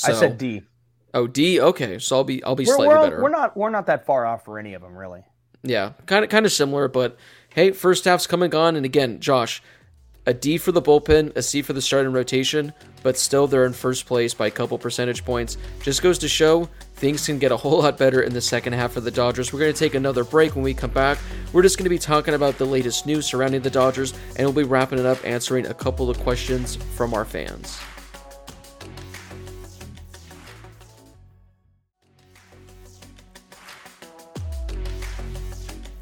I 0.05 0.13
said 0.13 0.37
D. 0.37 0.63
Oh, 1.13 1.27
D. 1.27 1.59
Okay, 1.59 1.99
so 1.99 2.15
I'll 2.15 2.23
be 2.23 2.41
I'll 2.43 2.55
be 2.55 2.63
We're, 2.65 2.75
slightly 2.75 2.95
we're, 2.95 3.01
better. 3.03 3.21
we're 3.23 3.29
not 3.29 3.57
we're 3.57 3.69
not 3.69 3.87
that 3.87 4.05
far 4.05 4.25
off 4.25 4.45
for 4.45 4.57
any 4.57 4.73
of 4.73 4.81
them, 4.81 4.95
really. 4.95 5.23
Yeah, 5.63 5.91
kind 6.05 6.23
of 6.23 6.31
kind 6.31 6.45
of 6.45 6.51
similar, 6.51 6.87
but 6.87 7.17
hey, 7.49 7.71
first 7.71 8.05
half's 8.05 8.25
come 8.27 8.41
and 8.41 8.51
gone, 8.51 8.75
and 8.77 8.85
again, 8.85 9.19
Josh, 9.19 9.61
a 10.25 10.33
D 10.33 10.57
for 10.57 10.71
the 10.71 10.81
bullpen, 10.81 11.35
a 11.35 11.41
C 11.41 11.61
for 11.61 11.73
the 11.73 11.81
start 11.81 12.05
and 12.05 12.13
rotation, 12.13 12.73
but 13.03 13.17
still 13.17 13.47
they're 13.47 13.65
in 13.65 13.73
first 13.73 14.05
place 14.05 14.33
by 14.33 14.47
a 14.47 14.51
couple 14.51 14.77
percentage 14.77 15.25
points. 15.25 15.57
Just 15.81 16.01
goes 16.01 16.19
to 16.19 16.27
show 16.27 16.69
things 16.95 17.25
can 17.25 17.39
get 17.39 17.51
a 17.51 17.57
whole 17.57 17.81
lot 17.81 17.97
better 17.97 18.21
in 18.21 18.33
the 18.33 18.41
second 18.41 18.73
half 18.73 18.91
for 18.91 19.01
the 19.01 19.09
Dodgers. 19.09 19.51
We're 19.51 19.59
going 19.59 19.73
to 19.73 19.79
take 19.79 19.95
another 19.95 20.23
break. 20.23 20.55
When 20.55 20.63
we 20.63 20.75
come 20.75 20.91
back, 20.91 21.17
we're 21.51 21.63
just 21.63 21.77
going 21.77 21.85
to 21.85 21.89
be 21.89 21.97
talking 21.97 22.35
about 22.35 22.59
the 22.59 22.65
latest 22.65 23.07
news 23.07 23.25
surrounding 23.25 23.61
the 23.61 23.71
Dodgers, 23.71 24.13
and 24.35 24.45
we'll 24.45 24.63
be 24.65 24.69
wrapping 24.69 24.99
it 24.99 25.05
up 25.05 25.17
answering 25.25 25.65
a 25.65 25.73
couple 25.73 26.09
of 26.09 26.19
questions 26.19 26.75
from 26.75 27.13
our 27.15 27.25
fans. 27.25 27.79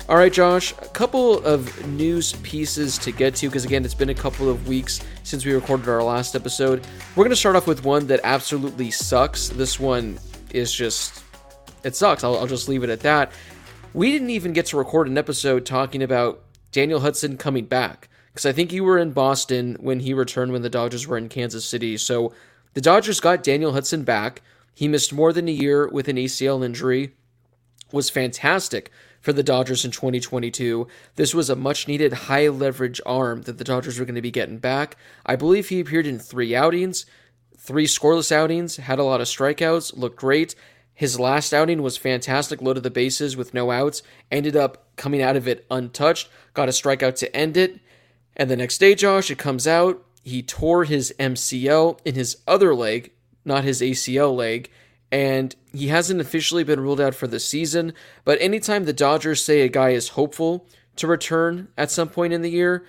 All 0.10 0.18
right, 0.18 0.34
Josh, 0.34 0.72
a 0.72 0.88
couple 0.88 1.38
of 1.45 1.86
news 1.86 2.34
pieces 2.41 2.97
to 2.97 3.12
get 3.12 3.36
to 3.36 3.47
because, 3.47 3.64
again, 3.64 3.86
it's 3.86 3.93
been 3.93 4.10
a 4.10 4.16
couple 4.16 4.49
of 4.49 4.68
weeks 4.68 5.01
since 5.22 5.45
we 5.45 5.53
recorded 5.53 5.88
our 5.88 6.01
last 6.01 6.36
episode. 6.36 6.88
We're 7.16 7.26
going 7.26 7.30
to 7.30 7.36
start 7.36 7.55
off 7.55 7.68
with 7.68 7.86
one 7.86 8.07
that 8.07 8.20
absolutely 8.24 8.89
sucks. 8.89 9.49
This 9.49 9.80
one 9.80 10.20
is 10.49 10.74
just, 10.74 11.24
it 11.84 11.95
sucks. 11.95 12.24
I'll, 12.24 12.39
I'll 12.39 12.47
just 12.47 12.68
leave 12.68 12.84
it 12.84 12.89
at 12.89 13.01
that. 13.01 13.32
We 13.93 14.10
didn't 14.12 14.32
even 14.32 14.51
get 14.51 14.66
to 14.68 14.80
record 14.80 15.07
an 15.07 15.16
episode 15.16 15.64
talking 15.68 16.01
about 16.01 16.41
Daniel 16.72 17.01
Hudson 17.01 17.38
coming 17.38 17.66
back 17.66 18.10
because 18.34 18.47
I 18.47 18.51
think 18.51 18.74
you 18.74 18.84
were 18.84 18.97
in 18.97 19.12
Boston 19.12 19.78
when 19.80 19.99
he 19.99 20.16
returned 20.16 20.53
when 20.53 20.64
the 20.64 20.72
Dodgers 20.72 21.05
were 21.05 21.20
in 21.20 21.30
Kansas 21.30 21.66
City. 21.66 21.97
So 21.97 22.34
the 22.74 22.82
Dodgers 22.82 23.20
got 23.20 23.43
Daniel 23.43 23.74
Hudson 23.74 24.05
back. 24.05 24.41
He 24.74 24.88
missed 24.88 25.14
more 25.14 25.32
than 25.32 25.47
a 25.47 25.51
year 25.51 25.88
with 25.88 26.07
an 26.07 26.16
ACL 26.16 26.66
injury, 26.66 27.14
was 27.91 28.10
fantastic 28.10 28.91
for 29.22 29.34
the 29.34 29.43
Dodgers 29.43 29.86
in 29.86 29.91
2022. 29.91 30.88
This 31.15 31.34
was 31.34 31.49
a 31.49 31.55
much 31.55 31.88
needed 31.88 32.13
high 32.13 32.47
leverage 32.47 33.01
arm 33.05 33.43
that 33.43 33.57
the 33.57 33.63
Dodgers 33.63 33.99
were 33.99 34.05
going 34.05 34.15
to 34.15 34.22
be 34.22 34.32
getting 34.32 34.57
back. 34.57 34.97
I 35.26 35.36
believe 35.36 35.70
he 35.70 35.80
appeared 35.80 36.07
in 36.07 36.20
three 36.20 36.55
outings, 36.55 37.05
three 37.57 37.86
scoreless 37.86 38.32
outings, 38.32 38.78
had 38.78 38.99
a 38.99 39.03
lot 39.03 39.22
of 39.22 39.28
strikeouts, 39.28 39.97
looked 39.97 40.17
great. 40.17 40.55
His 40.93 41.20
last 41.20 41.53
outing 41.53 41.82
was 41.82 41.97
fantastic, 41.97 42.61
loaded 42.61 42.84
the 42.84 42.91
bases 42.91 43.38
with 43.38 43.53
no 43.53 43.72
outs, 43.72 44.01
ended 44.32 44.55
up 44.55 44.95
coming 44.95 45.22
out 45.22 45.38
of 45.38 45.47
it 45.47 45.65
untouched, 45.72 46.30
got 46.53 46.67
a 46.67 46.74
strikeout 46.74 47.15
to 47.17 47.34
end 47.36 47.55
it. 47.55 47.80
And 48.36 48.49
the 48.49 48.57
next 48.57 48.80
day, 48.80 48.95
Josh, 48.95 49.32
it 49.32 49.38
comes 49.38 49.65
out, 49.65 50.05
he 50.24 50.43
tore 50.43 50.84
his 50.84 51.13
MCL 51.20 51.99
in 52.05 52.15
his 52.15 52.38
other 52.47 52.76
leg, 52.76 53.11
not 53.45 53.63
his 53.63 53.82
ACL 53.82 54.36
leg, 54.36 54.70
and 55.12 55.55
he 55.74 55.88
hasn't 55.88 56.22
officially 56.22 56.64
been 56.64 56.80
ruled 56.80 57.01
out 57.01 57.16
for 57.16 57.28
the 57.28 57.39
season. 57.39 57.93
But 58.26 58.41
anytime 58.41 58.86
the 58.86 58.93
Dodgers 58.93 59.43
say 59.43 59.62
a 59.62 59.70
guy 59.70 59.89
is 59.89 60.10
hopeful 60.10 60.68
to 60.97 61.07
return 61.07 61.70
at 61.78 61.91
some 61.91 62.10
point 62.10 62.34
in 62.34 62.41
the 62.41 62.51
year, 62.51 62.86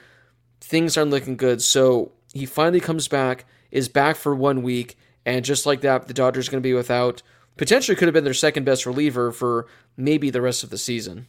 things 0.61 0.97
aren't 0.97 1.11
looking 1.11 1.37
good. 1.37 1.62
So 1.62 2.12
he 2.33 2.47
finally 2.47 2.81
comes 2.81 3.09
back, 3.09 3.47
is 3.71 3.89
back 3.89 4.16
for 4.16 4.35
one 4.35 4.62
week, 4.62 4.97
and 5.25 5.45
just 5.45 5.66
like 5.66 5.81
that, 5.83 6.09
the 6.09 6.14
Dodgers 6.14 6.49
going 6.49 6.62
to 6.62 6.66
be 6.66 6.75
without 6.75 7.23
potentially 7.57 7.97
could 7.97 8.09
have 8.09 8.14
been 8.14 8.25
their 8.25 8.35
second 8.35 8.64
best 8.64 8.87
reliever 8.87 9.33
for 9.33 9.66
maybe 9.97 10.31
the 10.31 10.41
rest 10.41 10.62
of 10.64 10.71
the 10.71 10.79
season. 10.79 11.27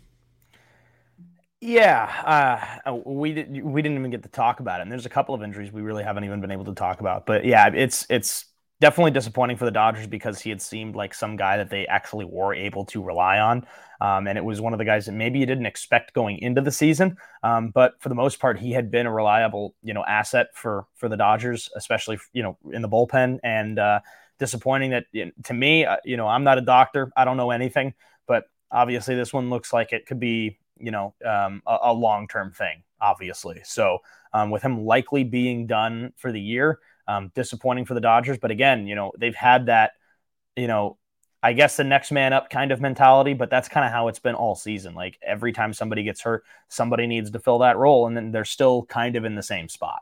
Yeah, 1.64 2.74
uh, 2.86 2.96
we 3.06 3.34
did, 3.34 3.64
we 3.64 3.84
didn't 3.84 4.00
even 4.00 4.10
get 4.10 4.24
to 4.24 4.30
talk 4.30 4.60
about 4.60 4.80
it. 4.80 4.84
And 4.84 4.92
there's 4.92 5.06
a 5.06 5.10
couple 5.10 5.36
of 5.36 5.44
injuries 5.44 5.72
we 5.72 5.84
really 5.84 6.04
haven't 6.04 6.24
even 6.24 6.42
been 6.42 6.50
able 6.50 6.66
to 6.66 6.74
talk 6.74 7.02
about. 7.02 7.28
But 7.28 7.46
yeah, 7.46 7.68
it's 7.68 8.08
it's 8.10 8.46
definitely 8.82 9.12
disappointing 9.12 9.56
for 9.56 9.66
the 9.66 9.72
Dodgers 9.72 10.08
because 10.08 10.42
he 10.42 10.50
had 10.50 10.60
seemed 10.60 10.96
like 10.96 11.14
some 11.14 11.36
guy 11.36 11.56
that 11.56 11.70
they 11.70 11.86
actually 11.86 12.26
were 12.26 12.54
able 12.54 12.84
to 12.86 13.02
rely 13.02 13.40
on. 13.40 13.66
Um, 14.02 14.28
and 14.28 14.38
it 14.38 14.44
was 14.44 14.60
one 14.60 14.74
of 14.74 14.80
the 14.80 14.86
guys 14.86 15.06
that 15.06 15.12
maybe 15.12 15.38
you 15.38 15.46
didn't 15.46 15.68
expect 15.68 16.14
going 16.16 16.40
into 16.40 16.62
the 16.62 16.72
season. 16.72 17.16
Um, 17.44 17.70
but 17.70 17.94
for 18.02 18.10
the 18.10 18.16
most 18.16 18.40
part, 18.40 18.60
he 18.60 18.72
had 18.72 18.90
been 18.90 19.06
a 19.06 19.14
reliable, 19.14 19.76
you 19.84 19.94
know, 19.94 20.04
asset 20.04 20.48
for 20.56 20.88
for 20.96 21.08
the 21.08 21.16
Dodgers, 21.16 21.70
especially 21.76 22.18
you 22.34 22.42
know 22.42 22.58
in 22.74 22.82
the 22.82 22.90
bullpen. 22.90 23.40
And 23.44 23.78
uh, 23.78 24.00
disappointing 24.40 24.90
that 24.92 25.06
you 25.12 25.28
know, 25.28 25.32
to 25.44 25.54
me, 25.54 25.86
uh, 25.86 25.98
you 26.04 26.18
know, 26.18 26.28
I'm 26.28 26.44
not 26.44 26.58
a 26.58 26.62
doctor, 26.62 27.12
I 27.16 27.24
don't 27.24 27.38
know 27.38 27.52
anything, 27.52 27.94
but 28.28 28.46
obviously 28.72 29.16
this 29.16 29.32
one 29.32 29.52
looks 29.52 29.72
like 29.72 29.94
it 29.94 30.08
could 30.08 30.20
be 30.20 30.58
you 30.80 30.90
know 30.90 31.14
um, 31.24 31.62
a, 31.68 31.78
a 31.84 31.94
long 31.94 32.28
term 32.28 32.52
thing, 32.52 32.82
obviously. 33.00 33.62
So 33.64 34.00
um, 34.34 34.50
with 34.50 34.64
him 34.64 34.86
likely 34.86 35.24
being 35.24 35.68
done 35.68 36.14
for 36.18 36.32
the 36.32 36.42
year. 36.42 36.80
Um, 37.08 37.32
disappointing 37.36 37.86
for 37.86 37.94
the 37.94 38.02
Dodgers, 38.02 38.38
but 38.38 38.52
again, 38.52 38.88
you 38.88 38.96
know 38.96 39.12
they've 39.18 39.36
had 39.36 39.66
that, 39.66 39.94
you 40.56 40.68
know, 40.68 40.98
I 41.44 41.54
guess 41.54 41.76
the 41.76 41.84
next 41.84 42.12
man 42.12 42.34
up 42.34 42.50
kind 42.50 42.72
of 42.72 42.80
mentality, 42.80 43.34
but 43.34 43.50
that's 43.50 43.68
kind 43.68 43.86
of 43.86 43.92
how 43.92 44.08
it's 44.08 44.20
been 44.20 44.36
all 44.36 44.56
season. 44.56 44.94
Like 44.94 45.18
every 45.22 45.54
time 45.54 45.74
somebody 45.74 46.04
gets 46.04 46.22
hurt, 46.22 46.44
somebody 46.70 47.08
needs 47.08 47.32
to 47.32 47.40
fill 47.40 47.60
that 47.60 47.78
role, 47.78 48.08
and 48.08 48.16
then 48.16 48.32
they're 48.32 48.46
still 48.46 48.84
kind 48.84 49.16
of 49.16 49.26
in 49.26 49.36
the 49.36 49.44
same 49.44 49.68
spot. 49.68 50.02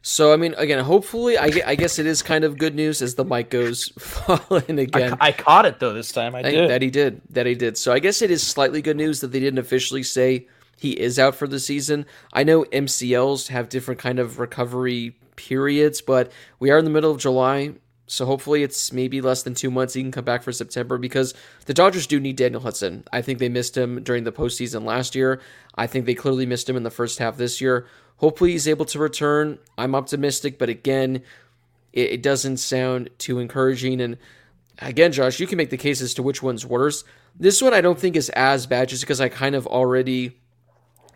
So 0.00 0.32
I 0.32 0.36
mean, 0.36 0.54
again, 0.56 0.82
hopefully, 0.82 1.36
I, 1.36 1.50
I 1.66 1.74
guess 1.74 1.98
it 1.98 2.06
is 2.06 2.22
kind 2.22 2.44
of 2.44 2.56
good 2.56 2.74
news 2.74 3.02
as 3.02 3.14
the 3.16 3.24
mic 3.24 3.50
goes 3.50 3.88
falling 3.98 4.78
again. 4.78 5.16
I, 5.20 5.28
I, 5.28 5.32
caught 5.32 5.66
it 5.66 5.80
though 5.80 5.92
this 5.92 6.12
time. 6.12 6.34
I, 6.34 6.38
I 6.38 6.42
did 6.42 6.70
that 6.70 6.82
he 6.82 6.90
did 6.90 7.20
that 7.30 7.46
he 7.46 7.54
did. 7.54 7.76
So 7.76 7.92
I 7.92 7.98
guess 7.98 8.22
it 8.22 8.30
is 8.30 8.42
slightly 8.46 8.80
good 8.80 8.96
news 8.96 9.20
that 9.20 9.32
they 9.32 9.40
didn't 9.40 9.58
officially 9.58 10.02
say 10.02 10.46
he 10.78 10.92
is 10.92 11.18
out 11.18 11.34
for 11.34 11.48
the 11.48 11.58
season. 11.58 12.06
I 12.32 12.44
know 12.44 12.64
MCLs 12.64 13.48
have 13.48 13.68
different 13.68 14.00
kind 14.00 14.18
of 14.18 14.38
recovery 14.38 15.16
periods, 15.38 16.02
but 16.02 16.30
we 16.58 16.70
are 16.70 16.76
in 16.76 16.84
the 16.84 16.90
middle 16.90 17.10
of 17.10 17.18
July. 17.18 17.72
So 18.10 18.24
hopefully 18.24 18.62
it's 18.62 18.92
maybe 18.92 19.20
less 19.20 19.42
than 19.42 19.54
two 19.54 19.70
months. 19.70 19.94
He 19.94 20.02
can 20.02 20.10
come 20.10 20.24
back 20.24 20.42
for 20.42 20.50
September 20.50 20.98
because 20.98 21.34
the 21.66 21.74
Dodgers 21.74 22.06
do 22.06 22.18
need 22.18 22.36
Daniel 22.36 22.62
Hudson. 22.62 23.04
I 23.12 23.22
think 23.22 23.38
they 23.38 23.50
missed 23.50 23.76
him 23.76 24.02
during 24.02 24.24
the 24.24 24.32
postseason 24.32 24.84
last 24.84 25.14
year. 25.14 25.40
I 25.74 25.86
think 25.86 26.06
they 26.06 26.14
clearly 26.14 26.46
missed 26.46 26.68
him 26.68 26.76
in 26.76 26.82
the 26.82 26.90
first 26.90 27.18
half 27.18 27.36
this 27.36 27.60
year. 27.60 27.86
Hopefully 28.16 28.52
he's 28.52 28.66
able 28.66 28.86
to 28.86 28.98
return. 28.98 29.58
I'm 29.76 29.94
optimistic, 29.94 30.58
but 30.58 30.70
again, 30.70 31.22
it, 31.92 32.10
it 32.12 32.22
doesn't 32.22 32.56
sound 32.56 33.10
too 33.18 33.38
encouraging. 33.38 34.00
And 34.00 34.16
again, 34.78 35.12
Josh, 35.12 35.38
you 35.38 35.46
can 35.46 35.58
make 35.58 35.70
the 35.70 35.76
case 35.76 36.00
as 36.00 36.14
to 36.14 36.22
which 36.22 36.42
one's 36.42 36.64
worse. 36.64 37.04
This 37.38 37.60
one 37.62 37.74
I 37.74 37.82
don't 37.82 37.98
think 37.98 38.16
is 38.16 38.30
as 38.30 38.66
bad 38.66 38.88
just 38.88 39.02
because 39.02 39.20
I 39.20 39.28
kind 39.28 39.54
of 39.54 39.66
already 39.66 40.38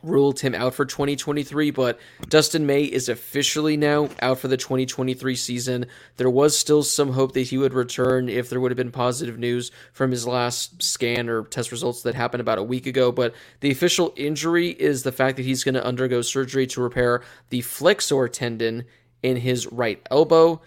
ruled 0.03 0.41
him 0.41 0.55
out 0.55 0.75
for 0.75 0.85
2023, 0.85 1.71
but 1.71 1.99
Dustin 2.29 2.67
May 2.67 2.83
is 2.85 3.09
officially 3.09 3.77
now 3.77 4.09
out 4.21 4.39
for 4.39 4.49
the 4.49 4.57
2023 4.57 5.37
season. 5.37 5.87
There 6.17 6.31
was 6.31 6.57
still 6.57 6.83
some 6.83 7.13
hope 7.13 7.33
that 7.33 7.49
he 7.49 7.59
would 7.59 7.75
return 7.75 8.29
if 8.29 8.51
there 8.51 8.61
would 8.61 8.71
have 8.71 8.77
been 8.77 8.91
positive 8.91 9.39
news 9.39 9.71
from 9.93 10.11
his 10.11 10.27
last 10.27 10.83
scan 10.83 11.29
or 11.29 11.45
test 11.45 11.71
results 11.71 12.03
that 12.03 12.15
happened 12.15 12.41
about 12.41 12.59
a 12.59 12.63
week 12.63 12.87
ago, 12.87 13.13
but 13.13 13.35
the 13.61 13.71
official 13.71 14.13
injury 14.17 14.71
is 14.71 15.03
the 15.03 15.13
fact 15.13 15.37
that 15.37 15.45
he's 15.45 15.65
going 15.65 15.75
to 15.75 15.85
undergo 15.85 16.23
surgery 16.23 16.67
to 16.69 16.83
repair 16.83 17.23
the 17.51 17.61
flexor 17.61 18.29
tendon 18.29 18.85
in 19.23 19.37
his 19.37 19.71
right 19.71 20.05
elbow. 20.11 20.61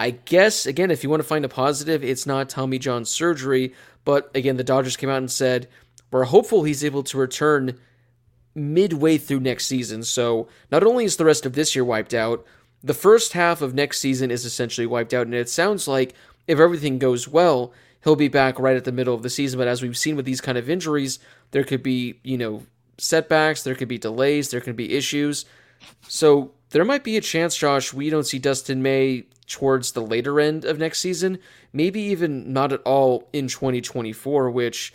I 0.00 0.10
guess, 0.10 0.64
again, 0.64 0.90
if 0.90 1.02
you 1.02 1.10
want 1.10 1.22
to 1.22 1.28
find 1.28 1.44
a 1.44 1.48
positive, 1.48 2.04
it's 2.04 2.26
not 2.26 2.48
Tommy 2.48 2.78
John 2.78 3.04
surgery, 3.04 3.74
but 4.04 4.30
again, 4.34 4.56
the 4.56 4.64
Dodgers 4.64 4.96
came 4.96 5.10
out 5.10 5.18
and 5.18 5.30
said, 5.30 5.68
we're 6.10 6.24
hopeful 6.24 6.64
he's 6.64 6.84
able 6.84 7.02
to 7.04 7.18
return 7.18 7.78
midway 8.58 9.18
through 9.18 9.40
next 9.40 9.66
season. 9.66 10.02
So 10.02 10.48
not 10.70 10.84
only 10.84 11.04
is 11.04 11.16
the 11.16 11.24
rest 11.24 11.46
of 11.46 11.54
this 11.54 11.74
year 11.74 11.84
wiped 11.84 12.14
out, 12.14 12.44
the 12.82 12.94
first 12.94 13.32
half 13.32 13.62
of 13.62 13.74
next 13.74 13.98
season 13.98 14.30
is 14.30 14.44
essentially 14.44 14.86
wiped 14.86 15.14
out. 15.14 15.26
And 15.26 15.34
it 15.34 15.48
sounds 15.48 15.88
like 15.88 16.14
if 16.46 16.58
everything 16.58 16.98
goes 16.98 17.26
well, 17.28 17.72
he'll 18.04 18.16
be 18.16 18.28
back 18.28 18.58
right 18.58 18.76
at 18.76 18.84
the 18.84 18.92
middle 18.92 19.14
of 19.14 19.22
the 19.22 19.30
season. 19.30 19.58
But 19.58 19.68
as 19.68 19.82
we've 19.82 19.98
seen 19.98 20.16
with 20.16 20.24
these 20.24 20.40
kind 20.40 20.58
of 20.58 20.70
injuries, 20.70 21.18
there 21.50 21.64
could 21.64 21.82
be, 21.82 22.20
you 22.22 22.38
know, 22.38 22.62
setbacks, 22.98 23.62
there 23.62 23.74
could 23.74 23.88
be 23.88 23.98
delays, 23.98 24.50
there 24.50 24.60
could 24.60 24.76
be 24.76 24.94
issues. 24.94 25.44
So 26.08 26.52
there 26.70 26.84
might 26.84 27.04
be 27.04 27.16
a 27.16 27.20
chance, 27.20 27.56
Josh, 27.56 27.92
we 27.92 28.10
don't 28.10 28.26
see 28.26 28.38
Dustin 28.38 28.82
May 28.82 29.24
towards 29.46 29.92
the 29.92 30.02
later 30.02 30.40
end 30.40 30.64
of 30.64 30.78
next 30.78 30.98
season, 30.98 31.38
maybe 31.72 32.00
even 32.00 32.52
not 32.52 32.72
at 32.72 32.82
all 32.82 33.28
in 33.32 33.48
2024, 33.48 34.50
which 34.50 34.92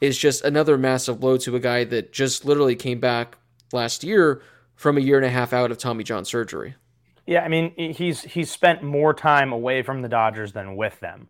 is 0.00 0.18
just 0.18 0.44
another 0.44 0.76
massive 0.76 1.20
blow 1.20 1.36
to 1.38 1.56
a 1.56 1.60
guy 1.60 1.84
that 1.84 2.12
just 2.12 2.44
literally 2.44 2.76
came 2.76 3.00
back 3.00 3.38
last 3.72 4.04
year 4.04 4.42
from 4.74 4.98
a 4.98 5.00
year 5.00 5.16
and 5.16 5.26
a 5.26 5.30
half 5.30 5.52
out 5.52 5.70
of 5.70 5.78
Tommy 5.78 6.04
John 6.04 6.24
surgery. 6.24 6.74
Yeah, 7.26 7.40
I 7.42 7.48
mean 7.48 7.72
he's 7.76 8.22
he's 8.22 8.50
spent 8.50 8.82
more 8.82 9.12
time 9.12 9.52
away 9.52 9.82
from 9.82 10.00
the 10.02 10.08
Dodgers 10.08 10.52
than 10.52 10.76
with 10.76 10.98
them, 11.00 11.28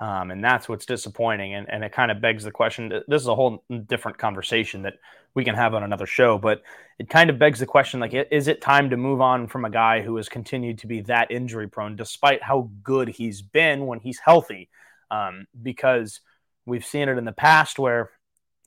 um, 0.00 0.32
and 0.32 0.42
that's 0.42 0.68
what's 0.68 0.86
disappointing. 0.86 1.54
And 1.54 1.70
and 1.70 1.84
it 1.84 1.92
kind 1.92 2.10
of 2.10 2.20
begs 2.20 2.42
the 2.42 2.50
question. 2.50 2.88
This 3.06 3.22
is 3.22 3.28
a 3.28 3.34
whole 3.34 3.62
different 3.86 4.18
conversation 4.18 4.82
that 4.82 4.94
we 5.34 5.44
can 5.44 5.54
have 5.54 5.74
on 5.74 5.84
another 5.84 6.06
show, 6.06 6.36
but 6.36 6.62
it 6.98 7.08
kind 7.08 7.30
of 7.30 7.38
begs 7.38 7.60
the 7.60 7.66
question: 7.66 8.00
like, 8.00 8.12
is 8.12 8.48
it 8.48 8.60
time 8.60 8.90
to 8.90 8.96
move 8.96 9.20
on 9.20 9.46
from 9.46 9.64
a 9.64 9.70
guy 9.70 10.02
who 10.02 10.16
has 10.16 10.28
continued 10.28 10.78
to 10.78 10.88
be 10.88 11.02
that 11.02 11.30
injury 11.30 11.68
prone, 11.68 11.94
despite 11.94 12.42
how 12.42 12.68
good 12.82 13.08
he's 13.08 13.40
been 13.40 13.86
when 13.86 14.00
he's 14.00 14.18
healthy? 14.18 14.68
Um, 15.12 15.46
because 15.62 16.20
we've 16.66 16.84
seen 16.84 17.08
it 17.08 17.16
in 17.16 17.24
the 17.24 17.32
past 17.32 17.78
where, 17.78 18.10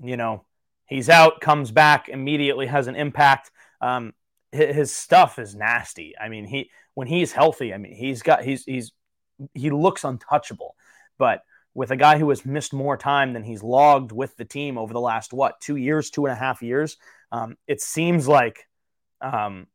you 0.02 0.18
know, 0.18 0.46
he's 0.86 1.10
out, 1.10 1.42
comes 1.42 1.72
back 1.72 2.10
immediately, 2.10 2.66
has 2.66 2.88
an 2.88 2.96
impact. 2.96 3.52
Um, 3.82 4.14
his, 4.52 4.96
stuff 4.96 5.38
is 5.38 5.54
nasty. 5.54 6.16
I 6.20 6.30
mean, 6.30 6.46
he 6.46 6.72
when 6.96 7.08
he's 7.08 7.32
healthy, 7.32 7.74
I 7.74 7.78
mean, 7.78 7.94
he's 7.94 8.24
got 8.24 8.44
he's 8.44 8.64
he's 8.64 8.92
he 9.54 9.70
looks 9.70 10.04
untouchable. 10.04 10.76
But 11.20 11.44
with 11.76 11.92
a 11.92 11.96
guy 11.96 12.18
who 12.18 12.30
has 12.30 12.46
missed 12.46 12.74
more 12.74 12.98
time 12.98 13.34
than 13.34 13.44
he's 13.44 13.62
logged 13.62 14.12
with 14.12 14.36
the 14.38 14.46
team 14.46 14.78
over 14.78 14.92
the 14.92 15.00
last 15.00 15.34
what 15.34 15.62
two 15.62 15.76
years, 15.76 16.10
two 16.10 16.26
and 16.26 16.34
a 16.34 16.40
half 16.40 16.64
years, 16.64 16.98
um, 17.32 17.58
it 17.68 17.80
seems 17.82 18.28
like 18.28 18.68
um, 19.22 19.68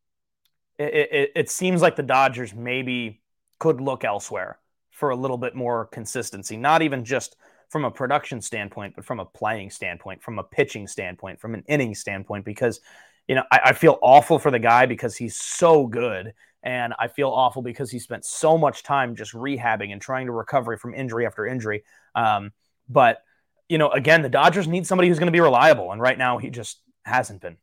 it, 0.79 0.95
it, 0.95 1.33
it 1.37 1.51
seems 1.51 1.81
like 1.81 1.97
the 1.97 2.03
Dodgers 2.03 2.53
maybe 2.53 3.22
could 3.61 3.81
look 3.81 4.05
elsewhere 4.05 4.59
for 4.91 5.11
a 5.11 5.16
little 5.16 5.39
bit 5.39 5.55
more 5.55 5.87
consistency, 5.87 6.57
not 6.57 6.83
even 6.83 7.05
just 7.05 7.37
from 7.75 7.85
a 7.85 7.91
production 7.91 8.41
standpoint, 8.41 8.95
but 8.95 9.05
from 9.05 9.18
a 9.18 9.25
playing 9.25 9.68
standpoint, 9.68 10.22
from 10.22 10.39
a 10.39 10.45
pitching 10.45 10.87
standpoint, 10.87 11.41
from 11.41 11.55
an 11.55 11.64
inning 11.66 11.93
standpoint, 11.93 12.45
because 12.45 12.79
you 13.27 13.35
know 13.35 13.43
I, 13.51 13.61
I 13.64 13.72
feel 13.72 13.99
awful 14.01 14.39
for 14.39 14.53
the 14.53 14.61
guy 14.61 14.87
because 14.87 15.16
he's 15.16 15.35
so 15.35 15.89
good 15.89 16.35
and 16.62 16.95
I 17.01 17.09
feel 17.09 17.31
awful 17.31 17.62
because 17.62 17.91
he 17.91 17.99
spent 17.99 18.25
so 18.25 18.57
much 18.57 18.85
time 18.85 19.16
just 19.16 19.33
rehabbing 19.33 19.91
and 19.91 20.01
trying 20.01 20.27
to 20.27 20.33
recover 20.33 20.77
from 20.77 20.95
injury 20.95 21.27
after 21.27 21.45
injury. 21.45 21.83
Um, 22.14 22.53
but, 22.89 23.22
you 23.68 23.77
know, 23.77 23.91
again, 23.91 24.22
the 24.22 24.29
Dodgers 24.29 24.68
need 24.68 24.87
somebody 24.87 25.09
who's 25.09 25.18
going 25.18 25.27
to 25.27 25.33
be 25.33 25.41
reliable. 25.41 25.91
And 25.91 26.01
right 26.01 26.16
now 26.16 26.39
he 26.39 26.51
just 26.51 26.79
hasn't 27.03 27.41
been. 27.41 27.57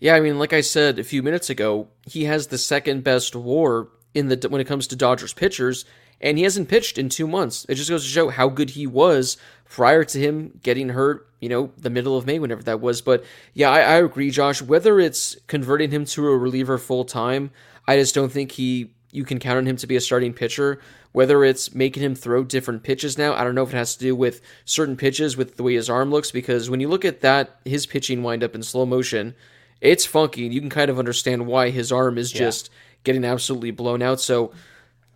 Yeah, 0.00 0.16
I 0.16 0.20
mean, 0.20 0.40
like 0.40 0.52
I 0.52 0.60
said 0.60 0.98
a 0.98 1.04
few 1.04 1.22
minutes 1.22 1.50
ago, 1.50 1.86
he 2.04 2.24
has 2.24 2.48
the 2.48 2.58
second 2.58 3.04
best 3.04 3.36
WAR 3.36 3.90
in 4.12 4.26
the 4.28 4.48
when 4.48 4.60
it 4.60 4.66
comes 4.66 4.88
to 4.88 4.96
Dodgers 4.96 5.32
pitchers, 5.32 5.84
and 6.20 6.38
he 6.38 6.44
hasn't 6.44 6.68
pitched 6.68 6.98
in 6.98 7.08
two 7.08 7.26
months. 7.26 7.66
It 7.68 7.74
just 7.74 7.90
goes 7.90 8.04
to 8.04 8.10
show 8.10 8.28
how 8.28 8.48
good 8.48 8.70
he 8.70 8.86
was 8.86 9.36
prior 9.68 10.04
to 10.04 10.18
him 10.18 10.58
getting 10.62 10.90
hurt. 10.90 11.28
You 11.40 11.48
know, 11.48 11.72
the 11.76 11.90
middle 11.90 12.16
of 12.16 12.26
May, 12.26 12.38
whenever 12.38 12.62
that 12.62 12.80
was. 12.80 13.02
But 13.02 13.24
yeah, 13.52 13.70
I, 13.70 13.80
I 13.80 13.94
agree, 13.96 14.30
Josh. 14.30 14.62
Whether 14.62 14.98
it's 14.98 15.36
converting 15.46 15.90
him 15.90 16.06
to 16.06 16.26
a 16.26 16.36
reliever 16.36 16.78
full 16.78 17.04
time, 17.04 17.50
I 17.86 17.96
just 17.96 18.14
don't 18.14 18.32
think 18.32 18.52
he 18.52 18.90
you 19.14 19.24
can 19.24 19.38
count 19.38 19.58
on 19.58 19.66
him 19.66 19.76
to 19.76 19.86
be 19.86 19.94
a 19.94 20.00
starting 20.00 20.32
pitcher. 20.32 20.80
Whether 21.12 21.44
it's 21.44 21.72
making 21.72 22.02
him 22.02 22.16
throw 22.16 22.42
different 22.42 22.82
pitches 22.82 23.16
now, 23.16 23.34
I 23.34 23.44
don't 23.44 23.54
know 23.54 23.62
if 23.62 23.72
it 23.72 23.76
has 23.76 23.94
to 23.94 24.00
do 24.00 24.16
with 24.16 24.40
certain 24.64 24.96
pitches 24.96 25.36
with 25.36 25.56
the 25.56 25.62
way 25.62 25.74
his 25.74 25.88
arm 25.88 26.10
looks. 26.10 26.32
Because 26.32 26.68
when 26.68 26.80
you 26.80 26.88
look 26.88 27.04
at 27.04 27.20
that, 27.20 27.60
his 27.64 27.86
pitching 27.86 28.24
wind 28.24 28.42
up 28.42 28.56
in 28.56 28.62
slow 28.64 28.84
motion, 28.84 29.36
it's 29.80 30.04
funky. 30.04 30.44
And 30.44 30.52
you 30.52 30.60
can 30.60 30.70
kind 30.70 30.90
of 30.90 30.98
understand 30.98 31.46
why 31.46 31.70
his 31.70 31.92
arm 31.92 32.18
is 32.18 32.32
just 32.32 32.70
getting 33.04 33.24
absolutely 33.24 33.70
blown 33.70 34.02
out. 34.02 34.20
So 34.20 34.50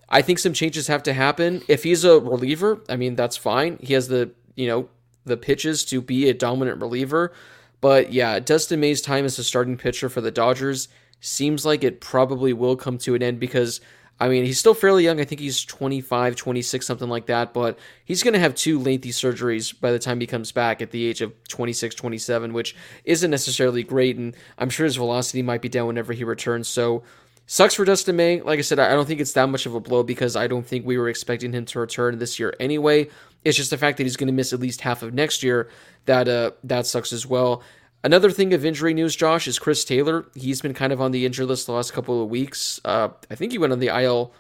I 0.08 0.22
think 0.22 0.38
some 0.38 0.52
changes 0.52 0.86
have 0.86 1.02
to 1.04 1.12
happen. 1.12 1.62
If 1.68 1.84
he's 1.84 2.04
a 2.04 2.18
reliever, 2.20 2.80
I 2.88 2.96
mean 2.96 3.14
that's 3.14 3.36
fine. 3.36 3.78
He 3.80 3.94
has 3.94 4.08
the 4.08 4.30
you 4.54 4.66
know 4.66 4.88
the 5.24 5.36
pitches 5.36 5.84
to 5.86 6.00
be 6.00 6.28
a 6.28 6.34
dominant 6.34 6.80
reliever. 6.80 7.32
But 7.80 8.12
yeah, 8.12 8.40
Dustin 8.40 8.80
May's 8.80 9.00
time 9.00 9.24
as 9.24 9.38
a 9.38 9.44
starting 9.44 9.76
pitcher 9.76 10.08
for 10.08 10.20
the 10.20 10.30
Dodgers 10.30 10.88
seems 11.20 11.64
like 11.64 11.84
it 11.84 12.00
probably 12.00 12.52
will 12.52 12.76
come 12.76 12.98
to 12.98 13.14
an 13.14 13.22
end 13.22 13.38
because 13.40 13.80
I 14.20 14.28
mean, 14.28 14.44
he's 14.44 14.58
still 14.58 14.74
fairly 14.74 15.04
young. 15.04 15.20
I 15.20 15.24
think 15.24 15.40
he's 15.40 15.64
25, 15.64 16.34
26, 16.34 16.84
something 16.84 17.08
like 17.08 17.26
that, 17.26 17.54
but 17.54 17.78
he's 18.04 18.24
going 18.24 18.34
to 18.34 18.40
have 18.40 18.54
two 18.54 18.80
lengthy 18.80 19.10
surgeries 19.10 19.78
by 19.78 19.92
the 19.92 19.98
time 20.00 20.18
he 20.18 20.26
comes 20.26 20.50
back 20.50 20.82
at 20.82 20.90
the 20.90 21.06
age 21.06 21.20
of 21.20 21.32
26, 21.46 21.94
27, 21.94 22.52
which 22.52 22.74
isn't 23.04 23.30
necessarily 23.30 23.84
great. 23.84 24.16
And 24.16 24.34
I'm 24.58 24.70
sure 24.70 24.84
his 24.84 24.96
velocity 24.96 25.42
might 25.42 25.62
be 25.62 25.68
down 25.68 25.86
whenever 25.86 26.12
he 26.12 26.24
returns. 26.24 26.66
So, 26.66 27.04
sucks 27.48 27.74
for 27.74 27.84
Dustin 27.84 28.14
May. 28.14 28.40
Like 28.40 28.58
I 28.58 28.62
said, 28.62 28.78
I 28.78 28.90
don't 28.90 29.06
think 29.06 29.20
it's 29.20 29.32
that 29.32 29.48
much 29.48 29.66
of 29.66 29.74
a 29.74 29.80
blow 29.80 30.04
because 30.04 30.36
I 30.36 30.46
don't 30.46 30.64
think 30.64 30.86
we 30.86 30.98
were 30.98 31.08
expecting 31.08 31.52
him 31.52 31.64
to 31.64 31.80
return 31.80 32.18
this 32.18 32.38
year 32.38 32.54
anyway. 32.60 33.08
It's 33.44 33.56
just 33.56 33.70
the 33.70 33.78
fact 33.78 33.96
that 33.96 34.04
he's 34.04 34.16
going 34.16 34.28
to 34.28 34.32
miss 34.32 34.52
at 34.52 34.60
least 34.60 34.82
half 34.82 35.02
of 35.02 35.14
next 35.14 35.42
year 35.42 35.68
that 36.04 36.28
uh, 36.28 36.52
that 36.62 36.86
sucks 36.86 37.12
as 37.12 37.26
well. 37.26 37.62
Another 38.04 38.30
thing 38.30 38.54
of 38.54 38.64
injury 38.64 38.94
news, 38.94 39.16
Josh, 39.16 39.48
is 39.48 39.58
Chris 39.58 39.84
Taylor. 39.84 40.26
He's 40.34 40.60
been 40.60 40.74
kind 40.74 40.92
of 40.92 41.00
on 41.00 41.10
the 41.10 41.26
injury 41.26 41.46
list 41.46 41.66
the 41.66 41.72
last 41.72 41.92
couple 41.92 42.22
of 42.22 42.28
weeks. 42.28 42.80
Uh, 42.84 43.08
I 43.30 43.34
think 43.34 43.50
he 43.50 43.58
went 43.58 43.72
on 43.72 43.80
the 43.80 43.88
IL 43.88 44.32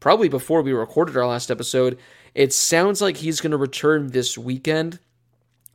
probably 0.00 0.28
before 0.28 0.60
we 0.60 0.72
recorded 0.72 1.16
our 1.16 1.26
last 1.26 1.50
episode. 1.50 1.98
It 2.34 2.52
sounds 2.52 3.00
like 3.00 3.16
he's 3.16 3.40
going 3.40 3.52
to 3.52 3.56
return 3.56 4.08
this 4.08 4.36
weekend. 4.36 4.98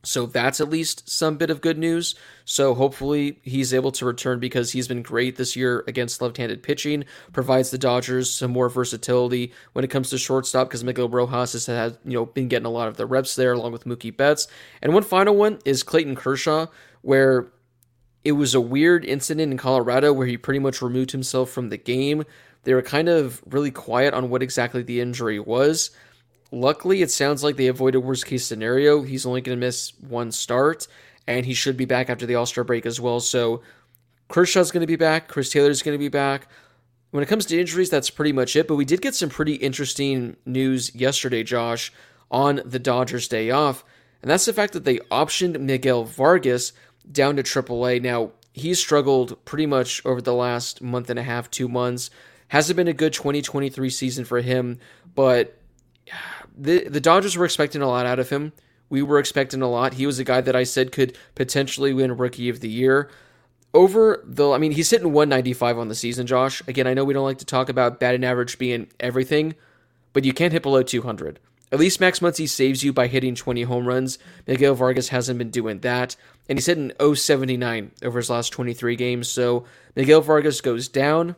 So 0.04 0.26
that's 0.26 0.60
at 0.60 0.68
least 0.68 1.08
some 1.08 1.36
bit 1.36 1.50
of 1.50 1.60
good 1.60 1.78
news. 1.78 2.16
So 2.44 2.74
hopefully 2.74 3.38
he's 3.42 3.72
able 3.72 3.92
to 3.92 4.04
return 4.04 4.40
because 4.40 4.72
he's 4.72 4.88
been 4.88 5.02
great 5.02 5.36
this 5.36 5.54
year 5.54 5.84
against 5.86 6.20
left-handed 6.20 6.62
pitching. 6.62 7.04
Provides 7.32 7.70
the 7.70 7.78
Dodgers 7.78 8.32
some 8.32 8.50
more 8.50 8.68
versatility 8.68 9.52
when 9.74 9.84
it 9.84 9.90
comes 9.90 10.10
to 10.10 10.18
shortstop 10.18 10.68
because 10.68 10.82
Miguel 10.82 11.08
Rojas 11.08 11.52
has 11.52 11.66
had 11.66 11.98
you 12.04 12.14
know 12.14 12.26
been 12.26 12.48
getting 12.48 12.66
a 12.66 12.70
lot 12.70 12.88
of 12.88 12.96
the 12.96 13.06
reps 13.06 13.36
there 13.36 13.52
along 13.52 13.72
with 13.72 13.84
Mookie 13.84 14.16
Betts. 14.16 14.48
And 14.80 14.92
one 14.92 15.04
final 15.04 15.36
one 15.36 15.60
is 15.64 15.84
Clayton 15.84 16.16
Kershaw, 16.16 16.66
where 17.02 17.52
it 18.24 18.32
was 18.32 18.54
a 18.54 18.60
weird 18.60 19.04
incident 19.04 19.52
in 19.52 19.58
Colorado 19.58 20.12
where 20.12 20.26
he 20.26 20.36
pretty 20.36 20.60
much 20.60 20.82
removed 20.82 21.12
himself 21.12 21.50
from 21.50 21.68
the 21.68 21.76
game. 21.76 22.24
They 22.64 22.74
were 22.74 22.82
kind 22.82 23.08
of 23.08 23.42
really 23.46 23.70
quiet 23.72 24.14
on 24.14 24.30
what 24.30 24.42
exactly 24.42 24.82
the 24.82 25.00
injury 25.00 25.40
was. 25.40 25.90
Luckily, 26.54 27.00
it 27.00 27.10
sounds 27.10 27.42
like 27.42 27.56
they 27.56 27.66
avoided 27.66 28.00
worst 28.00 28.26
case 28.26 28.44
scenario. 28.44 29.02
He's 29.02 29.24
only 29.24 29.40
going 29.40 29.58
to 29.58 29.66
miss 29.66 29.98
one 29.98 30.30
start, 30.30 30.86
and 31.26 31.46
he 31.46 31.54
should 31.54 31.78
be 31.78 31.86
back 31.86 32.10
after 32.10 32.26
the 32.26 32.34
All 32.34 32.44
Star 32.44 32.62
break 32.62 32.84
as 32.84 33.00
well. 33.00 33.20
So 33.20 33.62
Kershaw's 34.28 34.70
going 34.70 34.82
to 34.82 34.86
be 34.86 34.96
back. 34.96 35.28
Chris 35.28 35.50
Taylor's 35.50 35.82
going 35.82 35.94
to 35.94 35.98
be 35.98 36.08
back. 36.08 36.48
When 37.10 37.22
it 37.22 37.26
comes 37.26 37.46
to 37.46 37.58
injuries, 37.58 37.88
that's 37.88 38.10
pretty 38.10 38.32
much 38.32 38.54
it. 38.54 38.68
But 38.68 38.76
we 38.76 38.84
did 38.84 39.00
get 39.00 39.14
some 39.14 39.30
pretty 39.30 39.54
interesting 39.54 40.36
news 40.44 40.94
yesterday, 40.94 41.42
Josh, 41.42 41.90
on 42.30 42.60
the 42.66 42.78
Dodgers' 42.78 43.28
day 43.28 43.50
off. 43.50 43.82
And 44.20 44.30
that's 44.30 44.44
the 44.44 44.52
fact 44.52 44.74
that 44.74 44.84
they 44.84 44.98
optioned 45.10 45.58
Miguel 45.58 46.04
Vargas 46.04 46.72
down 47.10 47.36
to 47.36 47.42
AAA. 47.42 48.02
Now, 48.02 48.32
he's 48.52 48.78
struggled 48.78 49.42
pretty 49.46 49.66
much 49.66 50.04
over 50.04 50.20
the 50.20 50.34
last 50.34 50.82
month 50.82 51.08
and 51.08 51.18
a 51.18 51.22
half, 51.22 51.50
two 51.50 51.68
months. 51.68 52.10
Hasn't 52.48 52.76
been 52.76 52.88
a 52.88 52.92
good 52.92 53.14
2023 53.14 53.88
season 53.88 54.26
for 54.26 54.42
him, 54.42 54.78
but 55.14 55.58
the 56.56 56.88
the 56.88 57.00
Dodgers 57.00 57.36
were 57.36 57.44
expecting 57.44 57.82
a 57.82 57.88
lot 57.88 58.06
out 58.06 58.18
of 58.18 58.30
him. 58.30 58.52
We 58.88 59.02
were 59.02 59.18
expecting 59.18 59.62
a 59.62 59.70
lot. 59.70 59.94
He 59.94 60.06
was 60.06 60.18
a 60.18 60.24
guy 60.24 60.42
that 60.42 60.54
I 60.54 60.64
said 60.64 60.92
could 60.92 61.16
potentially 61.34 61.94
win 61.94 62.16
Rookie 62.16 62.50
of 62.50 62.60
the 62.60 62.68
Year. 62.68 63.08
Over 63.74 64.22
the, 64.22 64.50
I 64.50 64.58
mean, 64.58 64.72
he's 64.72 64.90
hitting 64.90 65.14
195 65.14 65.78
on 65.78 65.88
the 65.88 65.94
season, 65.94 66.26
Josh. 66.26 66.62
Again, 66.68 66.86
I 66.86 66.92
know 66.92 67.04
we 67.04 67.14
don't 67.14 67.24
like 67.24 67.38
to 67.38 67.46
talk 67.46 67.70
about 67.70 67.98
batting 67.98 68.22
average 68.22 68.58
being 68.58 68.88
everything, 69.00 69.54
but 70.12 70.26
you 70.26 70.34
can't 70.34 70.52
hit 70.52 70.62
below 70.62 70.82
200. 70.82 71.40
At 71.72 71.78
least 71.80 72.00
Max 72.00 72.18
Muncy 72.18 72.46
saves 72.46 72.84
you 72.84 72.92
by 72.92 73.06
hitting 73.06 73.34
20 73.34 73.62
home 73.62 73.88
runs. 73.88 74.18
Miguel 74.46 74.74
Vargas 74.74 75.08
hasn't 75.08 75.38
been 75.38 75.50
doing 75.50 75.80
that. 75.80 76.16
And 76.46 76.58
he's 76.58 76.66
hitting 76.66 76.92
079 77.00 77.92
over 78.02 78.18
his 78.18 78.28
last 78.28 78.50
23 78.50 78.94
games. 78.94 79.28
So 79.28 79.64
Miguel 79.96 80.20
Vargas 80.20 80.60
goes 80.60 80.86
down. 80.86 81.34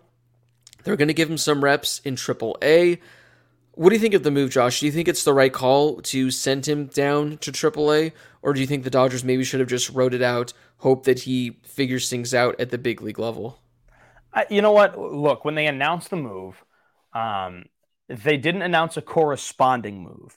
They're 0.82 0.96
going 0.96 1.08
to 1.08 1.14
give 1.14 1.30
him 1.30 1.38
some 1.38 1.62
reps 1.62 2.00
in 2.04 2.16
AAA. 2.16 2.98
What 3.76 3.88
do 3.88 3.96
you 3.96 4.00
think 4.00 4.14
of 4.14 4.22
the 4.22 4.30
move, 4.30 4.50
Josh? 4.50 4.78
Do 4.78 4.86
you 4.86 4.92
think 4.92 5.08
it's 5.08 5.24
the 5.24 5.34
right 5.34 5.52
call 5.52 6.00
to 6.02 6.30
send 6.30 6.66
him 6.66 6.86
down 6.86 7.38
to 7.38 7.50
AAA, 7.50 8.12
or 8.40 8.52
do 8.52 8.60
you 8.60 8.66
think 8.68 8.84
the 8.84 8.90
Dodgers 8.90 9.24
maybe 9.24 9.42
should 9.42 9.58
have 9.58 9.68
just 9.68 9.90
wrote 9.90 10.14
it 10.14 10.22
out, 10.22 10.52
hope 10.78 11.04
that 11.04 11.20
he 11.20 11.58
figures 11.64 12.08
things 12.08 12.32
out 12.32 12.60
at 12.60 12.70
the 12.70 12.78
big 12.78 13.02
league 13.02 13.18
level? 13.18 13.58
you 14.50 14.62
know 14.62 14.72
what? 14.72 14.98
Look, 14.98 15.44
when 15.44 15.54
they 15.54 15.66
announced 15.66 16.10
the 16.10 16.16
move, 16.16 16.62
um, 17.12 17.64
they 18.08 18.36
didn't 18.36 18.62
announce 18.62 18.96
a 18.96 19.02
corresponding 19.02 20.02
move. 20.02 20.34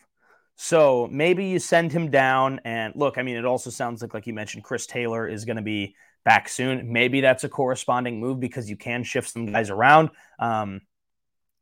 So 0.56 1.08
maybe 1.12 1.46
you 1.46 1.60
send 1.60 1.92
him 1.92 2.10
down, 2.10 2.60
and 2.66 2.94
look, 2.96 3.18
I 3.18 3.22
mean, 3.24 3.38
it 3.38 3.46
also 3.46 3.70
sounds 3.70 4.02
like, 4.02 4.14
like 4.14 4.26
you 4.26 4.34
mentioned, 4.34 4.64
Chris 4.64 4.88
Taylor 4.88 5.28
is 5.28 5.46
going 5.46 5.58
to 5.58 5.62
be 5.62 5.96
back 6.26 6.50
soon. 6.50 6.92
Maybe 6.92 7.22
that's 7.22 7.44
a 7.44 7.50
corresponding 7.50 8.20
move 8.20 8.40
because 8.40 8.70
you 8.70 8.78
can 8.78 9.04
shift 9.04 9.30
some 9.30 9.52
guys 9.52 9.70
around. 9.70 10.10
Um, 10.40 10.82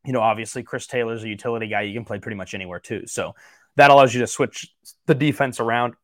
you 0.06 0.14
know, 0.14 0.22
obviously 0.22 0.64
Chris 0.64 0.88
Taylor's 0.88 1.24
a 1.24 1.28
utility 1.28 1.68
guy. 1.68 1.82
You 1.82 1.94
can 1.94 2.06
play 2.06 2.20
pretty 2.20 2.38
much 2.38 2.54
anywhere 2.54 2.80
too. 2.80 3.04
So 3.08 3.36
that 3.76 3.92
allows 3.92 4.14
you 4.14 4.22
to 4.22 4.28
switch 4.28 4.74
the 5.06 5.16
defense 5.16 5.60
around 5.60 5.96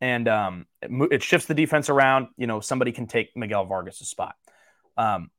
and 0.00 0.28
um, 0.28 0.66
it, 0.82 0.90
it, 1.12 1.22
shifts 1.22 1.46
the 1.46 1.54
defense 1.54 1.88
around. 1.88 2.28
You 2.36 2.46
know, 2.46 2.60
somebody 2.60 2.92
can 2.92 3.06
take 3.06 3.36
Miguel 3.36 3.66
Vargas' 3.66 4.08
spot. 4.08 4.36
Um, 4.96 5.30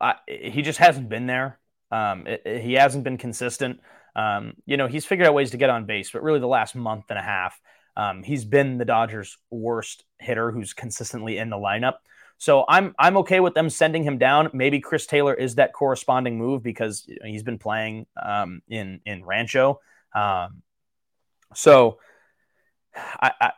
I, 0.00 0.14
he 0.26 0.62
just 0.62 0.78
hasn't 0.78 1.08
been 1.08 1.26
there. 1.26 1.58
Um, 1.90 2.26
it, 2.26 2.42
it, 2.44 2.62
he 2.62 2.74
hasn't 2.74 3.04
been 3.04 3.18
consistent. 3.18 3.80
Um, 4.16 4.54
you 4.64 4.76
know, 4.76 4.86
he's 4.86 5.04
figured 5.04 5.28
out 5.28 5.34
ways 5.34 5.50
to 5.50 5.56
get 5.56 5.70
on 5.70 5.86
base, 5.86 6.10
but 6.10 6.22
really 6.22 6.40
the 6.40 6.46
last 6.46 6.74
month 6.74 7.06
and 7.10 7.18
a 7.18 7.22
half, 7.22 7.58
um, 7.96 8.22
he's 8.22 8.44
been 8.44 8.78
the 8.78 8.84
Dodgers' 8.84 9.36
worst 9.50 10.04
hitter 10.18 10.50
who's 10.50 10.72
consistently 10.72 11.38
in 11.38 11.50
the 11.50 11.56
lineup. 11.56 11.96
So 12.40 12.64
I'm 12.66 12.94
I'm 12.98 13.18
okay 13.18 13.40
with 13.40 13.54
them 13.54 13.68
sending 13.68 14.02
him 14.02 14.16
down. 14.18 14.48
Maybe 14.54 14.80
Chris 14.80 15.06
Taylor 15.06 15.34
is 15.34 15.56
that 15.56 15.74
corresponding 15.74 16.38
move 16.38 16.62
because 16.62 17.06
he's 17.22 17.42
been 17.42 17.58
playing 17.58 18.06
um, 18.20 18.62
in 18.66 19.00
in 19.04 19.24
Rancho. 19.26 19.80
Um, 20.14 20.62
so 21.54 21.98
I, 22.96 23.32
I, 23.40 23.50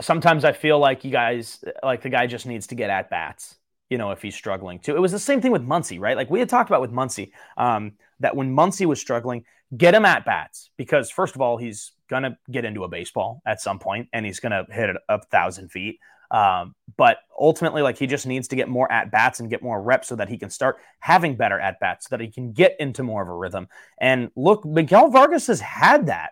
sometimes 0.00 0.44
I 0.44 0.52
feel 0.52 0.78
like 0.78 1.04
you 1.04 1.10
guys 1.10 1.64
like 1.82 2.02
the 2.02 2.08
guy 2.10 2.28
just 2.28 2.46
needs 2.46 2.68
to 2.68 2.76
get 2.76 2.88
at 2.88 3.10
bats. 3.10 3.56
you 3.90 3.98
know, 3.98 4.10
if 4.10 4.22
he's 4.22 4.34
struggling 4.34 4.78
too. 4.78 4.96
It 4.96 5.00
was 5.00 5.12
the 5.12 5.18
same 5.18 5.40
thing 5.40 5.52
with 5.52 5.62
Muncy, 5.62 6.00
right? 6.00 6.16
Like 6.16 6.30
we 6.30 6.40
had 6.40 6.48
talked 6.48 6.70
about 6.70 6.80
with 6.80 6.92
Muncy, 6.92 7.30
um, 7.56 7.92
that 8.20 8.34
when 8.34 8.54
Muncy 8.54 8.86
was 8.86 9.00
struggling, 9.00 9.44
get 9.76 9.94
him 9.94 10.04
at 10.04 10.24
bats 10.24 10.70
because 10.76 11.10
first 11.10 11.34
of 11.34 11.40
all, 11.40 11.56
he's 11.56 11.92
gonna 12.08 12.38
get 12.50 12.64
into 12.64 12.84
a 12.84 12.88
baseball 12.88 13.42
at 13.46 13.60
some 13.60 13.78
point 13.78 14.08
and 14.12 14.26
he's 14.26 14.40
gonna 14.40 14.66
hit 14.70 14.90
it 14.90 14.96
a 15.08 15.20
thousand 15.26 15.70
feet. 15.70 15.98
Um, 16.30 16.74
but 16.96 17.18
ultimately, 17.38 17.82
like 17.82 17.98
he 17.98 18.06
just 18.06 18.26
needs 18.26 18.48
to 18.48 18.56
get 18.56 18.68
more 18.68 18.90
at 18.90 19.10
bats 19.10 19.40
and 19.40 19.50
get 19.50 19.62
more 19.62 19.80
reps 19.80 20.08
so 20.08 20.16
that 20.16 20.28
he 20.28 20.38
can 20.38 20.50
start 20.50 20.78
having 21.00 21.36
better 21.36 21.58
at 21.58 21.80
bats, 21.80 22.08
so 22.08 22.16
that 22.16 22.22
he 22.22 22.30
can 22.30 22.52
get 22.52 22.76
into 22.78 23.02
more 23.02 23.22
of 23.22 23.28
a 23.28 23.34
rhythm. 23.34 23.68
And 23.98 24.30
look, 24.36 24.64
Miguel 24.64 25.10
Vargas 25.10 25.46
has 25.48 25.60
had 25.60 26.06
that. 26.06 26.30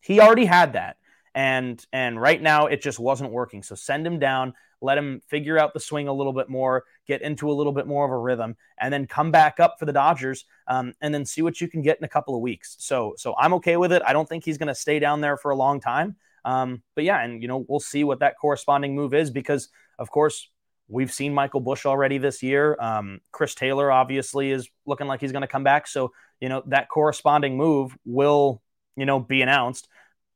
He 0.00 0.20
already 0.20 0.44
had 0.44 0.74
that 0.74 0.96
and 1.36 1.84
and 1.92 2.18
right 2.18 2.40
now 2.40 2.66
it 2.66 2.80
just 2.80 2.98
wasn't 2.98 3.30
working. 3.30 3.62
So 3.62 3.74
send 3.74 4.06
him 4.06 4.18
down, 4.18 4.54
let 4.80 4.96
him 4.96 5.20
figure 5.28 5.58
out 5.58 5.74
the 5.74 5.80
swing 5.80 6.08
a 6.08 6.12
little 6.12 6.32
bit 6.32 6.48
more, 6.48 6.84
get 7.06 7.20
into 7.20 7.50
a 7.50 7.52
little 7.52 7.72
bit 7.72 7.86
more 7.86 8.06
of 8.06 8.10
a 8.10 8.16
rhythm, 8.16 8.56
and 8.80 8.92
then 8.92 9.06
come 9.06 9.30
back 9.30 9.60
up 9.60 9.76
for 9.78 9.84
the 9.84 9.92
Dodgers, 9.92 10.46
um, 10.66 10.94
and 11.02 11.14
then 11.14 11.26
see 11.26 11.42
what 11.42 11.60
you 11.60 11.68
can 11.68 11.82
get 11.82 11.98
in 11.98 12.04
a 12.04 12.08
couple 12.08 12.34
of 12.34 12.40
weeks. 12.40 12.76
So 12.78 13.14
so 13.18 13.34
I'm 13.38 13.52
okay 13.54 13.76
with 13.76 13.92
it. 13.92 14.02
I 14.04 14.14
don't 14.14 14.26
think 14.26 14.46
he's 14.46 14.56
going 14.56 14.68
to 14.68 14.74
stay 14.74 14.98
down 14.98 15.20
there 15.20 15.36
for 15.36 15.50
a 15.50 15.56
long 15.56 15.78
time. 15.78 16.16
Um, 16.46 16.82
but 16.94 17.04
yeah, 17.04 17.22
and 17.22 17.42
you 17.42 17.48
know 17.48 17.66
we'll 17.68 17.80
see 17.80 18.04
what 18.04 18.20
that 18.20 18.36
corresponding 18.40 18.94
move 18.94 19.12
is 19.12 19.30
because 19.30 19.68
of 19.98 20.10
course 20.10 20.48
we've 20.88 21.12
seen 21.12 21.34
Michael 21.34 21.60
Busch 21.60 21.84
already 21.84 22.16
this 22.16 22.42
year. 22.42 22.76
Um, 22.80 23.20
Chris 23.32 23.54
Taylor 23.54 23.92
obviously 23.92 24.50
is 24.50 24.68
looking 24.86 25.06
like 25.06 25.20
he's 25.20 25.32
going 25.32 25.42
to 25.42 25.48
come 25.48 25.64
back. 25.64 25.86
So 25.86 26.12
you 26.40 26.48
know 26.48 26.62
that 26.68 26.88
corresponding 26.88 27.58
move 27.58 27.94
will 28.06 28.62
you 28.96 29.04
know 29.04 29.20
be 29.20 29.42
announced 29.42 29.88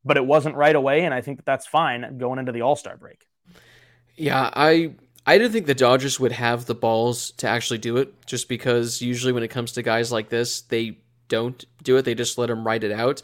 but 0.05 0.17
it 0.17 0.25
wasn't 0.25 0.57
right 0.57 0.75
away, 0.75 1.05
and 1.05 1.13
I 1.13 1.21
think 1.21 1.39
that 1.39 1.47
that's 1.47 1.67
fine 1.67 2.19
going 2.19 2.39
into 2.39 2.53
the 2.53 2.63
All 2.63 2.77
Star 2.77 2.97
break. 2.97 3.27
Yeah, 4.17 4.51
I 4.53 4.95
I 5.27 5.39
didn't 5.39 5.53
think 5.53 5.67
the 5.67 5.75
Dodgers 5.75 6.19
would 6.19 6.33
have 6.33 6.67
the 6.67 6.75
balls 6.75 7.33
to 7.33 7.49
actually 7.49 7.79
do 7.79 7.97
it, 7.99 8.27
just 8.27 8.49
because 8.49 9.03
usually 9.03 9.33
when 9.33 9.43
it 9.43 9.49
comes 9.49 9.73
to 9.73 9.83
guys 9.83 10.11
like 10.11 10.29
this, 10.29 10.63
they 10.63 10.99
don't 11.29 11.65
do 11.83 11.97
it. 11.97 12.05
They 12.05 12.15
just 12.15 12.39
let 12.39 12.47
them 12.47 12.67
write 12.67 12.85
it 12.85 12.93
out. 12.93 13.23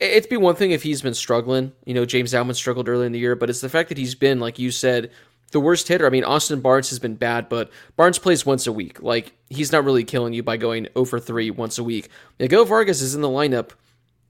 It'd 0.00 0.28
be 0.28 0.36
one 0.36 0.56
thing 0.56 0.72
if 0.72 0.82
he's 0.82 1.02
been 1.02 1.14
struggling. 1.14 1.72
You 1.84 1.94
know, 1.94 2.04
James 2.04 2.32
Outman 2.32 2.56
struggled 2.56 2.88
early 2.88 3.06
in 3.06 3.12
the 3.12 3.18
year, 3.18 3.36
but 3.36 3.48
it's 3.48 3.60
the 3.60 3.68
fact 3.68 3.88
that 3.88 3.98
he's 3.98 4.14
been, 4.14 4.40
like 4.40 4.58
you 4.58 4.70
said, 4.70 5.10
the 5.52 5.60
worst 5.60 5.86
hitter. 5.88 6.06
I 6.06 6.10
mean, 6.10 6.24
Austin 6.24 6.60
Barnes 6.60 6.90
has 6.90 6.98
been 6.98 7.14
bad, 7.14 7.48
but 7.48 7.70
Barnes 7.96 8.18
plays 8.18 8.44
once 8.44 8.66
a 8.66 8.72
week. 8.72 9.00
Like, 9.02 9.34
he's 9.48 9.72
not 9.72 9.84
really 9.84 10.04
killing 10.04 10.34
you 10.34 10.42
by 10.42 10.56
going 10.56 10.88
over 10.96 11.20
3 11.20 11.50
once 11.52 11.78
a 11.78 11.84
week. 11.84 12.08
Miguel 12.38 12.64
Vargas 12.64 13.00
is 13.00 13.14
in 13.14 13.20
the 13.20 13.28
lineup 13.28 13.70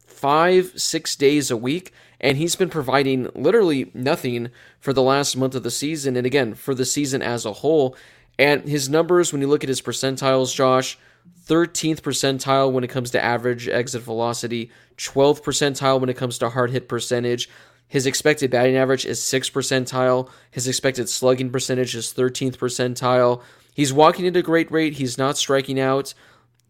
five, 0.06 0.72
six 0.76 1.16
days 1.16 1.50
a 1.50 1.56
week, 1.56 1.92
and 2.20 2.38
he's 2.38 2.56
been 2.56 2.70
providing 2.70 3.28
literally 3.34 3.90
nothing 3.94 4.50
for 4.80 4.92
the 4.92 5.02
last 5.02 5.36
month 5.36 5.54
of 5.54 5.62
the 5.62 5.70
season, 5.70 6.16
and 6.16 6.26
again, 6.26 6.54
for 6.54 6.74
the 6.74 6.84
season 6.84 7.20
as 7.20 7.44
a 7.44 7.52
whole. 7.52 7.96
And 8.38 8.62
his 8.68 8.88
numbers, 8.88 9.32
when 9.32 9.42
you 9.42 9.48
look 9.48 9.62
at 9.62 9.68
his 9.68 9.82
percentiles, 9.82 10.54
Josh, 10.54 10.98
13th 11.46 12.00
percentile 12.00 12.72
when 12.72 12.84
it 12.84 12.90
comes 12.90 13.10
to 13.10 13.22
average 13.22 13.68
exit 13.68 14.02
velocity, 14.02 14.70
12th 14.96 15.42
percentile 15.42 16.00
when 16.00 16.08
it 16.08 16.16
comes 16.16 16.38
to 16.38 16.48
hard 16.50 16.70
hit 16.70 16.88
percentage. 16.88 17.48
His 17.86 18.06
expected 18.06 18.50
batting 18.50 18.76
average 18.76 19.04
is 19.04 19.20
6th 19.20 19.52
percentile. 19.52 20.30
His 20.50 20.66
expected 20.66 21.08
slugging 21.08 21.50
percentage 21.50 21.94
is 21.94 22.14
13th 22.14 22.56
percentile. 22.56 23.42
He's 23.74 23.92
walking 23.92 24.26
at 24.26 24.36
a 24.36 24.42
great 24.42 24.70
rate. 24.70 24.94
He's 24.94 25.18
not 25.18 25.36
striking 25.36 25.78
out. 25.78 26.14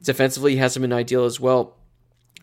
Defensively, 0.02 0.52
he 0.52 0.58
hasn't 0.58 0.82
been 0.82 0.92
ideal 0.92 1.24
as 1.24 1.38
well. 1.38 1.76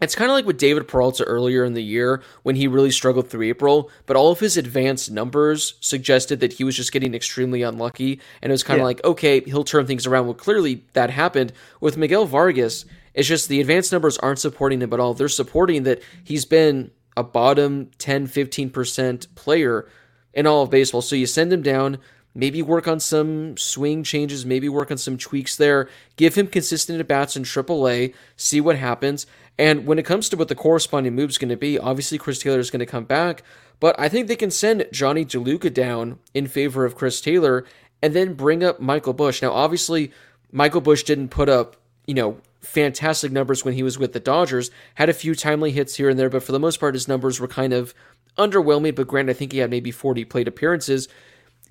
It's 0.02 0.16
kind 0.16 0.32
of 0.32 0.36
like 0.36 0.46
with 0.46 0.58
David 0.58 0.88
Peralta 0.88 1.24
earlier 1.26 1.64
in 1.64 1.74
the 1.74 1.84
year 1.84 2.24
when 2.42 2.56
he 2.56 2.68
really 2.68 2.90
struggled 2.90 3.30
through 3.30 3.44
April, 3.44 3.92
but 4.08 4.18
all 4.18 4.32
of 4.32 4.40
his 4.40 4.58
advanced 4.58 5.12
numbers 5.12 5.76
suggested 5.80 6.40
that 6.40 6.54
he 6.54 6.64
was 6.64 6.76
just 6.76 6.92
getting 6.92 7.14
extremely 7.14 7.62
unlucky. 7.62 8.20
And 8.42 8.52
it 8.52 8.54
was 8.54 8.64
kind 8.64 8.80
of 8.80 8.86
like, 8.86 9.04
okay, 9.04 9.42
he'll 9.42 9.64
turn 9.64 9.86
things 9.86 10.08
around. 10.08 10.26
Well, 10.26 10.34
clearly 10.34 10.84
that 10.94 11.12
happened. 11.12 11.54
With 11.80 11.98
Miguel 11.98 12.26
Vargas, 12.26 12.86
it's 13.14 13.28
just 13.28 13.48
the 13.48 13.62
advanced 13.62 13.92
numbers 13.92 14.18
aren't 14.18 14.40
supporting 14.40 14.82
him 14.82 14.92
at 14.92 15.00
all. 15.00 15.14
They're 15.14 15.30
supporting 15.30 15.84
that 15.84 16.02
he's 16.24 16.46
been 16.46 16.90
a 17.16 17.24
bottom 17.24 17.92
10, 18.00 18.28
15% 18.28 19.36
player 19.36 19.88
in 20.34 20.48
all 20.48 20.64
of 20.64 20.72
baseball. 20.72 21.02
So 21.02 21.16
you 21.16 21.28
send 21.28 21.52
him 21.52 21.62
down, 21.62 21.98
maybe 22.34 22.62
work 22.62 22.88
on 22.88 23.00
some 23.00 23.58
swing 23.58 24.04
changes, 24.04 24.46
maybe 24.46 24.70
work 24.70 24.92
on 24.92 24.98
some 24.98 25.18
tweaks 25.18 25.56
there, 25.56 25.90
give 26.16 26.36
him 26.36 26.48
consistent 26.48 27.00
at 27.00 27.08
bats 27.08 27.36
in 27.36 27.44
AAA, 27.44 28.14
see 28.38 28.62
what 28.62 28.78
happens. 28.78 29.28
And 29.58 29.86
when 29.86 30.00
it 30.00 30.06
comes 30.06 30.30
to 30.30 30.38
what 30.38 30.48
the 30.48 30.56
corresponding 30.56 31.16
move 31.16 31.30
is 31.30 31.38
going 31.38 31.50
to 31.50 31.58
be, 31.58 31.78
obviously 31.78 32.18
Chris 32.18 32.40
Taylor 32.40 32.60
is 32.60 32.72
going 32.72 32.80
to 32.80 32.86
come 32.86 33.06
back, 33.06 33.44
but 33.80 34.00
I 34.00 34.10
think 34.10 34.28
they 34.28 34.36
can 34.36 34.52
send 34.52 34.88
Jonny 34.92 35.26
DeLuca 35.26 35.74
down 35.74 36.20
in 36.34 36.48
favor 36.48 36.86
of 36.86 36.96
Chris 36.96 37.22
Taylor 37.22 37.66
and 38.02 38.14
then 38.14 38.34
bring 38.34 38.64
up 38.64 38.80
Michael 38.80 39.14
Busch. 39.14 39.42
Now, 39.42 39.52
obviously, 39.52 40.12
Michael 40.52 40.82
Busch 40.82 41.04
didn't 41.04 41.30
put 41.30 41.50
up, 41.50 41.76
you 42.06 42.14
know, 42.14 42.38
fantastic 42.62 43.32
numbers 43.32 43.66
when 43.66 43.74
he 43.74 43.84
was 43.84 43.98
with 43.98 44.14
the 44.14 44.20
Dodgers, 44.20 44.72
had 44.96 45.10
a 45.10 45.14
few 45.14 45.36
timely 45.36 45.72
hits 45.72 45.96
here 45.96 46.10
and 46.10 46.18
there, 46.18 46.30
but 46.30 46.44
for 46.44 46.52
the 46.52 46.60
most 46.60 46.80
part, 46.80 46.94
his 46.94 47.08
numbers 47.08 47.40
were 47.40 47.48
kind 47.48 47.74
of 47.74 47.94
underwhelming. 48.38 48.96
But 48.96 49.08
granted, 49.08 49.32
I 49.32 49.34
think 49.34 49.52
he 49.52 49.60
had 49.60 49.70
maybe 49.70 49.92
40 49.92 50.26
plate 50.26 50.48
appearances. 50.48 51.08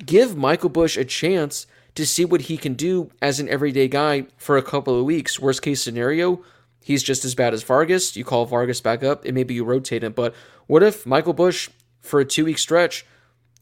Give 0.05 0.37
Michael 0.37 0.71
Busch 0.71 0.97
a 0.97 1.05
chance 1.05 1.67
to 1.95 2.07
see 2.07 2.25
what 2.25 2.43
he 2.43 2.57
can 2.57 2.75
do 2.75 3.11
as 3.21 3.41
an 3.41 3.49
everyday 3.49 3.89
guy 3.89 4.27
for 4.37 4.57
a 4.57 4.63
couple 4.63 4.99
of 4.99 5.05
weeks. 5.05 5.41
Worst 5.41 5.63
case 5.63 5.83
scenario, 5.83 6.43
he's 6.83 7.03
just 7.03 7.25
as 7.25 7.35
bad 7.35 7.55
as 7.55 7.63
Vargas. 7.63 8.17
You 8.17 8.25
call 8.25 8.47
Vargas 8.47 8.81
back 8.81 9.03
up, 9.03 9.25
and 9.25 9.35
maybe 9.35 9.55
you 9.55 9.65
rotate 9.65 10.05
him. 10.05 10.13
But 10.13 10.35
what 10.67 10.83
if 10.83 11.07
Michael 11.07 11.33
Busch, 11.33 11.69
for 12.01 12.21
a 12.21 12.25
two 12.25 12.45
week 12.45 12.59
stretch, 12.59 13.07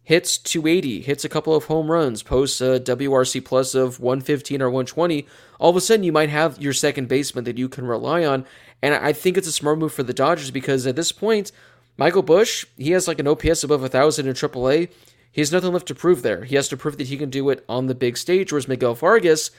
hits 0.03 0.39
280, 0.39 1.03
hits 1.03 1.25
a 1.25 1.29
couple 1.29 1.55
of 1.55 1.65
home 1.65 1.91
runs, 1.91 2.23
posts 2.23 2.61
a 2.61 2.81
WRC 2.81 3.45
plus 3.45 3.75
of 3.75 4.01
115 4.01 4.63
or 4.63 4.71
120? 4.71 5.27
All 5.59 5.71
of 5.71 5.77
a 5.77 5.81
sudden, 5.81 6.05
you 6.05 6.13
might 6.13 6.31
have 6.31 6.61
your 6.61 6.73
second 6.73 7.09
baseman 7.09 7.45
that 7.45 7.59
you 7.59 7.69
can 7.69 7.87
rely 7.87 8.25
on. 8.25 8.47
And 8.83 8.95
I 8.95 9.13
think 9.13 9.37
it's 9.37 9.49
a 9.49 9.53
smart 9.53 9.79
move 9.79 9.93
for 9.93 10.03
the 10.03 10.15
Dodgers 10.15 10.51
because 10.51 10.87
at 10.87 10.97
this 10.97 11.13
point, 11.13 11.53
Michael 11.97 12.23
Busch, 12.23 12.65
he 12.77 12.93
has 12.93 13.09
like 13.09 13.19
an 13.19 13.27
OPS 13.27 13.65
above 13.65 13.81
1,000 13.81 14.29
in 14.29 14.35
AAA. 14.35 14.89
He 15.33 15.41
has 15.41 15.53
nothing 15.53 15.73
left 15.73 15.89
to 15.89 15.95
prove 15.95 16.23
there. 16.23 16.45
He 16.45 16.55
has 16.55 16.69
to 16.69 16.77
prove 16.77 16.97
that 16.97 17.09
he 17.09 17.17
can 17.17 17.29
do 17.29 17.49
it 17.51 17.65
on 17.69 17.87
the 17.87 17.95
big 17.95 18.17
stage, 18.17 18.53
whereas 18.53 18.69
Miguel 18.69 18.95
Vargas, 18.95 19.51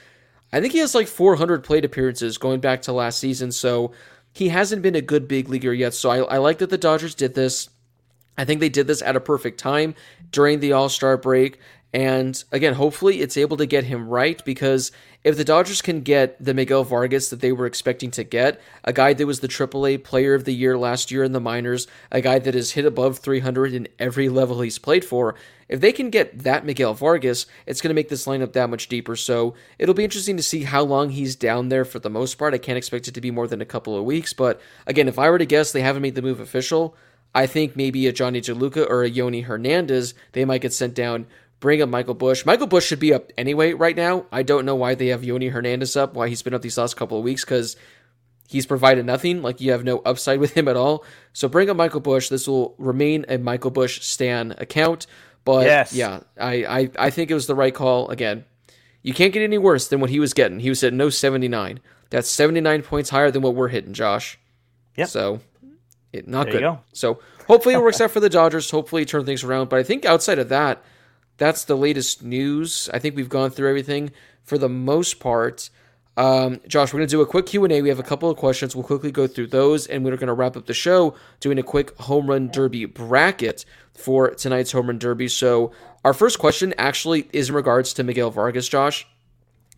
I 0.52 0.60
think 0.60 0.72
he 0.72 0.80
has 0.80 0.94
like 0.94 1.06
400 1.06 1.62
plate 1.62 1.84
appearances 1.84 2.38
going 2.38 2.60
back 2.60 2.82
to 2.82 2.92
last 2.92 3.18
season, 3.18 3.52
so 3.52 3.92
he 4.32 4.48
hasn't 4.48 4.82
been 4.82 4.94
a 4.96 5.00
good 5.00 5.28
big 5.28 5.48
leaguer 5.48 5.72
yet. 5.72 5.94
So 5.94 6.10
I, 6.10 6.18
I 6.34 6.38
like 6.38 6.58
that 6.58 6.70
the 6.70 6.78
Dodgers 6.78 7.14
did 7.14 7.34
this. 7.34 7.68
I 8.36 8.44
think 8.44 8.60
they 8.60 8.68
did 8.68 8.86
this 8.86 9.02
at 9.02 9.16
a 9.16 9.20
perfect 9.20 9.60
time 9.60 9.94
during 10.32 10.60
the 10.60 10.72
All 10.72 10.88
Star 10.88 11.16
break. 11.16 11.58
And 11.92 12.42
again, 12.52 12.74
hopefully 12.74 13.20
it's 13.20 13.36
able 13.36 13.56
to 13.56 13.66
get 13.66 13.84
him 13.84 14.08
right 14.08 14.42
because 14.44 14.92
if 15.24 15.36
the 15.36 15.44
Dodgers 15.44 15.82
can 15.82 16.02
get 16.02 16.42
the 16.42 16.54
Miguel 16.54 16.84
Vargas 16.84 17.30
that 17.30 17.40
they 17.40 17.50
were 17.50 17.66
expecting 17.66 18.12
to 18.12 18.22
get, 18.22 18.60
a 18.84 18.92
guy 18.92 19.12
that 19.12 19.26
was 19.26 19.40
the 19.40 19.48
AAA 19.48 20.04
player 20.04 20.34
of 20.34 20.44
the 20.44 20.54
year 20.54 20.78
last 20.78 21.10
year 21.10 21.24
in 21.24 21.32
the 21.32 21.40
minors, 21.40 21.88
a 22.12 22.20
guy 22.20 22.38
that 22.38 22.54
has 22.54 22.72
hit 22.72 22.86
above 22.86 23.18
300 23.18 23.74
in 23.74 23.88
every 23.98 24.28
level 24.28 24.60
he's 24.60 24.78
played 24.78 25.04
for, 25.04 25.34
if 25.68 25.80
they 25.80 25.92
can 25.92 26.10
get 26.10 26.40
that 26.40 26.64
Miguel 26.64 26.94
Vargas, 26.94 27.46
it's 27.66 27.80
going 27.80 27.90
to 27.90 27.94
make 27.94 28.08
this 28.08 28.26
lineup 28.26 28.52
that 28.54 28.70
much 28.70 28.88
deeper. 28.88 29.14
So 29.14 29.54
it'll 29.78 29.94
be 29.94 30.04
interesting 30.04 30.36
to 30.36 30.42
see 30.42 30.64
how 30.64 30.82
long 30.82 31.10
he's 31.10 31.36
down 31.36 31.68
there 31.68 31.84
for 31.84 31.98
the 31.98 32.10
most 32.10 32.36
part. 32.36 32.54
I 32.54 32.58
can't 32.58 32.78
expect 32.78 33.08
it 33.08 33.14
to 33.14 33.20
be 33.20 33.30
more 33.30 33.46
than 33.46 33.60
a 33.60 33.66
couple 33.66 33.96
of 33.96 34.04
weeks. 34.04 34.32
But 34.32 34.60
again, 34.86 35.06
if 35.06 35.18
I 35.18 35.28
were 35.28 35.38
to 35.38 35.46
guess, 35.46 35.70
they 35.70 35.82
haven't 35.82 36.02
made 36.02 36.14
the 36.14 36.22
move 36.22 36.40
official. 36.40 36.96
I 37.34 37.46
think 37.46 37.76
maybe 37.76 38.06
a 38.06 38.12
Jonny 38.12 38.40
DeLuca 38.40 38.88
or 38.88 39.04
a 39.04 39.10
Yonny 39.10 39.44
Hernandez, 39.44 40.14
they 40.32 40.44
might 40.44 40.62
get 40.62 40.72
sent 40.72 40.94
down. 40.94 41.26
Bring 41.60 41.82
up 41.82 41.90
Michael 41.90 42.14
Busch. 42.14 42.46
Michael 42.46 42.66
Busch 42.66 42.86
should 42.86 43.00
be 43.00 43.12
up 43.12 43.30
anyway 43.36 43.74
right 43.74 43.94
now. 43.94 44.24
I 44.32 44.42
don't 44.42 44.64
know 44.64 44.74
why 44.74 44.94
they 44.94 45.08
have 45.08 45.20
Yonny 45.20 45.52
Hernandez 45.52 45.94
up, 45.94 46.14
why 46.14 46.28
he's 46.28 46.42
been 46.42 46.54
up 46.54 46.62
these 46.62 46.78
last 46.78 46.96
couple 46.96 47.18
of 47.18 47.24
weeks, 47.24 47.44
because 47.44 47.76
he's 48.48 48.64
provided 48.64 49.04
nothing. 49.04 49.42
Like 49.42 49.60
you 49.60 49.72
have 49.72 49.84
no 49.84 49.98
upside 49.98 50.40
with 50.40 50.54
him 50.54 50.68
at 50.68 50.76
all. 50.76 51.04
So 51.34 51.48
bring 51.48 51.68
up 51.68 51.76
Michael 51.76 52.00
Busch. 52.00 52.30
This 52.30 52.48
will 52.48 52.74
remain 52.78 53.26
a 53.28 53.36
Michael 53.36 53.70
Busch 53.70 54.00
Stan 54.00 54.54
account. 54.56 55.06
But 55.44 55.66
yes. 55.66 55.92
yeah, 55.92 56.20
I, 56.38 56.64
I, 56.64 56.90
I 56.98 57.10
think 57.10 57.30
it 57.30 57.34
was 57.34 57.46
the 57.46 57.54
right 57.54 57.74
call. 57.74 58.08
Again, 58.08 58.44
you 59.02 59.14
can't 59.14 59.32
get 59.32 59.42
any 59.42 59.58
worse 59.58 59.88
than 59.88 60.00
what 60.00 60.10
he 60.10 60.20
was 60.20 60.34
getting. 60.34 60.60
He 60.60 60.68
was 60.68 60.82
at 60.82 60.92
no 60.92 61.10
79. 61.10 61.80
That's 62.10 62.30
79 62.30 62.82
points 62.82 63.10
higher 63.10 63.30
than 63.30 63.42
what 63.42 63.54
we're 63.54 63.68
hitting, 63.68 63.92
Josh. 63.92 64.38
Yeah. 64.96 65.06
So, 65.06 65.40
it, 66.12 66.26
not 66.26 66.44
there 66.44 66.54
good. 66.54 66.60
Go. 66.60 66.80
So, 66.92 67.20
hopefully 67.46 67.74
it 67.74 67.82
works 67.82 68.00
out 68.00 68.10
for 68.10 68.20
the 68.20 68.28
Dodgers. 68.28 68.70
Hopefully, 68.70 69.04
turn 69.04 69.24
things 69.24 69.44
around. 69.44 69.70
But 69.70 69.78
I 69.78 69.82
think 69.82 70.04
outside 70.04 70.38
of 70.38 70.48
that, 70.50 70.82
that's 71.40 71.64
the 71.64 71.74
latest 71.74 72.22
news. 72.22 72.90
I 72.92 72.98
think 72.98 73.16
we've 73.16 73.30
gone 73.30 73.50
through 73.50 73.70
everything 73.70 74.12
for 74.44 74.58
the 74.58 74.68
most 74.68 75.20
part. 75.20 75.70
Um, 76.18 76.60
Josh, 76.68 76.92
we're 76.92 76.98
going 76.98 77.08
to 77.08 77.16
do 77.16 77.22
a 77.22 77.26
quick 77.26 77.46
Q&A. 77.46 77.80
We 77.80 77.88
have 77.88 77.98
a 77.98 78.02
couple 78.02 78.28
of 78.28 78.36
questions. 78.36 78.76
We'll 78.76 78.84
quickly 78.84 79.10
go 79.10 79.26
through 79.26 79.46
those, 79.46 79.86
and 79.86 80.04
we're 80.04 80.16
going 80.18 80.26
to 80.28 80.34
wrap 80.34 80.54
up 80.54 80.66
the 80.66 80.74
show 80.74 81.14
doing 81.40 81.58
a 81.58 81.62
quick 81.62 81.96
home 81.96 82.26
run 82.26 82.48
derby 82.48 82.84
bracket 82.84 83.64
for 83.94 84.28
tonight's 84.34 84.72
home 84.72 84.88
run 84.88 84.98
derby. 84.98 85.28
So 85.28 85.72
our 86.04 86.12
first 86.12 86.38
question 86.38 86.74
actually 86.76 87.26
is 87.32 87.48
in 87.48 87.54
regards 87.54 87.94
to 87.94 88.04
Miguel 88.04 88.30
Vargas, 88.30 88.68
Josh. 88.68 89.06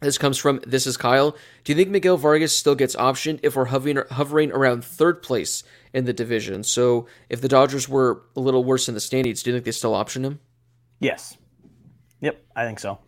This 0.01 0.19
comes 0.19 0.39
from 0.39 0.61
This 0.67 0.89
is 0.89 0.97
Kyle. 0.97 1.31
Do 1.63 1.73
you 1.73 1.77
think 1.77 1.91
Miguel 1.91 2.17
Vargas 2.17 2.59
still 2.59 2.75
gets 2.75 2.97
optioned 2.97 3.39
if 3.45 3.55
we're 3.55 3.67
hovering, 3.67 3.99
hovering 4.11 4.51
around 4.51 4.85
third 4.85 5.23
place 5.23 5.63
in 5.93 6.07
the 6.07 6.13
division? 6.13 6.65
So 6.65 7.07
if 7.29 7.41
the 7.41 7.47
Dodgers 7.47 7.89
were 7.89 8.23
a 8.35 8.41
little 8.41 8.65
worse 8.65 8.89
in 8.89 8.95
the 8.95 9.01
standings, 9.01 9.45
do 9.45 9.51
you 9.51 9.55
think 9.55 9.65
they 9.65 9.71
still 9.71 9.95
option 9.95 10.25
him? 10.25 10.41
Yes. 10.99 11.37
Yep, 12.23 12.43
I 12.57 12.65
think 12.65 12.81
so. 12.81 12.99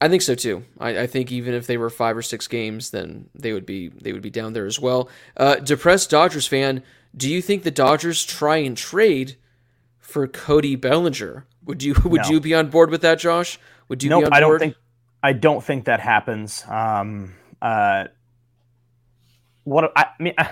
I 0.00 0.08
think 0.08 0.22
so 0.22 0.34
too. 0.34 0.64
I, 0.78 1.00
I, 1.00 1.06
think 1.06 1.30
even 1.30 1.52
if 1.52 1.66
they 1.66 1.76
were 1.76 1.90
five 1.90 2.16
or 2.16 2.22
six 2.22 2.46
games, 2.46 2.90
then 2.90 3.28
they 3.34 3.52
would 3.52 3.66
be 3.66 3.88
they 3.88 4.12
would 4.12 4.22
be 4.22 4.30
down 4.30 4.54
there 4.54 4.64
as 4.64 4.80
well. 4.80 5.10
Uh, 5.36 5.56
depressed 5.56 6.08
Dodgers 6.08 6.46
fan, 6.46 6.82
do 7.14 7.28
you 7.28 7.42
think 7.42 7.64
the 7.64 7.70
Dodgers 7.70 8.24
try 8.24 8.56
and 8.58 8.76
trade 8.76 9.36
for 9.98 10.26
Cody 10.26 10.74
Bellinger? 10.76 11.46
Would 11.64 11.82
you 11.82 11.94
would 12.04 12.22
no. 12.22 12.30
you 12.30 12.40
be 12.40 12.54
on 12.54 12.70
board 12.70 12.90
with 12.90 13.02
that, 13.02 13.18
Josh? 13.18 13.58
Would 13.88 14.02
you? 14.02 14.10
Nope, 14.10 14.28
I 14.32 14.40
don't 14.40 14.58
think 14.58 14.74
I 15.22 15.32
don't 15.32 15.62
think 15.62 15.84
that 15.84 16.00
happens. 16.00 16.64
Um, 16.66 17.34
uh, 17.60 18.04
what 19.64 19.92
I, 19.96 20.06
I 20.18 20.22
mean, 20.22 20.34
I, 20.38 20.50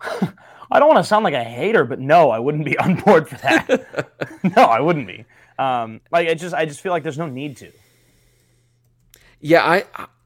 I 0.70 0.78
don't 0.78 0.88
want 0.88 0.98
to 0.98 1.04
sound 1.04 1.24
like 1.24 1.34
a 1.34 1.44
hater, 1.44 1.84
but 1.84 2.00
no, 2.00 2.30
I 2.30 2.38
wouldn't 2.38 2.64
be 2.64 2.78
on 2.78 2.96
board 2.96 3.28
for 3.28 3.36
that. 3.36 4.38
no, 4.56 4.62
I 4.62 4.80
wouldn't 4.80 5.06
be. 5.06 5.26
Um, 5.62 6.00
like 6.10 6.28
I 6.28 6.34
just 6.34 6.54
I 6.54 6.66
just 6.66 6.80
feel 6.80 6.92
like 6.92 7.02
there's 7.02 7.18
no 7.18 7.26
need 7.26 7.56
to. 7.58 7.70
Yeah, 9.40 9.64
I 9.64 9.84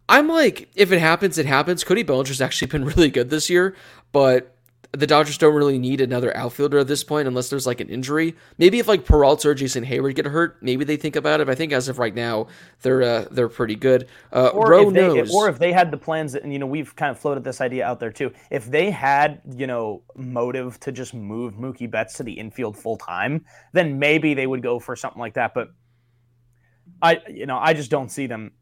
I'm 0.08 0.28
like, 0.28 0.68
if 0.74 0.92
it 0.92 1.00
happens, 1.00 1.36
it 1.38 1.46
happens. 1.46 1.84
Cody 1.84 2.02
Bellinger's 2.02 2.40
actually 2.40 2.68
been 2.68 2.84
really 2.96 3.10
good 3.10 3.30
this 3.30 3.50
year, 3.50 3.74
but 4.12 4.55
the 4.96 5.06
Dodgers 5.06 5.38
don't 5.38 5.54
really 5.54 5.78
need 5.78 6.00
another 6.00 6.34
outfielder 6.36 6.78
at 6.78 6.86
this 6.86 7.04
point 7.04 7.28
unless 7.28 7.50
there's 7.50 7.66
like 7.66 7.80
an 7.80 7.88
injury. 7.88 8.34
Maybe 8.58 8.78
if 8.78 8.88
like 8.88 9.04
Peralta 9.04 9.50
or 9.50 9.54
Jason 9.54 9.84
Heyward 9.84 10.14
get 10.14 10.24
hurt, 10.24 10.56
maybe 10.62 10.84
they 10.84 10.96
think 10.96 11.16
about 11.16 11.40
it. 11.40 11.46
But 11.46 11.52
I 11.52 11.54
think 11.54 11.72
as 11.72 11.88
of 11.88 11.98
right 11.98 12.14
now, 12.14 12.48
they're 12.82 13.02
uh, 13.02 13.26
they're 13.30 13.48
pretty 13.48 13.76
good. 13.76 14.08
Uh, 14.32 14.48
or 14.48 14.72
if 14.72 14.92
they, 14.92 15.00
knows. 15.00 15.28
If, 15.28 15.34
or 15.34 15.48
if 15.48 15.58
they 15.58 15.72
had 15.72 15.90
the 15.90 15.98
plans, 15.98 16.34
and 16.34 16.52
you 16.52 16.58
know 16.58 16.66
we've 16.66 16.94
kind 16.96 17.10
of 17.10 17.18
floated 17.18 17.44
this 17.44 17.60
idea 17.60 17.84
out 17.86 18.00
there 18.00 18.12
too. 18.12 18.32
If 18.50 18.66
they 18.66 18.90
had 18.90 19.40
you 19.56 19.66
know 19.66 20.02
motive 20.14 20.80
to 20.80 20.92
just 20.92 21.14
move 21.14 21.54
Mookie 21.54 21.90
Betts 21.90 22.14
to 22.14 22.22
the 22.22 22.32
infield 22.32 22.76
full 22.76 22.96
time, 22.96 23.44
then 23.72 23.98
maybe 23.98 24.34
they 24.34 24.46
would 24.46 24.62
go 24.62 24.78
for 24.78 24.96
something 24.96 25.20
like 25.20 25.34
that. 25.34 25.52
But 25.54 25.68
I 27.02 27.20
you 27.28 27.46
know 27.46 27.58
I 27.58 27.74
just 27.74 27.90
don't 27.90 28.10
see 28.10 28.26
them 28.26 28.52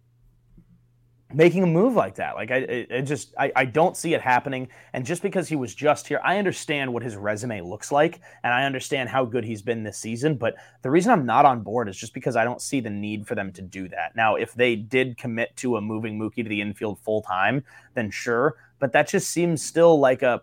making 1.34 1.62
a 1.62 1.66
move 1.66 1.94
like 1.94 2.14
that. 2.14 2.36
Like 2.36 2.50
I, 2.50 2.56
it, 2.56 3.02
just 3.02 3.34
I, 3.38 3.52
I 3.56 3.64
don't 3.64 3.96
see 3.96 4.14
it 4.14 4.20
happening. 4.20 4.68
And 4.92 5.04
just 5.04 5.22
because 5.22 5.48
he 5.48 5.56
was 5.56 5.74
just 5.74 6.06
here, 6.06 6.20
I 6.24 6.38
understand 6.38 6.92
what 6.92 7.02
his 7.02 7.16
resume 7.16 7.60
looks 7.60 7.90
like, 7.90 8.20
and 8.42 8.54
I 8.54 8.64
understand 8.64 9.08
how 9.08 9.24
good 9.24 9.44
he's 9.44 9.62
been 9.62 9.82
this 9.82 9.98
season. 9.98 10.36
But 10.36 10.54
the 10.82 10.90
reason 10.90 11.12
I'm 11.12 11.26
not 11.26 11.44
on 11.44 11.62
board 11.62 11.88
is 11.88 11.96
just 11.96 12.14
because 12.14 12.36
I 12.36 12.44
don't 12.44 12.62
see 12.62 12.80
the 12.80 12.90
need 12.90 13.26
for 13.26 13.34
them 13.34 13.52
to 13.52 13.62
do 13.62 13.88
that. 13.88 14.14
Now, 14.16 14.36
if 14.36 14.54
they 14.54 14.76
did 14.76 15.18
commit 15.18 15.56
to 15.56 15.76
a 15.76 15.80
moving 15.80 16.18
Mookie 16.18 16.42
to 16.42 16.48
the 16.48 16.60
infield 16.60 16.98
full 17.00 17.22
time, 17.22 17.64
then 17.94 18.10
sure. 18.10 18.56
But 18.78 18.92
that 18.92 19.08
just 19.08 19.30
seems 19.30 19.62
still 19.62 19.98
like 19.98 20.22
a 20.22 20.42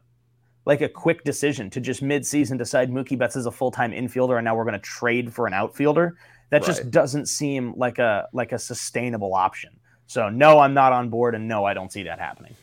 like 0.66 0.82
a 0.82 0.90
quick 0.90 1.24
decision 1.24 1.70
to 1.72 1.82
just 1.82 2.04
midseason 2.04 2.58
decide 2.58 2.92
Mookie 2.92 3.18
Betts 3.18 3.36
is 3.36 3.46
a 3.46 3.52
full 3.52 3.72
time 3.72 3.92
infielder, 3.92 4.38
and 4.38 4.46
now 4.46 4.56
we're 4.56 4.66
going 4.66 4.74
to 4.74 4.80
trade 4.80 5.34
for 5.34 5.48
an 5.48 5.54
outfielder. 5.54 6.18
That 6.50 6.62
right. 6.62 6.68
just 6.68 6.92
doesn't 6.92 7.28
seem 7.28 7.74
like 7.78 7.98
a 7.98 8.28
like 8.34 8.52
a 8.52 8.60
sustainable 8.60 9.34
option. 9.34 9.72
So, 10.12 10.28
no, 10.28 10.60
I'm 10.60 10.74
not 10.74 10.92
on 10.92 11.08
board, 11.08 11.36
and 11.36 11.48
no, 11.48 11.64
I 11.64 11.74
don't 11.74 11.90
see 11.90 12.04
that 12.04 12.20
happening. 12.20 12.54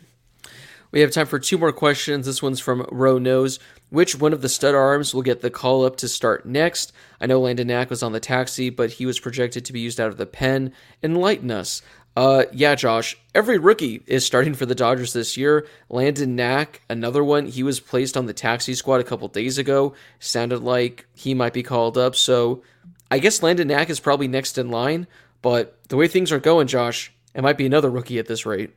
We 0.91 1.01
have 1.01 1.13
time 1.13 1.25
for 1.25 1.39
two 1.39 1.57
more 1.57 1.73
questions. 1.73 2.27
This 2.27 2.43
one's 2.43 2.61
from 2.61 2.87
Row 2.93 3.17
Knows. 3.17 3.59
Which 3.89 4.21
one 4.21 4.35
of 4.35 4.43
the 4.43 4.51
stud 4.51 4.75
arms 4.75 5.15
will 5.15 5.23
get 5.23 5.41
the 5.41 5.49
call 5.49 5.87
up 5.87 5.97
to 5.97 6.09
start 6.09 6.45
next? 6.45 6.93
I 7.19 7.25
know 7.25 7.41
Landon 7.41 7.69
Knack 7.69 7.89
was 7.89 8.03
on 8.03 8.13
the 8.13 8.21
taxi, 8.21 8.69
but 8.69 8.91
he 8.91 9.07
was 9.07 9.19
projected 9.19 9.65
to 9.65 9.73
be 9.73 9.81
used 9.81 9.99
out 9.99 10.09
of 10.11 10.19
the 10.19 10.27
pen. 10.27 10.75
Enlighten 11.03 11.51
us. 11.51 11.81
Uh, 12.15 12.45
yeah, 12.53 12.75
Josh. 12.75 13.17
Every 13.35 13.57
rookie 13.57 14.03
is 14.07 14.27
starting 14.27 14.53
for 14.53 14.67
the 14.67 14.75
Dodgers 14.75 15.15
this 15.15 15.39
year. 15.39 15.67
Landon 15.89 16.37
Knack, 16.37 16.83
another 16.91 17.25
one. 17.25 17.47
He 17.47 17.63
was 17.63 17.81
placed 17.81 18.19
on 18.19 18.27
the 18.27 18.35
taxi 18.35 18.75
squad 18.75 19.01
a 19.01 19.05
couple 19.05 19.27
days 19.29 19.57
ago. 19.57 19.95
Sounded 20.19 20.63
like 20.63 21.07
he 21.15 21.33
might 21.33 21.55
be 21.55 21.63
called 21.63 21.97
up. 21.97 22.15
So 22.15 22.63
I 23.11 23.19
guess 23.19 23.43
Landon 23.43 23.69
Knack 23.69 23.89
is 23.89 24.01
probably 24.01 24.29
next 24.29 24.59
in 24.59 24.71
line. 24.71 25.07
But 25.41 25.83
the 25.89 25.97
way 25.97 26.09
things 26.09 26.31
are 26.31 26.41
going, 26.41 26.67
Josh, 26.67 27.11
it 27.39 27.43
might 27.43 27.57
be 27.57 27.67
another 27.67 27.89
rookie 27.89 28.19
at 28.19 28.27
this 28.27 28.45
rate. 28.45 28.73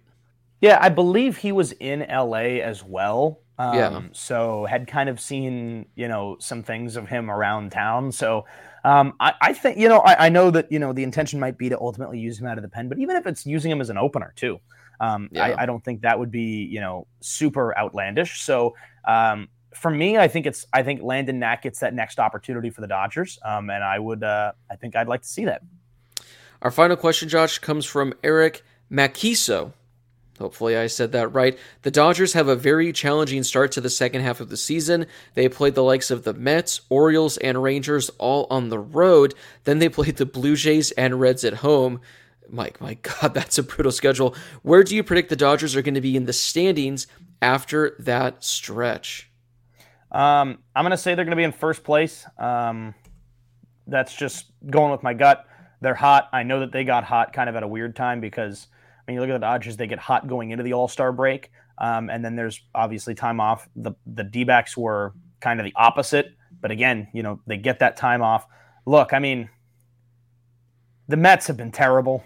Yeah, 0.61 0.77
I 0.79 0.89
believe 0.89 1.37
he 1.37 1.51
was 1.51 1.71
in 1.71 2.05
LA 2.07 2.61
as 2.61 2.83
well. 2.83 3.39
Um, 3.57 3.75
yeah. 3.75 4.01
So 4.11 4.65
had 4.65 4.87
kind 4.87 5.09
of 5.09 5.19
seen, 5.19 5.87
you 5.95 6.07
know, 6.07 6.37
some 6.39 6.61
things 6.61 6.95
of 6.95 7.09
him 7.09 7.31
around 7.31 7.71
town. 7.71 8.11
So 8.11 8.45
um, 8.83 9.13
I, 9.19 9.33
I, 9.41 9.53
think, 9.53 9.79
you 9.79 9.89
know, 9.89 10.01
I, 10.01 10.27
I, 10.27 10.29
know 10.29 10.51
that, 10.51 10.71
you 10.71 10.77
know, 10.77 10.93
the 10.93 11.01
intention 11.01 11.39
might 11.39 11.57
be 11.57 11.69
to 11.69 11.79
ultimately 11.79 12.19
use 12.19 12.39
him 12.39 12.45
out 12.45 12.59
of 12.59 12.61
the 12.61 12.69
pen, 12.69 12.87
but 12.87 12.99
even 12.99 13.15
if 13.15 13.25
it's 13.25 13.47
using 13.47 13.71
him 13.71 13.81
as 13.81 13.89
an 13.89 13.97
opener 13.97 14.31
too, 14.35 14.59
um, 14.99 15.29
yeah. 15.31 15.45
I, 15.45 15.63
I, 15.63 15.65
don't 15.65 15.83
think 15.83 16.01
that 16.01 16.19
would 16.19 16.31
be, 16.31 16.63
you 16.63 16.81
know, 16.81 17.07
super 17.19 17.75
outlandish. 17.75 18.43
So 18.43 18.75
um, 19.07 19.49
for 19.73 19.89
me, 19.89 20.19
I 20.19 20.27
think 20.27 20.45
it's, 20.45 20.67
I 20.71 20.83
think 20.83 21.01
Landon 21.01 21.39
Knack 21.39 21.63
gets 21.63 21.79
that 21.79 21.95
next 21.95 22.19
opportunity 22.19 22.69
for 22.69 22.81
the 22.81 22.87
Dodgers. 22.87 23.39
Um, 23.43 23.71
and 23.71 23.83
I 23.83 23.97
would, 23.97 24.23
uh, 24.23 24.51
I 24.69 24.75
think 24.75 24.95
I'd 24.95 25.07
like 25.07 25.23
to 25.23 25.27
see 25.27 25.45
that. 25.45 25.63
Our 26.61 26.71
final 26.71 26.95
question, 26.95 27.27
Josh, 27.27 27.59
comes 27.59 27.85
from 27.85 28.13
Eric 28.23 28.63
Makiso. 28.91 29.73
Hopefully, 30.37 30.75
I 30.75 30.87
said 30.87 31.11
that 31.11 31.27
right. 31.29 31.57
The 31.83 31.91
Dodgers 31.91 32.33
have 32.33 32.47
a 32.47 32.55
very 32.55 32.91
challenging 32.91 33.43
start 33.43 33.71
to 33.73 33.81
the 33.81 33.89
second 33.89 34.21
half 34.21 34.39
of 34.39 34.49
the 34.49 34.57
season. 34.57 35.05
They 35.35 35.47
played 35.47 35.75
the 35.75 35.83
likes 35.83 36.09
of 36.09 36.23
the 36.23 36.33
Mets, 36.33 36.81
Orioles, 36.89 37.37
and 37.37 37.61
Rangers 37.61 38.09
all 38.17 38.47
on 38.49 38.69
the 38.69 38.79
road. 38.79 39.35
Then 39.65 39.79
they 39.79 39.89
played 39.89 40.17
the 40.17 40.25
Blue 40.25 40.55
Jays 40.55 40.91
and 40.91 41.19
Reds 41.19 41.43
at 41.43 41.55
home. 41.55 42.01
Mike, 42.49 42.81
my 42.81 42.93
God, 43.01 43.33
that's 43.33 43.57
a 43.57 43.63
brutal 43.63 43.91
schedule. 43.91 44.35
Where 44.63 44.83
do 44.83 44.95
you 44.95 45.03
predict 45.03 45.29
the 45.29 45.35
Dodgers 45.35 45.75
are 45.75 45.81
going 45.81 45.95
to 45.95 46.01
be 46.01 46.15
in 46.15 46.25
the 46.25 46.33
standings 46.33 47.07
after 47.41 47.95
that 47.99 48.43
stretch? 48.43 49.29
Um, 50.11 50.59
I'm 50.75 50.83
going 50.83 50.91
to 50.91 50.97
say 50.97 51.15
they're 51.15 51.25
going 51.25 51.31
to 51.31 51.37
be 51.37 51.43
in 51.43 51.51
first 51.51 51.83
place. 51.83 52.25
Um, 52.37 52.93
that's 53.87 54.15
just 54.15 54.45
going 54.69 54.91
with 54.91 55.03
my 55.03 55.13
gut. 55.13 55.47
They're 55.81 55.95
hot. 55.95 56.29
I 56.31 56.43
know 56.43 56.59
that 56.59 56.71
they 56.71 56.83
got 56.83 57.03
hot 57.03 57.33
kind 57.33 57.49
of 57.49 57.55
at 57.55 57.63
a 57.63 57.67
weird 57.67 57.95
time 57.95 58.21
because 58.21 58.67
I 58.71 59.11
mean, 59.11 59.15
you 59.15 59.21
look 59.21 59.29
at 59.29 59.33
the 59.33 59.39
Dodgers, 59.39 59.77
they 59.77 59.87
get 59.87 59.99
hot 59.99 60.27
going 60.27 60.51
into 60.51 60.63
the 60.63 60.73
All 60.73 60.87
Star 60.87 61.11
break, 61.11 61.51
um, 61.79 62.09
and 62.09 62.23
then 62.23 62.35
there's 62.35 62.61
obviously 62.75 63.15
time 63.15 63.39
off. 63.39 63.67
The 63.75 63.93
the 64.05 64.23
D 64.23 64.43
backs 64.43 64.77
were 64.77 65.13
kind 65.39 65.59
of 65.59 65.65
the 65.65 65.73
opposite, 65.75 66.33
but 66.61 66.71
again, 66.71 67.07
you 67.13 67.23
know 67.23 67.41
they 67.47 67.57
get 67.57 67.79
that 67.79 67.97
time 67.97 68.21
off. 68.21 68.45
Look, 68.85 69.13
I 69.13 69.19
mean, 69.19 69.49
the 71.07 71.17
Mets 71.17 71.47
have 71.47 71.57
been 71.57 71.71
terrible, 71.71 72.23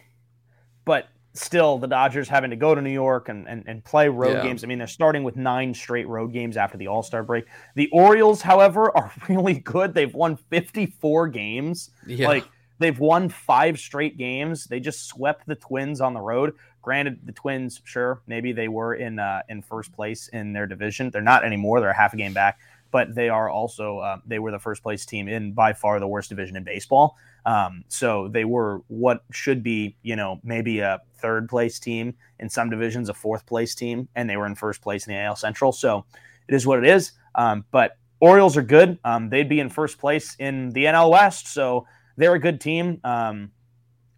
but 0.83 1.07
still 1.33 1.77
the 1.77 1.87
Dodgers 1.87 2.27
having 2.27 2.49
to 2.49 2.55
go 2.55 2.73
to 2.73 2.81
New 2.81 2.91
York 2.91 3.29
and, 3.29 3.47
and, 3.47 3.63
and 3.67 3.83
play 3.83 4.07
road 4.07 4.37
yeah. 4.37 4.43
games. 4.43 4.63
I 4.63 4.67
mean, 4.67 4.77
they're 4.77 4.87
starting 4.87 5.23
with 5.23 5.35
nine 5.35 5.73
straight 5.73 6.07
road 6.07 6.31
games 6.31 6.57
after 6.57 6.77
the 6.77 6.87
All 6.87 7.03
Star 7.03 7.23
break. 7.23 7.45
The 7.75 7.89
Orioles, 7.91 8.41
however, 8.41 8.95
are 8.97 9.11
really 9.29 9.59
good. 9.59 9.93
They've 9.93 10.13
won 10.13 10.35
54 10.35 11.27
games. 11.29 11.91
Yeah. 12.05 12.27
Like 12.27 12.45
They've 12.77 12.97
won 12.97 13.29
five 13.29 13.79
straight 13.79 14.17
games. 14.17 14.65
They 14.65 14.79
just 14.79 15.07
swept 15.07 15.45
the 15.47 15.55
Twins 15.55 16.01
on 16.01 16.13
the 16.13 16.21
road. 16.21 16.55
Granted, 16.81 17.19
the 17.25 17.31
Twins, 17.31 17.81
sure, 17.83 18.21
maybe 18.27 18.51
they 18.51 18.67
were 18.67 18.95
in 18.95 19.17
uh, 19.17 19.41
in 19.49 19.61
first 19.61 19.91
place 19.93 20.27
in 20.29 20.53
their 20.53 20.67
division. 20.67 21.09
They're 21.09 21.21
not 21.21 21.43
anymore. 21.43 21.79
They're 21.79 21.89
a 21.89 21.95
half 21.95 22.13
a 22.13 22.17
game 22.17 22.33
back, 22.33 22.59
but 22.91 23.15
they 23.15 23.29
are 23.29 23.49
also 23.49 23.99
uh, 23.99 24.17
they 24.25 24.39
were 24.39 24.51
the 24.51 24.59
first 24.59 24.83
place 24.83 25.05
team 25.05 25.27
in 25.27 25.53
by 25.53 25.73
far 25.73 25.99
the 25.99 26.07
worst 26.07 26.29
division 26.29 26.55
in 26.55 26.63
baseball. 26.63 27.17
Um, 27.45 27.83
so 27.87 28.27
they 28.27 28.45
were 28.45 28.81
what 28.87 29.23
should 29.31 29.63
be, 29.63 29.95
you 30.03 30.15
know, 30.15 30.39
maybe 30.43 30.79
a 30.79 31.01
third 31.17 31.47
place 31.47 31.79
team 31.79 32.15
in 32.39 32.49
some 32.49 32.69
divisions, 32.69 33.09
a 33.09 33.13
fourth 33.13 33.45
place 33.45 33.73
team, 33.73 34.07
and 34.15 34.29
they 34.29 34.37
were 34.37 34.45
in 34.45 34.55
first 34.55 34.81
place 34.81 35.07
in 35.07 35.13
the 35.13 35.19
AL 35.19 35.37
Central. 35.37 35.71
So 35.71 36.05
it 36.47 36.55
is 36.55 36.67
what 36.67 36.79
it 36.79 36.85
is. 36.85 37.13
Um, 37.35 37.65
but 37.71 37.97
Orioles 38.19 38.57
are 38.57 38.63
good. 38.63 38.97
Um, 39.03 39.29
they'd 39.29 39.49
be 39.49 39.59
in 39.59 39.69
first 39.69 39.99
place 39.99 40.35
in 40.39 40.71
the 40.71 40.85
NL 40.85 41.11
West. 41.11 41.47
So 41.47 41.85
they're 42.17 42.33
a 42.33 42.39
good 42.39 42.61
team. 42.61 42.99
Um, 43.03 43.51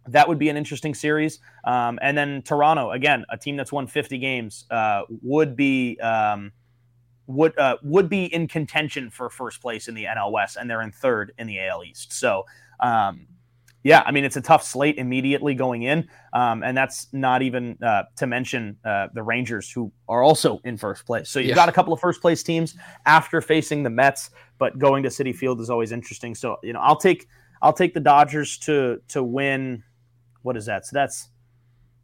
that 0.08 0.26
would 0.26 0.38
be 0.38 0.48
an 0.48 0.56
interesting 0.56 0.94
series. 0.94 1.38
Um, 1.64 1.98
and 2.00 2.16
then 2.16 2.42
Toronto, 2.42 2.90
again, 2.92 3.24
a 3.30 3.36
team 3.36 3.56
that's 3.56 3.72
won 3.72 3.86
50 3.86 4.18
games, 4.18 4.64
uh, 4.70 5.02
would 5.22 5.54
be 5.54 5.98
um, 6.00 6.52
would 7.28 7.56
uh, 7.58 7.76
would 7.82 8.08
be 8.08 8.24
in 8.24 8.48
contention 8.48 9.10
for 9.10 9.30
first 9.30 9.60
place 9.60 9.86
in 9.86 9.94
the 9.94 10.04
NL 10.04 10.32
West, 10.32 10.56
and 10.56 10.68
they're 10.68 10.82
in 10.82 10.90
third 10.90 11.32
in 11.38 11.46
the 11.46 11.60
AL 11.60 11.84
East. 11.84 12.12
So, 12.12 12.46
um, 12.80 13.26
yeah, 13.84 14.02
I 14.06 14.12
mean 14.12 14.24
it's 14.24 14.36
a 14.36 14.40
tough 14.40 14.64
slate 14.64 14.96
immediately 14.96 15.54
going 15.54 15.82
in, 15.82 16.08
um, 16.32 16.62
and 16.62 16.76
that's 16.76 17.06
not 17.12 17.42
even 17.42 17.76
uh, 17.82 18.04
to 18.16 18.26
mention 18.26 18.78
uh, 18.82 19.08
the 19.12 19.22
Rangers, 19.22 19.70
who 19.70 19.92
are 20.08 20.22
also 20.22 20.58
in 20.64 20.78
first 20.78 21.04
place. 21.04 21.28
So 21.28 21.38
you've 21.38 21.50
yeah. 21.50 21.54
got 21.54 21.68
a 21.68 21.72
couple 21.72 21.92
of 21.92 22.00
first 22.00 22.22
place 22.22 22.42
teams 22.42 22.74
after 23.04 23.42
facing 23.42 23.82
the 23.82 23.90
Mets, 23.90 24.30
but 24.56 24.78
going 24.78 25.02
to 25.02 25.10
Citi 25.10 25.36
Field 25.36 25.60
is 25.60 25.68
always 25.68 25.92
interesting. 25.92 26.34
So 26.34 26.56
you 26.62 26.72
know, 26.72 26.80
I'll 26.80 26.96
take 26.96 27.28
I'll 27.60 27.72
take 27.72 27.94
the 27.94 28.00
Dodgers 28.00 28.58
to 28.58 29.00
to 29.08 29.22
win. 29.22 29.82
What 30.42 30.56
is 30.56 30.66
that? 30.66 30.86
So 30.86 30.94
that's 30.94 31.28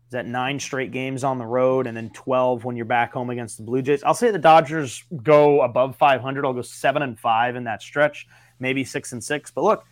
is 0.06 0.12
that 0.12 0.26
nine 0.26 0.60
straight 0.60 0.90
games 0.90 1.24
on 1.24 1.38
the 1.38 1.46
road, 1.46 1.86
and 1.86 1.96
then 1.96 2.10
twelve 2.10 2.64
when 2.64 2.76
you're 2.76 2.84
back 2.84 3.12
home 3.12 3.30
against 3.30 3.56
the 3.56 3.62
Blue 3.62 3.82
Jays. 3.82 4.02
I'll 4.04 4.14
say 4.14 4.30
the 4.30 4.38
Dodgers 4.38 5.04
go 5.22 5.62
above 5.62 5.96
500. 5.96 6.44
I'll 6.44 6.52
go 6.52 6.62
seven 6.62 7.02
and 7.02 7.18
five 7.18 7.56
in 7.56 7.64
that 7.64 7.82
stretch, 7.82 8.26
maybe 8.58 8.84
six 8.84 9.12
and 9.12 9.22
six. 9.22 9.50
But 9.50 9.64
look, 9.64 9.84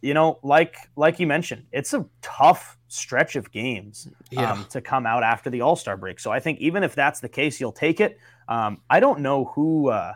you 0.00 0.14
know, 0.14 0.38
like 0.42 0.76
like 0.96 1.20
you 1.20 1.26
mentioned, 1.26 1.66
it's 1.72 1.94
a 1.94 2.06
tough 2.22 2.78
stretch 2.88 3.36
of 3.36 3.50
games 3.50 4.08
yeah. 4.30 4.52
um, 4.52 4.64
to 4.70 4.80
come 4.80 5.06
out 5.06 5.22
after 5.22 5.50
the 5.50 5.60
All 5.60 5.76
Star 5.76 5.96
break. 5.96 6.20
So 6.20 6.30
I 6.30 6.40
think 6.40 6.60
even 6.60 6.82
if 6.82 6.94
that's 6.94 7.20
the 7.20 7.28
case, 7.28 7.60
you'll 7.60 7.72
take 7.72 8.00
it. 8.00 8.18
Um, 8.48 8.80
I 8.88 9.00
don't 9.00 9.20
know 9.20 9.46
who. 9.46 9.90
Uh, 9.90 10.14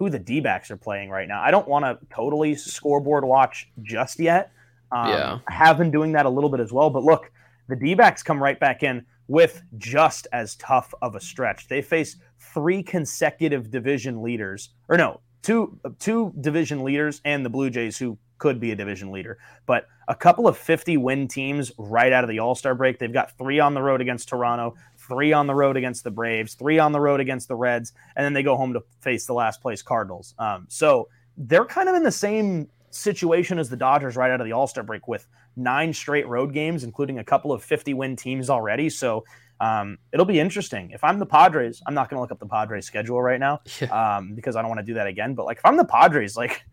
who 0.00 0.08
the 0.08 0.18
D 0.18 0.40
backs 0.40 0.70
are 0.70 0.78
playing 0.78 1.10
right 1.10 1.28
now. 1.28 1.42
I 1.42 1.50
don't 1.50 1.68
want 1.68 1.84
to 1.84 1.98
totally 2.12 2.54
scoreboard 2.54 3.22
watch 3.22 3.70
just 3.82 4.18
yet. 4.18 4.50
Um, 4.90 5.08
yeah. 5.08 5.38
I 5.46 5.52
have 5.52 5.76
been 5.76 5.90
doing 5.90 6.12
that 6.12 6.24
a 6.24 6.30
little 6.30 6.48
bit 6.48 6.58
as 6.58 6.72
well. 6.72 6.88
But 6.88 7.04
look, 7.04 7.30
the 7.68 7.76
D 7.76 7.94
backs 7.94 8.22
come 8.22 8.42
right 8.42 8.58
back 8.58 8.82
in 8.82 9.04
with 9.28 9.62
just 9.76 10.26
as 10.32 10.56
tough 10.56 10.94
of 11.02 11.16
a 11.16 11.20
stretch. 11.20 11.68
They 11.68 11.82
face 11.82 12.16
three 12.38 12.82
consecutive 12.82 13.70
division 13.70 14.22
leaders, 14.22 14.70
or 14.88 14.96
no, 14.96 15.20
two 15.42 15.78
two 15.98 16.32
division 16.40 16.82
leaders 16.82 17.20
and 17.26 17.44
the 17.44 17.50
Blue 17.50 17.68
Jays, 17.68 17.98
who 17.98 18.16
could 18.38 18.58
be 18.58 18.70
a 18.70 18.76
division 18.76 19.12
leader. 19.12 19.36
But 19.66 19.86
a 20.08 20.14
couple 20.14 20.48
of 20.48 20.56
50 20.56 20.96
win 20.96 21.28
teams 21.28 21.72
right 21.76 22.10
out 22.10 22.24
of 22.24 22.30
the 22.30 22.38
All 22.38 22.54
Star 22.54 22.74
break. 22.74 22.98
They've 22.98 23.12
got 23.12 23.36
three 23.36 23.60
on 23.60 23.74
the 23.74 23.82
road 23.82 24.00
against 24.00 24.30
Toronto, 24.30 24.76
three 25.10 25.32
on 25.32 25.46
the 25.46 25.54
road 25.54 25.76
against 25.76 26.04
the 26.04 26.10
Braves, 26.10 26.54
three 26.54 26.78
on 26.78 26.92
the 26.92 27.00
road 27.00 27.20
against 27.20 27.48
the 27.48 27.56
Reds, 27.56 27.92
and 28.16 28.24
then 28.24 28.32
they 28.32 28.42
go 28.42 28.56
home 28.56 28.72
to 28.72 28.82
face 29.00 29.26
the 29.26 29.34
last 29.34 29.60
place 29.60 29.82
Cardinals. 29.82 30.34
Um, 30.38 30.66
so 30.68 31.08
they're 31.36 31.66
kind 31.66 31.88
of 31.88 31.96
in 31.96 32.04
the 32.04 32.12
same 32.12 32.68
situation 32.90 33.58
as 33.58 33.68
the 33.68 33.76
Dodgers 33.76 34.16
right 34.16 34.30
out 34.30 34.40
of 34.40 34.46
the 34.46 34.52
All 34.52 34.66
Star 34.66 34.84
break 34.84 35.08
with 35.08 35.26
nine 35.56 35.92
straight 35.92 36.26
road 36.28 36.54
games, 36.54 36.84
including 36.84 37.18
a 37.18 37.24
couple 37.24 37.52
of 37.52 37.62
50 37.62 37.92
win 37.92 38.16
teams 38.16 38.48
already. 38.48 38.88
So 38.88 39.24
um, 39.60 39.98
it'll 40.12 40.26
be 40.26 40.40
interesting. 40.40 40.92
If 40.92 41.02
I'm 41.04 41.18
the 41.18 41.26
Padres, 41.26 41.82
I'm 41.86 41.94
not 41.94 42.08
going 42.08 42.16
to 42.16 42.20
look 42.20 42.32
up 42.32 42.38
the 42.38 42.46
Padres 42.46 42.86
schedule 42.86 43.20
right 43.20 43.40
now 43.40 43.60
yeah. 43.80 44.16
um, 44.16 44.34
because 44.34 44.56
I 44.56 44.62
don't 44.62 44.70
want 44.70 44.80
to 44.80 44.86
do 44.86 44.94
that 44.94 45.06
again. 45.08 45.34
But 45.34 45.44
like, 45.44 45.58
if 45.58 45.66
I'm 45.66 45.76
the 45.76 45.84
Padres, 45.84 46.36
like 46.36 46.64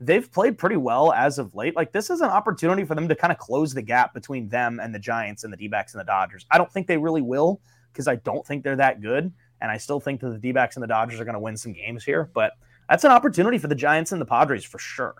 they've 0.00 0.30
played 0.30 0.58
pretty 0.58 0.76
well 0.76 1.12
as 1.12 1.38
of 1.38 1.54
late. 1.54 1.76
Like 1.76 1.92
this 1.92 2.10
is 2.10 2.20
an 2.20 2.28
opportunity 2.28 2.84
for 2.84 2.94
them 2.94 3.08
to 3.08 3.14
kind 3.14 3.32
of 3.32 3.38
close 3.38 3.72
the 3.72 3.82
gap 3.82 4.12
between 4.14 4.48
them 4.48 4.80
and 4.80 4.94
the 4.94 4.98
Giants 4.98 5.44
and 5.44 5.52
the 5.52 5.56
D-backs 5.56 5.94
and 5.94 6.00
the 6.00 6.04
Dodgers. 6.04 6.46
I 6.50 6.58
don't 6.58 6.70
think 6.70 6.86
they 6.86 6.98
really 6.98 7.22
will 7.22 7.60
because 7.94 8.08
I 8.08 8.16
don't 8.16 8.46
think 8.46 8.64
they're 8.64 8.76
that 8.76 9.00
good. 9.00 9.32
And 9.60 9.70
I 9.70 9.78
still 9.78 10.00
think 10.00 10.20
that 10.20 10.28
the 10.28 10.38
D-backs 10.38 10.76
and 10.76 10.82
the 10.82 10.88
Dodgers 10.88 11.20
are 11.20 11.24
going 11.24 11.34
to 11.34 11.40
win 11.40 11.56
some 11.56 11.72
games 11.72 12.04
here. 12.04 12.28
But 12.34 12.52
that's 12.90 13.04
an 13.04 13.12
opportunity 13.12 13.56
for 13.56 13.68
the 13.68 13.74
Giants 13.74 14.12
and 14.12 14.20
the 14.20 14.26
Padres 14.26 14.64
for 14.64 14.78
sure. 14.78 15.14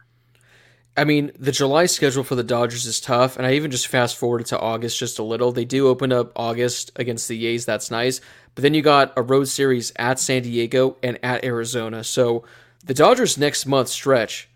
I 0.97 1.05
mean, 1.05 1.33
the 1.39 1.51
July 1.51 1.87
schedule 1.87 2.23
for 2.23 2.37
the 2.37 2.45
Dodgers 2.45 2.87
is 2.87 3.01
tough, 3.01 3.37
and 3.37 3.47
I 3.47 3.55
even 3.55 3.71
just 3.73 3.89
fast 3.89 4.17
forwarded 4.17 4.47
to 4.49 4.61
August 4.61 4.99
just 4.99 5.19
a 5.19 5.25
little. 5.25 5.51
They 5.51 5.65
do 5.65 5.89
open 5.89 6.13
up 6.13 6.31
August 6.37 6.93
against 6.97 7.27
the 7.27 7.47
A's, 7.47 7.65
that's 7.65 7.91
nice. 7.91 8.21
But 8.55 8.63
then 8.63 8.75
you 8.75 8.83
got 8.83 9.13
a 9.17 9.23
road 9.23 9.49
series 9.49 9.93
at 9.97 10.21
San 10.21 10.43
Diego 10.43 10.97
and 11.03 11.19
at 11.25 11.45
Arizona. 11.45 12.05
So 12.05 12.45
the 12.85 12.95
Dodgers' 12.95 13.37
next 13.37 13.67
month 13.67 13.89
stretch 13.89 14.49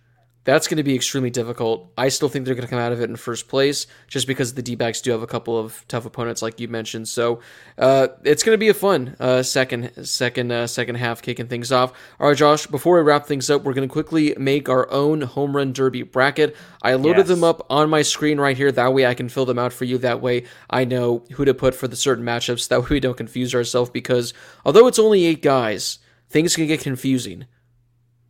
that's 0.49 0.67
going 0.67 0.79
to 0.79 0.83
be 0.83 0.95
extremely 0.95 1.29
difficult. 1.29 1.93
I 1.99 2.09
still 2.09 2.31
think 2.31 2.47
they're 2.47 2.55
going 2.55 2.67
to 2.67 2.71
come 2.71 2.79
out 2.79 2.91
of 2.91 3.03
it 3.03 3.11
in 3.11 3.17
first 3.17 3.49
place 3.49 3.87
just 4.07 4.27
because 4.27 4.55
the 4.55 4.63
D 4.63 4.77
backs 4.77 5.03
do 5.03 5.11
have 5.11 5.21
a 5.21 5.27
couple 5.27 5.59
of 5.59 5.85
tough 5.89 6.07
opponents, 6.07 6.41
like 6.41 6.59
you 6.59 6.69
mentioned. 6.69 7.07
So 7.07 7.41
uh, 7.77 8.09
it's 8.25 8.43
going 8.43 8.55
to 8.55 8.59
be 8.59 8.71
a 8.71 8.75
fun 8.75 9.15
uh, 9.21 9.43
second, 9.43 10.07
second, 10.07 10.51
uh, 10.51 10.67
second 10.67 10.95
half 10.95 11.21
kicking 11.21 11.49
things 11.49 11.71
off. 11.71 11.93
All 12.19 12.29
right, 12.29 12.37
Josh. 12.37 12.67
Before 12.67 12.97
we 12.97 13.03
wrap 13.03 13.27
things 13.27 13.51
up, 13.51 13.63
we're 13.63 13.75
going 13.75 13.87
to 13.87 13.93
quickly 13.93 14.35
make 14.39 14.71
our 14.71 14.91
own 14.91 15.21
home 15.21 15.55
run 15.55 15.75
derby 15.75 16.03
bracket. 16.03 16.57
I 16.81 16.95
loaded 16.95 17.19
yes. 17.19 17.29
them 17.29 17.45
up 17.45 17.67
on 17.69 17.91
my 17.91 18.01
screen 18.01 18.41
right 18.41 18.57
here. 18.57 18.73
That 18.73 18.95
way, 18.95 19.05
I 19.05 19.13
can 19.13 19.29
fill 19.29 19.45
them 19.45 19.59
out 19.59 19.75
for 19.75 19.85
you. 19.85 19.99
That 19.99 20.23
way, 20.23 20.45
I 20.71 20.87
know 20.87 21.25
who 21.33 21.45
to 21.45 21.53
put 21.53 21.75
for 21.75 21.89
the 21.89 21.95
certain 21.95 22.25
matchups. 22.25 22.69
That 22.69 22.81
way, 22.81 22.89
we 22.89 23.01
don't 23.01 23.19
confuse 23.19 23.55
ourselves. 23.55 23.91
Because 23.91 24.33
although 24.65 24.87
it's 24.87 24.99
only 24.99 25.27
eight 25.27 25.43
guys, 25.43 25.99
things 26.31 26.57
can 26.57 26.67
get 26.67 26.81
confusing 26.81 27.45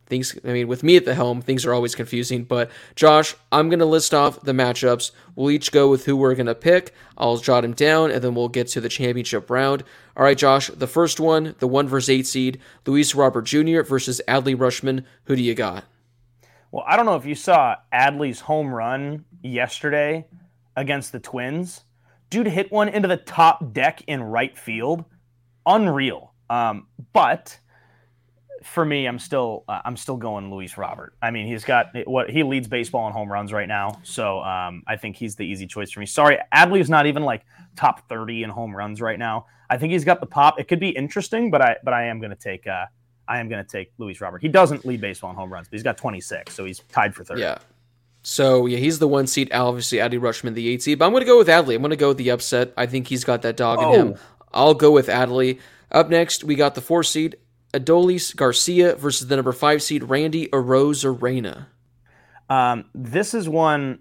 things 0.09 0.37
i 0.43 0.47
mean 0.51 0.67
with 0.67 0.83
me 0.83 0.97
at 0.97 1.05
the 1.05 1.15
helm 1.15 1.41
things 1.41 1.65
are 1.65 1.73
always 1.73 1.95
confusing 1.95 2.43
but 2.43 2.69
josh 2.95 3.35
i'm 3.51 3.69
going 3.69 3.79
to 3.79 3.85
list 3.85 4.13
off 4.13 4.41
the 4.41 4.51
matchups. 4.51 5.11
We'll 5.35 5.51
each 5.51 5.71
go 5.71 5.89
with 5.89 6.05
who 6.05 6.17
we're 6.17 6.35
going 6.35 6.47
to 6.47 6.55
pick. 6.55 6.93
I'll 7.17 7.37
jot 7.37 7.61
them 7.61 7.73
down 7.73 8.11
and 8.11 8.21
then 8.21 8.35
we'll 8.35 8.49
get 8.49 8.67
to 8.69 8.81
the 8.81 8.89
championship 8.89 9.49
round. 9.49 9.83
All 10.17 10.23
right 10.23 10.37
josh 10.37 10.67
the 10.67 10.87
first 10.87 11.19
one 11.19 11.55
the 11.59 11.67
1 11.67 11.87
versus 11.87 12.09
8 12.09 12.27
seed 12.27 12.61
luis 12.85 13.15
robert 13.15 13.43
jr 13.43 13.81
versus 13.81 14.21
adley 14.27 14.55
Rutschman. 14.55 15.05
who 15.25 15.35
do 15.35 15.41
you 15.41 15.55
got? 15.55 15.85
Well 16.71 16.83
i 16.87 16.97
don't 16.97 17.05
know 17.05 17.15
if 17.15 17.25
you 17.25 17.35
saw 17.35 17.75
adley's 17.93 18.41
home 18.41 18.73
run 18.73 19.25
yesterday 19.41 20.25
against 20.75 21.11
the 21.11 21.19
twins. 21.19 21.83
Dude 22.29 22.47
hit 22.47 22.71
one 22.71 22.89
into 22.89 23.07
the 23.07 23.17
top 23.17 23.73
deck 23.73 24.03
in 24.07 24.21
right 24.21 24.57
field. 24.57 25.03
Unreal. 25.65 26.33
Um, 26.49 26.87
but 27.13 27.59
for 28.63 28.85
me, 28.85 29.05
I'm 29.05 29.19
still 29.19 29.63
uh, 29.67 29.81
I'm 29.85 29.97
still 29.97 30.17
going 30.17 30.51
Luis 30.51 30.77
Robert. 30.77 31.13
I 31.21 31.31
mean, 31.31 31.47
he's 31.47 31.63
got 31.63 31.87
what 32.05 32.29
he 32.29 32.43
leads 32.43 32.67
baseball 32.67 33.07
in 33.07 33.13
home 33.13 33.31
runs 33.31 33.53
right 33.53 33.67
now, 33.67 33.99
so 34.03 34.39
um, 34.39 34.83
I 34.87 34.97
think 34.97 35.15
he's 35.15 35.35
the 35.35 35.43
easy 35.45 35.67
choice 35.67 35.91
for 35.91 35.99
me. 35.99 36.05
Sorry, 36.05 36.37
Adley's 36.53 36.89
not 36.89 37.05
even 37.05 37.23
like 37.23 37.43
top 37.75 38.07
30 38.09 38.43
in 38.43 38.49
home 38.49 38.75
runs 38.75 39.01
right 39.01 39.19
now. 39.19 39.45
I 39.69 39.77
think 39.77 39.93
he's 39.93 40.05
got 40.05 40.19
the 40.19 40.25
pop. 40.25 40.59
It 40.59 40.67
could 40.67 40.79
be 40.79 40.89
interesting, 40.89 41.51
but 41.51 41.61
I 41.61 41.77
but 41.83 41.93
I 41.93 42.05
am 42.05 42.19
going 42.19 42.31
to 42.31 42.35
take 42.35 42.67
uh, 42.67 42.85
I 43.27 43.39
am 43.39 43.49
going 43.49 43.63
to 43.63 43.69
take 43.69 43.91
Luis 43.97 44.21
Robert. 44.21 44.41
He 44.41 44.47
doesn't 44.47 44.85
lead 44.85 45.01
baseball 45.01 45.29
in 45.29 45.35
home 45.35 45.51
runs, 45.51 45.67
but 45.67 45.73
he's 45.73 45.83
got 45.83 45.97
26, 45.97 46.53
so 46.53 46.65
he's 46.65 46.79
tied 46.91 47.13
for 47.13 47.23
third. 47.23 47.39
Yeah. 47.39 47.59
So 48.23 48.65
yeah, 48.65 48.77
he's 48.79 48.99
the 48.99 49.07
one 49.07 49.27
seat. 49.27 49.53
Obviously, 49.53 49.99
Adley 49.99 50.19
Rutschman 50.19 50.53
the 50.53 50.67
eight 50.67 50.81
seed. 50.81 50.99
But 50.99 51.05
I'm 51.05 51.11
going 51.11 51.21
to 51.21 51.27
go 51.27 51.37
with 51.37 51.47
Adley. 51.47 51.75
I'm 51.75 51.81
going 51.81 51.91
to 51.91 51.95
go 51.95 52.09
with 52.09 52.17
the 52.17 52.31
upset. 52.31 52.73
I 52.75 52.85
think 52.85 53.07
he's 53.07 53.23
got 53.23 53.43
that 53.43 53.55
dog 53.55 53.79
oh. 53.81 53.93
in 53.93 53.99
him. 53.99 54.15
I'll 54.53 54.73
go 54.73 54.91
with 54.91 55.07
Adley. 55.07 55.59
Up 55.91 56.09
next, 56.09 56.43
we 56.43 56.55
got 56.55 56.75
the 56.75 56.81
four 56.81 57.03
seed 57.03 57.37
Adolis 57.73 58.35
Garcia 58.35 58.95
versus 58.95 59.27
the 59.27 59.35
number 59.35 59.51
five 59.51 59.81
seed 59.83 60.03
Randy 60.03 60.47
Arozarena. 60.47 61.67
Um, 62.49 62.85
this 62.95 63.33
is 63.33 63.47
one 63.47 63.99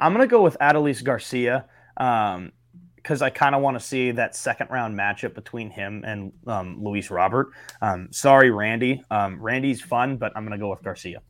I'm 0.00 0.14
going 0.14 0.26
to 0.26 0.30
go 0.30 0.42
with 0.42 0.56
Adolis 0.60 1.02
Garcia 1.02 1.64
because 1.96 2.36
um, 2.36 3.22
I 3.22 3.30
kind 3.30 3.54
of 3.54 3.62
want 3.62 3.78
to 3.78 3.84
see 3.84 4.12
that 4.12 4.36
second 4.36 4.70
round 4.70 4.96
matchup 4.96 5.34
between 5.34 5.70
him 5.70 6.04
and 6.06 6.32
um, 6.46 6.82
Luis 6.82 7.10
Robert. 7.10 7.48
Um, 7.82 8.08
sorry, 8.12 8.50
Randy. 8.50 9.02
Um, 9.10 9.40
Randy's 9.40 9.80
fun, 9.80 10.16
but 10.16 10.32
I'm 10.36 10.44
going 10.44 10.58
to 10.58 10.62
go 10.62 10.70
with 10.70 10.82
Garcia. 10.82 11.22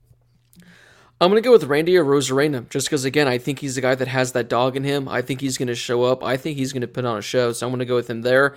I'm 1.20 1.30
going 1.30 1.42
to 1.42 1.46
go 1.46 1.52
with 1.52 1.64
Randy 1.64 1.94
Arozarena 1.94 2.68
just 2.68 2.86
because, 2.86 3.04
again, 3.04 3.26
I 3.26 3.38
think 3.38 3.58
he's 3.58 3.74
the 3.74 3.80
guy 3.80 3.96
that 3.96 4.06
has 4.06 4.32
that 4.32 4.48
dog 4.48 4.76
in 4.76 4.84
him. 4.84 5.08
I 5.08 5.20
think 5.20 5.40
he's 5.40 5.58
going 5.58 5.68
to 5.68 5.74
show 5.74 6.04
up. 6.04 6.22
I 6.22 6.36
think 6.36 6.58
he's 6.58 6.72
going 6.72 6.82
to 6.82 6.88
put 6.88 7.04
on 7.04 7.18
a 7.18 7.22
show. 7.22 7.52
So 7.52 7.66
I'm 7.66 7.72
going 7.72 7.80
to 7.80 7.86
go 7.86 7.96
with 7.96 8.08
him 8.08 8.22
there. 8.22 8.54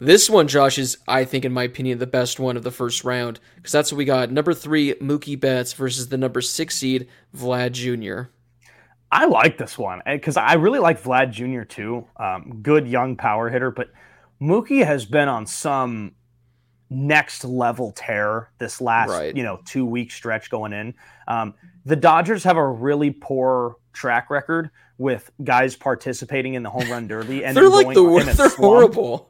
This 0.00 0.30
one, 0.30 0.46
Josh, 0.46 0.78
is, 0.78 0.96
I 1.08 1.24
think, 1.24 1.44
in 1.44 1.52
my 1.52 1.64
opinion, 1.64 1.98
the 1.98 2.06
best 2.06 2.38
one 2.38 2.56
of 2.56 2.62
the 2.62 2.70
first 2.70 3.02
round 3.02 3.40
because 3.56 3.72
that's 3.72 3.90
what 3.90 3.98
we 3.98 4.04
got. 4.04 4.30
Number 4.30 4.54
three, 4.54 4.94
Mookie 4.94 5.38
Betts 5.38 5.72
versus 5.72 6.08
the 6.08 6.16
number 6.16 6.40
six 6.40 6.76
seed, 6.76 7.08
Vlad 7.36 7.72
Jr. 7.72 8.30
I 9.10 9.26
like 9.26 9.58
this 9.58 9.76
one 9.76 10.02
because 10.06 10.36
I 10.36 10.54
really 10.54 10.78
like 10.78 11.02
Vlad 11.02 11.32
Jr. 11.32 11.64
too. 11.64 12.06
Um, 12.16 12.60
good 12.62 12.86
young 12.86 13.16
power 13.16 13.48
hitter, 13.48 13.70
but 13.70 13.88
Mookie 14.40 14.84
has 14.84 15.04
been 15.04 15.28
on 15.28 15.46
some 15.46 16.14
next 16.90 17.44
level 17.44 17.92
tear 17.92 18.50
this 18.58 18.80
last 18.80 19.10
right. 19.10 19.36
you 19.36 19.42
know 19.42 19.60
two 19.66 19.84
week 19.84 20.10
stretch 20.10 20.50
going 20.50 20.72
in. 20.72 20.94
Um, 21.26 21.54
the 21.84 21.96
Dodgers 21.96 22.44
have 22.44 22.56
a 22.56 22.66
really 22.66 23.10
poor 23.10 23.76
track 23.92 24.30
record 24.30 24.70
with 24.98 25.30
guys 25.42 25.74
participating 25.74 26.54
in 26.54 26.62
the 26.62 26.70
home 26.70 26.90
run 26.90 27.08
derby, 27.08 27.44
and 27.44 27.56
they're 27.56 27.68
like 27.68 27.94
the 27.94 28.04
worst. 28.04 28.36
They're 28.36 28.48
horrible. 28.50 29.27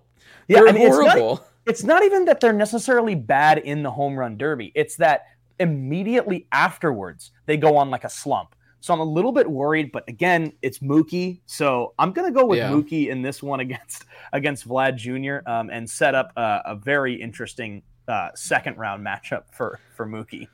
Yeah, 0.48 0.60
they're 0.60 0.68
I 0.68 0.72
mean, 0.72 0.88
horrible. 0.88 1.32
It's 1.32 1.40
not, 1.40 1.48
it's 1.66 1.84
not 1.84 2.02
even 2.02 2.24
that 2.24 2.40
they're 2.40 2.52
necessarily 2.52 3.14
bad 3.14 3.58
in 3.58 3.82
the 3.82 3.90
home 3.90 4.18
run 4.18 4.36
derby. 4.36 4.72
It's 4.74 4.96
that 4.96 5.26
immediately 5.60 6.46
afterwards 6.52 7.30
they 7.46 7.56
go 7.56 7.76
on 7.76 7.90
like 7.90 8.04
a 8.04 8.10
slump. 8.10 8.54
So 8.80 8.94
I'm 8.94 9.00
a 9.00 9.04
little 9.04 9.32
bit 9.32 9.50
worried, 9.50 9.90
but 9.90 10.08
again, 10.08 10.52
it's 10.62 10.78
Mookie. 10.78 11.40
So 11.46 11.94
I'm 11.98 12.12
gonna 12.12 12.30
go 12.30 12.46
with 12.46 12.58
yeah. 12.58 12.70
Mookie 12.70 13.08
in 13.08 13.22
this 13.22 13.42
one 13.42 13.60
against 13.66 14.04
against 14.32 14.68
Vlad 14.68 14.96
Jr. 14.96 15.48
Um, 15.50 15.70
and 15.70 15.88
set 15.88 16.14
up 16.14 16.32
a, 16.36 16.62
a 16.64 16.74
very 16.76 17.20
interesting 17.20 17.82
uh, 18.06 18.30
second 18.34 18.78
round 18.78 19.04
matchup 19.04 19.44
for 19.52 19.80
for 19.96 20.06
Mookie. 20.06 20.48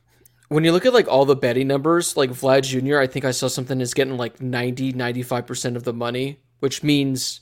When 0.49 0.65
you 0.65 0.73
look 0.73 0.87
at 0.87 0.93
like 0.93 1.09
all 1.09 1.25
the 1.25 1.37
betting 1.37 1.69
numbers, 1.69 2.17
like 2.17 2.31
Vlad 2.31 2.63
Jr., 2.63 2.99
I 2.99 3.07
think 3.07 3.25
I 3.25 3.31
saw 3.31 3.49
something 3.49 3.81
is 3.81 3.95
getting 3.95 4.17
like 4.19 4.43
90, 4.43 4.93
95% 4.93 5.75
of 5.75 5.85
the 5.85 5.95
money, 5.95 6.39
which 6.61 6.83
means 6.83 7.41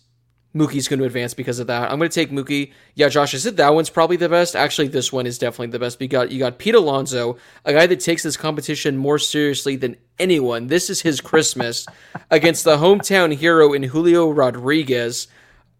Mookie's 0.54 0.86
going 0.86 1.00
to 1.00 1.06
advance 1.06 1.32
because 1.32 1.58
of 1.58 1.66
that. 1.68 1.90
I'm 1.90 1.98
going 1.98 2.10
to 2.10 2.14
take 2.14 2.30
Mookie. 2.30 2.72
Yeah, 2.94 3.08
Josh, 3.08 3.34
I 3.34 3.38
said 3.38 3.56
that 3.56 3.74
one's 3.74 3.88
probably 3.88 4.16
the 4.16 4.28
best. 4.28 4.54
Actually, 4.54 4.88
this 4.88 5.10
one 5.10 5.26
is 5.26 5.38
definitely 5.38 5.68
the 5.68 5.78
best. 5.78 6.00
You 6.00 6.08
got 6.08 6.30
you 6.30 6.38
got 6.38 6.58
Pete 6.58 6.74
Alonso, 6.74 7.38
a 7.64 7.72
guy 7.72 7.86
that 7.86 8.00
takes 8.00 8.22
this 8.22 8.36
competition 8.36 8.96
more 8.96 9.18
seriously 9.18 9.76
than 9.76 9.96
anyone. 10.18 10.66
This 10.66 10.90
is 10.90 11.00
his 11.00 11.20
Christmas 11.22 11.86
against 12.30 12.64
the 12.64 12.76
hometown 12.76 13.34
hero 13.34 13.72
in 13.72 13.82
Julio 13.82 14.30
Rodriguez. 14.30 15.28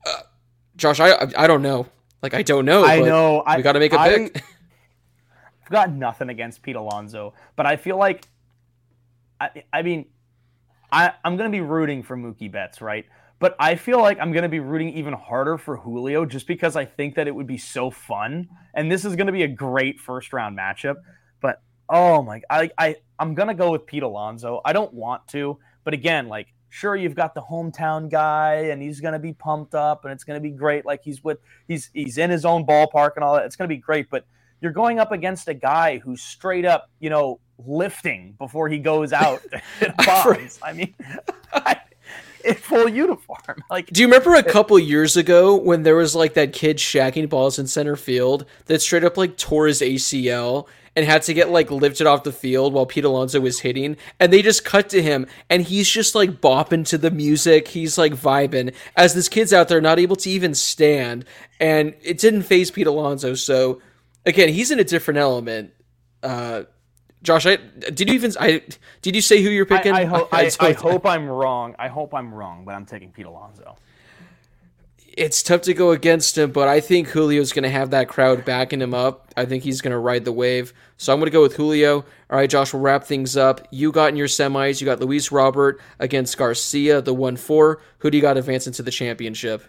Uh, 0.07 0.21
Josh, 0.77 1.01
I 1.01 1.31
I 1.37 1.47
don't 1.47 1.63
know. 1.63 1.87
Like 2.23 2.33
I 2.33 2.43
don't 2.43 2.65
know. 2.65 2.85
I 2.85 3.01
know. 3.01 3.43
We 3.57 3.63
got 3.63 3.73
to 3.73 3.81
make 3.81 3.93
a 3.93 4.01
I, 4.01 4.09
pick. 4.09 4.45
I've 5.65 5.71
got 5.71 5.93
nothing 5.93 6.31
against 6.31 6.63
Pete 6.63 6.77
Alonso, 6.77 7.35
but 7.57 7.67
I 7.67 7.77
feel 7.77 7.99
like, 7.99 8.27
I 9.39 9.65
I 9.71 9.83
mean, 9.83 10.07
I 10.91 11.13
I'm 11.25 11.37
going 11.37 11.51
to 11.51 11.55
be 11.55 11.61
rooting 11.61 12.03
for 12.03 12.17
Mookie 12.17 12.51
Betts, 12.51 12.81
right? 12.81 13.05
But 13.43 13.57
I 13.59 13.75
feel 13.75 14.01
like 14.01 14.21
I'm 14.21 14.31
going 14.31 14.45
to 14.45 14.49
be 14.49 14.61
rooting 14.61 14.91
even 14.91 15.15
harder 15.15 15.59
for 15.59 15.77
Julio 15.77 16.25
just 16.25 16.47
because 16.47 16.77
I 16.77 16.85
think 16.85 17.17
that 17.17 17.27
it 17.27 17.35
would 17.35 17.49
be 17.49 17.59
so 17.59 17.91
fun. 17.91 18.49
And 18.73 18.89
this 18.89 19.05
is 19.05 19.17
going 19.17 19.27
to 19.27 19.33
be 19.33 19.43
a 19.43 19.49
great 19.49 19.99
first 19.99 20.33
round 20.33 20.57
matchup. 20.57 20.95
But 21.41 21.61
oh 21.89 22.23
my, 22.23 22.41
I, 22.49 22.71
I, 22.79 22.95
I'm 23.19 23.35
going 23.35 23.49
to 23.49 23.55
go 23.55 23.73
with 23.73 23.85
Pete 23.85 24.05
Alonso. 24.05 24.61
I 24.65 24.73
don't 24.73 24.95
want 24.95 25.27
to. 25.31 25.59
But 25.83 25.93
again, 25.93 26.29
like, 26.29 26.55
sure, 26.69 26.95
you've 26.95 27.17
got 27.17 27.35
the 27.35 27.43
hometown 27.43 28.09
guy 28.09 28.69
and 28.71 28.81
he's 28.81 29.01
going 29.01 29.15
to 29.15 29.19
be 29.19 29.33
pumped 29.33 29.75
up 29.75 30.05
and 30.05 30.13
it's 30.13 30.23
going 30.23 30.41
to 30.41 30.41
be 30.41 30.55
great. 30.55 30.87
Like, 30.87 31.03
he's 31.03 31.25
with, 31.25 31.39
he's, 31.67 31.91
he's 31.93 32.19
in 32.19 32.31
his 32.31 32.45
own 32.45 32.65
ballpark 32.65 33.17
and 33.17 33.25
all 33.25 33.35
that. 33.35 33.45
It's 33.45 33.57
going 33.57 33.69
to 33.69 33.75
be 33.75 33.81
great. 33.81 34.09
But 34.09 34.25
you're 34.61 34.71
going 34.71 35.01
up 35.01 35.11
against 35.11 35.49
a 35.49 35.55
guy 35.55 35.99
who's 35.99 36.23
straight 36.23 36.65
up, 36.65 36.91
you 37.01 37.11
know, 37.11 37.41
lifting 37.59 38.37
before 38.39 38.69
he 38.69 38.79
goes 38.79 39.13
out. 39.13 39.43
I 39.83 40.73
mean, 40.73 40.95
I, 41.53 41.81
in 42.45 42.55
full 42.69 42.89
uniform. 42.89 43.39
Like, 43.71 43.87
Do 43.87 44.01
you 44.03 44.07
remember 44.07 44.35
a 44.35 44.43
couple 44.43 44.79
years 44.79 45.17
ago 45.17 45.57
when 45.57 45.83
there 45.83 45.97
was 45.97 46.15
like 46.15 46.35
that 46.35 46.53
kid 46.53 46.77
shacking 46.77 47.29
balls 47.29 47.59
in 47.59 47.67
center 47.67 47.97
field 47.97 48.45
that 48.67 48.83
straight 48.83 49.05
up 49.05 49.17
like 49.17 49.37
tore 49.37 49.67
his 49.67 49.81
ACL 49.81 50.67
and 50.95 51.07
had 51.07 51.23
to 51.23 51.35
get 51.35 51.51
like 51.51 51.71
lifted 51.71 52.07
off 52.07 52.23
the 52.23 52.33
field 52.33 52.75
while 52.75 52.85
Pete 52.87 53.05
Alonso 53.05 53.41
was 53.41 53.61
hitting, 53.61 53.97
and 54.21 54.33
they 54.33 54.43
just 54.43 54.65
cut 54.65 54.91
to 54.91 55.03
him 55.03 55.27
and 55.49 55.63
he's 55.63 55.89
just 55.89 56.15
like 56.15 56.41
bopping 56.41 56.87
to 56.89 56.99
the 56.99 57.11
music, 57.11 57.69
he's 57.69 57.97
like 57.97 58.13
vibing 58.13 58.75
as 58.97 59.15
this 59.15 59.29
kid's 59.29 59.53
out 59.53 59.69
there 59.69 59.81
not 59.81 59.99
able 59.99 60.17
to 60.17 60.31
even 60.31 60.55
stand, 60.55 61.25
and 61.61 61.95
it 62.03 62.19
didn't 62.19 62.43
phase 62.43 62.71
Pete 62.71 62.87
Alonso. 62.87 63.35
So 63.35 63.81
again, 64.27 64.51
he's 64.51 64.71
in 64.71 64.79
a 64.81 64.85
different 64.85 65.19
element. 65.19 65.73
Uh, 66.23 66.65
Josh, 67.23 67.47
I, 67.47 67.57
did 67.57 68.09
you 68.09 68.15
even 68.15 68.33
I 68.41 68.63
did 69.01 69.15
you 69.15 69.23
say 69.23 69.43
who 69.43 69.49
you're 69.51 69.67
picking? 69.67 69.93
I, 69.93 70.01
I, 70.01 70.05
ho- 70.05 70.29
I, 70.33 70.51
I 70.61 70.73
hope 70.73 71.07
I'm 71.07 71.29
wrong. 71.29 71.77
I 71.79 71.89
hope 71.89 72.15
I'm 72.15 72.35
wrong, 72.35 72.65
but 72.65 72.75
I'm 72.75 72.85
taking 72.85 73.13
Pete 73.13 73.27
Alonso. 73.27 73.77
it's 74.99 75.43
tough 75.43 75.63
to 75.63 75.75
go 75.75 75.91
against 75.93 76.37
him, 76.39 76.51
but 76.53 76.69
I 76.69 76.81
think 76.81 77.13
Julio's 77.13 77.53
going 77.53 77.63
to 77.65 77.71
have 77.71 77.91
that 77.91 78.09
crowd 78.09 78.45
backing 78.45 78.81
him 78.81 78.95
up. 78.95 79.33
I 79.37 79.45
think 79.45 79.63
he's 79.63 79.81
going 79.83 79.93
to 79.93 79.99
ride 79.99 80.25
the 80.25 80.33
wave. 80.33 80.73
So 80.97 81.13
I'm 81.13 81.19
going 81.21 81.27
to 81.27 81.33
go 81.33 81.43
with 81.43 81.55
Julio. 81.55 81.99
All 81.99 82.05
right, 82.39 82.49
Josh, 82.49 82.73
we'll 82.73 82.83
wrap 82.83 83.05
things 83.05 83.37
up. 83.37 83.67
You 83.71 83.93
got 83.93 84.09
in 84.09 84.17
your 84.17 84.27
semis, 84.27 84.81
you 84.81 84.85
got 84.87 85.01
Luis 85.01 85.31
Robert 85.31 85.81
against 85.99 86.37
Garcia, 86.39 87.03
the 87.03 87.13
1 87.15 87.37
4. 87.37 87.81
Who 87.99 88.11
do 88.11 88.17
you 88.17 88.23
got 88.23 88.37
advancing 88.39 88.73
to 88.75 88.83
the 88.83 88.91
championship? 88.91 89.63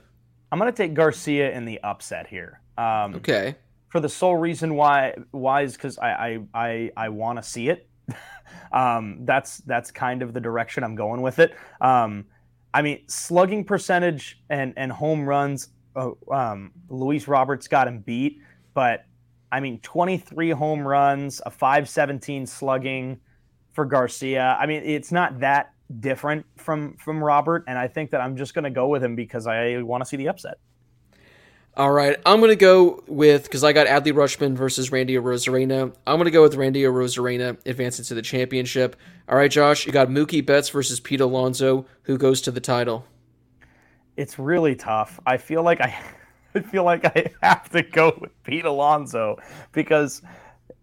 I'm 0.51 0.59
going 0.59 0.71
to 0.71 0.77
take 0.77 0.93
Garcia 0.93 1.51
in 1.51 1.65
the 1.65 1.79
upset 1.83 2.27
here. 2.27 2.61
Um, 2.77 3.15
Okay. 3.15 3.55
For 3.93 3.99
the 3.99 4.09
sole 4.09 4.37
reason 4.37 4.73
why 4.73 5.13
why 5.29 5.61
is 5.61 5.73
because 5.73 5.99
I 5.99 6.09
I 6.09 6.39
I, 6.55 6.91
I 6.97 7.09
want 7.09 7.37
to 7.37 7.43
see 7.43 7.69
it. 7.69 7.87
um, 8.71 9.19
that's 9.21 9.59
that's 9.59 9.91
kind 9.91 10.23
of 10.23 10.33
the 10.33 10.41
direction 10.41 10.83
I'm 10.83 10.95
going 10.95 11.21
with 11.21 11.37
it. 11.37 11.53
Um, 11.79 12.25
I 12.73 12.81
mean, 12.81 13.03
slugging 13.05 13.63
percentage 13.63 14.41
and 14.49 14.73
and 14.77 14.91
home 14.91 15.29
runs. 15.29 15.69
Uh, 15.95 16.09
um, 16.31 16.71
Luis 16.89 17.27
Roberts 17.27 17.67
got 17.67 17.87
him 17.87 17.99
beat, 17.99 18.39
but 18.73 19.05
I 19.51 19.59
mean, 19.59 19.79
23 19.81 20.49
home 20.49 20.87
runs, 20.87 21.39
a 21.45 21.51
517 21.51 22.47
slugging 22.47 23.19
for 23.73 23.85
Garcia. 23.85 24.57
I 24.59 24.65
mean, 24.65 24.81
it's 24.83 25.11
not 25.11 25.39
that 25.41 25.71
different 25.99 26.47
from 26.57 26.97
from 26.97 27.23
Robert, 27.23 27.63
and 27.67 27.77
I 27.77 27.87
think 27.89 28.09
that 28.09 28.21
I'm 28.21 28.37
just 28.37 28.55
going 28.55 28.63
to 28.63 28.71
go 28.71 28.87
with 28.87 29.03
him 29.03 29.15
because 29.15 29.45
I 29.45 29.83
want 29.83 30.03
to 30.03 30.09
see 30.09 30.17
the 30.17 30.29
upset. 30.29 30.57
All 31.75 31.91
right, 31.91 32.17
I'm 32.25 32.39
to 32.41 32.55
go 32.55 33.03
with, 33.07 33.43
because 33.43 33.63
I 33.63 33.73
got 33.73 33.87
Adley 33.87 34.13
Rutschman 34.13 34.55
versus 34.55 34.91
Randy 34.91 35.15
Arozarena. 35.15 35.95
I'm 36.05 36.23
to 36.23 36.29
go 36.29 36.43
with 36.43 36.53
Randy 36.55 36.83
Arozarena 36.83 37.57
advancing 37.65 38.05
to 38.05 38.13
the 38.13 38.21
championship. 38.21 38.95
All 39.27 39.35
right, 39.35 39.49
Josh, 39.49 39.87
you 39.87 39.91
got 39.91 40.09
Mookie 40.09 40.45
Betts 40.45 40.69
versus 40.69 40.99
Pete 40.99 41.21
Alonso. 41.21 41.87
Who 42.03 42.17
goes 42.19 42.41
to 42.41 42.51
the 42.51 42.59
title? 42.59 43.05
it's 44.17 44.37
really 44.37 44.75
tough. 44.75 45.19
I 45.25 45.37
feel 45.37 45.63
like 45.63 45.81
I, 45.81 45.97
I 46.55 46.61
feel 46.61 46.83
like 46.83 47.05
I 47.05 47.31
have 47.41 47.69
to 47.71 47.81
go 47.81 48.17
with 48.19 48.43
Pete 48.43 48.65
Alonso 48.65 49.37
because 49.71 50.21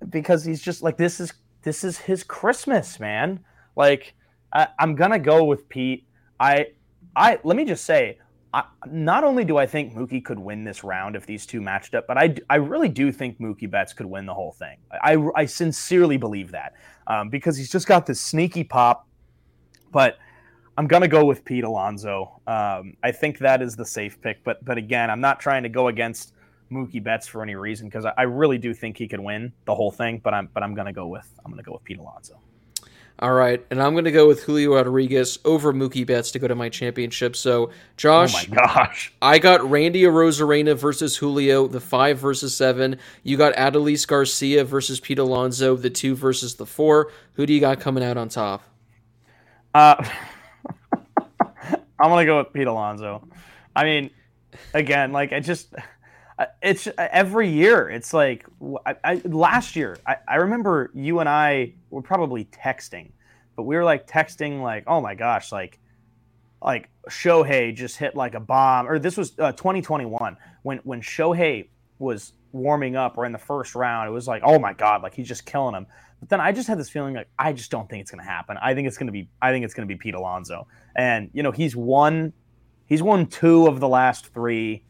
because 0.08 0.44
he's 0.44 0.60
just 0.62 0.82
like 0.82 0.96
this 0.96 1.20
is 1.20 1.32
this 1.62 1.84
is 1.84 1.98
his 1.98 2.24
Christmas, 2.24 2.98
man. 2.98 3.40
Like 3.76 4.14
I, 4.52 4.68
I'm 4.78 4.94
gonna 4.94 5.18
go 5.18 5.44
with 5.44 5.68
Pete. 5.68 6.06
I 6.38 6.68
I 7.14 7.38
let 7.44 7.56
me 7.56 7.64
just 7.64 7.84
say. 7.84 8.18
I, 8.52 8.64
not 8.86 9.22
only 9.22 9.44
do 9.44 9.58
I 9.58 9.66
think 9.66 9.94
Mookie 9.94 10.24
could 10.24 10.38
win 10.38 10.64
this 10.64 10.82
round 10.82 11.14
if 11.14 11.24
these 11.24 11.46
two 11.46 11.60
matched 11.60 11.94
up, 11.94 12.06
but 12.06 12.18
I, 12.18 12.34
I 12.48 12.56
really 12.56 12.88
do 12.88 13.12
think 13.12 13.38
Mookie 13.40 13.70
Betts 13.70 13.92
could 13.92 14.06
win 14.06 14.26
the 14.26 14.34
whole 14.34 14.52
thing. 14.52 14.78
I, 15.02 15.16
I 15.36 15.44
sincerely 15.44 16.16
believe 16.16 16.50
that 16.50 16.74
um, 17.06 17.28
because 17.28 17.56
he's 17.56 17.70
just 17.70 17.86
got 17.86 18.06
this 18.06 18.20
sneaky 18.20 18.64
pop. 18.64 19.06
But 19.92 20.18
I'm 20.76 20.86
gonna 20.86 21.08
go 21.08 21.24
with 21.24 21.44
Pete 21.44 21.64
Alonso. 21.64 22.40
Um, 22.46 22.94
I 23.02 23.12
think 23.12 23.38
that 23.38 23.60
is 23.60 23.76
the 23.76 23.84
safe 23.84 24.20
pick, 24.20 24.42
but 24.44 24.64
but 24.64 24.78
again, 24.78 25.10
I'm 25.10 25.20
not 25.20 25.40
trying 25.40 25.62
to 25.64 25.68
go 25.68 25.88
against 25.88 26.32
Mookie 26.72 27.02
Betts 27.02 27.26
for 27.26 27.42
any 27.42 27.54
reason 27.54 27.88
because 27.88 28.04
I, 28.04 28.12
I 28.16 28.22
really 28.22 28.58
do 28.58 28.72
think 28.72 28.96
he 28.96 29.08
could 29.08 29.20
win 29.20 29.52
the 29.66 29.74
whole 29.74 29.90
thing. 29.90 30.20
But 30.22 30.32
I'm 30.32 30.48
but 30.54 30.62
I'm 30.62 30.74
gonna 30.74 30.92
go 30.92 31.06
with 31.08 31.28
I'm 31.44 31.50
gonna 31.50 31.62
go 31.62 31.72
with 31.72 31.84
Pete 31.84 31.98
Alonso. 31.98 32.40
All 33.20 33.32
right, 33.34 33.62
and 33.70 33.82
I'm 33.82 33.92
going 33.92 34.06
to 34.06 34.10
go 34.10 34.26
with 34.26 34.42
Julio 34.44 34.74
Rodriguez 34.76 35.38
over 35.44 35.74
Mookie 35.74 36.06
Betts 36.06 36.30
to 36.30 36.38
go 36.38 36.48
to 36.48 36.54
my 36.54 36.70
championship. 36.70 37.36
So, 37.36 37.66
Oh 37.66 37.72
Josh, 37.98 38.48
my 38.48 38.56
gosh! 38.56 39.12
I 39.20 39.38
got 39.38 39.68
Randy 39.68 40.02
Arozarena 40.04 40.74
versus 40.74 41.18
Julio, 41.18 41.66
the 41.66 41.80
five 41.80 42.18
versus 42.18 42.56
seven. 42.56 42.98
You 43.22 43.36
got 43.36 43.52
Adolis 43.56 44.06
Garcia 44.06 44.64
versus 44.64 45.00
Pete 45.00 45.18
Alonso, 45.18 45.76
the 45.76 45.90
two 45.90 46.14
versus 46.14 46.54
the 46.54 46.64
four. 46.64 47.12
Who 47.34 47.44
do 47.44 47.52
you 47.52 47.60
got 47.60 47.78
coming 47.78 48.02
out 48.02 48.16
on 48.16 48.30
top? 48.30 48.62
Uh, 49.74 50.02
I'm 52.00 52.08
gonna 52.08 52.24
go 52.24 52.38
with 52.38 52.54
Pete 52.54 52.66
Alonso. 52.66 53.28
I 53.76 53.84
mean, 53.84 54.10
again, 54.72 55.12
like 55.12 55.34
I 55.34 55.40
just, 55.40 55.74
it's 56.62 56.88
every 56.96 57.48
year. 57.48 57.88
It's 57.88 58.12
like 58.12 58.46
I, 58.86 58.96
I, 59.04 59.14
last 59.24 59.76
year. 59.76 59.98
I, 60.06 60.16
I 60.28 60.36
remember 60.36 60.90
you 60.94 61.20
and 61.20 61.28
I 61.28 61.74
were 61.90 62.02
probably 62.02 62.46
texting, 62.46 63.10
but 63.56 63.64
we 63.64 63.76
were 63.76 63.84
like 63.84 64.06
texting, 64.06 64.62
like, 64.62 64.84
oh 64.86 65.00
my 65.00 65.14
gosh, 65.14 65.52
like, 65.52 65.78
like 66.62 66.88
Shohei 67.08 67.74
just 67.74 67.96
hit 67.96 68.14
like 68.16 68.34
a 68.34 68.40
bomb. 68.40 68.88
Or 68.88 68.98
this 68.98 69.16
was 69.16 69.32
uh, 69.38 69.52
2021 69.52 70.36
when 70.62 70.78
when 70.78 71.00
Shohei 71.00 71.68
was 71.98 72.32
warming 72.52 72.96
up 72.96 73.16
or 73.18 73.26
in 73.26 73.32
the 73.32 73.38
first 73.38 73.74
round. 73.74 74.08
It 74.08 74.12
was 74.12 74.28
like, 74.28 74.42
oh 74.44 74.58
my 74.58 74.72
god, 74.72 75.02
like 75.02 75.14
he's 75.14 75.28
just 75.28 75.46
killing 75.46 75.74
him. 75.74 75.86
But 76.20 76.28
then 76.28 76.40
I 76.40 76.52
just 76.52 76.68
had 76.68 76.78
this 76.78 76.90
feeling 76.90 77.14
like 77.14 77.28
I 77.38 77.52
just 77.52 77.70
don't 77.70 77.88
think 77.88 78.02
it's 78.02 78.10
going 78.10 78.22
to 78.22 78.30
happen. 78.30 78.56
I 78.60 78.74
think 78.74 78.86
it's 78.86 78.98
going 78.98 79.06
to 79.06 79.12
be 79.12 79.28
I 79.40 79.52
think 79.52 79.64
it's 79.64 79.74
going 79.74 79.88
to 79.88 79.94
be 79.94 79.98
Pete 79.98 80.14
Alonso. 80.14 80.66
And 80.94 81.30
you 81.32 81.42
know, 81.42 81.50
he's 81.50 81.74
won 81.74 82.32
he's 82.86 83.02
won 83.02 83.26
2 83.26 83.66
of 83.66 83.80
the 83.80 83.88
last 83.88 84.26
3. 84.32 84.84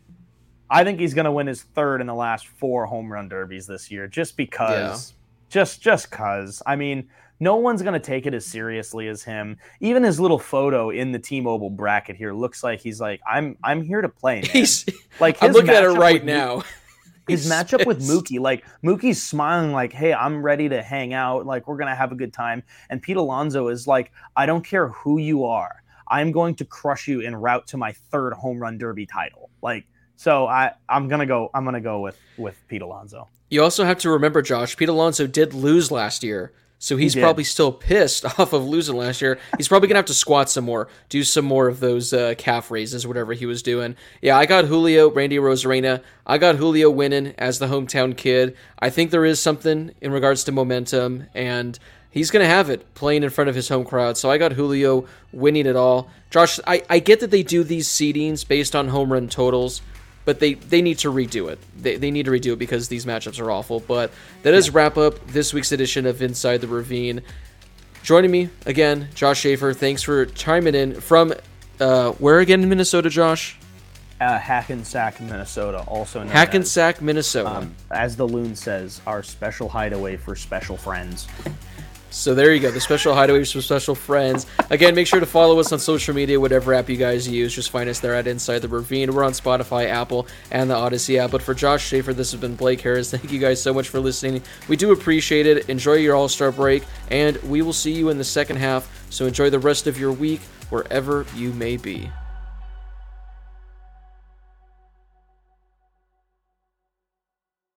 I 0.71 0.85
think 0.85 1.01
he's 1.01 1.15
going 1.15 1.25
to 1.25 1.33
win 1.33 1.47
his 1.47 1.63
third 1.63 2.01
in 2.01 2.07
the 2.07 2.15
last 2.15 2.47
4 2.47 2.87
home 2.87 3.13
run 3.13 3.29
derbies 3.29 3.67
this 3.67 3.91
year 3.91 4.07
just 4.07 4.37
because 4.37 5.15
just 5.49 5.83
just 5.83 6.11
cuz. 6.11 6.63
I 6.65 6.77
mean, 6.77 7.09
no 7.41 7.57
one's 7.57 7.83
going 7.83 7.95
to 7.95 8.01
take 8.01 8.27
it 8.27 8.35
as 8.35 8.47
seriously 8.47 9.09
as 9.09 9.25
him. 9.25 9.57
Even 9.81 10.03
his 10.03 10.21
little 10.21 10.39
photo 10.39 10.91
in 10.91 11.11
the 11.11 11.19
T-Mobile 11.19 11.71
bracket 11.71 12.17
here 12.17 12.33
looks 12.33 12.63
like 12.63 12.81
he's 12.81 13.01
like 13.01 13.21
I'm 13.29 13.57
I'm 13.65 13.83
here 13.83 14.01
to 14.01 14.09
play. 14.09 14.43
He's 14.43 14.87
like 15.21 15.43
I'm 15.43 15.53
looking 15.53 15.71
at 15.71 15.85
it 15.85 15.89
right 15.89 16.25
now. 16.25 16.63
his 17.31 17.45
He's 17.45 17.53
matchup 17.53 17.87
with. 17.87 18.01
Mookie, 18.01 18.41
like 18.41 18.65
Mookie's 18.85 19.23
smiling, 19.23 19.73
like, 19.73 19.93
"Hey, 19.93 20.13
I'm 20.13 20.43
ready 20.43 20.69
to 20.69 20.83
hang 20.83 21.15
out. 21.15 21.47
Like, 21.47 21.67
we're 21.69 21.77
gonna 21.77 21.95
have 21.95 22.13
a 22.13 22.15
good 22.15 22.33
time." 22.33 22.63
And 22.91 23.01
Pete 23.01 23.17
Alonso 23.17 23.69
is 23.69 23.87
like, 23.87 24.13
"I 24.37 24.47
don't 24.47 24.65
care 24.65 24.89
who 24.89 25.19
you 25.19 25.45
are. 25.45 25.83
I'm 26.09 26.33
going 26.33 26.57
to 26.57 26.65
crush 26.65 27.07
you 27.07 27.21
en 27.21 27.37
route 27.37 27.67
to 27.69 27.77
my 27.77 27.93
third 27.93 28.33
home 28.35 28.59
run 28.59 28.79
derby 28.79 29.07
title." 29.07 29.51
Like, 29.63 29.87
so 30.21 30.47
I, 30.47 30.73
I'm 30.87 31.09
gonna 31.09 31.25
go. 31.25 31.51
I'm 31.55 31.65
gonna 31.65 31.81
go 31.81 32.01
with 32.01 32.19
with 32.37 32.55
Pete 32.69 32.83
Alonso. 32.83 33.29
You 33.49 33.63
also 33.63 33.87
have 33.87 33.97
to 34.01 34.11
remember, 34.11 34.43
Josh, 34.43 34.77
Pete 34.77 34.91
Alonso 34.91 35.27
did 35.27 35.55
lose 35.55 35.91
last 35.91 36.23
year. 36.23 36.53
So 36.79 36.99
he's 36.99 37.15
did. 37.15 37.23
probably 37.23 37.45
still 37.45 37.73
pissed 37.73 38.27
off 38.39 38.53
of 38.53 38.67
losing 38.69 38.97
last 38.97 39.23
year. 39.23 39.39
He's 39.57 39.67
probably 39.67 39.89
gonna 39.89 39.99
have 39.99 40.05
to 40.07 40.15
squat 40.15 40.51
some 40.51 40.65
more, 40.65 40.89
do 41.09 41.25
some 41.25 41.47
more 41.47 41.69
of 41.69 41.81
those 41.81 42.13
uh, 42.13 42.35
calf 42.37 42.71
raises, 42.71 43.07
whatever 43.07 43.33
he 43.33 43.47
was 43.47 43.63
doing. 43.63 43.97
Yeah, 44.21 44.37
I 44.37 44.45
got 44.45 44.67
Julio, 44.67 45.11
Randy 45.11 45.39
Arozarena. 45.39 46.03
I 46.27 46.37
got 46.37 46.57
Julio 46.57 46.91
winning 46.91 47.35
as 47.39 47.59
the 47.59 47.69
hometown 47.69 48.15
kid. 48.15 48.55
I 48.79 48.91
think 48.91 49.13
there 49.13 49.25
is 49.25 49.41
something 49.41 49.95
in 50.03 50.13
regards 50.13 50.45
to 50.45 50.53
momentum, 50.53 51.29
and 51.33 51.79
he's 52.11 52.31
gonna 52.31 52.45
have 52.45 52.69
it 52.69 52.93
playing 52.93 53.23
in 53.23 53.31
front 53.31 53.49
of 53.49 53.57
his 53.57 53.71
home 53.71 53.87
crowd. 53.87 54.19
So 54.19 54.31
I 54.31 54.37
got 54.37 54.53
Julio 54.53 55.07
winning 55.33 55.65
it 55.65 55.77
all. 55.77 56.11
Josh, 56.29 56.61
I, 56.67 56.83
I 56.91 56.99
get 56.99 57.21
that 57.21 57.31
they 57.31 57.43
do 57.43 57.65
these 57.65 57.89
seedings 57.89 58.47
based 58.47 58.77
on 58.77 58.89
home 58.89 59.11
run 59.11 59.27
totals 59.27 59.81
but 60.31 60.39
they 60.39 60.55
they 60.55 60.81
need 60.81 60.97
to 60.97 61.13
redo 61.13 61.51
it. 61.51 61.59
They, 61.77 61.97
they 61.97 62.13
need 62.13 62.27
to 62.27 62.31
redo 62.31 62.53
it 62.53 62.61
because 62.61 62.87
these 62.87 63.05
matchups 63.05 63.41
are 63.41 63.51
awful. 63.51 63.81
But 63.81 64.13
that 64.45 64.53
does 64.53 64.71
wrap 64.71 64.97
up 64.97 65.27
this 65.27 65.53
week's 65.53 65.73
edition 65.73 66.07
of 66.07 66.23
Inside 66.23 66.59
the 66.59 66.69
Ravine. 66.69 67.23
Joining 68.05 68.31
me 68.31 68.49
again, 68.65 69.09
Josh 69.17 69.41
Schaefer. 69.41 69.75
Thanks 69.75 70.05
for 70.05 70.27
chiming 70.27 70.77
in 70.77 71.01
from 71.01 71.35
uh, 71.81 72.13
where 72.13 72.39
again 72.39 72.63
in 72.63 72.69
Minnesota, 72.69 73.11
Josh? 73.11 73.59
Uh, 74.21 74.39
Hackensack, 74.39 75.21
Minnesota, 75.21 75.81
also 75.89 76.21
known 76.21 76.29
as, 76.29 76.33
Hackensack, 76.33 77.03
Minnesota. 77.03 77.51
um, 77.51 77.75
as 77.91 78.15
the 78.15 78.29
loon 78.29 78.55
says, 78.55 79.01
our 79.09 79.25
special 79.25 79.69
hideaway 79.69 80.17
for 80.17 80.37
special 80.37 80.77
friends. 80.77 81.27
So 82.13 82.35
there 82.35 82.53
you 82.53 82.61
go, 82.61 82.73
the 82.73 82.81
special 82.81 83.15
hideaways 83.15 83.53
for 83.53 83.61
special 83.61 83.95
friends. 83.95 84.45
Again, 84.69 84.97
make 84.97 85.07
sure 85.07 85.21
to 85.21 85.27
follow 85.27 85.61
us 85.61 85.73
on 85.73 85.79
social 85.79 86.13
media, 86.13 86.41
whatever 86.41 86.75
app 86.75 86.89
you 86.89 86.97
guys 86.97 87.29
use. 87.29 87.55
Just 87.55 87.71
find 87.71 87.89
us 87.89 88.01
there 88.01 88.15
at 88.17 88.27
Inside 88.27 88.59
the 88.59 88.69
Ravine. 88.69 89.15
We're 89.15 89.23
on 89.23 89.33
Spotify, 89.33 89.87
Apple, 89.87 90.27
and 90.51 90.69
the 90.69 90.75
Audacy 90.75 91.19
app. 91.19 91.31
But 91.31 91.41
for 91.41 91.55
Josh 91.55 91.87
Schaefer, 91.87 92.13
this 92.13 92.33
has 92.33 92.41
been 92.41 92.57
Blake 92.57 92.81
Harris. 92.81 93.13
Thank 93.13 93.31
you 93.31 93.39
guys 93.39 93.63
so 93.63 93.73
much 93.73 93.89
for 93.89 94.01
listening. 94.01 94.43
We 94.69 94.77
do 94.77 94.91
appreciate 94.91 95.47
it. 95.47 95.69
Enjoy 95.69 95.95
your 95.95 96.17
All 96.17 96.29
Star 96.29 96.51
break, 96.51 96.83
and 97.11 97.37
we 97.45 97.63
will 97.63 97.73
see 97.73 97.93
you 97.93 98.09
in 98.09 98.19
the 98.19 98.25
second 98.25 98.57
half. 98.57 99.07
So 99.11 99.27
enjoy 99.27 99.49
the 99.51 99.61
rest 99.61 99.87
of 99.87 99.99
your 99.99 100.13
week 100.13 100.41
wherever 100.69 101.27
you 101.37 101.53
may 101.53 101.77
be. 101.77 102.11